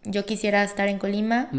yo 0.05 0.25
quisiera 0.25 0.63
estar 0.63 0.87
en 0.87 0.97
Colima, 0.97 1.49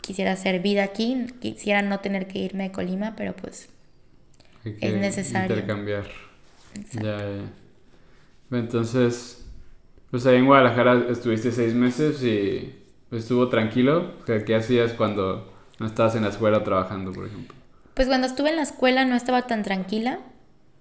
quisiera 0.00 0.32
hacer 0.32 0.60
vida 0.60 0.84
aquí, 0.84 1.26
quisiera 1.40 1.82
no 1.82 2.00
tener 2.00 2.28
que 2.28 2.38
irme 2.38 2.64
de 2.64 2.72
Colima, 2.72 3.14
pero 3.16 3.34
pues 3.34 3.68
es 4.64 4.94
necesario. 4.94 5.56
Intercambiar. 5.56 6.25
Ya, 6.92 7.18
ya. 7.18 8.56
Entonces, 8.58 9.44
pues 10.10 10.26
ahí 10.26 10.36
en 10.36 10.46
Guadalajara 10.46 11.06
estuviste 11.10 11.52
seis 11.52 11.74
meses 11.74 12.22
y 12.22 12.74
pues, 13.10 13.22
estuvo 13.22 13.48
tranquilo. 13.48 14.14
¿Qué 14.24 14.54
hacías 14.54 14.92
cuando 14.92 15.52
no 15.78 15.86
estabas 15.86 16.14
en 16.14 16.22
la 16.22 16.28
escuela 16.28 16.62
trabajando, 16.64 17.12
por 17.12 17.26
ejemplo? 17.26 17.54
Pues 17.94 18.08
cuando 18.08 18.26
estuve 18.26 18.50
en 18.50 18.56
la 18.56 18.62
escuela 18.62 19.04
no 19.04 19.16
estaba 19.16 19.46
tan 19.46 19.62
tranquila 19.62 20.20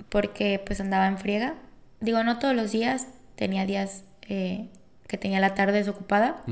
porque 0.09 0.61
pues 0.65 0.81
andaba 0.81 1.07
en 1.07 1.17
friega. 1.17 1.55
Digo, 2.01 2.23
no 2.23 2.39
todos 2.39 2.55
los 2.55 2.71
días, 2.71 3.07
tenía 3.35 3.65
días 3.65 4.03
eh, 4.27 4.69
que 5.07 5.17
tenía 5.17 5.39
la 5.39 5.55
tarde 5.55 5.77
desocupada, 5.77 6.43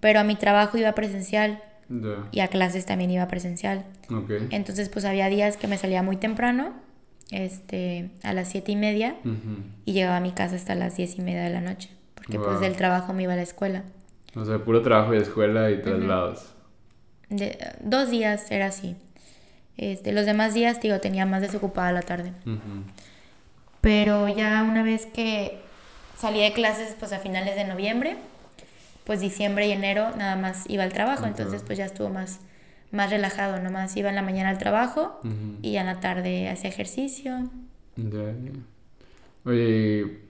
pero 0.00 0.20
a 0.20 0.24
mi 0.24 0.34
trabajo 0.34 0.76
iba 0.76 0.92
presencial 0.92 1.62
y 2.32 2.40
a 2.40 2.48
clases 2.48 2.86
también 2.86 3.10
iba 3.10 3.28
presencial. 3.28 3.84
Entonces 4.50 4.88
pues 4.88 5.04
había 5.04 5.28
días 5.28 5.56
que 5.56 5.68
me 5.68 5.78
salía 5.78 6.02
muy 6.02 6.16
temprano, 6.16 6.72
este, 7.30 8.10
a 8.22 8.32
las 8.32 8.48
siete 8.48 8.72
y 8.72 8.76
media, 8.76 9.16
y 9.84 9.92
llegaba 9.92 10.16
a 10.16 10.20
mi 10.20 10.32
casa 10.32 10.56
hasta 10.56 10.74
las 10.74 10.96
diez 10.96 11.18
y 11.18 11.22
media 11.22 11.42
de 11.42 11.50
la 11.50 11.60
noche, 11.60 11.90
porque 12.14 12.38
pues 12.38 12.60
del 12.60 12.76
trabajo 12.76 13.12
me 13.12 13.22
iba 13.24 13.32
a 13.32 13.36
la 13.36 13.42
escuela. 13.42 13.84
O 14.34 14.44
sea, 14.44 14.58
puro 14.58 14.82
trabajo 14.82 15.14
y 15.14 15.18
escuela 15.18 15.70
y 15.70 15.82
traslados. 15.82 16.52
De, 17.28 17.58
dos 17.80 18.10
días 18.10 18.50
era 18.50 18.66
así. 18.66 18.96
Este, 19.76 20.12
los 20.12 20.26
demás 20.26 20.54
días, 20.54 20.80
digo, 20.80 21.00
tenía 21.00 21.26
más 21.26 21.42
desocupada 21.42 21.92
la 21.92 22.02
tarde. 22.02 22.32
Pero 23.80 24.28
ya 24.28 24.62
una 24.62 24.82
vez 24.82 25.06
que 25.06 25.58
salí 26.16 26.40
de 26.40 26.52
clases, 26.52 26.94
pues 26.98 27.12
a 27.12 27.18
finales 27.18 27.56
de 27.56 27.64
noviembre, 27.64 28.16
pues 29.04 29.20
diciembre 29.20 29.66
y 29.66 29.72
enero 29.72 30.10
nada 30.16 30.36
más 30.36 30.68
iba 30.68 30.84
al 30.84 30.92
trabajo, 30.92 31.26
entonces 31.26 31.62
pues 31.66 31.78
ya 31.78 31.84
estuvo 31.84 32.08
más, 32.08 32.40
más 32.92 33.10
relajado, 33.10 33.60
nomás 33.60 33.96
iba 33.96 34.08
en 34.10 34.14
la 34.14 34.22
mañana 34.22 34.50
al 34.50 34.58
trabajo 34.58 35.20
y 35.62 35.76
en 35.76 35.86
la 35.86 36.00
tarde 36.00 36.48
hacía 36.48 36.70
ejercicio. 36.70 37.50
Ya, 37.96 38.34
Oye, 39.44 40.20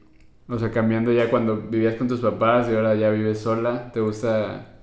o 0.49 0.59
sea, 0.59 0.71
cambiando 0.71 1.13
ya 1.13 1.29
cuando 1.31 1.57
vivías 1.57 1.97
con 1.97 2.09
tus 2.09 2.21
papás 2.21 2.69
y 2.69 2.75
ahora 2.75 2.95
ya 2.95 3.11
vives 3.11 3.41
sola, 3.41 3.93
¿te 3.93 4.01
gusta, 4.01 4.79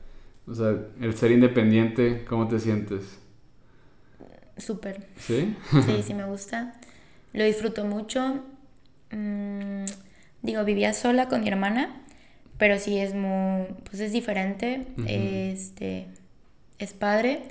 o 0.47 0.53
sea, 0.53 0.75
el 1.01 1.15
ser 1.15 1.31
independiente, 1.31 2.25
cómo 2.25 2.47
te 2.47 2.59
sientes? 2.59 3.19
Súper. 4.57 5.07
¿Sí? 5.17 5.55
Sí, 5.85 6.03
sí 6.03 6.13
me 6.13 6.25
gusta. 6.27 6.73
Lo 7.33 7.43
disfruto 7.43 7.85
mucho. 7.85 8.43
Mm, 9.11 9.85
digo, 10.41 10.63
vivía 10.65 10.93
sola 10.93 11.27
con 11.27 11.41
mi 11.41 11.47
hermana, 11.47 12.01
pero 12.57 12.77
sí 12.79 12.97
es 12.99 13.13
muy, 13.13 13.67
pues 13.85 13.99
es 14.01 14.11
diferente. 14.11 14.85
Este, 15.05 16.07
es 16.79 16.93
padre. 16.93 17.43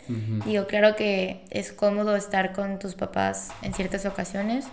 Digo, 0.47 0.67
claro 0.67 0.97
que 0.97 1.45
es 1.51 1.73
cómodo 1.73 2.17
estar 2.17 2.53
con 2.53 2.79
tus 2.79 2.95
papás 2.95 3.51
en 3.63 3.75
ciertas 3.75 4.07
ocasiones, 4.07 4.67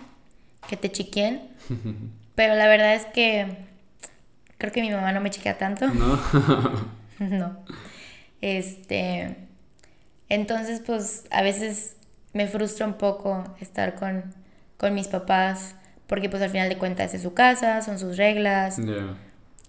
que 0.68 0.76
te 0.76 0.90
chiquen. 0.90 1.48
pero 2.34 2.54
la 2.54 2.66
verdad 2.66 2.94
es 2.94 3.04
que 3.06 3.56
creo 4.58 4.72
que 4.72 4.80
mi 4.80 4.90
mamá 4.90 5.12
no 5.12 5.20
me 5.20 5.30
chiquea 5.30 5.58
tanto. 5.58 5.86
No. 5.88 6.18
no. 7.18 7.64
Este, 8.40 9.36
entonces, 10.28 10.80
pues 10.84 11.24
a 11.30 11.42
veces 11.42 11.96
me 12.32 12.46
frustra 12.46 12.86
un 12.86 12.94
poco 12.94 13.44
estar 13.60 13.94
con, 13.94 14.34
con 14.76 14.94
mis 14.94 15.08
papás, 15.08 15.74
porque 16.06 16.28
pues 16.28 16.42
al 16.42 16.50
final 16.50 16.68
de 16.68 16.78
cuentas 16.78 17.14
es 17.14 17.22
su 17.22 17.34
casa, 17.34 17.82
son 17.82 17.98
sus 17.98 18.16
reglas, 18.16 18.78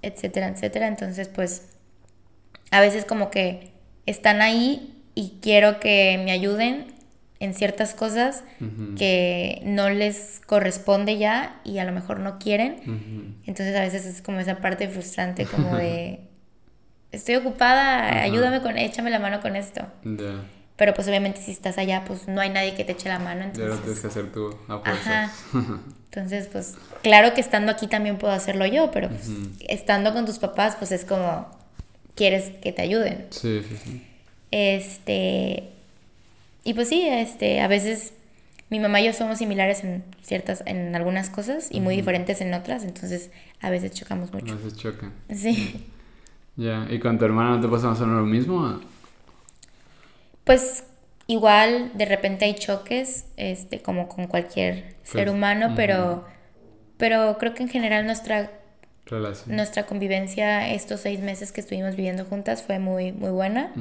etcétera, 0.01 0.49
etcétera. 0.49 0.88
Entonces 0.88 1.30
pues 1.30 1.69
a 2.72 2.81
veces 2.81 3.05
como 3.05 3.31
que 3.31 3.72
están 4.07 4.41
ahí 4.41 4.95
y 5.13 5.38
quiero 5.41 5.79
que 5.79 6.19
me 6.23 6.31
ayuden 6.31 6.88
en 7.39 7.53
ciertas 7.53 7.93
cosas 7.93 8.43
que 8.97 9.61
no 9.63 9.89
les 9.89 10.41
corresponde 10.45 11.17
ya 11.17 11.61
y 11.63 11.77
a 11.77 11.85
lo 11.85 11.91
mejor 11.91 12.19
no 12.19 12.39
quieren. 12.39 13.35
Entonces 13.45 13.75
a 13.75 13.81
veces 13.81 14.05
es 14.05 14.21
como 14.21 14.39
esa 14.39 14.57
parte 14.57 14.88
frustrante 14.88 15.45
como 15.51 15.77
de 15.77 16.21
estoy 17.11 17.35
ocupada, 17.35 18.21
ayúdame 18.21 18.61
con, 18.61 18.77
échame 18.77 19.09
la 19.11 19.19
mano 19.19 19.41
con 19.41 19.55
esto. 19.55 19.81
Pero 20.75 20.93
pues 20.93 21.07
obviamente 21.07 21.41
si 21.41 21.51
estás 21.51 21.77
allá, 21.77 22.03
pues 22.05 22.27
no 22.27 22.39
hay 22.39 22.49
nadie 22.49 22.75
que 22.75 22.84
te 22.84 22.91
eche 22.93 23.09
la 23.09 23.19
mano. 23.19 23.43
Entonces... 23.43 23.69
Ya 23.69 23.75
lo 23.75 23.81
tienes 23.81 23.99
que 23.99 24.07
hacer 24.07 24.31
tú, 24.31 24.55
Ajá. 24.67 25.31
Entonces, 26.11 26.47
pues 26.51 26.75
claro 27.03 27.34
que 27.34 27.41
estando 27.41 27.71
aquí 27.71 27.88
también 27.88 28.17
puedo 28.17 28.34
hacerlo 28.34 28.65
yo, 28.65 28.91
pero 28.91 29.09
pues, 29.09 29.29
estando 29.67 30.13
con 30.13 30.25
tus 30.25 30.39
papás, 30.39 30.75
pues 30.77 30.91
es 30.91 31.03
como 31.03 31.56
quieres 32.18 32.52
que 32.61 32.73
te 32.73 32.81
ayuden. 32.81 33.27
Sí, 33.30 33.61
sí, 33.68 33.77
sí. 33.77 34.07
Este, 34.52 35.69
y 36.64 36.73
pues 36.73 36.89
sí, 36.89 37.07
este, 37.07 37.61
a 37.61 37.68
veces 37.68 38.14
mi 38.69 38.80
mamá 38.80 38.99
y 38.99 39.06
yo 39.06 39.14
somos 39.14 39.38
similares 39.38 39.84
en 39.84 40.03
ciertas, 40.22 40.64
en 40.65 40.94
algunas 40.95 41.30
cosas 41.30 41.69
y 41.72 41.80
muy 41.80 41.95
diferentes 41.95 42.41
en 42.41 42.53
otras, 42.53 42.84
entonces 42.84 43.31
a 43.61 43.69
veces 43.69 43.94
chocamos 43.94 44.34
mucho. 44.34 44.53
A 44.53 44.57
veces 44.57 44.76
chocan. 44.76 45.14
Sí. 45.34 45.85
Ya, 46.60 46.88
¿y 46.89 46.98
con 46.98 47.19
tu 47.19 47.26
hermana 47.26 47.52
no 47.52 47.61
te 47.61 47.68
pasa 47.68 47.85
más 47.85 48.02
o 48.02 48.07
menos 48.07 48.22
lo 48.22 48.26
mismo? 48.26 48.81
Pues 50.44 50.85
igual 51.27 51.91
de 51.94 52.06
repente 52.06 52.45
hay 52.45 52.56
choques, 52.56 53.26
este, 53.38 53.84
como 53.84 54.07
con 54.07 54.26
cualquier 54.26 54.95
ser 55.03 55.30
humano, 55.30 55.73
pero, 55.76 56.26
pero 56.98 57.38
creo 57.38 57.53
que 57.53 57.61
en 57.61 57.69
general 57.69 58.07
nuestra 58.07 58.49
nuestra 59.47 59.85
convivencia 59.85 60.73
estos 60.73 61.01
seis 61.01 61.19
meses 61.19 61.51
que 61.51 61.61
estuvimos 61.61 61.95
viviendo 61.95 62.25
juntas 62.25 62.63
fue 62.63 62.79
muy, 62.79 63.11
muy 63.11 63.29
buena. 63.29 63.71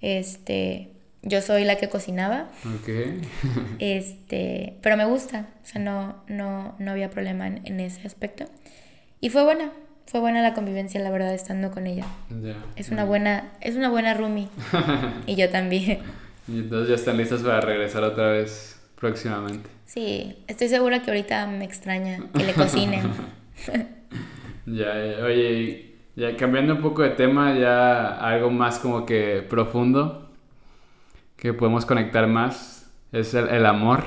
Este, 0.00 0.90
yo 1.22 1.42
soy 1.42 1.64
la 1.64 1.76
que 1.76 1.88
cocinaba. 1.88 2.48
este, 3.78 4.76
pero 4.82 4.96
me 4.96 5.04
gusta, 5.04 5.48
o 5.62 5.66
sea, 5.66 5.80
no, 5.80 6.22
no, 6.28 6.74
no 6.78 6.90
había 6.90 7.10
problema 7.10 7.46
en, 7.46 7.80
ese 7.80 8.06
aspecto. 8.06 8.44
Y 9.20 9.30
fue 9.30 9.42
buena, 9.42 9.72
fue 10.06 10.20
buena 10.20 10.42
la 10.42 10.54
convivencia, 10.54 11.00
la 11.00 11.10
verdad, 11.10 11.34
estando 11.34 11.70
con 11.70 11.86
ella. 11.86 12.04
Es 12.76 12.90
una 12.90 13.04
buena, 13.04 13.52
es 13.60 13.76
una 13.76 13.90
buena 13.90 14.14
roomie. 14.14 14.48
y 15.26 15.34
yo 15.34 15.50
también. 15.50 15.98
Y 16.48 16.58
entonces 16.58 16.88
ya 16.88 16.94
están 16.94 17.16
listas 17.16 17.42
para 17.42 17.60
regresar 17.60 18.04
otra 18.04 18.30
vez 18.30 18.80
próximamente. 18.94 19.68
Sí, 19.86 20.38
estoy 20.46 20.68
segura 20.68 21.02
que 21.02 21.10
ahorita 21.10 21.46
me 21.46 21.64
extraña 21.64 22.20
que 22.36 22.44
le 22.44 22.54
cocinen. 22.54 23.10
ya, 24.66 24.92
oye, 25.24 25.96
ya 26.16 26.36
cambiando 26.36 26.74
un 26.74 26.82
poco 26.82 27.02
de 27.02 27.10
tema, 27.10 27.54
ya 27.54 28.18
algo 28.18 28.50
más 28.50 28.78
como 28.78 29.06
que 29.06 29.44
profundo, 29.48 30.30
que 31.36 31.52
podemos 31.52 31.86
conectar 31.86 32.26
más, 32.26 32.90
es 33.12 33.34
el, 33.34 33.64
amor. 33.66 34.04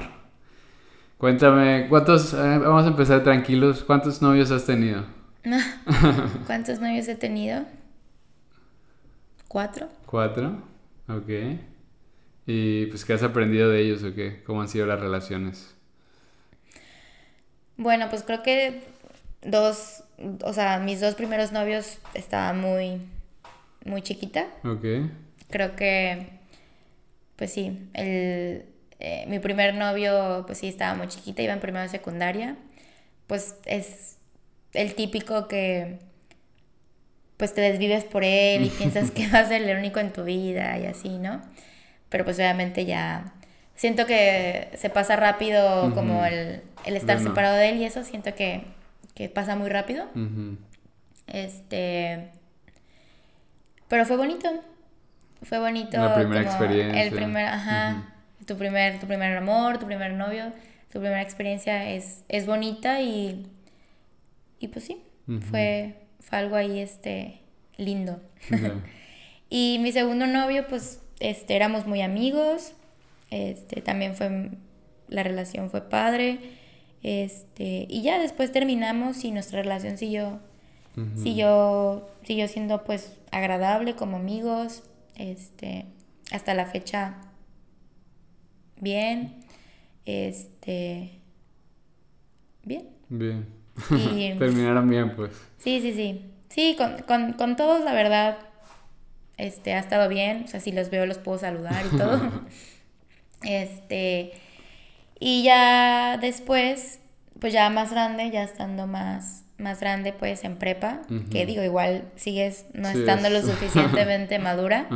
Cuéntame, 1.17 1.87
¿cuántos, 1.89 2.33
eh, 2.33 2.57
vamos 2.59 2.85
a 2.85 2.89
empezar 2.89 3.23
tranquilos, 3.23 3.83
¿cuántos 3.83 4.21
novios 4.21 4.51
has 4.51 4.65
tenido? 4.65 5.05
¿Cuántos 6.45 6.79
novios 6.79 7.07
he 7.07 7.15
tenido? 7.15 7.65
¿Cuatro? 9.47 9.89
¿Cuatro? 10.05 10.61
Ok. 11.07 11.29
¿Y 12.45 12.87
pues 12.87 13.05
qué 13.05 13.13
has 13.13 13.23
aprendido 13.23 13.69
de 13.69 13.81
ellos 13.81 14.03
o 14.03 14.13
qué? 14.13 14.43
¿Cómo 14.43 14.61
han 14.61 14.67
sido 14.67 14.85
las 14.85 14.99
relaciones? 14.99 15.75
Bueno, 17.77 18.07
pues 18.09 18.23
creo 18.23 18.43
que 18.43 18.83
dos, 19.41 20.03
o 20.43 20.53
sea, 20.53 20.79
mis 20.79 20.99
dos 20.99 21.15
primeros 21.15 21.51
novios 21.51 21.99
estaba 22.13 22.53
muy, 22.53 23.01
muy 23.85 24.01
chiquita. 24.01 24.47
Ok. 24.63 24.85
Creo 25.49 25.75
que, 25.75 26.27
pues 27.35 27.51
sí, 27.51 27.89
el, 27.93 28.65
eh, 28.99 29.25
mi 29.27 29.39
primer 29.39 29.73
novio, 29.75 30.43
pues 30.45 30.59
sí, 30.59 30.67
estaba 30.67 30.95
muy 30.95 31.07
chiquita, 31.07 31.41
iba 31.41 31.53
en 31.53 31.59
primero 31.59 31.83
de 31.83 31.89
secundaria. 31.89 32.55
Pues 33.27 33.55
es 33.65 34.17
el 34.73 34.95
típico 34.95 35.47
que 35.47 35.99
pues 37.37 37.53
te 37.53 37.61
desvives 37.61 38.03
por 38.03 38.25
él 38.25 38.65
y 38.65 38.69
piensas 38.69 39.11
que 39.11 39.27
va 39.33 39.39
a 39.39 39.45
ser 39.45 39.61
el 39.61 39.77
único 39.77 40.01
en 40.01 40.11
tu 40.11 40.25
vida 40.25 40.77
y 40.77 40.85
así, 40.85 41.17
¿no? 41.17 41.41
Pero 42.09 42.25
pues 42.25 42.37
obviamente 42.37 42.85
ya 42.85 43.33
siento 43.75 44.05
que 44.05 44.67
se 44.75 44.89
pasa 44.89 45.15
rápido 45.15 45.93
como 45.95 46.25
el, 46.25 46.61
el 46.85 46.97
estar 46.97 47.19
separado 47.21 47.55
de 47.55 47.69
él 47.69 47.77
y 47.77 47.85
eso 47.85 48.03
siento 48.03 48.35
que, 48.35 48.63
que 49.19 49.27
pasa 49.27 49.57
muy 49.57 49.67
rápido. 49.67 50.05
Este... 51.27 52.29
Pero 53.89 54.05
fue 54.05 54.15
bonito. 54.15 54.47
Fue 55.43 55.59
bonito. 55.59 55.97
La 55.97 56.15
primera 56.15 56.41
experiencia. 56.41 57.03
El 57.03 57.11
primer, 57.11 57.45
ajá. 57.47 58.13
tu, 58.45 58.55
primer, 58.55 58.97
tu 59.01 59.07
primer 59.07 59.35
amor, 59.35 59.77
tu 59.77 59.85
primer 59.85 60.13
novio, 60.13 60.53
tu 60.89 61.01
primera 61.01 61.21
experiencia 61.21 61.89
es, 61.89 62.23
es 62.29 62.45
bonita 62.45 63.01
y, 63.01 63.45
y 64.57 64.69
pues 64.69 64.85
sí, 64.85 65.03
fue, 65.49 65.95
fue 66.21 66.37
algo 66.37 66.55
ahí 66.55 66.79
este, 66.79 67.41
lindo. 67.75 68.21
y 69.49 69.79
mi 69.81 69.91
segundo 69.91 70.27
novio, 70.27 70.65
pues 70.69 71.01
este, 71.19 71.57
éramos 71.57 71.85
muy 71.85 72.01
amigos. 72.01 72.71
Este, 73.31 73.81
también 73.81 74.15
fue, 74.15 74.51
la 75.09 75.23
relación 75.23 75.69
fue 75.69 75.89
padre. 75.89 76.39
Este, 77.03 77.85
y 77.89 78.01
ya 78.01 78.19
después 78.19 78.51
terminamos 78.51 79.23
y 79.23 79.31
nuestra 79.31 79.61
relación 79.61 79.97
siguió, 79.97 80.39
siguió, 81.15 82.09
siguió 82.23 82.47
siendo 82.47 82.83
pues 82.83 83.17
agradable 83.31 83.95
como 83.95 84.17
amigos. 84.17 84.83
Este, 85.15 85.85
hasta 86.31 86.53
la 86.53 86.65
fecha, 86.65 87.15
bien. 88.79 89.35
Este, 90.05 91.11
bien. 92.63 92.89
Bien. 93.09 93.47
Terminaron 94.39 94.89
bien, 94.89 95.15
pues. 95.15 95.31
Sí, 95.57 95.81
sí, 95.81 95.93
sí. 95.93 96.25
Sí, 96.49 96.75
con, 96.77 96.97
con, 97.03 97.33
con 97.33 97.55
todos, 97.55 97.83
la 97.83 97.93
verdad, 97.93 98.37
este, 99.37 99.73
ha 99.73 99.79
estado 99.79 100.09
bien. 100.09 100.43
O 100.43 100.47
sea, 100.47 100.59
si 100.59 100.71
los 100.71 100.89
veo, 100.89 101.05
los 101.05 101.17
puedo 101.17 101.37
saludar 101.37 101.85
y 101.85 101.97
todo. 101.97 102.19
este, 103.43 104.31
y 105.19 105.43
ya 105.43 106.17
después, 106.17 106.99
pues 107.39 107.51
ya 107.51 107.69
más 107.69 107.91
grande, 107.91 108.29
ya 108.31 108.43
estando 108.43 108.87
más, 108.87 109.43
más 109.57 109.81
grande, 109.81 110.13
pues 110.13 110.43
en 110.45 110.57
prepa, 110.57 111.01
que 111.29 111.45
digo, 111.45 111.61
igual 111.61 112.05
sigues 112.15 112.65
no 112.73 112.87
estando 112.87 113.29
lo 113.29 113.41
suficientemente 113.41 114.39
madura, 114.39 114.87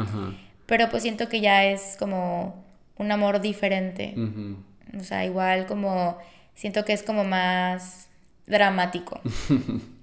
pero 0.66 0.90
pues 0.90 1.04
siento 1.04 1.28
que 1.28 1.42
ya 1.42 1.66
es 1.66 1.98
como 2.00 2.64
un 2.98 3.12
amor 3.12 3.42
diferente. 3.42 4.16
O 4.98 5.04
sea, 5.04 5.26
igual 5.26 5.66
como, 5.66 6.18
siento 6.56 6.86
que 6.86 6.94
es 6.94 7.04
como 7.04 7.26
más 7.26 8.08
dramático. 8.48 9.22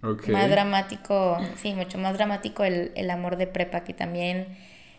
Más 0.03 0.49
dramático, 0.49 1.37
sí, 1.57 1.75
mucho 1.75 1.99
más 1.99 2.15
dramático 2.15 2.65
el, 2.65 2.91
el, 2.95 3.11
amor 3.11 3.37
de 3.37 3.47
prepa, 3.47 3.85
que 3.85 3.93
también 3.93 4.47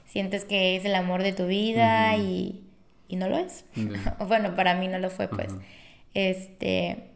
sientes 0.05 0.45
que 0.45 0.75
es 0.75 0.85
el 0.85 0.93
amor 0.93 1.23
de 1.23 1.33
tu 1.33 1.47
vida 1.47 2.15
y, 2.17 2.61
y, 3.11 3.15
no 3.17 3.29
lo 3.29 3.37
es. 3.37 3.65
bueno, 4.27 4.55
para 4.55 4.75
mí 4.75 4.87
no 4.87 4.99
lo 4.99 5.09
fue, 5.09 5.27
pues. 5.27 5.53
Este, 6.13 7.11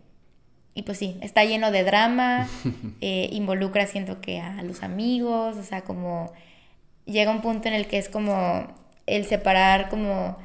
y 0.74 0.84
pues 0.84 0.98
sí, 0.98 1.18
está 1.22 1.44
lleno 1.46 1.72
de 1.72 1.84
drama, 1.84 2.48
eh, 3.02 3.30
involucra, 3.32 3.88
siento 3.88 4.22
que 4.22 4.40
a 4.40 4.62
los 4.64 4.84
amigos, 4.84 5.58
o 5.58 5.64
sea, 5.64 5.82
como 5.82 6.32
llega 7.06 7.32
un 7.32 7.42
punto 7.42 7.68
en 7.68 7.74
el 7.74 7.88
que 7.88 7.98
es 7.98 8.10
como 8.10 8.68
el 9.06 9.26
separar 9.26 9.90
como 9.90 10.38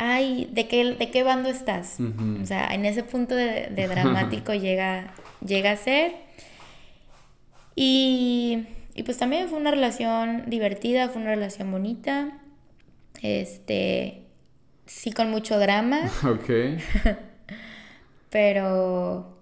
ay, 0.00 0.48
¿de 0.50 0.66
qué, 0.66 0.94
de 0.94 1.10
qué 1.10 1.22
bando 1.22 1.50
estás? 1.50 1.98
O 2.42 2.46
sea, 2.46 2.68
en 2.74 2.86
ese 2.86 3.02
punto 3.02 3.34
de, 3.34 3.68
dramático 3.88 4.54
llega, 4.54 5.12
llega 5.46 5.72
a 5.72 5.76
ser. 5.76 6.14
Y, 7.76 8.64
y, 8.94 9.02
pues 9.02 9.18
también 9.18 9.48
fue 9.48 9.58
una 9.58 9.70
relación 9.70 10.44
divertida, 10.48 11.10
fue 11.10 11.20
una 11.20 11.32
relación 11.32 11.70
bonita. 11.70 12.38
Este, 13.20 14.22
sí 14.90 15.12
con 15.12 15.30
mucho 15.30 15.58
drama. 15.58 16.10
Ok. 16.24 16.50
Pero... 18.30 19.38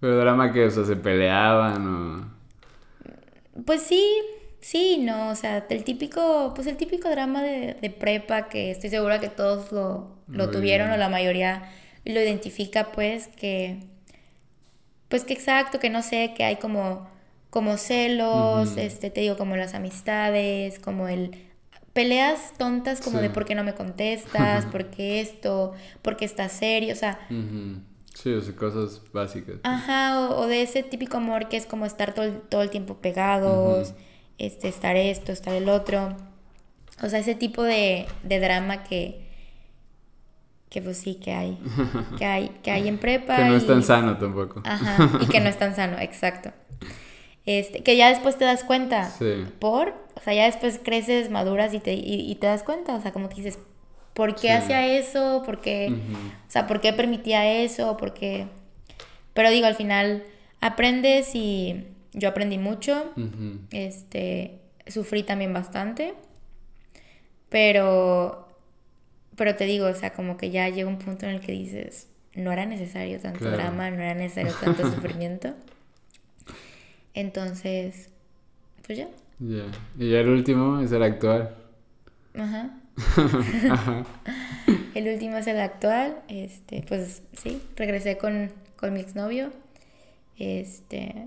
Pero 0.00 0.18
drama 0.18 0.52
que, 0.52 0.64
o 0.66 0.70
sea, 0.70 0.84
se 0.84 0.96
peleaban 0.96 1.86
o... 1.86 2.36
Pues 3.64 3.82
sí, 3.82 4.04
Sí, 4.60 4.98
no, 5.00 5.28
o 5.30 5.34
sea, 5.36 5.64
el 5.68 5.84
típico, 5.84 6.52
pues 6.54 6.66
el 6.66 6.76
típico 6.76 7.08
drama 7.08 7.40
de, 7.40 7.74
de 7.74 7.90
prepa 7.90 8.48
que 8.48 8.72
estoy 8.72 8.90
segura 8.90 9.20
que 9.20 9.28
todos 9.28 9.70
lo, 9.70 10.16
lo 10.26 10.50
tuvieron 10.50 10.90
o 10.90 10.96
la 10.96 11.08
mayoría 11.08 11.70
lo 12.04 12.20
identifica, 12.20 12.90
pues 12.90 13.28
que, 13.28 13.78
pues 15.08 15.22
que 15.24 15.34
exacto, 15.34 15.78
que 15.78 15.88
no 15.88 16.02
sé, 16.02 16.34
que 16.36 16.42
hay 16.42 16.56
como, 16.56 17.08
como 17.50 17.76
celos, 17.76 18.76
este, 18.76 19.10
te 19.10 19.20
digo, 19.20 19.36
como 19.36 19.56
las 19.56 19.74
amistades, 19.74 20.80
como 20.80 21.06
el 21.06 21.45
peleas 21.96 22.52
tontas 22.58 23.00
como 23.00 23.18
de 23.18 23.30
por 23.30 23.46
qué 23.46 23.54
no 23.54 23.64
me 23.64 23.74
contestas, 23.74 24.66
por 24.66 24.84
qué 24.90 25.20
esto, 25.20 25.72
por 26.02 26.16
qué 26.16 26.26
estás 26.26 26.52
serio, 26.52 26.92
o 26.92 26.96
sea... 26.96 27.18
Sí, 28.14 28.32
o 28.32 28.40
sea, 28.40 28.54
cosas 28.54 29.02
básicas. 29.12 29.56
Ajá, 29.62 30.30
o, 30.30 30.46
de 30.46 30.62
ese 30.62 30.82
típico 30.82 31.16
amor 31.16 31.48
que 31.48 31.56
es 31.58 31.66
como 31.66 31.84
estar 31.84 32.14
todo, 32.14 32.32
todo 32.32 32.62
el 32.62 32.70
tiempo 32.70 32.96
pegados 32.98 33.94
este, 34.38 34.68
estar 34.68 34.96
esto, 34.96 35.32
estar 35.32 35.54
el 35.54 35.68
otro. 35.68 36.16
O 37.02 37.08
sea, 37.08 37.18
ese 37.18 37.34
tipo 37.34 37.62
de, 37.62 38.06
de 38.22 38.40
drama 38.40 38.84
que, 38.84 39.26
que 40.68 40.82
pues 40.82 40.98
sí, 40.98 41.16
que 41.16 41.32
hay, 41.32 41.58
que 42.18 42.24
hay, 42.24 42.48
que 42.62 42.70
hay 42.70 42.88
en 42.88 42.98
prepa. 42.98 43.36
Que 43.36 43.44
no 43.44 43.56
es 43.56 43.66
tan 43.66 43.82
sano 43.82 44.16
tampoco. 44.16 44.62
Ajá, 44.64 45.18
y 45.20 45.26
que 45.26 45.40
no 45.40 45.48
es 45.48 45.58
tan 45.58 45.74
sano, 45.74 45.98
exacto. 45.98 46.52
Este, 47.44 47.82
que 47.82 47.96
ya 47.96 48.08
después 48.08 48.36
te 48.36 48.44
das 48.44 48.64
cuenta. 48.64 49.08
Sí. 49.10 49.44
Por, 49.58 50.05
o 50.16 50.20
sea, 50.20 50.34
ya 50.34 50.46
después 50.46 50.80
creces, 50.82 51.30
maduras 51.30 51.74
y 51.74 51.80
te, 51.80 51.94
y, 51.94 52.34
te 52.36 52.46
das 52.46 52.62
cuenta, 52.62 52.94
o 52.94 53.00
sea, 53.00 53.12
como 53.12 53.28
que 53.28 53.36
dices, 53.36 53.58
¿por 54.14 54.34
qué 54.34 54.52
hacía 54.52 54.86
eso? 54.86 55.42
¿Por 55.44 55.60
qué, 55.60 55.92
o 56.48 56.50
sea, 56.50 56.66
por 56.66 56.80
qué 56.80 56.92
permitía 56.92 57.62
eso? 57.62 57.96
¿Por 57.96 58.14
qué? 58.14 58.46
Pero 59.34 59.50
digo, 59.50 59.66
al 59.66 59.74
final 59.74 60.24
aprendes 60.60 61.34
y 61.34 61.84
yo 62.14 62.30
aprendí 62.30 62.56
mucho, 62.56 63.12
este, 63.70 64.58
sufrí 64.86 65.22
también 65.22 65.52
bastante, 65.52 66.14
pero, 67.50 68.48
pero 69.36 69.54
te 69.54 69.66
digo, 69.66 69.86
o 69.86 69.94
sea, 69.94 70.14
como 70.14 70.38
que 70.38 70.50
ya 70.50 70.68
llega 70.70 70.88
un 70.88 70.98
punto 70.98 71.26
en 71.26 71.32
el 71.32 71.40
que 71.40 71.52
dices, 71.52 72.08
no 72.34 72.52
era 72.52 72.64
necesario 72.64 73.20
tanto 73.20 73.50
drama, 73.50 73.90
no 73.90 74.02
era 74.02 74.14
necesario 74.14 74.54
tanto 74.54 74.90
sufrimiento. 74.94 75.54
Entonces, 77.12 78.08
pues 78.86 78.98
ya. 78.98 79.08
Ya. 79.38 79.64
Y 79.98 80.10
ya 80.10 80.20
el 80.20 80.28
último 80.28 80.80
es 80.80 80.92
el 80.92 81.02
actual. 81.02 81.54
Ajá. 82.34 82.78
el 84.94 85.08
último 85.08 85.36
es 85.36 85.46
el 85.46 85.60
actual. 85.60 86.22
Este, 86.28 86.84
pues 86.88 87.22
sí, 87.32 87.62
regresé 87.76 88.18
con, 88.18 88.52
con 88.76 88.92
mi 88.92 89.00
exnovio. 89.00 89.52
Este, 90.38 91.26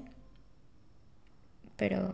pero... 1.75 2.13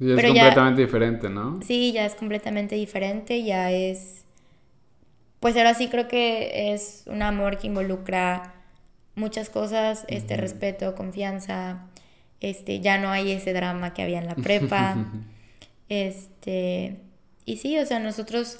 es 0.00 0.22
completamente 0.22 0.82
diferente, 0.82 1.30
¿no? 1.30 1.60
Sí, 1.62 1.92
ya 1.92 2.04
es 2.04 2.14
completamente 2.14 2.74
diferente, 2.74 3.42
ya 3.42 3.70
es... 3.70 4.24
Pues 5.40 5.56
ahora 5.56 5.74
sí 5.74 5.88
creo 5.88 6.08
que 6.08 6.72
es 6.72 7.04
un 7.06 7.22
amor 7.22 7.58
que 7.58 7.68
involucra 7.68 8.54
muchas 9.14 9.48
cosas, 9.48 10.04
este 10.08 10.36
respeto, 10.36 10.94
confianza, 10.94 11.86
este, 12.40 12.80
ya 12.80 12.98
no 12.98 13.10
hay 13.10 13.32
ese 13.32 13.52
drama 13.52 13.94
que 13.94 14.02
había 14.02 14.18
en 14.18 14.26
la 14.26 14.34
prepa. 14.34 14.96
este, 15.88 16.96
y 17.44 17.56
sí, 17.56 17.78
o 17.78 17.86
sea, 17.86 17.98
nosotros 17.98 18.58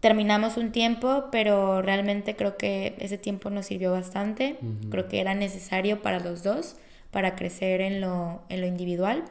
terminamos 0.00 0.56
un 0.56 0.72
tiempo, 0.72 1.26
pero 1.32 1.82
realmente 1.82 2.36
creo 2.36 2.56
que 2.56 2.94
ese 2.98 3.18
tiempo 3.18 3.50
nos 3.50 3.66
sirvió 3.66 3.92
bastante. 3.92 4.58
Creo 4.90 5.08
que 5.08 5.20
era 5.20 5.34
necesario 5.34 6.02
para 6.02 6.20
los 6.20 6.42
dos 6.42 6.76
para 7.10 7.36
crecer 7.36 7.80
en 7.80 8.00
lo, 8.00 8.42
en 8.48 8.60
lo 8.60 8.66
individual. 8.66 9.24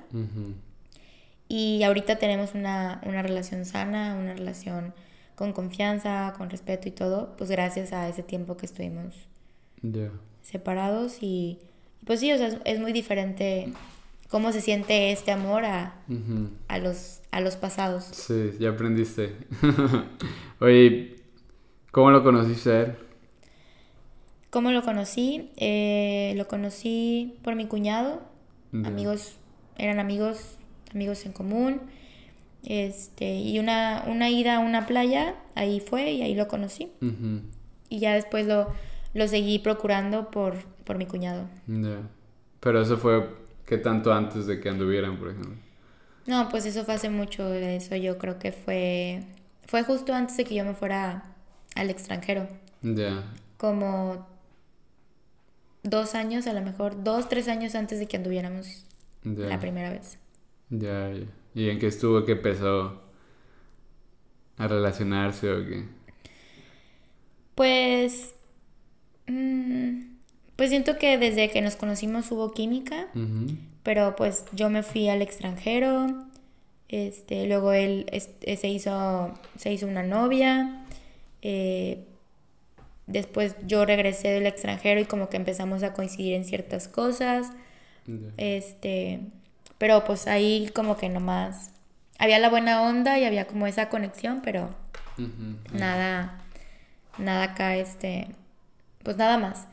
Y 1.47 1.83
ahorita 1.83 2.17
tenemos 2.17 2.53
una, 2.53 2.99
relación 3.01 3.65
sana, 3.65 4.17
una 4.19 4.33
relación 4.33 4.93
con 5.35 5.53
confianza, 5.53 6.33
con 6.37 6.49
respeto 6.49 6.89
y 6.89 6.91
todo, 6.91 7.35
pues 7.37 7.49
gracias 7.51 7.93
a 7.93 8.09
ese 8.09 8.23
tiempo 8.23 8.57
que 8.57 8.65
estuvimos 8.65 9.13
separados 10.41 11.19
y, 11.21 11.59
pues 12.07 12.21
sí, 12.21 12.31
o 12.31 12.37
sea, 12.37 12.57
es, 12.63 12.79
muy 12.79 12.93
diferente 12.93 13.73
cómo 14.29 14.51
se 14.53 14.61
siente 14.61 15.11
este 15.11 15.31
amor 15.31 15.65
a, 15.65 15.95
a, 16.69 16.79
los, 16.79 17.21
a 17.31 17.41
los 17.41 17.57
pasados. 17.57 18.05
Sí, 18.05 18.53
ya 18.59 18.69
aprendiste. 18.69 19.35
Oye, 20.59 21.17
¿cómo 21.91 22.09
lo 22.11 22.23
conociste 22.23 22.71
a 22.71 22.81
él? 22.81 22.95
¿Cómo 24.49 24.71
lo 24.71 24.81
conocí? 24.81 25.51
Eh, 25.57 26.33
lo 26.37 26.47
conocí 26.47 27.37
por 27.43 27.55
mi 27.55 27.67
cuñado. 27.67 28.21
Amigos, 28.85 29.35
eran 29.77 29.99
amigos, 29.99 30.57
amigos 30.93 31.25
en 31.25 31.33
común. 31.33 31.81
Este, 32.63 33.35
y 33.35 33.59
una, 33.59 34.03
una 34.07 34.29
ida 34.29 34.55
a 34.55 34.59
una 34.59 34.85
playa, 34.87 35.35
ahí 35.55 35.79
fue 35.79 36.11
y 36.11 36.21
ahí 36.21 36.35
lo 36.35 36.47
conocí. 36.47 36.89
Y 37.89 37.99
ya 37.99 38.13
después 38.13 38.45
lo, 38.47 38.71
lo 39.13 39.27
seguí 39.27 39.59
procurando 39.59 40.31
por, 40.31 40.55
por 40.87 40.97
mi 40.97 41.05
cuñado. 41.05 41.47
Pero 42.59 42.81
eso 42.81 42.97
fue 42.97 43.29
¿Qué 43.67 43.77
tanto 43.77 44.13
antes 44.13 44.47
de 44.47 44.61
que 44.61 44.69
anduvieran, 44.69 45.17
por 45.17 45.27
ejemplo? 45.29 45.55
No, 46.25 46.47
pues 46.49 46.65
eso 46.65 46.85
fue 46.85 46.93
hace 46.93 47.09
mucho, 47.09 47.53
eso 47.53 47.95
yo 47.97 48.17
creo 48.17 48.39
que 48.39 48.53
fue, 48.53 49.23
fue 49.67 49.83
justo 49.83 50.13
antes 50.13 50.37
de 50.37 50.45
que 50.45 50.55
yo 50.55 50.63
me 50.63 50.73
fuera 50.73 51.35
al 51.75 51.89
extranjero. 51.89 52.47
Ya. 52.81 53.25
Como 53.57 54.25
dos 55.83 56.15
años, 56.15 56.47
a 56.47 56.53
lo 56.53 56.61
mejor, 56.61 57.03
dos, 57.03 57.27
tres 57.29 57.47
años 57.49 57.75
antes 57.75 57.99
de 57.99 58.07
que 58.07 58.17
anduviéramos 58.17 58.85
Ya. 59.23 59.47
la 59.47 59.59
primera 59.59 59.89
vez. 59.89 60.17
Ya, 60.69 61.11
ya. 61.11 61.25
¿Y 61.53 61.69
en 61.69 61.79
qué 61.79 61.87
estuvo 61.87 62.23
que 62.25 62.33
empezó 62.33 63.01
a 64.57 64.67
relacionarse 64.67 65.51
o 65.51 65.65
qué? 65.65 65.85
Pues, 67.55 68.35
mm, 69.27 70.06
pues 70.57 70.71
siento 70.71 70.97
que 70.97 71.17
desde 71.17 71.49
que 71.49 71.61
nos 71.61 71.75
conocimos 71.75 72.31
hubo 72.31 72.51
química, 72.51 73.07
pero 73.83 74.15
pues 74.15 74.43
yo 74.51 74.69
me 74.69 74.83
fui 74.83 75.07
al 75.07 75.21
extranjero, 75.21 76.07
este, 76.89 77.45
luego 77.45 77.71
él 77.73 78.07
este, 78.11 78.57
se 78.57 78.67
hizo, 78.67 79.33
se 79.57 79.71
hizo 79.71 79.87
una 79.87 80.03
novia, 80.03 80.83
eh, 81.43 82.03
después 83.05 83.55
yo 83.67 83.85
regresé 83.85 84.29
del 84.29 84.47
extranjero 84.47 84.99
y 84.99 85.05
como 85.05 85.29
que 85.29 85.37
empezamos 85.37 85.83
a 85.83 85.93
coincidir 85.93 86.33
en 86.33 86.43
ciertas 86.43 86.87
cosas, 86.87 87.51
este, 88.37 89.19
pero 89.77 90.05
pues 90.05 90.27
ahí 90.27 90.71
como 90.73 90.97
que 90.97 91.07
nomás 91.07 91.71
había 92.17 92.39
la 92.39 92.49
buena 92.49 92.81
onda 92.81 93.19
y 93.19 93.25
había 93.25 93.45
como 93.45 93.67
esa 93.67 93.89
conexión, 93.89 94.41
pero 94.43 94.73
nada, 95.71 96.41
nada 97.19 97.43
acá, 97.43 97.75
este, 97.75 98.27
pues 99.07 99.15
nada 99.15 99.37
más. 99.37 99.67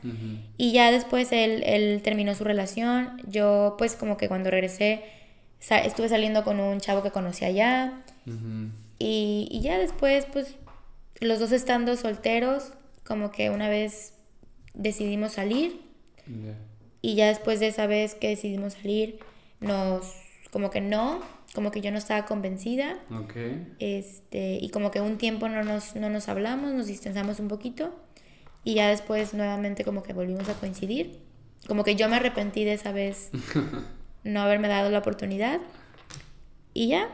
Y 0.57 0.71
ya 0.71 0.91
después 0.91 1.33
él, 1.33 1.61
él 1.65 1.99
terminó 2.01 2.33
su 2.35 2.45
relación. 2.45 3.21
Yo, 3.27 3.75
pues, 3.77 3.97
como 3.97 4.15
que 4.15 4.29
cuando 4.29 4.49
regresé, 4.49 5.03
sa- 5.59 5.79
estuve 5.79 6.07
saliendo 6.07 6.45
con 6.45 6.61
un 6.61 6.79
chavo 6.79 7.03
que 7.03 7.11
conocí 7.11 7.43
allá. 7.43 7.91
Y, 8.97 9.49
y 9.51 9.59
ya 9.59 9.77
después, 9.77 10.25
pues, 10.31 10.55
los 11.19 11.39
dos 11.41 11.51
estando 11.51 11.97
solteros, 11.97 12.71
como 13.05 13.31
que 13.31 13.49
una 13.49 13.67
vez 13.67 14.13
decidimos 14.73 15.33
salir. 15.33 15.81
Y 17.01 17.15
ya 17.15 17.27
después 17.27 17.59
de 17.59 17.67
esa 17.67 17.87
vez 17.87 18.15
que 18.15 18.29
decidimos 18.29 18.71
salir, 18.73 19.19
nos, 19.59 20.13
como 20.49 20.69
que 20.69 20.79
no, 20.79 21.19
como 21.53 21.71
que 21.71 21.81
yo 21.81 21.91
no 21.91 21.97
estaba 21.97 22.25
convencida. 22.25 22.97
Este, 23.79 24.59
y 24.61 24.69
como 24.69 24.91
que 24.91 25.01
un 25.01 25.17
tiempo 25.17 25.49
no 25.49 25.61
nos, 25.63 25.95
no 25.97 26.09
nos 26.09 26.29
hablamos, 26.29 26.73
nos 26.73 26.87
distanciamos 26.87 27.39
un 27.41 27.49
poquito 27.49 27.93
y 28.65 28.73
ya 28.73 28.89
después 28.89 29.33
nuevamente 29.33 29.85
como 29.85 30.03
que 30.03 30.11
volvimos 30.11 30.49
a 30.49 30.55
coincidir. 30.55 31.19
Como 31.67 31.83
que 31.85 31.95
yo 31.95 32.09
me 32.09 32.17
arrepentí 32.17 32.65
de 32.65 32.73
esa 32.73 32.91
vez 32.91 33.29
no 34.25 34.41
haberme 34.41 34.67
dado 34.67 34.89
la 34.91 34.99
oportunidad 34.99 35.61
y 36.73 36.89
ya. 36.89 37.09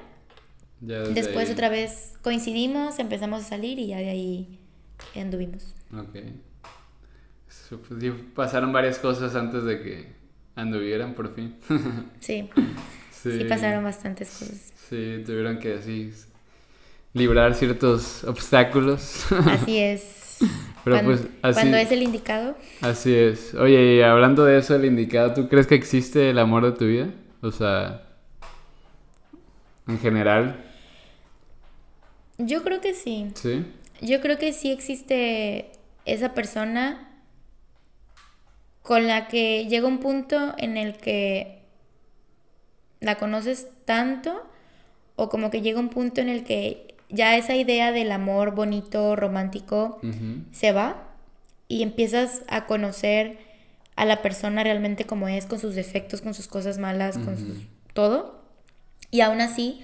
Ya 0.82 1.02
Después 1.02 1.48
ahí- 1.50 1.54
otra 1.54 1.70
vez 1.70 2.14
coincidimos, 2.24 2.98
empezamos 2.98 3.44
a 3.44 3.48
salir 3.48 3.78
y 3.78 3.88
ya 3.88 3.98
de 3.98 4.10
ahí 4.10 4.60
anduvimos. 5.16 5.76
Ok. 5.96 6.18
Pues, 7.88 8.14
pasaron 8.36 8.74
varias 8.74 8.98
cosas 8.98 9.36
antes 9.36 9.64
de 9.64 9.82
que 9.82 10.08
anduvieran 10.56 11.14
por 11.14 11.34
fin. 11.36 11.56
Sí, 12.20 12.50
sí. 13.12 13.38
sí 13.40 13.44
pasaron 13.46 13.84
bastantes 13.84 14.30
cosas. 14.32 14.74
Sí, 14.90 15.22
tuvieron 15.26 15.60
que 15.60 15.76
así 15.76 16.12
librar 17.14 17.54
ciertos 17.56 18.24
obstáculos. 18.24 19.26
Así 19.48 19.78
es. 19.78 20.21
Pero 20.84 20.96
cuando, 20.96 21.12
pues 21.12 21.28
así, 21.42 21.54
cuando 21.54 21.78
es 21.78 21.92
el 21.92 22.02
indicado, 22.04 22.58
así 22.82 23.14
es. 23.14 23.54
Oye, 23.54 23.96
y 23.96 24.02
hablando 24.02 24.46
de 24.46 24.58
eso, 24.58 24.76
el 24.76 24.86
indicado, 24.86 25.34
¿tú 25.34 25.48
crees 25.48 25.68
que 25.68 25.76
existe 25.76 26.32
el 26.32 26.40
amor 26.40 26.66
de 26.66 26.72
tu 26.72 26.86
vida? 26.86 27.10
O 27.42 27.52
sea, 27.52 28.04
en 29.88 30.00
general, 30.00 30.64
yo 32.46 32.64
creo 32.64 32.82
que 32.82 32.94
sí. 32.94 33.32
¿sí? 33.36 33.66
Yo 34.02 34.22
creo 34.22 34.38
que 34.38 34.54
sí 34.54 34.72
existe 34.72 35.72
esa 36.06 36.34
persona 36.34 37.08
con 38.82 39.08
la 39.08 39.28
que 39.28 39.68
llega 39.68 39.88
un 39.88 40.00
punto 40.00 40.56
en 40.58 40.78
el 40.78 40.98
que 40.98 41.60
la 43.00 43.18
conoces 43.18 43.68
tanto 43.86 44.44
o 45.16 45.30
como 45.30 45.52
que 45.52 45.62
llega 45.62 45.80
un 45.80 45.90
punto 45.90 46.22
en 46.22 46.30
el 46.30 46.44
que 46.44 46.91
ya 47.12 47.38
esa 47.38 47.56
idea 47.56 47.92
del 47.92 48.12
amor 48.12 48.56
bonito, 48.56 49.16
romántico, 49.16 50.00
se 50.52 50.72
va 50.72 51.10
y 51.68 51.84
empiezas 51.84 52.42
a 52.48 52.66
conocer 52.66 53.38
a 53.96 54.06
la 54.06 54.22
persona 54.22 54.64
realmente 54.64 55.06
como 55.06 55.28
es, 55.28 55.46
con 55.46 55.60
sus 55.60 55.76
defectos, 55.76 56.22
con 56.22 56.34
sus 56.34 56.48
cosas 56.48 56.78
malas, 56.78 57.18
con 57.18 57.38
sus 57.38 57.58
todo. 57.94 58.42
Y 59.12 59.22
aún 59.22 59.42
así 59.42 59.82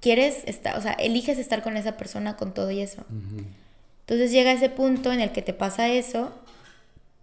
quieres 0.00 0.44
estar, 0.46 0.76
o 0.76 0.82
sea, 0.82 0.92
eliges 0.92 1.38
estar 1.38 1.62
con 1.62 1.76
esa 1.76 1.96
persona 1.96 2.36
con 2.36 2.52
todo 2.52 2.70
y 2.70 2.80
eso. 2.80 3.04
Entonces 4.00 4.32
llega 4.32 4.52
ese 4.52 4.68
punto 4.68 5.12
en 5.12 5.20
el 5.20 5.32
que 5.32 5.40
te 5.40 5.54
pasa 5.54 5.88
eso 5.88 6.30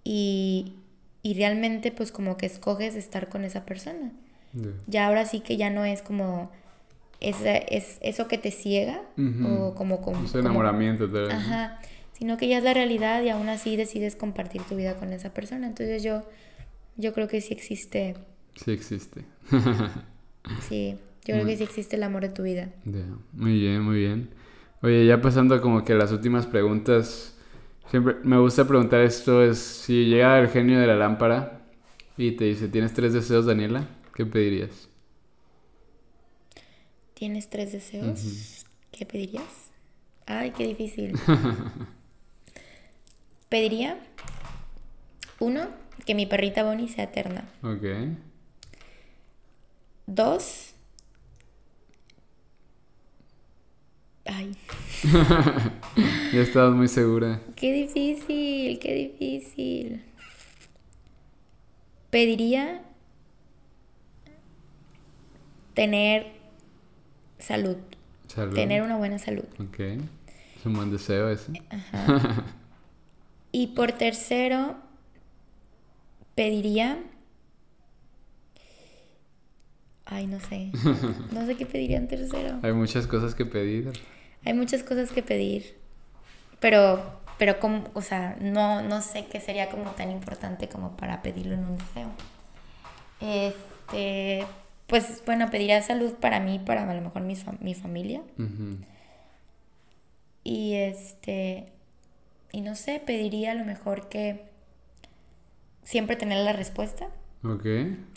y, 0.03 0.73
y 1.21 1.35
realmente 1.35 1.91
pues 1.91 2.11
como 2.11 2.37
que 2.37 2.47
escoges 2.47 2.95
estar 2.95 3.29
con 3.29 3.45
esa 3.45 3.65
persona. 3.65 4.11
Ya 4.87 5.07
ahora 5.07 5.25
sí 5.25 5.39
que 5.39 5.55
ya 5.55 5.69
no 5.69 5.85
es 5.85 6.01
como 6.01 6.51
esa, 7.21 7.55
es 7.55 7.97
eso 8.01 8.27
que 8.27 8.37
te 8.37 8.51
ciega 8.51 9.01
o 9.45 9.73
como, 9.75 10.01
como 10.01 10.25
Ese 10.25 10.39
enamoramiento. 10.39 11.07
Ajá, 11.29 11.79
sino 12.11 12.37
que 12.37 12.47
ya 12.47 12.57
es 12.57 12.63
la 12.63 12.73
realidad 12.73 13.23
y 13.23 13.29
aún 13.29 13.47
así 13.47 13.77
decides 13.77 14.15
compartir 14.15 14.61
tu 14.63 14.75
vida 14.75 14.95
con 14.95 15.13
esa 15.13 15.33
persona. 15.33 15.67
Entonces 15.67 16.03
yo, 16.03 16.23
yo 16.97 17.13
creo 17.13 17.27
que 17.27 17.39
sí 17.41 17.53
existe, 17.53 18.15
Sí 18.55 18.71
existe. 18.71 19.23
sí, 20.67 20.97
yo 21.25 21.35
creo 21.35 21.45
que 21.45 21.57
sí 21.57 21.63
existe 21.63 21.95
el 21.95 22.03
amor 22.03 22.23
de 22.23 22.29
tu 22.29 22.43
vida. 22.43 22.69
Muy 23.33 23.59
bien, 23.59 23.81
muy 23.81 23.99
bien. 23.99 24.29
Oye, 24.81 25.05
ya 25.05 25.21
pasando 25.21 25.59
como 25.61 25.83
que 25.83 25.93
las 25.93 26.11
últimas 26.11 26.47
preguntas, 26.47 27.37
siempre 27.89 28.15
me 28.23 28.37
gusta 28.37 28.67
preguntar 28.67 29.01
esto, 29.01 29.43
es 29.43 29.59
si 29.59 30.05
llega 30.05 30.39
el 30.39 30.49
genio 30.49 30.79
de 30.79 30.87
la 30.87 30.95
lámpara 30.95 31.61
y 32.17 32.31
te 32.31 32.45
dice, 32.45 32.67
¿tienes 32.67 32.93
tres 32.93 33.13
deseos, 33.13 33.45
Daniela? 33.45 33.87
¿Qué 34.15 34.25
pedirías? 34.25 34.90
¿Tienes 37.21 37.51
tres 37.51 37.71
deseos? 37.71 38.65
¿Qué 38.91 39.05
pedirías? 39.05 39.69
Ay, 40.25 40.49
qué 40.57 40.65
difícil. 40.65 41.13
Pediría, 43.47 43.99
uno, 45.39 45.67
que 46.07 46.15
mi 46.15 46.25
perrita 46.25 46.63
Bonnie 46.63 46.89
sea 46.89 47.03
eterna. 47.03 47.47
Ok. 47.61 47.83
Dos, 50.07 50.73
ay, 54.25 54.57
Ya 56.33 56.41
estabas 56.41 56.73
muy 56.73 56.87
segura. 56.87 57.39
qué 57.55 57.71
difícil, 57.71 58.79
qué 58.79 58.95
difícil. 58.95 60.03
Pediría 62.09 62.81
tener 65.75 66.40
salud, 67.41 67.77
Salud. 68.27 68.53
tener 68.55 68.81
una 68.81 68.97
buena 68.97 69.19
salud. 69.19 69.43
Ok. 69.59 69.79
Es 69.79 70.65
un 70.65 70.73
buen 70.73 70.91
deseo 70.91 71.29
ese. 71.29 71.51
Y 73.53 73.67
por 73.67 73.91
tercero, 73.91 74.77
pediría... 76.35 76.99
Ay, 80.05 80.27
no 80.27 80.39
sé. 80.39 80.71
No 81.31 81.45
sé 81.45 81.55
qué 81.57 81.65
pediría 81.65 81.97
en 81.97 82.07
tercero. 82.07 82.59
Hay 82.63 82.73
muchas 82.73 83.07
cosas 83.07 83.35
que 83.35 83.45
pedir. 83.45 83.91
Hay 84.45 84.53
muchas 84.53 84.83
cosas 84.83 85.11
que 85.11 85.21
pedir. 85.21 85.75
Pero, 86.61 87.19
pero 87.37 87.59
como, 87.59 87.89
o 87.93 88.01
sea, 88.01 88.37
no, 88.39 88.81
no 88.81 89.01
sé 89.01 89.25
qué 89.25 89.41
sería 89.41 89.69
como 89.69 89.91
tan 89.91 90.11
importante 90.11 90.69
como 90.69 90.95
para 90.95 91.21
pedirlo 91.21 91.53
en 91.55 91.65
un 91.65 91.77
deseo. 91.77 92.09
Este, 93.19 94.45
pues 94.91 95.23
bueno, 95.25 95.49
pediría 95.49 95.81
salud 95.81 96.13
para 96.19 96.39
mí, 96.39 96.59
para 96.59 96.87
a 96.87 96.93
lo 96.93 97.01
mejor 97.01 97.23
mi, 97.23 97.35
fam- 97.35 97.57
mi 97.61 97.73
familia. 97.73 98.21
Y 100.43 100.73
este, 100.75 101.71
y 102.51 102.61
no 102.61 102.75
sé, 102.75 103.01
pediría 103.03 103.51
a 103.53 103.55
lo 103.55 103.65
mejor 103.65 104.09
que 104.09 104.45
siempre 105.83 106.15
tener 106.15 106.43
la 106.43 106.53
respuesta, 106.53 107.07
Ok. 107.43 107.65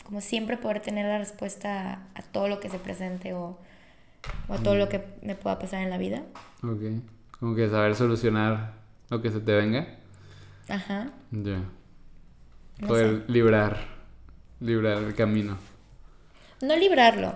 como 0.05 0.20
siempre 0.20 0.56
poder 0.56 0.80
tener 0.80 1.06
la 1.06 1.18
respuesta 1.18 1.92
a, 1.92 2.18
a 2.18 2.22
todo 2.22 2.48
lo 2.48 2.60
que 2.60 2.68
se 2.70 2.78
presente 2.78 3.34
o, 3.34 3.59
o 4.48 4.52
a 4.55 4.59
todo 4.59 4.74
lo 4.74 4.88
que 4.88 5.05
me 5.22 5.34
pueda 5.34 5.59
pasar 5.59 5.82
en 5.82 5.90
la 5.90 5.98
vida. 5.98 6.22
Ok. 6.62 6.82
Como 7.38 7.55
que 7.55 7.68
saber 7.68 7.94
solucionar 7.94 8.72
lo 9.10 9.22
que 9.22 9.30
se 9.30 9.40
te 9.40 9.52
venga. 9.52 9.86
Ajá. 10.68 11.10
Ya. 11.30 11.62
No 12.80 12.88
Poder 12.88 13.24
librar. 13.28 13.76
Librar 14.60 14.98
el 14.98 15.14
camino. 15.14 15.59
No 16.66 16.76
librarlo. 16.76 17.34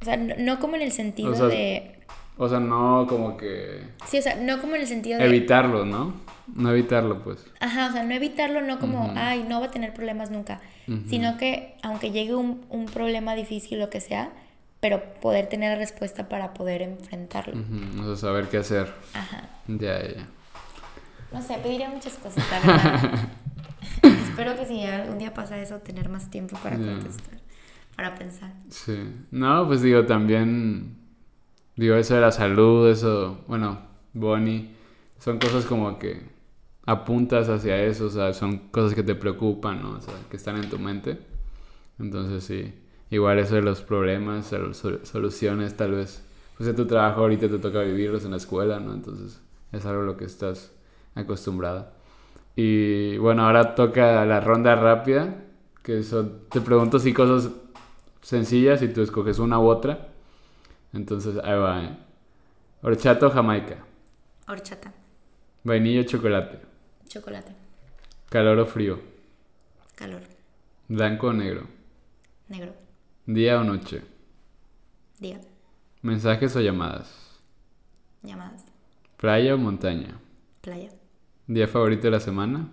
O 0.00 0.04
sea, 0.04 0.16
no, 0.16 0.34
no 0.38 0.58
como 0.58 0.76
en 0.76 0.82
el 0.82 0.92
sentido 0.92 1.30
O 1.30 1.34
sea, 1.34 1.46
de... 1.46 1.98
O 2.36 2.48
sea, 2.48 2.58
no 2.58 3.06
como 3.08 3.36
que... 3.36 3.82
Sí, 4.06 4.18
o 4.18 4.22
sea, 4.22 4.36
no 4.36 4.60
como 4.60 4.74
en 4.74 4.82
el 4.82 4.88
sentido 4.88 5.18
de... 5.18 5.26
Evitarlo, 5.26 5.84
¿no? 5.84 6.14
No 6.54 6.72
evitarlo, 6.72 7.22
pues. 7.22 7.46
Ajá, 7.60 7.88
o 7.88 7.92
sea, 7.92 8.02
no 8.02 8.14
evitarlo, 8.14 8.62
no 8.62 8.78
como, 8.78 9.12
ay, 9.16 9.44
no 9.48 9.60
va 9.60 9.66
a 9.66 9.70
tener 9.70 9.94
problemas 9.94 10.30
nunca, 10.30 10.60
sino 11.06 11.38
que 11.38 11.76
aunque 11.82 12.10
llegue 12.10 12.34
un, 12.34 12.62
un, 12.68 12.86
problema 12.86 13.34
difícil, 13.34 13.78
lo 13.78 13.88
que 13.88 14.00
sea, 14.00 14.30
pero 14.80 15.14
poder 15.20 15.46
tener 15.46 15.70
la 15.70 15.78
respuesta 15.78 16.28
para 16.28 16.52
poder 16.52 16.82
enfrentarlo. 16.82 17.54
O 18.00 18.04
sea, 18.04 18.16
saber 18.16 18.48
qué 18.48 18.58
hacer. 18.58 18.92
Ajá. 19.14 19.48
Ya, 19.68 20.02
ya. 20.02 20.26
No 21.32 21.40
sé, 21.40 21.56
pediría 21.62 21.88
muchas 21.88 22.14
cosas, 22.14 22.44
la 22.50 22.60
verdad. 22.72 23.28
Espero 24.28 24.56
que 24.56 24.66
si 24.66 24.84
algún 24.84 25.18
día 25.18 25.32
pasa 25.32 25.58
eso, 25.58 25.78
tener 25.78 26.08
más 26.08 26.30
tiempo 26.30 26.58
para 26.62 26.76
contestar, 26.76 27.38
para 27.96 28.14
pensar. 28.14 28.52
Sí. 28.70 28.98
No, 29.30 29.66
pues 29.66 29.82
digo, 29.82 30.04
también, 30.06 30.96
digo, 31.76 31.94
eso 31.96 32.14
de 32.14 32.20
la 32.20 32.32
salud, 32.32 32.88
eso, 32.88 33.44
bueno, 33.46 33.80
Bonnie, 34.12 34.74
son 35.18 35.38
cosas 35.38 35.64
como 35.64 35.98
que 35.98 36.22
apuntas 36.86 37.48
hacia 37.48 37.82
eso, 37.82 38.06
o 38.06 38.10
sea, 38.10 38.32
son 38.32 38.58
cosas 38.70 38.94
que 38.94 39.02
te 39.02 39.14
preocupan, 39.14 39.82
¿no? 39.82 39.90
O 39.92 40.00
sea, 40.00 40.14
que 40.30 40.36
están 40.36 40.56
en 40.56 40.68
tu 40.68 40.78
mente. 40.78 41.18
Entonces, 41.98 42.44
sí, 42.44 42.74
igual 43.10 43.38
eso 43.38 43.54
de 43.54 43.62
los 43.62 43.82
problemas, 43.82 44.52
soluciones, 45.02 45.76
tal 45.76 45.92
vez, 45.92 46.24
pues 46.56 46.68
en 46.68 46.76
tu 46.76 46.86
trabajo 46.86 47.20
ahorita 47.20 47.48
te 47.48 47.58
toca 47.58 47.80
vivirlos 47.80 48.24
en 48.24 48.32
la 48.32 48.36
escuela, 48.38 48.80
¿no? 48.80 48.94
Entonces, 48.94 49.40
es 49.70 49.86
algo 49.86 50.02
a 50.02 50.06
lo 50.06 50.16
que 50.16 50.24
estás 50.24 50.72
acostumbrada. 51.14 51.92
Y 52.56 53.16
bueno, 53.18 53.46
ahora 53.46 53.74
toca 53.74 54.24
la 54.26 54.40
ronda 54.40 54.74
rápida, 54.74 55.36
que 55.82 56.02
te 56.50 56.60
pregunto 56.60 56.98
si 56.98 57.12
cosas 57.12 57.50
sencillas 58.22 58.80
y 58.82 58.88
tú 58.88 59.02
escoges 59.02 59.38
una 59.38 59.58
u 59.58 59.66
otra. 59.66 60.08
Entonces, 60.92 61.36
ahí 61.44 61.58
va. 61.58 61.84
¿eh? 61.84 61.98
Horchata 62.82 63.26
o 63.26 63.30
jamaica. 63.30 63.84
Horchata. 64.48 64.92
Vainilla 65.64 66.00
o 66.00 66.04
chocolate. 66.04 66.60
Chocolate. 67.06 67.52
Calor 68.30 68.58
o 68.58 68.66
frío. 68.66 69.00
Calor. 69.94 70.22
Blanco 70.88 71.28
o 71.28 71.32
negro. 71.32 71.66
Negro. 72.48 72.72
Día 73.26 73.60
o 73.60 73.64
noche. 73.64 74.02
Día. 75.18 75.40
Mensajes 76.00 76.56
o 76.56 76.60
llamadas. 76.60 77.38
Llamadas. 78.22 78.64
Playa 79.16 79.54
o 79.54 79.58
montaña. 79.58 80.18
Playa. 80.60 80.90
¿Día 81.46 81.68
favorito 81.68 82.02
de 82.02 82.10
la 82.10 82.20
semana? 82.20 82.68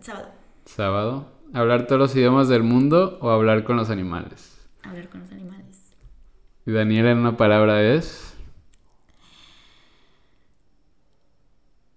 Sábado. 0.00 0.28
Sábado. 0.64 1.37
¿Hablar 1.54 1.86
todos 1.86 1.98
los 1.98 2.16
idiomas 2.16 2.48
del 2.48 2.62
mundo 2.62 3.18
o 3.20 3.30
hablar 3.30 3.64
con 3.64 3.76
los 3.76 3.90
animales? 3.90 4.58
Hablar 4.82 5.08
con 5.08 5.20
los 5.20 5.32
animales. 5.32 5.94
¿Y 6.66 6.72
Daniela 6.72 7.10
en 7.10 7.18
una 7.18 7.36
palabra 7.36 7.82
es? 7.82 8.34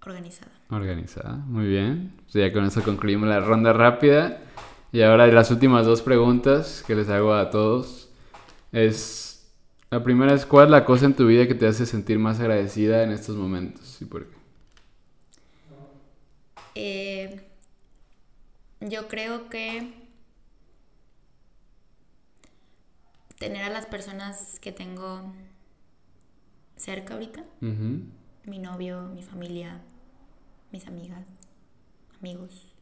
Organizada. 0.06 0.52
Organizada, 0.70 1.36
muy 1.36 1.68
bien. 1.68 2.14
Pues 2.24 2.34
ya 2.34 2.54
con 2.54 2.66
eso 2.66 2.82
concluimos 2.82 3.28
la 3.28 3.40
ronda 3.40 3.74
rápida. 3.74 4.40
Y 4.94 5.02
ahora 5.02 5.28
las 5.28 5.52
últimas 5.52 5.86
dos 5.86 6.02
preguntas 6.02 6.84
que 6.88 6.96
les 6.96 7.10
hago 7.10 7.34
a 7.34 7.50
todos 7.50 8.10
es 8.72 9.32
la 9.92 10.02
primera 10.02 10.34
es, 10.34 10.46
¿cuál 10.46 10.68
es 10.68 10.72
la 10.72 10.86
cosa 10.86 11.06
en 11.06 11.14
tu 11.14 11.28
vida 11.28 11.48
que 11.48 11.56
te 11.56 11.68
hace 11.68 11.86
sentir 11.86 12.18
más 12.18 12.40
agradecida 12.40 13.04
en 13.04 13.12
estos 13.12 13.36
momentos? 13.36 14.02
¿Y 14.02 14.06
por 14.06 14.26
qué? 14.26 14.36
Eh, 16.76 17.51
yo 18.82 19.08
creo 19.08 19.50
que 19.50 19.94
tener 23.38 23.64
a 23.64 23.70
las 23.70 23.86
personas 23.86 24.60
que 24.60 24.72
tengo 24.72 25.34
cerca 26.76 27.14
ahorita, 27.14 27.44
mi 27.60 28.60
novio, 28.60 29.04
mi 29.14 29.24
familia, 29.24 29.82
mis 30.72 30.88
amigas, 30.88 31.26
amigos, 32.20 32.74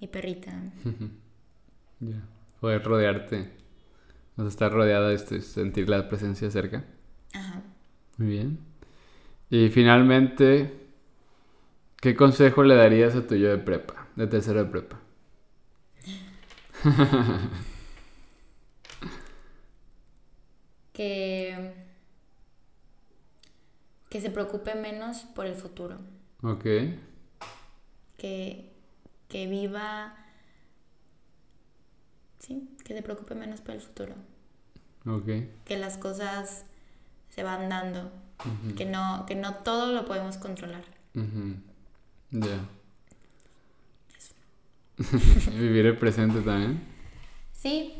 mi 0.00 0.08
perrita. 0.08 0.52
Ya, 2.00 2.20
poder 2.60 2.82
rodearte 2.82 3.48
o 4.36 4.40
sea, 4.42 4.48
estar 4.48 4.72
rodeada 4.72 5.10
de 5.10 5.14
este, 5.14 5.40
sentir 5.40 5.88
la 5.88 6.08
presencia 6.08 6.50
cerca. 6.50 6.84
Ajá. 7.32 7.62
Muy 8.16 8.28
bien. 8.28 8.58
Y 9.50 9.68
finalmente, 9.68 10.72
¿qué 12.00 12.16
consejo 12.16 12.64
le 12.64 12.74
darías 12.74 13.14
a 13.14 13.24
tu 13.24 13.36
yo 13.36 13.50
de 13.50 13.58
prepa, 13.58 14.01
de 14.16 14.26
tercero 14.26 14.64
de 14.64 14.70
prepa? 14.70 15.00
que 20.92 21.72
que 24.10 24.20
se 24.20 24.30
preocupe 24.30 24.74
menos 24.74 25.20
por 25.34 25.46
el 25.46 25.54
futuro. 25.54 25.98
Ok. 26.42 26.64
Que, 28.18 28.70
que 29.28 29.46
viva 29.46 30.14
sí, 32.38 32.68
que 32.84 32.94
se 32.94 33.02
preocupe 33.02 33.34
menos 33.34 33.62
por 33.62 33.74
el 33.74 33.80
futuro. 33.80 34.14
Ok. 35.06 35.64
Que 35.64 35.78
las 35.78 35.96
cosas 35.96 36.66
se 37.30 37.42
van 37.42 37.70
dando. 37.70 38.12
que, 38.76 38.84
no, 38.84 39.24
que 39.26 39.34
no 39.34 39.54
todo 39.54 39.92
lo 39.92 40.04
podemos 40.04 40.36
controlar. 40.36 40.84
Ya. 42.30 42.68
Vivir 45.58 45.86
el 45.86 45.96
presente 45.96 46.40
también. 46.40 46.80
Sí. 47.52 47.94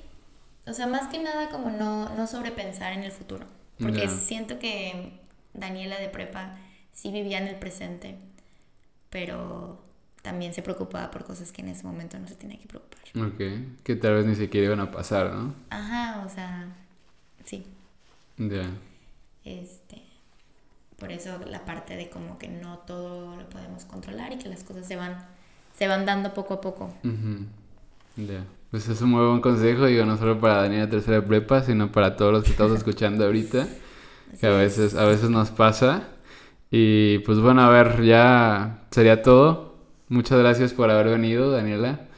O 0.67 0.73
sea, 0.73 0.87
más 0.87 1.09
que 1.09 1.23
nada 1.23 1.49
como 1.49 1.71
no, 1.71 2.15
no 2.17 2.27
sobrepensar 2.27 2.93
en 2.93 3.03
el 3.03 3.13
futuro. 3.13 3.47
Porque 3.79 4.09
siento 4.09 4.59
que 4.59 5.21
Daniela 5.55 5.99
de 5.99 6.09
prepa 6.09 6.55
sí 6.93 7.11
vivía 7.11 7.39
en 7.39 7.49
el 7.49 7.57
presente, 7.57 8.17
pero 9.11 9.83
también 10.23 10.55
se 10.55 10.63
preocupaba 10.63 11.11
por 11.11 11.25
cosas 11.25 11.51
que 11.51 11.63
en 11.63 11.69
ese 11.69 11.85
momento 11.85 12.19
no 12.19 12.29
se 12.29 12.37
tenía 12.37 12.59
que 12.59 12.69
preocupar. 12.69 13.01
Ok, 13.17 13.83
que 13.83 13.97
tal 13.97 14.15
vez 14.15 14.27
ni 14.27 14.37
siquiera 14.37 14.67
iban 14.67 14.81
a 14.81 14.91
pasar, 14.91 15.33
¿no? 15.33 15.55
Ajá, 15.71 16.25
o 16.25 16.31
sea, 16.31 16.69
sí. 17.45 17.67
Ya. 18.39 18.71
Este, 19.45 20.03
por 20.99 21.11
eso 21.11 21.39
la 21.47 21.65
parte 21.65 21.97
de 21.97 22.09
como 22.09 22.39
que 22.39 22.49
no 22.49 22.79
todo 22.79 23.37
lo 23.37 23.49
podemos 23.49 23.85
controlar 23.85 24.33
y 24.33 24.39
que 24.39 24.49
las 24.49 24.63
cosas 24.63 24.87
se 24.87 24.97
van, 24.97 25.27
se 25.73 25.89
van 25.89 26.07
dando 26.07 26.35
poco 26.35 26.55
a 26.55 26.61
poco. 26.61 26.93
Ya. 28.17 28.45
Pues 28.71 28.89
es 28.89 29.03
un 29.03 29.11
muy 29.11 29.27
buen 29.27 29.41
consejo, 29.41 29.85
digo, 29.85 30.07
no 30.07 30.17
solo 30.17 30.41
para 30.41 30.63
Daniela 30.63 30.89
Tercera 30.89 31.21
de 31.21 31.23
Prepa, 31.23 31.63
sino 31.63 31.93
para 31.93 32.17
todos 32.17 32.33
los 32.33 32.45
que 32.45 32.51
estamos 32.51 32.77
escuchando 32.77 33.25
ahorita, 33.25 33.69
que 34.41 34.47
a 34.47 34.51
veces, 34.51 34.95
a 34.95 35.05
veces 35.05 35.29
nos 35.29 35.51
pasa. 35.51 36.09
Y 36.71 37.19
pues 37.19 37.39
bueno, 37.39 37.61
a 37.63 37.69
ver, 37.69 38.03
ya 38.03 38.87
sería 38.91 39.23
todo. 39.23 39.77
Muchas 40.09 40.39
gracias 40.39 40.73
por 40.73 40.91
haber 40.91 41.09
venido, 41.09 41.51
Daniela. 41.51 42.09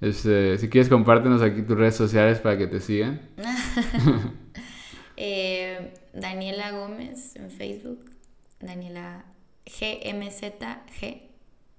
Este, 0.00 0.56
si 0.58 0.68
quieres, 0.68 0.88
compártenos 0.88 1.42
aquí 1.42 1.62
tus 1.62 1.76
redes 1.76 1.96
sociales 1.96 2.38
para 2.38 2.56
que 2.58 2.66
te 2.66 2.80
sigan. 2.80 3.20
Eh, 5.16 5.94
Daniela 6.12 6.72
Gómez 6.72 7.36
en 7.36 7.48
Facebook. 7.52 8.00
Daniela 8.58 9.24
GMZG 9.64 11.23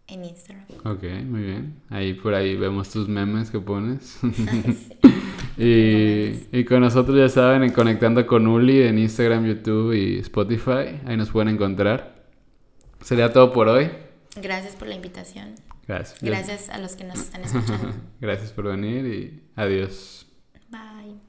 en 0.08 0.26
Instagram. 0.26 0.66
Ok, 0.84 1.04
muy 1.26 1.42
bien. 1.42 1.82
Ahí 1.90 2.14
por 2.14 2.34
ahí 2.34 2.56
vemos 2.56 2.90
tus 2.90 3.08
memes 3.08 3.52
que 3.52 3.60
pones. 3.60 4.20
y, 5.58 6.58
y, 6.58 6.66
con 6.66 6.82
nosotros 6.82 7.18
ya 7.18 7.30
saben, 7.30 7.64
en 7.64 7.72
Conectando 7.72 8.26
con 8.26 8.48
Uli 8.48 8.84
en 8.84 9.00
Instagram, 9.00 9.46
YouTube 9.46 9.94
y 9.94 10.20
Spotify. 10.20 11.02
Ahí 11.06 11.18
nos 11.18 11.30
pueden 11.30 11.50
encontrar. 11.50 12.16
Sería 13.02 13.32
todo 13.32 13.52
por 13.52 13.68
hoy. 13.68 13.90
Gracias 14.42 14.76
por 14.76 14.88
la 14.88 14.96
invitación. 14.96 15.56
Gracias. 15.88 16.22
Gracias 16.22 16.70
a 16.70 16.80
los 16.80 16.96
que 16.96 17.04
nos 17.04 17.20
están 17.20 17.44
escuchando. 17.44 17.94
Gracias 18.20 18.52
por 18.52 18.66
venir 18.66 19.06
y 19.06 19.44
adiós. 19.56 20.28
Bye. 20.70 21.25